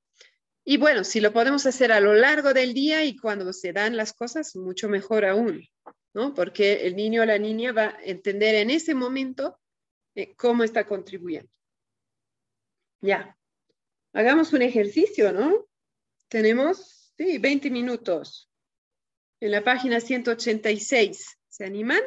Y 0.66 0.76
bueno, 0.76 1.04
si 1.04 1.20
lo 1.20 1.32
podemos 1.32 1.64
hacer 1.64 1.92
a 1.92 2.00
lo 2.00 2.12
largo 2.12 2.52
del 2.52 2.74
día 2.74 3.04
y 3.04 3.16
cuando 3.16 3.52
se 3.52 3.72
dan 3.72 3.96
las 3.96 4.12
cosas, 4.12 4.54
mucho 4.56 4.88
mejor 4.88 5.24
aún, 5.24 5.66
¿no? 6.12 6.34
Porque 6.34 6.86
el 6.86 6.96
niño 6.96 7.22
o 7.22 7.24
la 7.24 7.38
niña 7.38 7.72
va 7.72 7.84
a 7.84 7.98
entender 8.02 8.56
en 8.56 8.70
ese 8.70 8.94
momento 8.94 9.58
eh, 10.14 10.34
cómo 10.36 10.64
está 10.64 10.86
contribuyendo. 10.86 11.48
Ya, 13.00 13.36
hagamos 14.12 14.52
un 14.52 14.62
ejercicio, 14.62 15.32
¿no? 15.32 15.66
Tenemos 16.28 16.96
Sí, 17.16 17.38
20 17.38 17.70
minutos. 17.70 18.50
En 19.40 19.50
la 19.50 19.64
página 19.64 20.00
186. 20.00 21.38
¿Se 21.48 21.64
animan? 21.64 22.02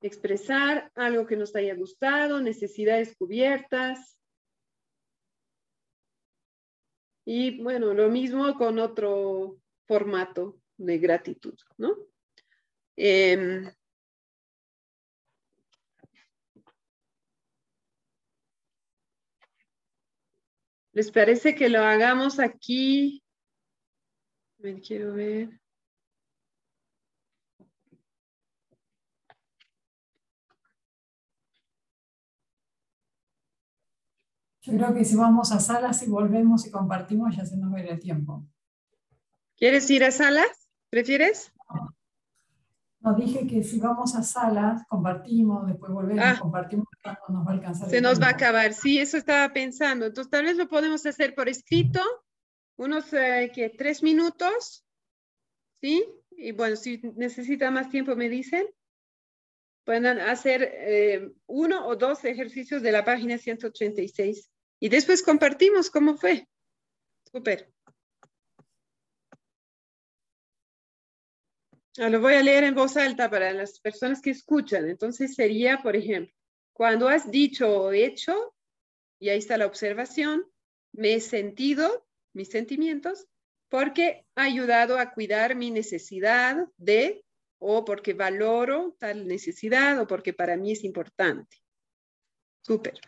Expresar 0.00 0.90
algo 0.94 1.26
que 1.26 1.36
nos 1.36 1.54
haya 1.54 1.74
gustado, 1.74 2.40
necesidades 2.40 3.14
cubiertas. 3.16 4.18
Y 7.28 7.60
bueno, 7.60 7.92
lo 7.92 8.08
mismo 8.08 8.54
con 8.54 8.78
otro 8.78 9.58
formato 9.84 10.62
de 10.76 10.98
gratitud, 10.98 11.58
¿no? 11.76 11.96
Em, 12.94 13.68
¿Les 20.92 21.10
parece 21.10 21.56
que 21.56 21.68
lo 21.68 21.80
hagamos 21.80 22.38
aquí? 22.38 23.22
Me 24.58 24.80
quiero 24.80 25.12
ver. 25.12 25.60
Yo 34.66 34.72
creo 34.72 34.94
que 34.94 35.04
si 35.04 35.14
vamos 35.14 35.52
a 35.52 35.60
salas 35.60 36.02
y 36.02 36.10
volvemos 36.10 36.66
y 36.66 36.72
compartimos 36.72 37.36
ya 37.36 37.46
se 37.46 37.56
nos 37.56 37.72
ve 37.72 37.88
el 37.88 38.00
tiempo. 38.00 38.44
¿Quieres 39.56 39.88
ir 39.90 40.02
a 40.02 40.10
salas? 40.10 40.68
¿Prefieres? 40.90 41.52
No, 42.98 43.14
dije 43.14 43.46
que 43.46 43.62
si 43.62 43.78
vamos 43.78 44.16
a 44.16 44.24
salas, 44.24 44.82
compartimos, 44.88 45.68
después 45.68 45.92
volvemos, 45.92 46.24
ah. 46.26 46.36
compartimos, 46.40 46.86
no 47.28 47.36
nos 47.36 47.46
va 47.46 47.50
a 47.50 47.54
alcanzar. 47.54 47.88
Se 47.88 48.00
nos 48.00 48.20
va 48.20 48.26
a 48.26 48.30
acabar, 48.30 48.72
sí, 48.72 48.98
eso 48.98 49.16
estaba 49.16 49.52
pensando. 49.52 50.06
Entonces, 50.06 50.32
tal 50.32 50.44
vez 50.44 50.56
lo 50.56 50.68
podemos 50.68 51.06
hacer 51.06 51.36
por 51.36 51.48
escrito, 51.48 52.00
unos 52.76 53.12
eh, 53.12 53.52
que 53.54 53.70
tres 53.70 54.02
minutos, 54.02 54.84
¿sí? 55.80 56.04
Y 56.32 56.50
bueno, 56.50 56.74
si 56.74 57.00
necesita 57.14 57.70
más 57.70 57.88
tiempo, 57.88 58.16
me 58.16 58.28
dicen. 58.28 58.66
Pueden 59.84 60.06
hacer 60.06 60.68
eh, 60.72 61.32
uno 61.46 61.86
o 61.86 61.94
dos 61.94 62.24
ejercicios 62.24 62.82
de 62.82 62.90
la 62.90 63.04
página 63.04 63.38
186 63.38 64.50
y 64.80 64.88
después 64.88 65.22
compartimos 65.22 65.90
cómo 65.90 66.16
fue. 66.16 66.48
Súper. 67.30 67.72
Ah, 71.98 72.10
lo 72.10 72.20
voy 72.20 72.34
a 72.34 72.42
leer 72.42 72.64
en 72.64 72.74
voz 72.74 72.96
alta 72.96 73.30
para 73.30 73.52
las 73.52 73.80
personas 73.80 74.20
que 74.20 74.30
escuchan. 74.30 74.88
Entonces 74.88 75.34
sería, 75.34 75.78
por 75.82 75.96
ejemplo, 75.96 76.34
cuando 76.74 77.08
has 77.08 77.30
dicho 77.30 77.84
o 77.84 77.92
hecho, 77.92 78.54
y 79.18 79.30
ahí 79.30 79.38
está 79.38 79.56
la 79.56 79.66
observación, 79.66 80.44
me 80.92 81.14
he 81.14 81.20
sentido, 81.20 82.06
mis 82.34 82.50
sentimientos, 82.50 83.26
porque 83.70 84.26
ha 84.34 84.44
ayudado 84.44 84.98
a 84.98 85.12
cuidar 85.12 85.54
mi 85.56 85.70
necesidad 85.70 86.68
de, 86.76 87.24
o 87.58 87.84
porque 87.86 88.12
valoro 88.12 88.94
tal 88.98 89.26
necesidad, 89.26 89.98
o 89.98 90.06
porque 90.06 90.34
para 90.34 90.58
mí 90.58 90.72
es 90.72 90.84
importante. 90.84 91.56
Súper. 92.60 93.00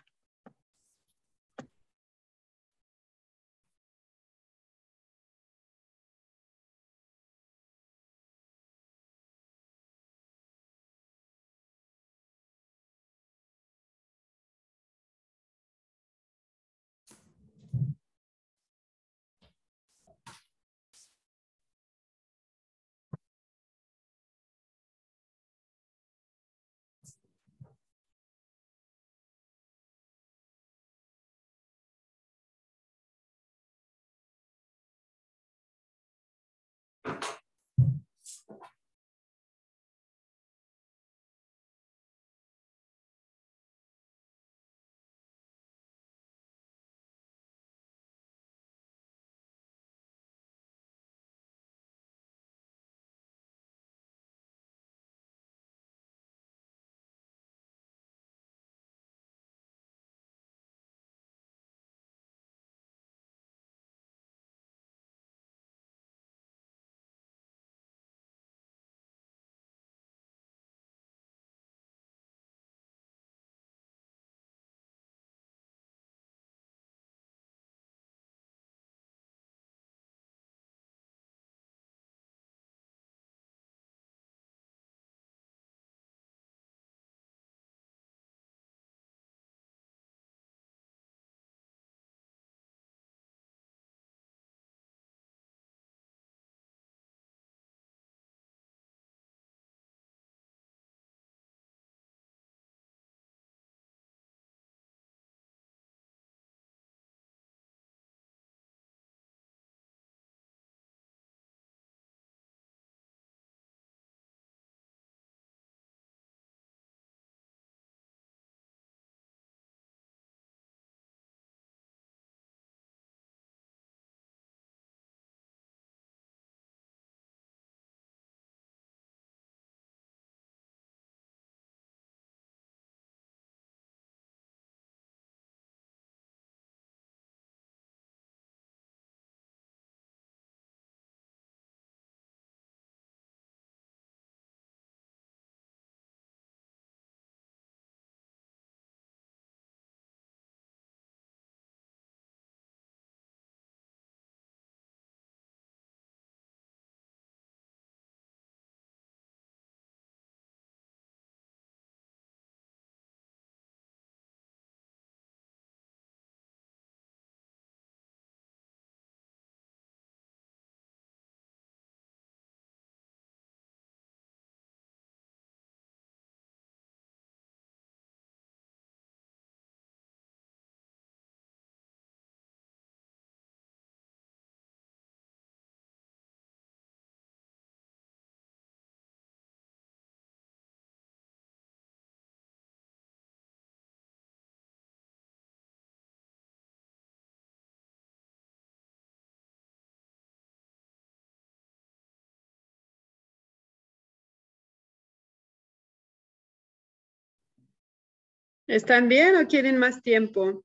¿Están 208.69 209.09
bien 209.09 209.35
o 209.35 209.49
quieren 209.49 209.79
más 209.79 210.03
tiempo? 210.03 210.63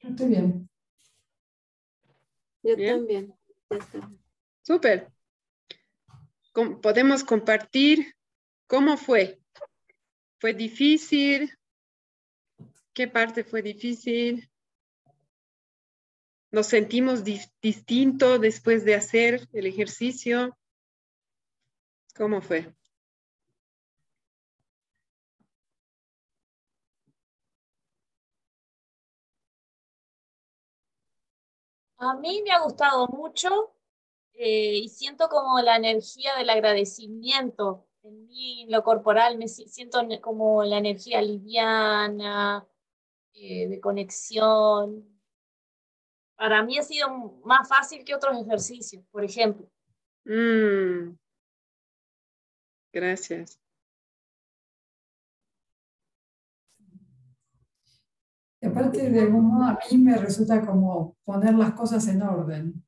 Estoy 0.00 0.28
bien. 0.28 0.68
Yo 2.64 2.76
también. 2.76 3.34
Súper. 4.62 5.08
Podemos 6.82 7.22
compartir 7.22 8.16
cómo 8.66 8.96
fue. 8.96 9.40
¿Fue 10.40 10.52
difícil? 10.52 11.56
¿Qué 12.92 13.06
parte 13.06 13.44
fue 13.44 13.62
difícil? 13.62 14.50
¿Nos 16.50 16.66
sentimos 16.66 17.22
distinto 17.22 18.40
después 18.40 18.84
de 18.84 18.96
hacer 18.96 19.48
el 19.52 19.66
ejercicio? 19.66 20.56
¿Cómo 22.16 22.40
fue? 22.40 22.72
A 31.98 32.14
mí 32.14 32.42
me 32.44 32.50
ha 32.52 32.60
gustado 32.60 33.08
mucho 33.08 33.74
eh, 34.34 34.76
y 34.78 34.88
siento 34.88 35.28
como 35.28 35.60
la 35.60 35.76
energía 35.76 36.36
del 36.36 36.50
agradecimiento 36.50 37.86
en 38.02 38.26
mí, 38.26 38.62
en 38.62 38.70
lo 38.70 38.82
corporal, 38.82 39.38
me 39.38 39.48
siento 39.48 40.00
como 40.20 40.62
la 40.64 40.78
energía 40.78 41.22
liviana, 41.22 42.66
eh, 43.32 43.68
de 43.68 43.80
conexión. 43.80 45.08
Para 46.36 46.62
mí 46.62 46.78
ha 46.78 46.82
sido 46.82 47.08
más 47.44 47.66
fácil 47.68 48.04
que 48.04 48.14
otros 48.14 48.36
ejercicios, 48.38 49.02
por 49.10 49.24
ejemplo. 49.24 49.66
Mm. 50.24 51.16
Gracias. 52.94 53.60
Y 58.60 58.66
aparte, 58.66 59.10
de 59.10 59.20
algún 59.20 59.46
modo, 59.46 59.64
a 59.64 59.78
mí 59.90 59.98
me 59.98 60.16
resulta 60.16 60.64
como 60.64 61.16
poner 61.24 61.54
las 61.54 61.72
cosas 61.72 62.06
en 62.06 62.22
orden. 62.22 62.84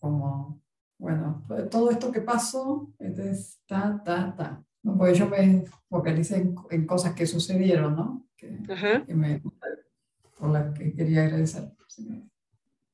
Como, 0.00 0.62
bueno, 0.98 1.44
todo 1.70 1.90
esto 1.90 2.10
que 2.10 2.22
pasó, 2.22 2.90
entonces, 2.98 3.60
ta, 3.66 4.02
ta, 4.02 4.34
ta. 4.34 4.64
Porque 4.82 5.14
yo 5.14 5.28
me 5.28 5.64
focalicé 5.90 6.54
en, 6.70 6.86
cosas 6.86 7.14
que 7.14 7.26
sucedieron, 7.26 7.94
¿no? 7.94 8.26
Que, 8.36 8.48
me, 9.08 9.42
por 10.38 10.50
las 10.50 10.76
que 10.76 10.94
quería 10.94 11.24
agradecer. 11.24 11.70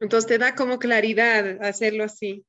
Entonces 0.00 0.26
te 0.26 0.38
da 0.38 0.54
como 0.56 0.78
claridad 0.78 1.62
hacerlo 1.62 2.04
así. 2.04 2.44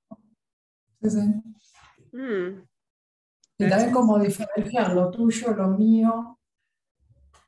Sí, 1.02 1.10
sí. 1.10 2.18
Mm. 2.18 2.71
Y 3.62 3.70
también 3.70 3.92
como 3.92 4.18
diferenciar 4.18 4.94
lo 4.94 5.12
tuyo, 5.12 5.54
lo 5.54 5.68
mío. 5.68 6.40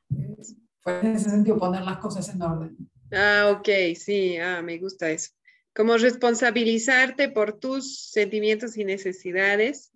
Pues 0.08 1.02
en 1.02 1.16
ese 1.16 1.30
sentido 1.30 1.58
poner 1.58 1.82
las 1.82 1.98
cosas 1.98 2.28
en 2.28 2.40
orden. 2.42 2.76
Ah, 3.12 3.52
ok, 3.56 3.96
sí, 3.96 4.36
ah, 4.36 4.62
me 4.62 4.78
gusta 4.78 5.10
eso. 5.10 5.32
Como 5.74 5.96
responsabilizarte 5.96 7.30
por 7.30 7.58
tus 7.58 8.10
sentimientos 8.10 8.76
y 8.76 8.84
necesidades. 8.84 9.92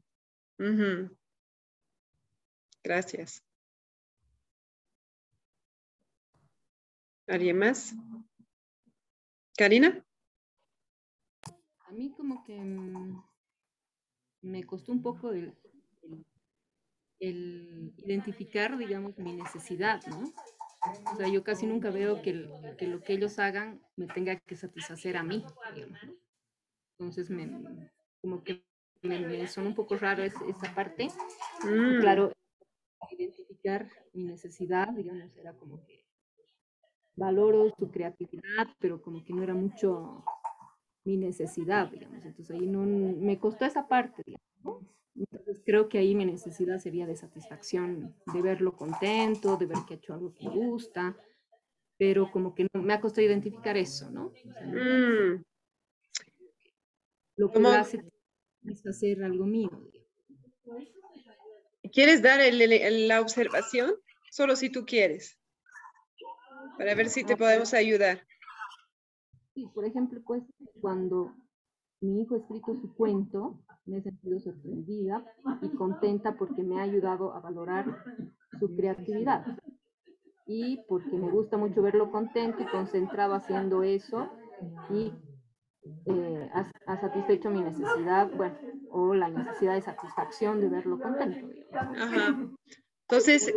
Gracias. 2.83 3.45
¿Alguien 7.29 7.59
más? 7.59 7.95
¿Karina? 9.57 10.05
A 11.81 11.93
mí 11.93 12.11
como 12.11 12.43
que 12.43 12.59
mm, 12.59 13.23
me 14.43 14.65
costó 14.65 14.93
un 14.93 15.03
poco 15.03 15.31
el, 15.33 15.55
el 17.21 17.93
identificar, 17.99 18.77
digamos, 18.79 19.19
mi 19.19 19.33
necesidad, 19.35 20.01
¿no? 20.07 20.33
O 21.13 21.17
sea, 21.17 21.29
yo 21.29 21.43
casi 21.43 21.67
nunca 21.67 21.91
veo 21.91 22.23
que, 22.23 22.33
lo 22.33 23.01
que 23.03 23.13
ellos 23.13 23.39
hagan 23.39 23.81
me 23.97 24.07
tenga 24.07 24.37
que 24.37 24.57
satisfacer 24.57 25.17
a 25.17 25.23
mí, 25.23 25.45
Entonces, 26.99 27.31
me, 27.31 27.91
como 28.21 28.45
que 28.45 28.63
me, 29.03 29.47
suena 29.49 29.69
un 29.69 29.75
poco 29.75 29.97
raro 29.97 30.23
esa 30.23 30.75
parte. 30.75 31.09
Mm. 31.65 32.01
Claro, 32.01 32.33
identificar 33.11 33.89
mi 34.13 34.25
necesidad, 34.25 34.89
digamos, 34.89 35.37
era 35.37 35.53
como 35.55 35.85
que 35.85 36.05
valoro 37.17 37.75
su 37.77 37.91
creatividad, 37.91 38.69
pero 38.79 39.03
como 39.03 39.25
que 39.25 39.33
no 39.33 39.43
era 39.43 39.55
mucho 39.55 40.25
mi 41.05 41.17
necesidad, 41.17 41.91
digamos. 41.91 42.25
Entonces 42.25 42.51
ahí 42.51 42.67
no, 42.67 42.83
me 42.83 43.39
costó 43.39 43.65
esa 43.65 43.89
parte, 43.89 44.23
digamos. 44.25 44.85
Entonces 45.19 45.61
creo 45.65 45.89
que 45.89 45.99
ahí 45.99 46.15
mi 46.15 46.25
necesidad 46.25 46.79
sería 46.79 47.07
de 47.07 47.17
satisfacción, 47.17 48.15
de 48.33 48.43
verlo 48.43 48.77
contento, 48.77 49.57
de 49.57 49.67
ver 49.67 49.79
que 49.87 49.95
ha 49.95 49.97
hecho 49.97 50.15
algo 50.15 50.33
que 50.33 50.49
me 50.49 50.55
gusta, 50.55 51.17
pero 51.97 52.31
como 52.31 52.55
que 52.55 52.69
no, 52.73 52.83
me 52.83 52.93
ha 52.93 53.01
costado 53.01 53.27
identificar 53.27 53.77
eso, 53.77 54.11
¿no? 54.11 54.33
Mm. 54.65 55.43
Lo 57.37 57.51
que 57.51 57.59
me 57.59 57.69
hace 57.69 58.05
es 58.65 58.87
hacer 58.87 59.25
algo 59.25 59.45
mío. 59.45 59.71
¿Quieres 61.93 62.23
dar 62.23 62.41
la 62.53 63.21
observación? 63.21 63.95
Solo 64.31 64.55
si 64.55 64.71
tú 64.71 64.85
quieres, 64.85 65.39
para 66.77 66.95
ver 66.95 67.09
si 67.09 67.25
te 67.25 67.37
podemos 67.37 67.75
ayudar. 67.75 68.27
Sí, 69.55 69.67
por 69.75 69.85
ejemplo, 69.85 70.21
pues 70.25 70.45
cuando 70.81 71.35
mi 72.01 72.23
hijo 72.23 72.35
ha 72.35 72.39
escrito 72.39 72.77
su 72.77 72.95
cuento, 72.95 73.65
me 73.89 73.99
he 73.99 74.03
sentido 74.03 74.39
sorprendida 74.41 75.25
y 75.63 75.69
contenta 75.71 76.37
porque 76.37 76.63
me 76.63 76.79
ha 76.79 76.83
ayudado 76.83 77.35
a 77.35 77.41
valorar 77.41 78.05
su 78.59 78.75
creatividad 78.77 79.45
y 80.47 80.81
porque 80.89 81.17
me 81.17 81.31
gusta 81.31 81.57
mucho 81.57 81.83
verlo 81.83 82.11
contento 82.11 82.63
y 82.63 82.67
concentrado 82.67 83.35
haciendo 83.35 83.83
eso 83.83 84.31
y 84.91 85.13
eh, 86.07 86.51
ha, 86.87 87.01
satisfecho 87.01 87.51
mi 87.51 87.61
necesidad, 87.61 88.31
bueno, 88.37 88.59
o 88.91 89.15
la 89.15 89.29
necesidad 89.29 89.75
de 89.75 89.83
satisfacción 89.83 90.61
de 90.61 90.69
verlo 90.69 90.99
contento. 90.99 91.49
Ajá. 91.73 92.37
Entonces, 93.03 93.55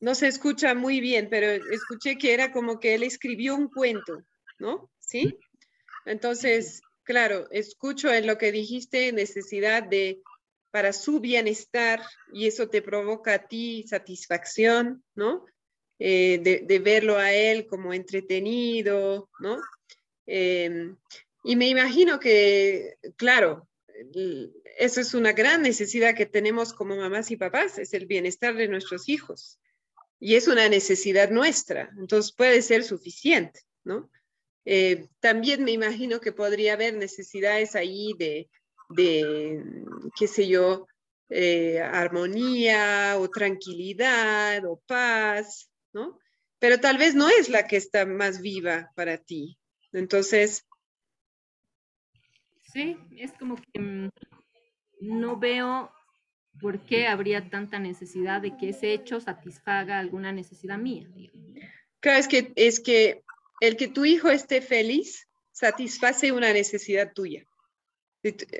no 0.00 0.14
se 0.14 0.28
escucha 0.28 0.74
muy 0.74 1.00
bien, 1.00 1.28
pero 1.30 1.46
escuché 1.46 2.18
que 2.18 2.34
era 2.34 2.52
como 2.52 2.80
que 2.80 2.94
él 2.94 3.02
escribió 3.02 3.54
un 3.54 3.68
cuento, 3.68 4.22
¿no? 4.58 4.90
¿Sí? 4.98 5.38
Entonces, 6.04 6.82
claro, 7.04 7.48
escucho 7.50 8.12
en 8.12 8.26
lo 8.26 8.38
que 8.38 8.52
dijiste 8.52 9.12
necesidad 9.12 9.82
de 9.82 10.22
para 10.70 10.92
su 10.94 11.20
bienestar 11.20 12.02
y 12.32 12.46
eso 12.46 12.68
te 12.68 12.80
provoca 12.80 13.34
a 13.34 13.46
ti 13.46 13.84
satisfacción, 13.86 15.04
¿no? 15.14 15.44
Eh, 15.98 16.64
de, 16.66 16.78
verlo 16.80 17.18
a 17.18 17.32
él 17.32 17.66
como 17.66 17.92
entretenido, 17.92 19.28
¿no? 19.38 19.60
Em, 20.26 20.96
y 21.44 21.56
me 21.56 21.68
imagino 21.68 22.18
que, 22.18 22.94
claro, 23.16 23.68
eso 24.78 25.00
es 25.00 25.14
una 25.14 25.32
gran 25.32 25.62
necesidad 25.62 26.16
que 26.16 26.26
tenemos 26.26 26.72
como 26.72 26.96
mamás 26.96 27.30
y 27.30 27.36
papás, 27.36 27.78
es 27.78 27.92
el 27.94 28.06
bienestar 28.06 28.56
de 28.56 28.66
nuestros 28.66 29.08
hijos. 29.08 29.60
Y 30.18 30.36
es 30.36 30.48
una 30.48 30.68
necesidad 30.68 31.30
nuestra, 31.30 31.90
entonces 31.98 32.32
puede 32.32 32.62
ser 32.62 32.82
suficiente, 32.82 33.60
¿no? 33.84 34.10
Eh, 34.64 35.08
también 35.20 35.64
me 35.64 35.72
imagino 35.72 36.20
que 36.20 36.32
podría 36.32 36.74
haber 36.74 36.94
necesidades 36.94 37.74
ahí 37.74 38.14
de, 38.18 38.48
qué 40.18 40.28
sé 40.28 40.48
yo, 40.48 40.86
eh, 41.28 41.80
armonía 41.80 43.16
o 43.18 43.28
tranquilidad 43.28 44.64
o 44.66 44.80
paz, 44.86 45.70
¿no? 45.92 46.18
Pero 46.58 46.78
tal 46.78 46.98
vez 46.98 47.14
no 47.14 47.28
es 47.28 47.48
la 47.48 47.66
que 47.66 47.76
está 47.76 48.06
más 48.06 48.40
viva 48.40 48.92
para 48.94 49.18
ti. 49.18 49.58
Entonces... 49.92 50.64
Sí, 52.72 52.96
es 53.16 53.32
como 53.32 53.56
que 53.56 53.80
mm, 53.80 54.08
no 55.00 55.38
veo 55.38 55.92
por 56.60 56.84
qué 56.86 57.06
habría 57.06 57.50
tanta 57.50 57.78
necesidad 57.78 58.40
de 58.40 58.56
que 58.56 58.70
ese 58.70 58.92
hecho 58.92 59.20
satisfaga 59.20 59.98
alguna 59.98 60.32
necesidad 60.32 60.78
mía. 60.78 61.08
Claro, 62.00 62.18
es 62.18 62.28
que, 62.28 62.52
es 62.56 62.80
que 62.80 63.22
el 63.62 63.76
que 63.76 63.86
tu 63.86 64.04
hijo 64.04 64.28
esté 64.28 64.60
feliz 64.60 65.28
satisface 65.52 66.32
una 66.32 66.52
necesidad 66.52 67.12
tuya. 67.12 67.44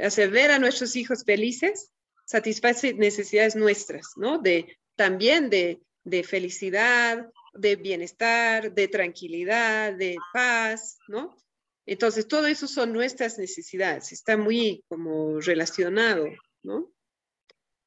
Hacer 0.00 0.30
ver 0.30 0.52
a 0.52 0.60
nuestros 0.60 0.94
hijos 0.94 1.24
felices 1.24 1.90
satisface 2.24 2.94
necesidades 2.94 3.56
nuestras, 3.56 4.12
¿no? 4.14 4.38
De, 4.38 4.78
también 4.94 5.50
de, 5.50 5.80
felicidad, 6.22 7.28
de 7.52 7.74
bienestar, 7.74 8.72
de 8.72 8.86
tranquilidad, 8.86 9.92
de 9.92 10.18
paz, 10.32 10.98
¿no? 11.08 11.36
Entonces, 11.84 12.28
todo 12.28 12.46
eso 12.46 12.68
son 12.68 12.92
nuestras 12.92 13.38
necesidades, 13.38 14.12
está 14.12 14.36
muy 14.36 14.84
como 14.86 15.40
relacionado, 15.40 16.28
¿no? 16.62 16.92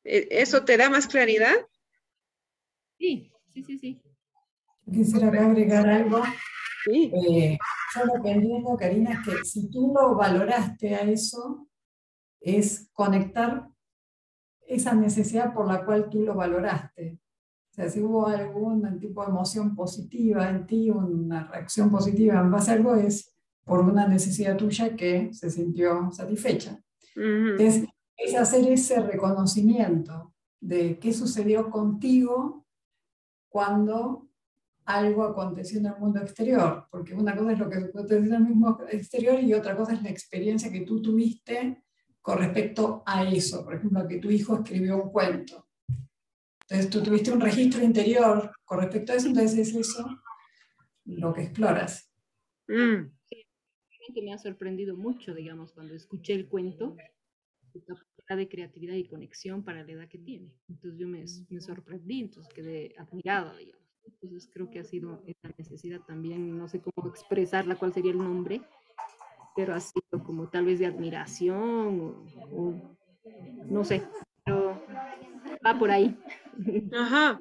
¿E, 0.04 0.28
¿Eso 0.32 0.66
te 0.66 0.76
da 0.76 0.90
más 0.90 1.08
claridad? 1.08 1.56
Sí, 3.00 3.32
sí, 3.54 3.64
sí, 3.64 3.78
sí. 3.78 4.02
Quisiera 4.92 5.46
agregar 5.46 5.88
algo 5.88 6.22
Sí. 6.86 7.12
Eh, 7.14 7.58
yo 7.96 8.06
lo 8.06 8.22
que 8.22 8.32
entiendo, 8.32 8.78
Karina, 8.78 9.14
es 9.14 9.20
que 9.28 9.44
si 9.44 9.70
tú 9.70 9.94
lo 9.94 10.16
valoraste 10.16 10.96
a 10.96 11.02
eso, 11.02 11.68
es 12.40 12.90
conectar 12.94 13.68
esa 14.68 14.94
necesidad 14.94 15.54
por 15.54 15.68
la 15.68 15.84
cual 15.84 16.10
tú 16.10 16.22
lo 16.22 16.36
valoraste. 16.36 17.20
O 17.72 17.74
sea, 17.74 17.90
si 17.90 18.02
hubo 18.02 18.28
algún 18.28 19.00
tipo 19.00 19.24
de 19.24 19.30
emoción 19.30 19.76
positiva 19.76 20.50
en 20.50 20.66
ti, 20.66 20.90
una 20.90 21.48
reacción 21.48 21.90
positiva 21.90 22.40
en 22.40 22.52
base 22.52 22.72
a 22.72 22.76
algo, 22.76 22.96
es 22.96 23.36
por 23.66 23.82
una 23.82 24.08
necesidad 24.08 24.56
tuya 24.56 24.96
que 24.96 25.34
se 25.34 25.50
sintió 25.50 26.12
satisfecha. 26.12 26.80
Entonces, 27.16 27.88
es 28.18 28.36
hacer 28.36 28.72
ese 28.72 29.02
reconocimiento 29.02 30.34
de 30.62 31.00
qué 31.00 31.14
sucedió 31.14 31.70
contigo 31.70 32.66
cuando 33.50 34.25
algo 34.86 35.24
aconteció 35.24 35.80
en 35.80 35.88
el 35.88 35.98
mundo 35.98 36.22
exterior, 36.22 36.88
porque 36.92 37.14
una 37.14 37.36
cosa 37.36 37.54
es 37.54 37.60
lo 37.60 37.70
que 37.70 37.78
aconteció 37.78 38.18
en 38.18 38.34
el 38.34 38.56
mundo 38.56 38.86
exterior 38.90 39.40
y 39.40 39.54
otra 39.54 39.76
cosa 39.76 39.94
es 39.94 40.04
la 40.04 40.10
experiencia 40.10 40.72
que 40.72 40.82
tú 40.82 41.02
tuviste 41.02 41.84
con 42.22 42.38
respecto 42.38 43.04
a 43.06 43.24
eso. 43.24 43.64
Por 43.64 43.76
ejemplo, 43.76 44.08
que 44.08 44.20
tu 44.20 44.30
hijo 44.30 44.56
escribió 44.56 45.02
un 45.02 45.12
cuento. 45.12 45.68
Entonces 46.62 46.90
tú 46.90 47.04
tuviste 47.04 47.32
un 47.32 47.42
registro 47.42 47.84
interior 47.84 48.52
con 48.64 48.80
respecto 48.80 49.12
a 49.12 49.16
eso, 49.16 49.28
entonces 49.28 49.58
es 49.58 49.76
eso 49.76 50.08
lo 51.06 51.34
que 51.34 51.44
exploras. 51.44 52.12
Mm. 52.68 53.12
me 54.24 54.34
ha 54.34 54.38
sorprendido 54.38 54.96
mucho, 54.96 55.36
digamos, 55.36 55.72
cuando 55.74 55.94
escuché 55.94 56.34
el 56.34 56.48
cuento, 56.48 56.96
la 58.28 58.36
de 58.36 58.48
creatividad 58.48 58.96
y 58.96 59.08
conexión 59.08 59.64
para 59.64 59.84
la 59.84 59.92
edad 59.92 60.08
que 60.08 60.18
tiene. 60.18 60.52
Entonces 60.68 61.00
yo 61.00 61.08
me, 61.08 61.26
me 61.50 61.62
sorprendí, 61.62 62.22
entonces 62.22 62.52
quedé 62.54 62.96
admirada, 62.98 63.56
digamos. 63.56 63.85
Entonces 64.06 64.50
creo 64.52 64.70
que 64.70 64.80
ha 64.80 64.84
sido 64.84 65.22
esa 65.26 65.54
necesidad 65.58 66.02
también, 66.02 66.58
no 66.58 66.68
sé 66.68 66.82
cómo 66.82 67.10
expresarla, 67.10 67.76
cuál 67.76 67.94
sería 67.94 68.12
el 68.12 68.18
nombre, 68.18 68.62
pero 69.56 69.74
ha 69.74 69.80
sido 69.80 70.24
como 70.24 70.50
tal 70.50 70.66
vez 70.66 70.80
de 70.80 70.86
admiración 70.86 72.26
o, 72.52 72.98
no 73.66 73.84
sé, 73.84 74.04
pero 74.44 74.84
va 75.66 75.78
por 75.78 75.92
ahí. 75.92 76.18
Ajá, 76.94 77.40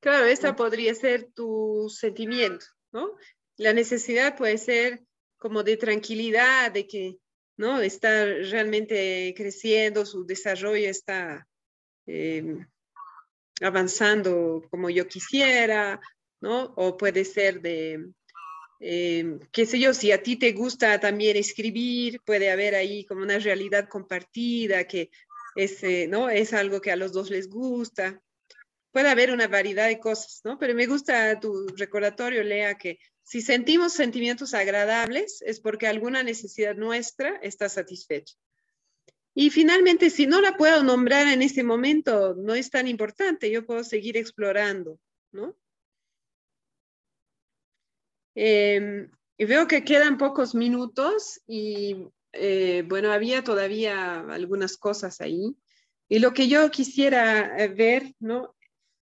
claro, 0.00 0.26
esa 0.26 0.54
podría 0.56 0.94
ser 0.94 1.30
tu 1.32 1.88
sentimiento, 1.88 2.66
¿no? 2.92 3.12
La 3.56 3.72
necesidad 3.72 4.36
puede 4.36 4.58
ser 4.58 5.02
como 5.38 5.62
de 5.62 5.76
tranquilidad, 5.76 6.72
de 6.72 6.86
que, 6.86 7.18
¿no? 7.56 7.80
Está 7.80 8.24
realmente 8.24 9.34
creciendo, 9.36 10.04
su 10.04 10.24
desarrollo 10.24 10.88
está 10.88 11.46
em, 12.06 12.66
avanzando 13.62 14.62
como 14.70 14.90
yo 14.90 15.06
quisiera, 15.06 16.00
¿no? 16.40 16.72
O 16.76 16.96
puede 16.96 17.24
ser 17.24 17.60
de, 17.60 18.12
eh, 18.80 19.38
qué 19.52 19.64
sé 19.64 19.78
yo, 19.78 19.94
si 19.94 20.10
a 20.10 20.22
ti 20.22 20.36
te 20.36 20.52
gusta 20.52 20.98
también 20.98 21.36
escribir, 21.36 22.20
puede 22.24 22.50
haber 22.50 22.74
ahí 22.74 23.04
como 23.04 23.22
una 23.22 23.38
realidad 23.38 23.88
compartida, 23.88 24.84
que 24.84 25.10
es, 25.54 25.82
eh, 25.84 26.06
¿no? 26.08 26.28
es 26.28 26.52
algo 26.52 26.80
que 26.80 26.90
a 26.90 26.96
los 26.96 27.12
dos 27.12 27.30
les 27.30 27.48
gusta. 27.48 28.20
Puede 28.90 29.08
haber 29.08 29.30
una 29.30 29.48
variedad 29.48 29.86
de 29.88 29.98
cosas, 30.00 30.40
¿no? 30.44 30.58
Pero 30.58 30.74
me 30.74 30.86
gusta 30.86 31.38
tu 31.40 31.68
recordatorio, 31.76 32.42
Lea, 32.42 32.76
que 32.76 32.98
si 33.22 33.40
sentimos 33.40 33.92
sentimientos 33.92 34.52
agradables 34.52 35.42
es 35.46 35.60
porque 35.60 35.86
alguna 35.86 36.22
necesidad 36.22 36.74
nuestra 36.74 37.36
está 37.36 37.68
satisfecha. 37.68 38.34
Y 39.34 39.50
finalmente, 39.50 40.10
si 40.10 40.26
no 40.26 40.40
la 40.40 40.56
puedo 40.56 40.82
nombrar 40.82 41.28
en 41.28 41.42
este 41.42 41.62
momento, 41.62 42.34
no 42.34 42.54
es 42.54 42.70
tan 42.70 42.86
importante, 42.86 43.50
yo 43.50 43.64
puedo 43.64 43.82
seguir 43.82 44.16
explorando, 44.16 44.98
¿no? 45.32 45.56
Y 48.34 49.44
veo 49.44 49.66
que 49.66 49.82
quedan 49.82 50.18
pocos 50.18 50.54
minutos 50.54 51.40
y 51.48 51.96
eh, 52.32 52.84
bueno, 52.86 53.10
había 53.10 53.42
todavía 53.42 54.20
algunas 54.20 54.76
cosas 54.76 55.20
ahí. 55.20 55.56
Y 56.08 56.20
lo 56.20 56.32
que 56.32 56.46
yo 56.46 56.70
quisiera 56.70 57.58
eh, 57.58 57.66
ver, 57.66 58.14
¿no? 58.20 58.54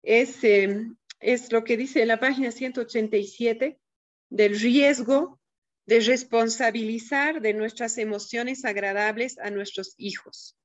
Es, 0.03 0.45
em, 0.45 0.97
es 1.19 1.51
lo 1.51 1.65
que 1.65 1.77
dice 1.77 2.07
la 2.07 2.21
página 2.21 2.53
187 2.53 3.81
del 4.29 4.61
riesgo 4.61 5.40
de 5.87 6.01
responsabilizar 6.01 7.41
de 7.41 7.55
nuestras 7.55 7.99
emociones 7.99 8.65
agradables 8.65 9.39
a 9.39 9.51
nuestros 9.51 9.95
hijos. 9.97 10.57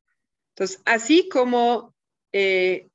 Entonces, 0.49 0.81
así 0.85 1.27
como 1.29 1.95
eh, 2.31 2.89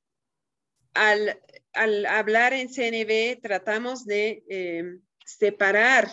al, 0.94 1.40
al, 1.72 2.06
hablar 2.06 2.52
en 2.52 2.68
CNB 2.68 3.40
tratamos 3.40 4.06
de 4.06 4.44
em, 4.48 5.02
separar 5.24 6.10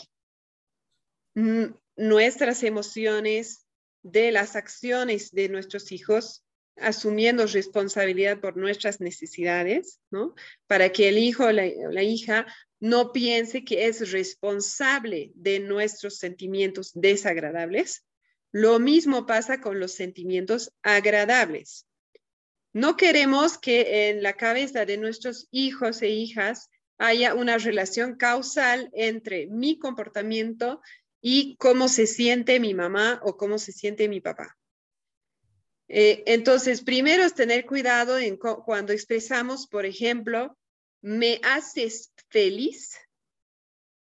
nuestras 1.96 2.64
emociones 2.64 3.68
de 4.02 4.32
las 4.32 4.56
acciones 4.56 5.32
de 5.32 5.50
nuestros 5.50 5.92
hijos, 5.92 6.44
asumiendo 6.78 7.46
responsabilidad 7.46 8.40
por 8.40 8.58
nuestras 8.58 9.02
necesidades, 9.02 10.00
¿no? 10.10 10.36
Para 10.68 10.92
que 10.92 11.10
el 11.10 11.18
hijo 11.18 11.46
o 11.46 11.52
la, 11.52 11.66
la, 11.92 12.04
hija 12.04 12.46
no 12.80 13.12
piense 13.12 13.64
que 13.64 13.88
es 13.88 14.12
responsable 14.12 15.32
de 15.36 15.60
nuestros 15.60 16.18
sentimientos 16.18 16.92
desagradables. 16.94 18.06
Lo 18.52 18.80
mismo 18.80 19.26
pasa 19.26 19.60
con 19.62 19.80
los 19.80 19.94
sentimientos 19.94 20.72
agradables. 20.84 21.88
No 22.74 22.96
queremos 22.96 23.58
que 23.58 24.10
en 24.10 24.22
la 24.22 24.34
cabeza 24.34 24.86
de 24.86 24.98
nuestros 24.98 25.48
hijos 25.52 26.02
e 26.02 26.10
hijas 26.10 26.70
haya 27.00 27.34
una 27.34 27.58
relación 27.58 28.16
causal 28.16 28.90
entre 28.94 29.48
mi 29.48 29.80
comportamiento 29.80 30.82
y 31.22 31.56
cómo 31.58 31.88
se 31.88 32.06
siente 32.06 32.60
mi 32.60 32.74
mamá 32.74 33.20
o 33.24 33.38
cómo 33.38 33.58
se 33.58 33.72
siente 33.72 34.08
mi 34.08 34.22
papá. 34.22 34.56
Eh, 35.88 36.24
entonces, 36.28 36.82
primero 36.82 37.24
es 37.24 37.34
tener 37.34 37.66
cuidado 37.66 38.18
cuando 38.66 38.94
expresamos, 38.94 39.68
por 39.68 39.86
ejemplo, 39.86 40.58
me 41.02 41.40
haces 41.44 42.12
feliz, 42.30 42.98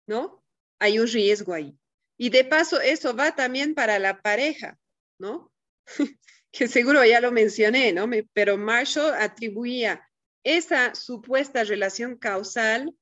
¿no? 0.06 0.44
Hay 0.78 0.98
un 0.98 1.06
riesgo 1.06 1.54
ahí. 1.54 1.78
Y 2.16 2.30
de 2.30 2.44
paso, 2.44 2.80
eso 2.80 3.14
va 3.14 3.34
también 3.34 3.74
para 3.74 3.98
la 3.98 4.20
pareja, 4.20 4.78
¿no? 5.18 5.52
que 6.52 6.68
seguro 6.68 7.04
ya 7.04 7.20
lo 7.20 7.32
mencioné, 7.32 7.92
¿no? 7.92 8.08
Pero 8.32 8.56
Marshall 8.56 9.14
atribuía 9.14 10.08
esa 10.44 10.94
supuesta 10.94 11.64
relación 11.64 12.16
causal 12.16 12.94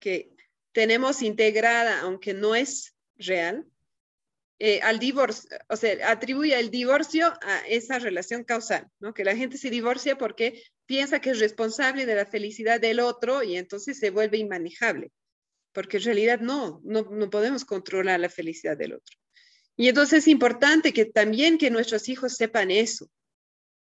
que 0.00 0.30
tenemos 0.72 1.22
integrada, 1.22 2.00
aunque 2.00 2.34
no 2.34 2.54
es 2.54 2.94
real, 3.16 3.66
eh, 4.58 4.80
al 4.82 4.98
divorcio, 4.98 5.48
o 5.68 5.76
sea, 5.76 6.10
atribuye 6.10 6.58
el 6.58 6.70
divorcio 6.70 7.32
a 7.42 7.58
esa 7.68 7.98
relación 7.98 8.44
causal, 8.44 8.88
¿no? 8.98 9.14
Que 9.14 9.24
la 9.24 9.36
gente 9.36 9.56
se 9.58 9.70
divorcia 9.70 10.18
porque 10.18 10.62
piensa 10.86 11.20
que 11.20 11.30
es 11.30 11.38
responsable 11.38 12.06
de 12.06 12.14
la 12.14 12.26
felicidad 12.26 12.80
del 12.80 13.00
otro 13.00 13.42
y 13.42 13.56
entonces 13.56 13.98
se 13.98 14.10
vuelve 14.10 14.38
inmanejable, 14.38 15.12
porque 15.72 15.98
en 15.98 16.04
realidad 16.04 16.40
no, 16.40 16.80
no, 16.84 17.02
no 17.02 17.30
podemos 17.30 17.64
controlar 17.64 18.20
la 18.20 18.28
felicidad 18.28 18.76
del 18.76 18.94
otro. 18.94 19.16
Y 19.76 19.88
entonces 19.88 20.20
es 20.20 20.28
importante 20.28 20.92
que 20.92 21.04
también 21.04 21.56
que 21.56 21.70
nuestros 21.70 22.08
hijos 22.08 22.34
sepan 22.34 22.70
eso, 22.70 23.08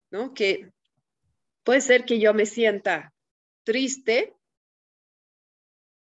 ¿no? 0.09 0.33
Que 0.33 0.71
Puede 1.63 1.79
ser 1.79 2.05
que 2.05 2.19
yo 2.19 2.33
me 2.33 2.45
sienta 2.45 3.13
triste 3.63 4.35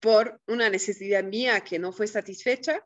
por 0.01 0.41
una 0.47 0.71
necesidad 0.71 1.23
mía 1.23 1.61
que 1.61 1.79
no 1.79 1.93
fue 1.93 2.07
satisfecha 2.07 2.85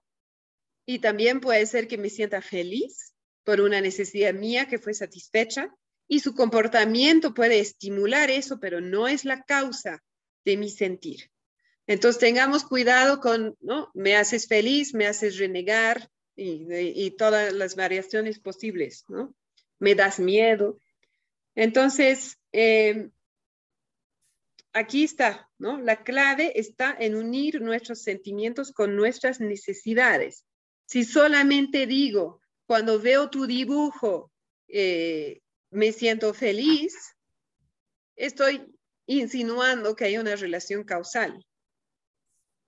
y 0.87 1.01
también 1.01 1.41
puede 1.41 1.67
ser 1.67 1.89
que 1.89 1.99
me 1.99 2.09
sienta 2.09 2.41
feliz 2.41 3.13
por 3.45 3.61
una 3.61 3.81
necesidad 3.81 4.33
mía 4.33 4.67
que 4.69 4.79
fue 4.79 4.95
satisfecha 4.95 5.75
y 6.09 6.21
su 6.21 6.35
comportamiento 6.35 7.35
puede 7.35 7.59
estimular 7.59 8.31
eso, 8.31 8.61
pero 8.61 8.81
no 8.81 9.09
es 9.09 9.25
la 9.25 9.43
causa 9.43 10.03
de 10.45 10.57
mi 10.57 10.71
sentir. 10.71 11.31
Entonces 11.89 12.21
tengamos 12.21 12.65
cuidado 12.65 13.21
con, 13.21 13.57
¿no? 13.61 13.91
Me 13.95 14.17
haces 14.17 14.47
feliz, 14.47 14.95
me 14.95 15.07
haces 15.07 15.39
renegar 15.39 16.09
y, 16.37 17.11
todas 17.13 17.53
las 17.53 17.77
variaciones 17.77 18.39
posibles, 18.39 19.05
¿no? 19.09 19.35
Me 19.79 19.95
das 19.95 20.19
miedo. 20.21 20.79
Entonces, 21.55 22.39
eh, 22.53 23.09
aquí 24.73 25.05
está, 25.05 25.49
¿no? 25.59 25.81
La 25.81 26.05
clave 26.05 26.59
está 26.59 26.97
en 26.99 27.17
unir 27.17 27.61
nuestros 27.61 28.03
sentimientos 28.03 28.73
con 28.73 28.95
nuestras 28.97 29.41
necesidades. 29.41 30.46
Si 30.87 31.05
solamente 31.05 31.87
digo, 31.87 32.41
cuando 32.67 33.01
veo 33.01 33.29
tu 33.29 33.47
dibujo, 33.47 34.33
eh, 34.69 35.41
me 35.71 35.93
siento 35.93 36.33
feliz, 36.33 36.95
estoy 38.15 38.73
insinuando 39.07 39.95
que 39.95 40.07
hay 40.07 40.19
una 40.19 40.37
relación 40.37 40.85
causal. 40.85 41.45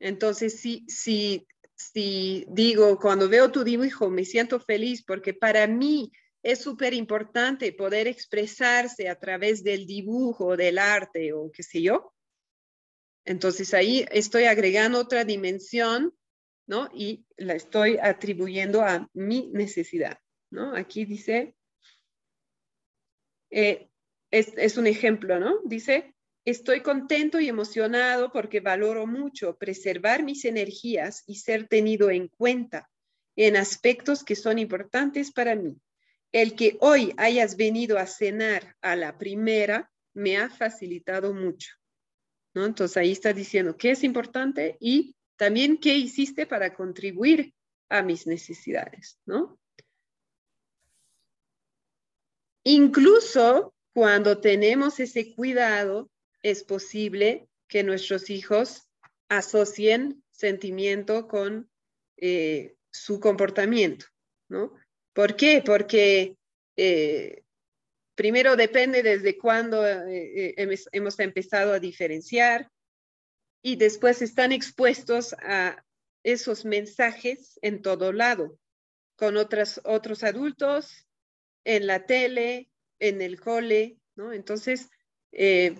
Entonces, 0.01 0.61
si, 0.61 0.85
si, 0.89 1.47
si 1.74 2.45
digo, 2.49 2.99
cuando 2.99 3.28
veo 3.28 3.51
tu 3.51 3.65
dibujo, 3.65 4.11
me 4.11 4.24
siento 4.24 4.61
feliz 4.61 5.03
porque 5.05 5.35
para 5.35 5.66
mí 5.66 6.12
es 6.43 6.61
súper 6.61 6.95
importante 6.95 7.73
poder 7.73 8.07
expresarse 8.07 9.09
a 9.09 9.19
través 9.19 9.65
del 9.65 9.86
dibujo, 9.86 10.57
del 10.57 10.78
arte 10.78 11.32
o 11.32 11.51
qué 11.53 11.62
sé 11.62 11.82
yo. 11.82 12.12
Entonces 13.24 13.74
ahí 13.74 14.07
estoy 14.11 14.45
agregando 14.45 15.01
otra 15.01 15.24
dimensión, 15.24 16.15
¿no? 16.69 16.89
Y 16.95 17.24
la 17.36 17.55
estoy 17.55 17.99
atribuyendo 18.01 18.82
a 18.82 19.09
mi 19.15 19.51
necesidad, 19.53 20.20
¿no? 20.51 20.77
Aquí 20.77 21.05
dice, 21.05 21.57
Eh, 23.51 23.89
es, 24.31 24.53
es 24.57 24.77
un 24.77 24.86
ejemplo, 24.86 25.40
¿no? 25.40 25.61
Dice, 25.65 26.15
estoy 26.45 26.82
contento 26.82 27.40
y 27.40 27.49
emocionado 27.49 28.31
porque 28.31 28.61
valoro 28.61 29.07
mucho 29.07 29.57
preservar 29.57 30.23
mis 30.23 30.45
energías 30.45 31.24
y 31.27 31.36
ser 31.36 31.66
tenido 31.66 32.11
en 32.11 32.28
cuenta 32.28 32.90
en 33.36 33.57
aspectos 33.57 34.24
que 34.24 34.36
son 34.36 34.59
importantes 34.59 35.32
para 35.32 35.55
mí. 35.55 35.81
El 36.31 36.55
que 36.57 36.77
hoy 36.81 37.15
hayas 37.16 37.57
venido 37.57 37.99
a 37.99 38.07
cenar 38.07 38.77
a 38.82 38.97
la 38.97 39.16
primera 39.16 39.90
me 40.12 40.36
ha 40.36 40.51
facilitado 40.51 41.32
mucho. 41.32 41.70
¿no? 42.55 42.66
Entonces 42.66 42.97
ahí 42.99 43.12
está 43.12 43.32
diciendo 43.32 43.77
qué 43.77 43.93
es 43.93 44.05
importante 44.05 44.77
y 44.81 45.15
también 45.39 45.78
qué 45.78 45.97
hiciste 45.97 46.47
para 46.47 46.74
contribuir 46.74 47.55
a 47.89 48.02
mis 48.02 48.27
necesidades, 48.27 49.19
¿no? 49.24 49.59
Incluso 52.65 53.73
cuando 53.94 54.40
tenemos 54.40 55.01
ese 55.01 55.35
cuidado, 55.35 56.10
es 56.43 56.65
posible 56.65 57.48
que 57.66 57.82
nuestros 57.82 58.28
hijos 58.31 58.89
asocien 59.28 60.23
sentimiento 60.31 61.28
con 61.28 61.70
eh, 62.16 62.77
su 62.90 63.20
comportamiento, 63.20 64.06
¿no? 64.48 64.74
¿Por 65.12 65.36
qué? 65.36 65.62
Porque 65.65 66.36
eh, 66.77 67.43
primero 68.15 68.56
depende 68.56 69.02
desde 69.02 69.39
cuándo 69.39 69.86
eh, 69.86 70.55
hemos, 70.93 71.19
empezado 71.20 71.73
a 71.73 71.81
diferenciar 71.81 72.70
y 73.62 73.76
después 73.76 74.22
están 74.22 74.52
expuestos 74.52 75.35
a 75.43 75.85
esos 76.22 76.64
mensajes 76.64 77.59
en 77.62 77.82
todo 77.82 78.12
lado, 78.12 78.59
con 79.16 79.36
otras, 79.36 79.80
otros 79.85 80.22
adultos, 80.22 81.06
en 81.64 81.86
la 81.86 82.06
tele, 82.06 82.70
en 82.98 83.20
el 83.20 83.40
cole, 83.40 83.98
¿no? 84.16 84.32
Entonces, 84.32 84.89
eh, 85.32 85.78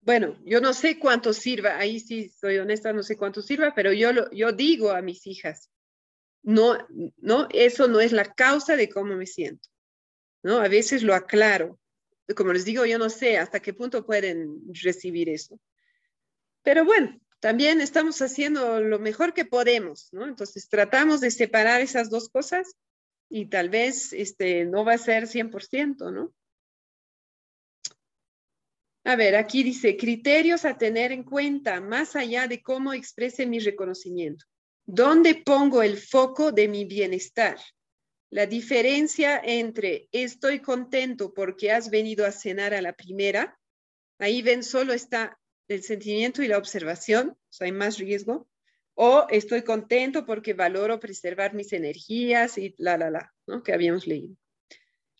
bueno, 0.00 0.36
yo 0.44 0.60
no 0.60 0.72
sé 0.72 0.98
cuánto 0.98 1.32
sirva, 1.32 1.78
ahí 1.78 2.00
sí 2.00 2.28
soy 2.28 2.58
honesta, 2.58 2.92
no 2.92 3.02
sé 3.02 3.16
cuánto 3.16 3.42
sirva, 3.42 3.72
pero 3.74 3.92
yo, 3.92 4.30
yo 4.30 4.52
digo 4.52 4.90
a 4.90 5.02
mis 5.02 5.26
hijas, 5.26 5.70
no, 6.42 6.76
no, 7.18 7.48
eso 7.52 7.86
no 7.86 8.00
es 8.00 8.12
la 8.12 8.34
causa 8.34 8.76
de 8.76 8.88
cómo 8.88 9.14
me 9.14 9.26
siento, 9.26 9.68
¿no? 10.42 10.58
A 10.58 10.68
veces 10.68 11.02
lo 11.02 11.14
aclaro. 11.14 11.78
Como 12.36 12.52
les 12.52 12.64
digo, 12.64 12.84
yo 12.86 12.98
no 12.98 13.10
sé 13.10 13.38
hasta 13.38 13.60
qué 13.60 13.74
punto 13.74 14.04
pueden 14.04 14.62
recibir 14.82 15.28
eso. 15.28 15.60
Pero 16.62 16.84
bueno, 16.84 17.20
también 17.40 17.80
estamos 17.80 18.22
haciendo 18.22 18.80
lo 18.80 18.98
mejor 18.98 19.34
que 19.34 19.44
podemos, 19.44 20.08
¿no? 20.12 20.26
Entonces 20.26 20.68
tratamos 20.68 21.20
de 21.20 21.30
separar 21.30 21.80
esas 21.80 22.08
dos 22.08 22.28
cosas 22.28 22.76
y 23.28 23.46
tal 23.46 23.68
vez 23.68 24.12
este, 24.12 24.64
no 24.64 24.84
va 24.84 24.94
a 24.94 24.98
ser 24.98 25.26
100%, 25.26 26.12
¿no? 26.12 26.32
A 29.04 29.16
ver, 29.16 29.34
aquí 29.34 29.64
dice 29.64 29.96
criterios 29.96 30.64
a 30.64 30.78
tener 30.78 31.10
en 31.10 31.24
cuenta 31.24 31.80
más 31.80 32.14
allá 32.14 32.46
de 32.46 32.62
cómo 32.62 32.92
exprese 32.92 33.46
mi 33.46 33.58
reconocimiento. 33.58 34.44
¿Dónde 34.86 35.34
pongo 35.34 35.82
el 35.82 35.98
foco 35.98 36.52
de 36.52 36.68
mi 36.68 36.84
bienestar? 36.84 37.58
La 38.30 38.46
diferencia 38.46 39.40
entre 39.42 40.08
estoy 40.12 40.60
contento 40.60 41.34
porque 41.34 41.72
has 41.72 41.90
venido 41.90 42.24
a 42.24 42.30
cenar 42.30 42.72
a 42.74 42.80
la 42.80 42.92
primera, 42.92 43.58
ahí 44.18 44.40
ven 44.42 44.62
solo 44.62 44.92
está 44.92 45.38
el 45.72 45.82
sentimiento 45.82 46.42
y 46.42 46.48
la 46.48 46.58
observación, 46.58 47.30
o 47.30 47.52
sea, 47.52 47.66
hay 47.66 47.72
más 47.72 47.98
riesgo, 47.98 48.48
o 48.94 49.26
estoy 49.30 49.62
contento 49.62 50.26
porque 50.26 50.54
valoro 50.54 51.00
preservar 51.00 51.54
mis 51.54 51.72
energías 51.72 52.58
y 52.58 52.74
la, 52.78 52.96
la, 52.96 53.10
la, 53.10 53.34
¿no? 53.46 53.62
Que 53.62 53.72
habíamos 53.72 54.06
leído. 54.06 54.36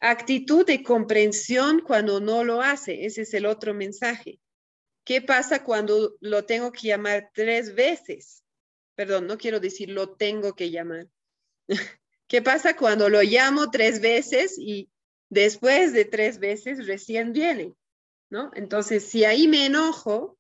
Actitud 0.00 0.66
de 0.66 0.82
comprensión 0.82 1.80
cuando 1.80 2.20
no 2.20 2.44
lo 2.44 2.60
hace, 2.60 3.06
ese 3.06 3.22
es 3.22 3.34
el 3.34 3.46
otro 3.46 3.72
mensaje. 3.72 4.40
¿Qué 5.04 5.20
pasa 5.20 5.64
cuando 5.64 6.16
lo 6.20 6.44
tengo 6.44 6.72
que 6.72 6.88
llamar 6.88 7.30
tres 7.34 7.74
veces? 7.74 8.44
Perdón, 8.94 9.26
no 9.26 9.38
quiero 9.38 9.58
decir 9.58 9.90
lo 9.90 10.14
tengo 10.14 10.54
que 10.54 10.70
llamar. 10.70 11.08
¿Qué 12.28 12.42
pasa 12.42 12.76
cuando 12.76 13.08
lo 13.08 13.22
llamo 13.22 13.70
tres 13.70 14.00
veces 14.00 14.56
y 14.58 14.90
después 15.28 15.92
de 15.92 16.04
tres 16.04 16.38
veces 16.38 16.86
recién 16.86 17.32
viene? 17.32 17.74
¿No? 18.30 18.50
Entonces, 18.54 19.04
si 19.04 19.24
ahí 19.24 19.48
me 19.48 19.66
enojo, 19.66 20.38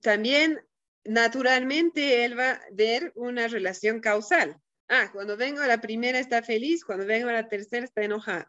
también 0.00 0.60
naturalmente 1.04 2.24
él 2.24 2.38
va 2.38 2.52
a 2.52 2.60
ver 2.72 3.12
una 3.14 3.48
relación 3.48 4.00
causal. 4.00 4.56
Ah, 4.88 5.10
cuando 5.12 5.36
vengo 5.36 5.60
a 5.60 5.66
la 5.66 5.80
primera 5.80 6.18
está 6.18 6.42
feliz, 6.42 6.84
cuando 6.84 7.06
vengo 7.06 7.28
a 7.28 7.32
la 7.32 7.48
tercera 7.48 7.84
está 7.84 8.02
enojado. 8.02 8.46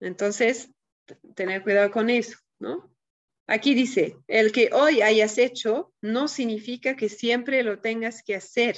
Entonces, 0.00 0.70
tener 1.34 1.62
cuidado 1.62 1.90
con 1.90 2.10
eso, 2.10 2.38
¿no? 2.58 2.90
Aquí 3.46 3.74
dice, 3.74 4.16
el 4.26 4.52
que 4.52 4.70
hoy 4.72 5.02
hayas 5.02 5.36
hecho 5.36 5.92
no 6.00 6.28
significa 6.28 6.96
que 6.96 7.10
siempre 7.10 7.62
lo 7.62 7.80
tengas 7.80 8.22
que 8.22 8.34
hacer. 8.34 8.76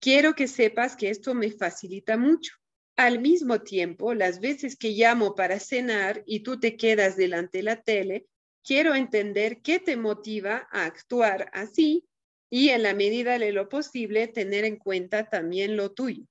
Quiero 0.00 0.34
que 0.34 0.48
sepas 0.48 0.96
que 0.96 1.08
esto 1.08 1.34
me 1.34 1.50
facilita 1.50 2.18
mucho. 2.18 2.52
Al 2.96 3.20
mismo 3.20 3.62
tiempo, 3.62 4.12
las 4.12 4.40
veces 4.40 4.76
que 4.76 4.90
llamo 4.90 5.34
para 5.34 5.60
cenar 5.60 6.22
y 6.26 6.40
tú 6.40 6.60
te 6.60 6.76
quedas 6.76 7.16
delante 7.16 7.58
de 7.58 7.64
la 7.64 7.82
tele, 7.82 8.26
quiero 8.66 8.94
entender 8.94 9.62
qué 9.62 9.78
te 9.78 9.96
motiva 9.96 10.68
a 10.72 10.84
actuar 10.84 11.48
así 11.52 12.04
y 12.50 12.70
en 12.70 12.82
la 12.82 12.94
medida 12.94 13.38
de 13.38 13.52
lo 13.52 13.68
posible 13.68 14.26
tener 14.26 14.64
en 14.64 14.76
cuenta 14.76 15.28
también 15.28 15.76
lo 15.76 15.92
tuyo. 15.92 16.24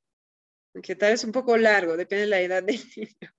Aunque 0.74 0.96
tal 0.96 1.12
vez 1.14 1.24
un 1.24 1.32
poco 1.32 1.58
largo, 1.58 1.96
depende 1.96 2.24
de 2.24 2.30
la 2.30 2.42
edad 2.42 2.62
del 2.62 2.80
niño. 2.98 3.32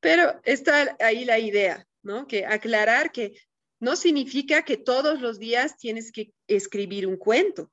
Pero 0.00 0.40
está 0.44 0.96
ahí 1.00 1.26
la 1.26 1.38
idea, 1.38 1.86
¿no? 2.02 2.26
Que 2.26 2.46
aclarar 2.46 3.12
que 3.12 3.34
no 3.78 3.96
significa 3.96 4.62
que 4.62 4.78
todos 4.78 5.20
los 5.20 5.38
días 5.38 5.76
tienes 5.76 6.10
que 6.10 6.32
escribir 6.46 7.06
un 7.06 7.16
cuento. 7.16 7.70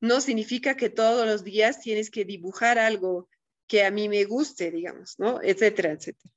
No 0.00 0.20
significa 0.20 0.76
que 0.76 0.90
todos 0.90 1.26
los 1.26 1.44
días 1.44 1.80
tienes 1.80 2.10
que 2.10 2.24
dibujar 2.24 2.78
algo 2.78 3.28
que 3.68 3.84
a 3.84 3.90
mí 3.90 4.08
me 4.08 4.24
guste, 4.24 4.70
digamos, 4.70 5.14
¿no? 5.18 5.40
Etcétera, 5.42 5.92
etcétera. 5.92 6.32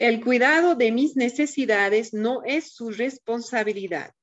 El 0.00 0.24
cuidado 0.24 0.76
de 0.76 0.92
mis 0.92 1.14
necesidades 1.14 2.14
no 2.14 2.42
es 2.46 2.72
su 2.72 2.90
responsabilidad. 2.90 4.14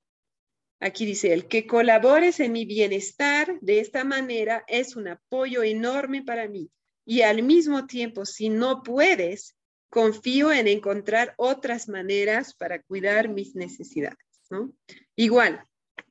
Aquí 0.79 1.05
dice, 1.05 1.33
el 1.33 1.47
que 1.47 1.67
colabores 1.67 2.39
en 2.39 2.51
mi 2.51 2.65
bienestar 2.65 3.59
de 3.61 3.79
esta 3.79 4.03
manera 4.03 4.63
es 4.67 4.95
un 4.95 5.07
apoyo 5.07 5.61
enorme 5.61 6.23
para 6.23 6.47
mí. 6.47 6.71
Y 7.05 7.21
al 7.21 7.43
mismo 7.43 7.85
tiempo, 7.85 8.25
si 8.25 8.49
no 8.49 8.81
puedes, 8.81 9.55
confío 9.91 10.51
en 10.51 10.67
encontrar 10.67 11.35
otras 11.37 11.87
maneras 11.87 12.55
para 12.55 12.81
cuidar 12.81 13.29
mis 13.29 13.53
necesidades, 13.53 14.17
¿no? 14.49 14.73
Igual, 15.15 15.63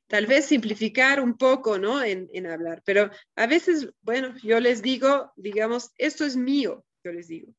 tal 0.07 0.27
vez 0.29 0.45
simplificar 0.45 1.21
un 1.21 1.37
poco, 1.37 1.77
¿no? 1.77 2.05
En, 2.05 2.29
en 2.33 2.47
hablar, 2.47 2.83
pero 2.87 3.11
a 3.35 3.49
veces, 3.49 3.89
bueno, 4.03 4.33
yo 4.45 4.61
les 4.61 4.81
digo, 4.81 5.33
digamos, 5.35 5.91
esto 5.99 6.25
es 6.25 6.37
mío, 6.37 6.85
yo 7.03 7.11
les 7.11 7.27
digo, 7.27 7.53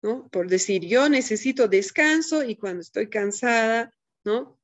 Por 0.00 0.48
decir, 0.48 0.86
yo 0.86 1.08
necesito 1.08 1.66
descanso 1.66 2.44
y 2.44 2.56
cuando 2.56 2.82
estoy 2.82 3.08
cansada, 3.08 3.92
¿no? 4.24 4.58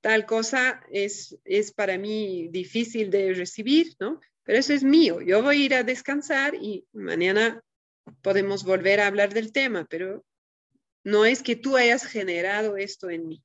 Tal 0.00 0.26
cosa 0.26 0.82
es, 0.90 1.38
es 1.44 1.72
para 1.72 1.96
mí 1.96 2.48
difícil 2.48 3.10
de 3.10 3.34
recibir. 3.34 3.96
Pero 4.42 4.58
eso 4.58 4.72
es 4.72 4.82
mío. 4.82 5.20
Yo 5.20 5.42
voy 5.42 5.62
a 5.62 5.64
ir 5.64 5.74
a 5.74 5.84
descansar 5.84 6.54
y 6.56 6.86
mañana 6.92 7.62
podemos 8.20 8.64
volver 8.64 9.00
a 9.00 9.06
hablar 9.06 9.32
del 9.32 9.52
tema, 9.52 9.86
pero 9.88 10.24
no 11.04 11.24
es 11.24 11.42
que 11.42 11.56
tú 11.56 11.76
hayas 11.76 12.04
generado 12.04 12.76
esto 12.76 13.08
en 13.10 13.28
mí. 13.28 13.42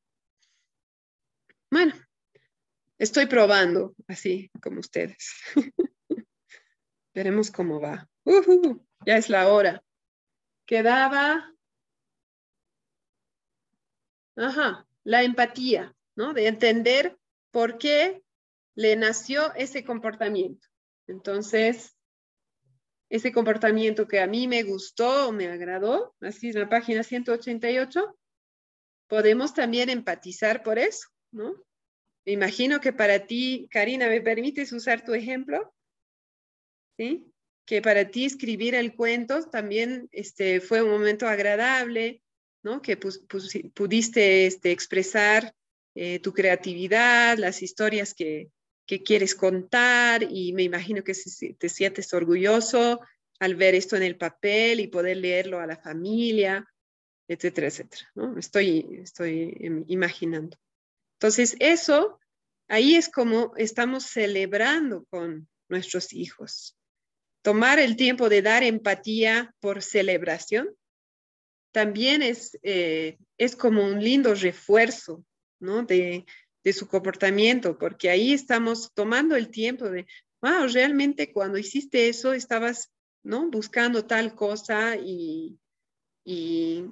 Bueno, 1.72 1.94
estoy 2.98 3.28
probando 3.28 3.94
así 4.08 4.50
como 4.62 4.80
ustedes. 4.80 5.32
Veremos 7.14 7.52
cómo 7.52 7.80
va. 7.80 8.10
ya 9.06 9.18
es 9.18 9.30
la 9.30 9.48
hora 9.48 9.84
quedaba, 10.70 11.52
ajá, 14.36 14.88
la 15.04 15.24
empatía, 15.24 15.96
¿no? 16.16 16.36
De 16.36 16.46
entender 16.46 17.18
por 17.50 17.80
qué 17.80 18.22
le 18.76 18.96
nació 18.96 19.52
ese 19.56 19.84
comportamiento. 19.84 20.68
Entonces, 21.08 21.98
ese 23.10 23.32
comportamiento 23.32 24.08
que 24.08 24.20
a 24.20 24.28
mí 24.28 24.48
me 24.48 24.62
gustó 24.62 25.32
me 25.32 25.48
agradó, 25.48 26.16
así 26.22 26.50
en 26.50 26.60
la 26.60 26.70
página 26.70 27.02
188, 27.02 28.16
podemos 29.08 29.56
también 29.56 29.90
empatizar 29.90 30.62
por 30.62 30.78
eso, 30.78 31.10
¿no? 31.32 31.56
Me 32.28 32.34
imagino 32.34 32.80
que 32.80 32.94
para 32.94 33.26
ti, 33.26 33.68
Karina, 33.72 34.08
¿me 34.08 34.22
permites 34.22 34.72
usar 34.72 35.04
tu 35.04 35.16
ejemplo? 35.16 35.74
¿Sí? 36.96 37.26
Que 37.70 37.84
para 37.84 38.10
ti 38.10 38.26
escribir 38.26 38.74
el 38.74 38.96
cuento 38.96 39.48
también 39.48 40.10
este, 40.12 40.60
fue 40.60 40.82
un 40.82 40.90
momento 40.90 41.28
agradable, 41.28 42.24
¿no? 42.64 42.82
Que 42.82 42.98
pudiste 42.98 44.48
este, 44.48 44.72
expresar 44.72 45.54
eh, 45.94 46.18
tu 46.18 46.34
creatividad, 46.34 47.38
las 47.38 47.62
historias 47.62 48.16
que, 48.16 48.50
que, 48.88 49.04
quieres 49.04 49.36
contar 49.36 50.24
y 50.24 50.52
me 50.54 50.64
imagino 50.64 51.04
que 51.04 51.14
te 51.60 51.70
sientes 51.70 52.12
orgulloso 52.12 53.02
al 53.40 53.54
ver 53.54 53.76
esto 53.76 53.96
en 53.96 54.02
el 54.02 54.18
papel 54.18 54.80
y 54.80 54.88
poder 54.88 55.18
leerlo 55.18 55.60
a 55.60 55.68
la 55.68 55.78
familia. 55.78 56.68
etcétera, 57.28 57.68
etcétera. 57.68 58.10
¿no? 58.16 58.36
Estoy, 58.40 59.00
estoy 59.04 59.56
imaginando. 59.86 60.58
Entonces, 61.20 61.56
eso, 61.60 62.20
ahí 62.68 62.96
es 62.96 63.10
como 63.10 63.54
estamos 63.58 64.06
celebrando 64.06 65.06
con 65.12 65.48
nuestros 65.68 66.14
hijos. 66.14 66.76
Tomar 67.42 67.80
el 67.80 67.96
tiempo 67.96 68.30
de 68.30 68.42
dar 68.42 68.64
empatía 68.64 69.54
por 69.60 69.82
celebración 69.82 70.76
también 71.72 72.22
es, 72.22 72.58
eh, 72.64 73.18
es 73.38 73.56
como 73.56 73.86
un 73.86 74.04
lindo 74.04 74.34
refuerzo 74.34 75.24
¿no? 75.60 75.84
de, 75.84 76.26
de 76.64 76.74
su 76.74 76.88
comportamiento, 76.88 77.78
porque 77.78 78.10
ahí 78.10 78.34
estamos 78.34 78.92
tomando 78.94 79.36
el 79.36 79.50
tiempo 79.50 79.90
de, 79.90 80.06
wow, 80.42 80.68
realmente 80.72 81.32
cuando 81.32 81.58
hiciste 81.58 82.10
eso 82.10 82.34
estabas 82.34 82.92
¿no? 83.24 83.50
buscando 83.50 84.06
tal 84.06 84.36
cosa 84.36 84.96
y, 84.96 85.60
y, 86.24 86.86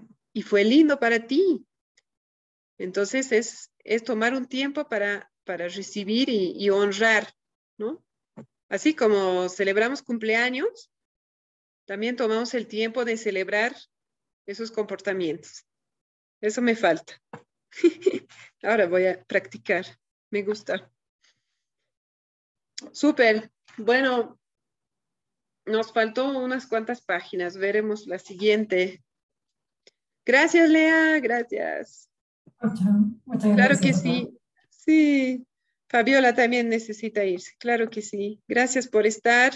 fue 0.44 0.64
lindo 0.64 1.00
para 1.00 1.26
ti. 1.26 1.66
Entonces 2.78 3.32
es, 3.32 3.72
es 3.84 4.04
tomar 4.04 4.34
un 4.34 4.46
tiempo 4.46 4.88
para, 4.88 5.32
para 5.44 5.68
recibir 5.68 6.30
y, 6.30 6.70
honrar, 6.70 7.34
¿no? 7.78 8.06
Así 8.70 8.96
como 8.96 9.48
celebramos 9.50 10.02
cumpleaños, 10.02 10.92
también 11.86 12.16
tomamos 12.16 12.54
el 12.54 12.68
tiempo 12.68 13.06
de 13.06 13.18
celebrar 13.18 13.76
esos 14.46 14.72
comportamientos. 14.72 15.66
Eso 16.42 16.62
me 16.62 16.76
falta. 16.76 17.14
Ahora 18.64 18.88
voy 18.88 19.08
a 19.08 19.24
practicar. 19.24 19.86
Me 20.30 20.44
gusta. 20.44 20.92
Súper. 22.92 23.52
Bueno, 23.78 24.38
nos 25.66 25.94
faltó 25.94 26.38
unas 26.38 26.68
cuantas 26.68 27.02
páginas. 27.02 27.58
Veremos 27.58 28.06
la 28.06 28.20
siguiente. 28.20 29.04
Gracias, 30.26 30.70
Lea. 30.70 31.20
Gracias. 31.20 32.10
Muchas, 33.26 33.56
claro 33.56 33.76
que 33.80 33.94
sí. 33.94 34.38
Sí. 34.70 35.46
Fabiola 35.90 36.34
también 36.34 36.70
necesita 36.70 37.24
irse. 37.24 37.56
Claro 37.58 37.90
que 37.90 38.02
sí. 38.02 38.42
Gracias 38.48 38.88
por 38.88 39.06
estar. 39.06 39.54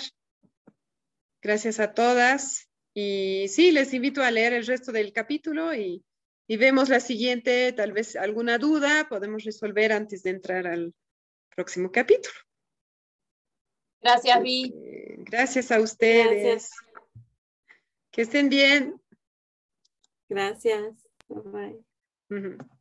Gracias 1.42 1.80
a 1.80 1.94
todas. 1.94 2.70
Y 2.94 3.48
sí, 3.50 3.72
les 3.72 3.94
invito 3.94 4.22
a 4.24 4.32
leer 4.32 4.54
el 4.54 4.66
resto 4.66 4.92
del 4.92 5.14
capítulo 5.14 5.74
y, 5.74 6.04
y 6.48 6.58
vemos 6.58 6.90
la 6.90 7.00
siguiente, 7.00 7.72
tal 7.74 7.94
vez 7.94 8.16
alguna 8.16 8.58
duda 8.58 9.08
podemos 9.08 9.44
resolver 9.44 9.94
antes 9.94 10.24
de 10.24 10.32
entrar 10.32 10.68
al 10.68 10.94
próximo 11.56 11.92
capítulo. 11.92 12.36
Gracias, 14.02 14.42
Vi. 14.42 14.74
Gracias 15.20 15.72
a 15.72 15.80
ustedes. 15.80 16.72
Que 18.12 18.24
estén 18.24 18.50
bien. 18.50 19.00
Gracias. 20.28 21.08
Bye. 21.30 21.80
bye. 22.30 22.81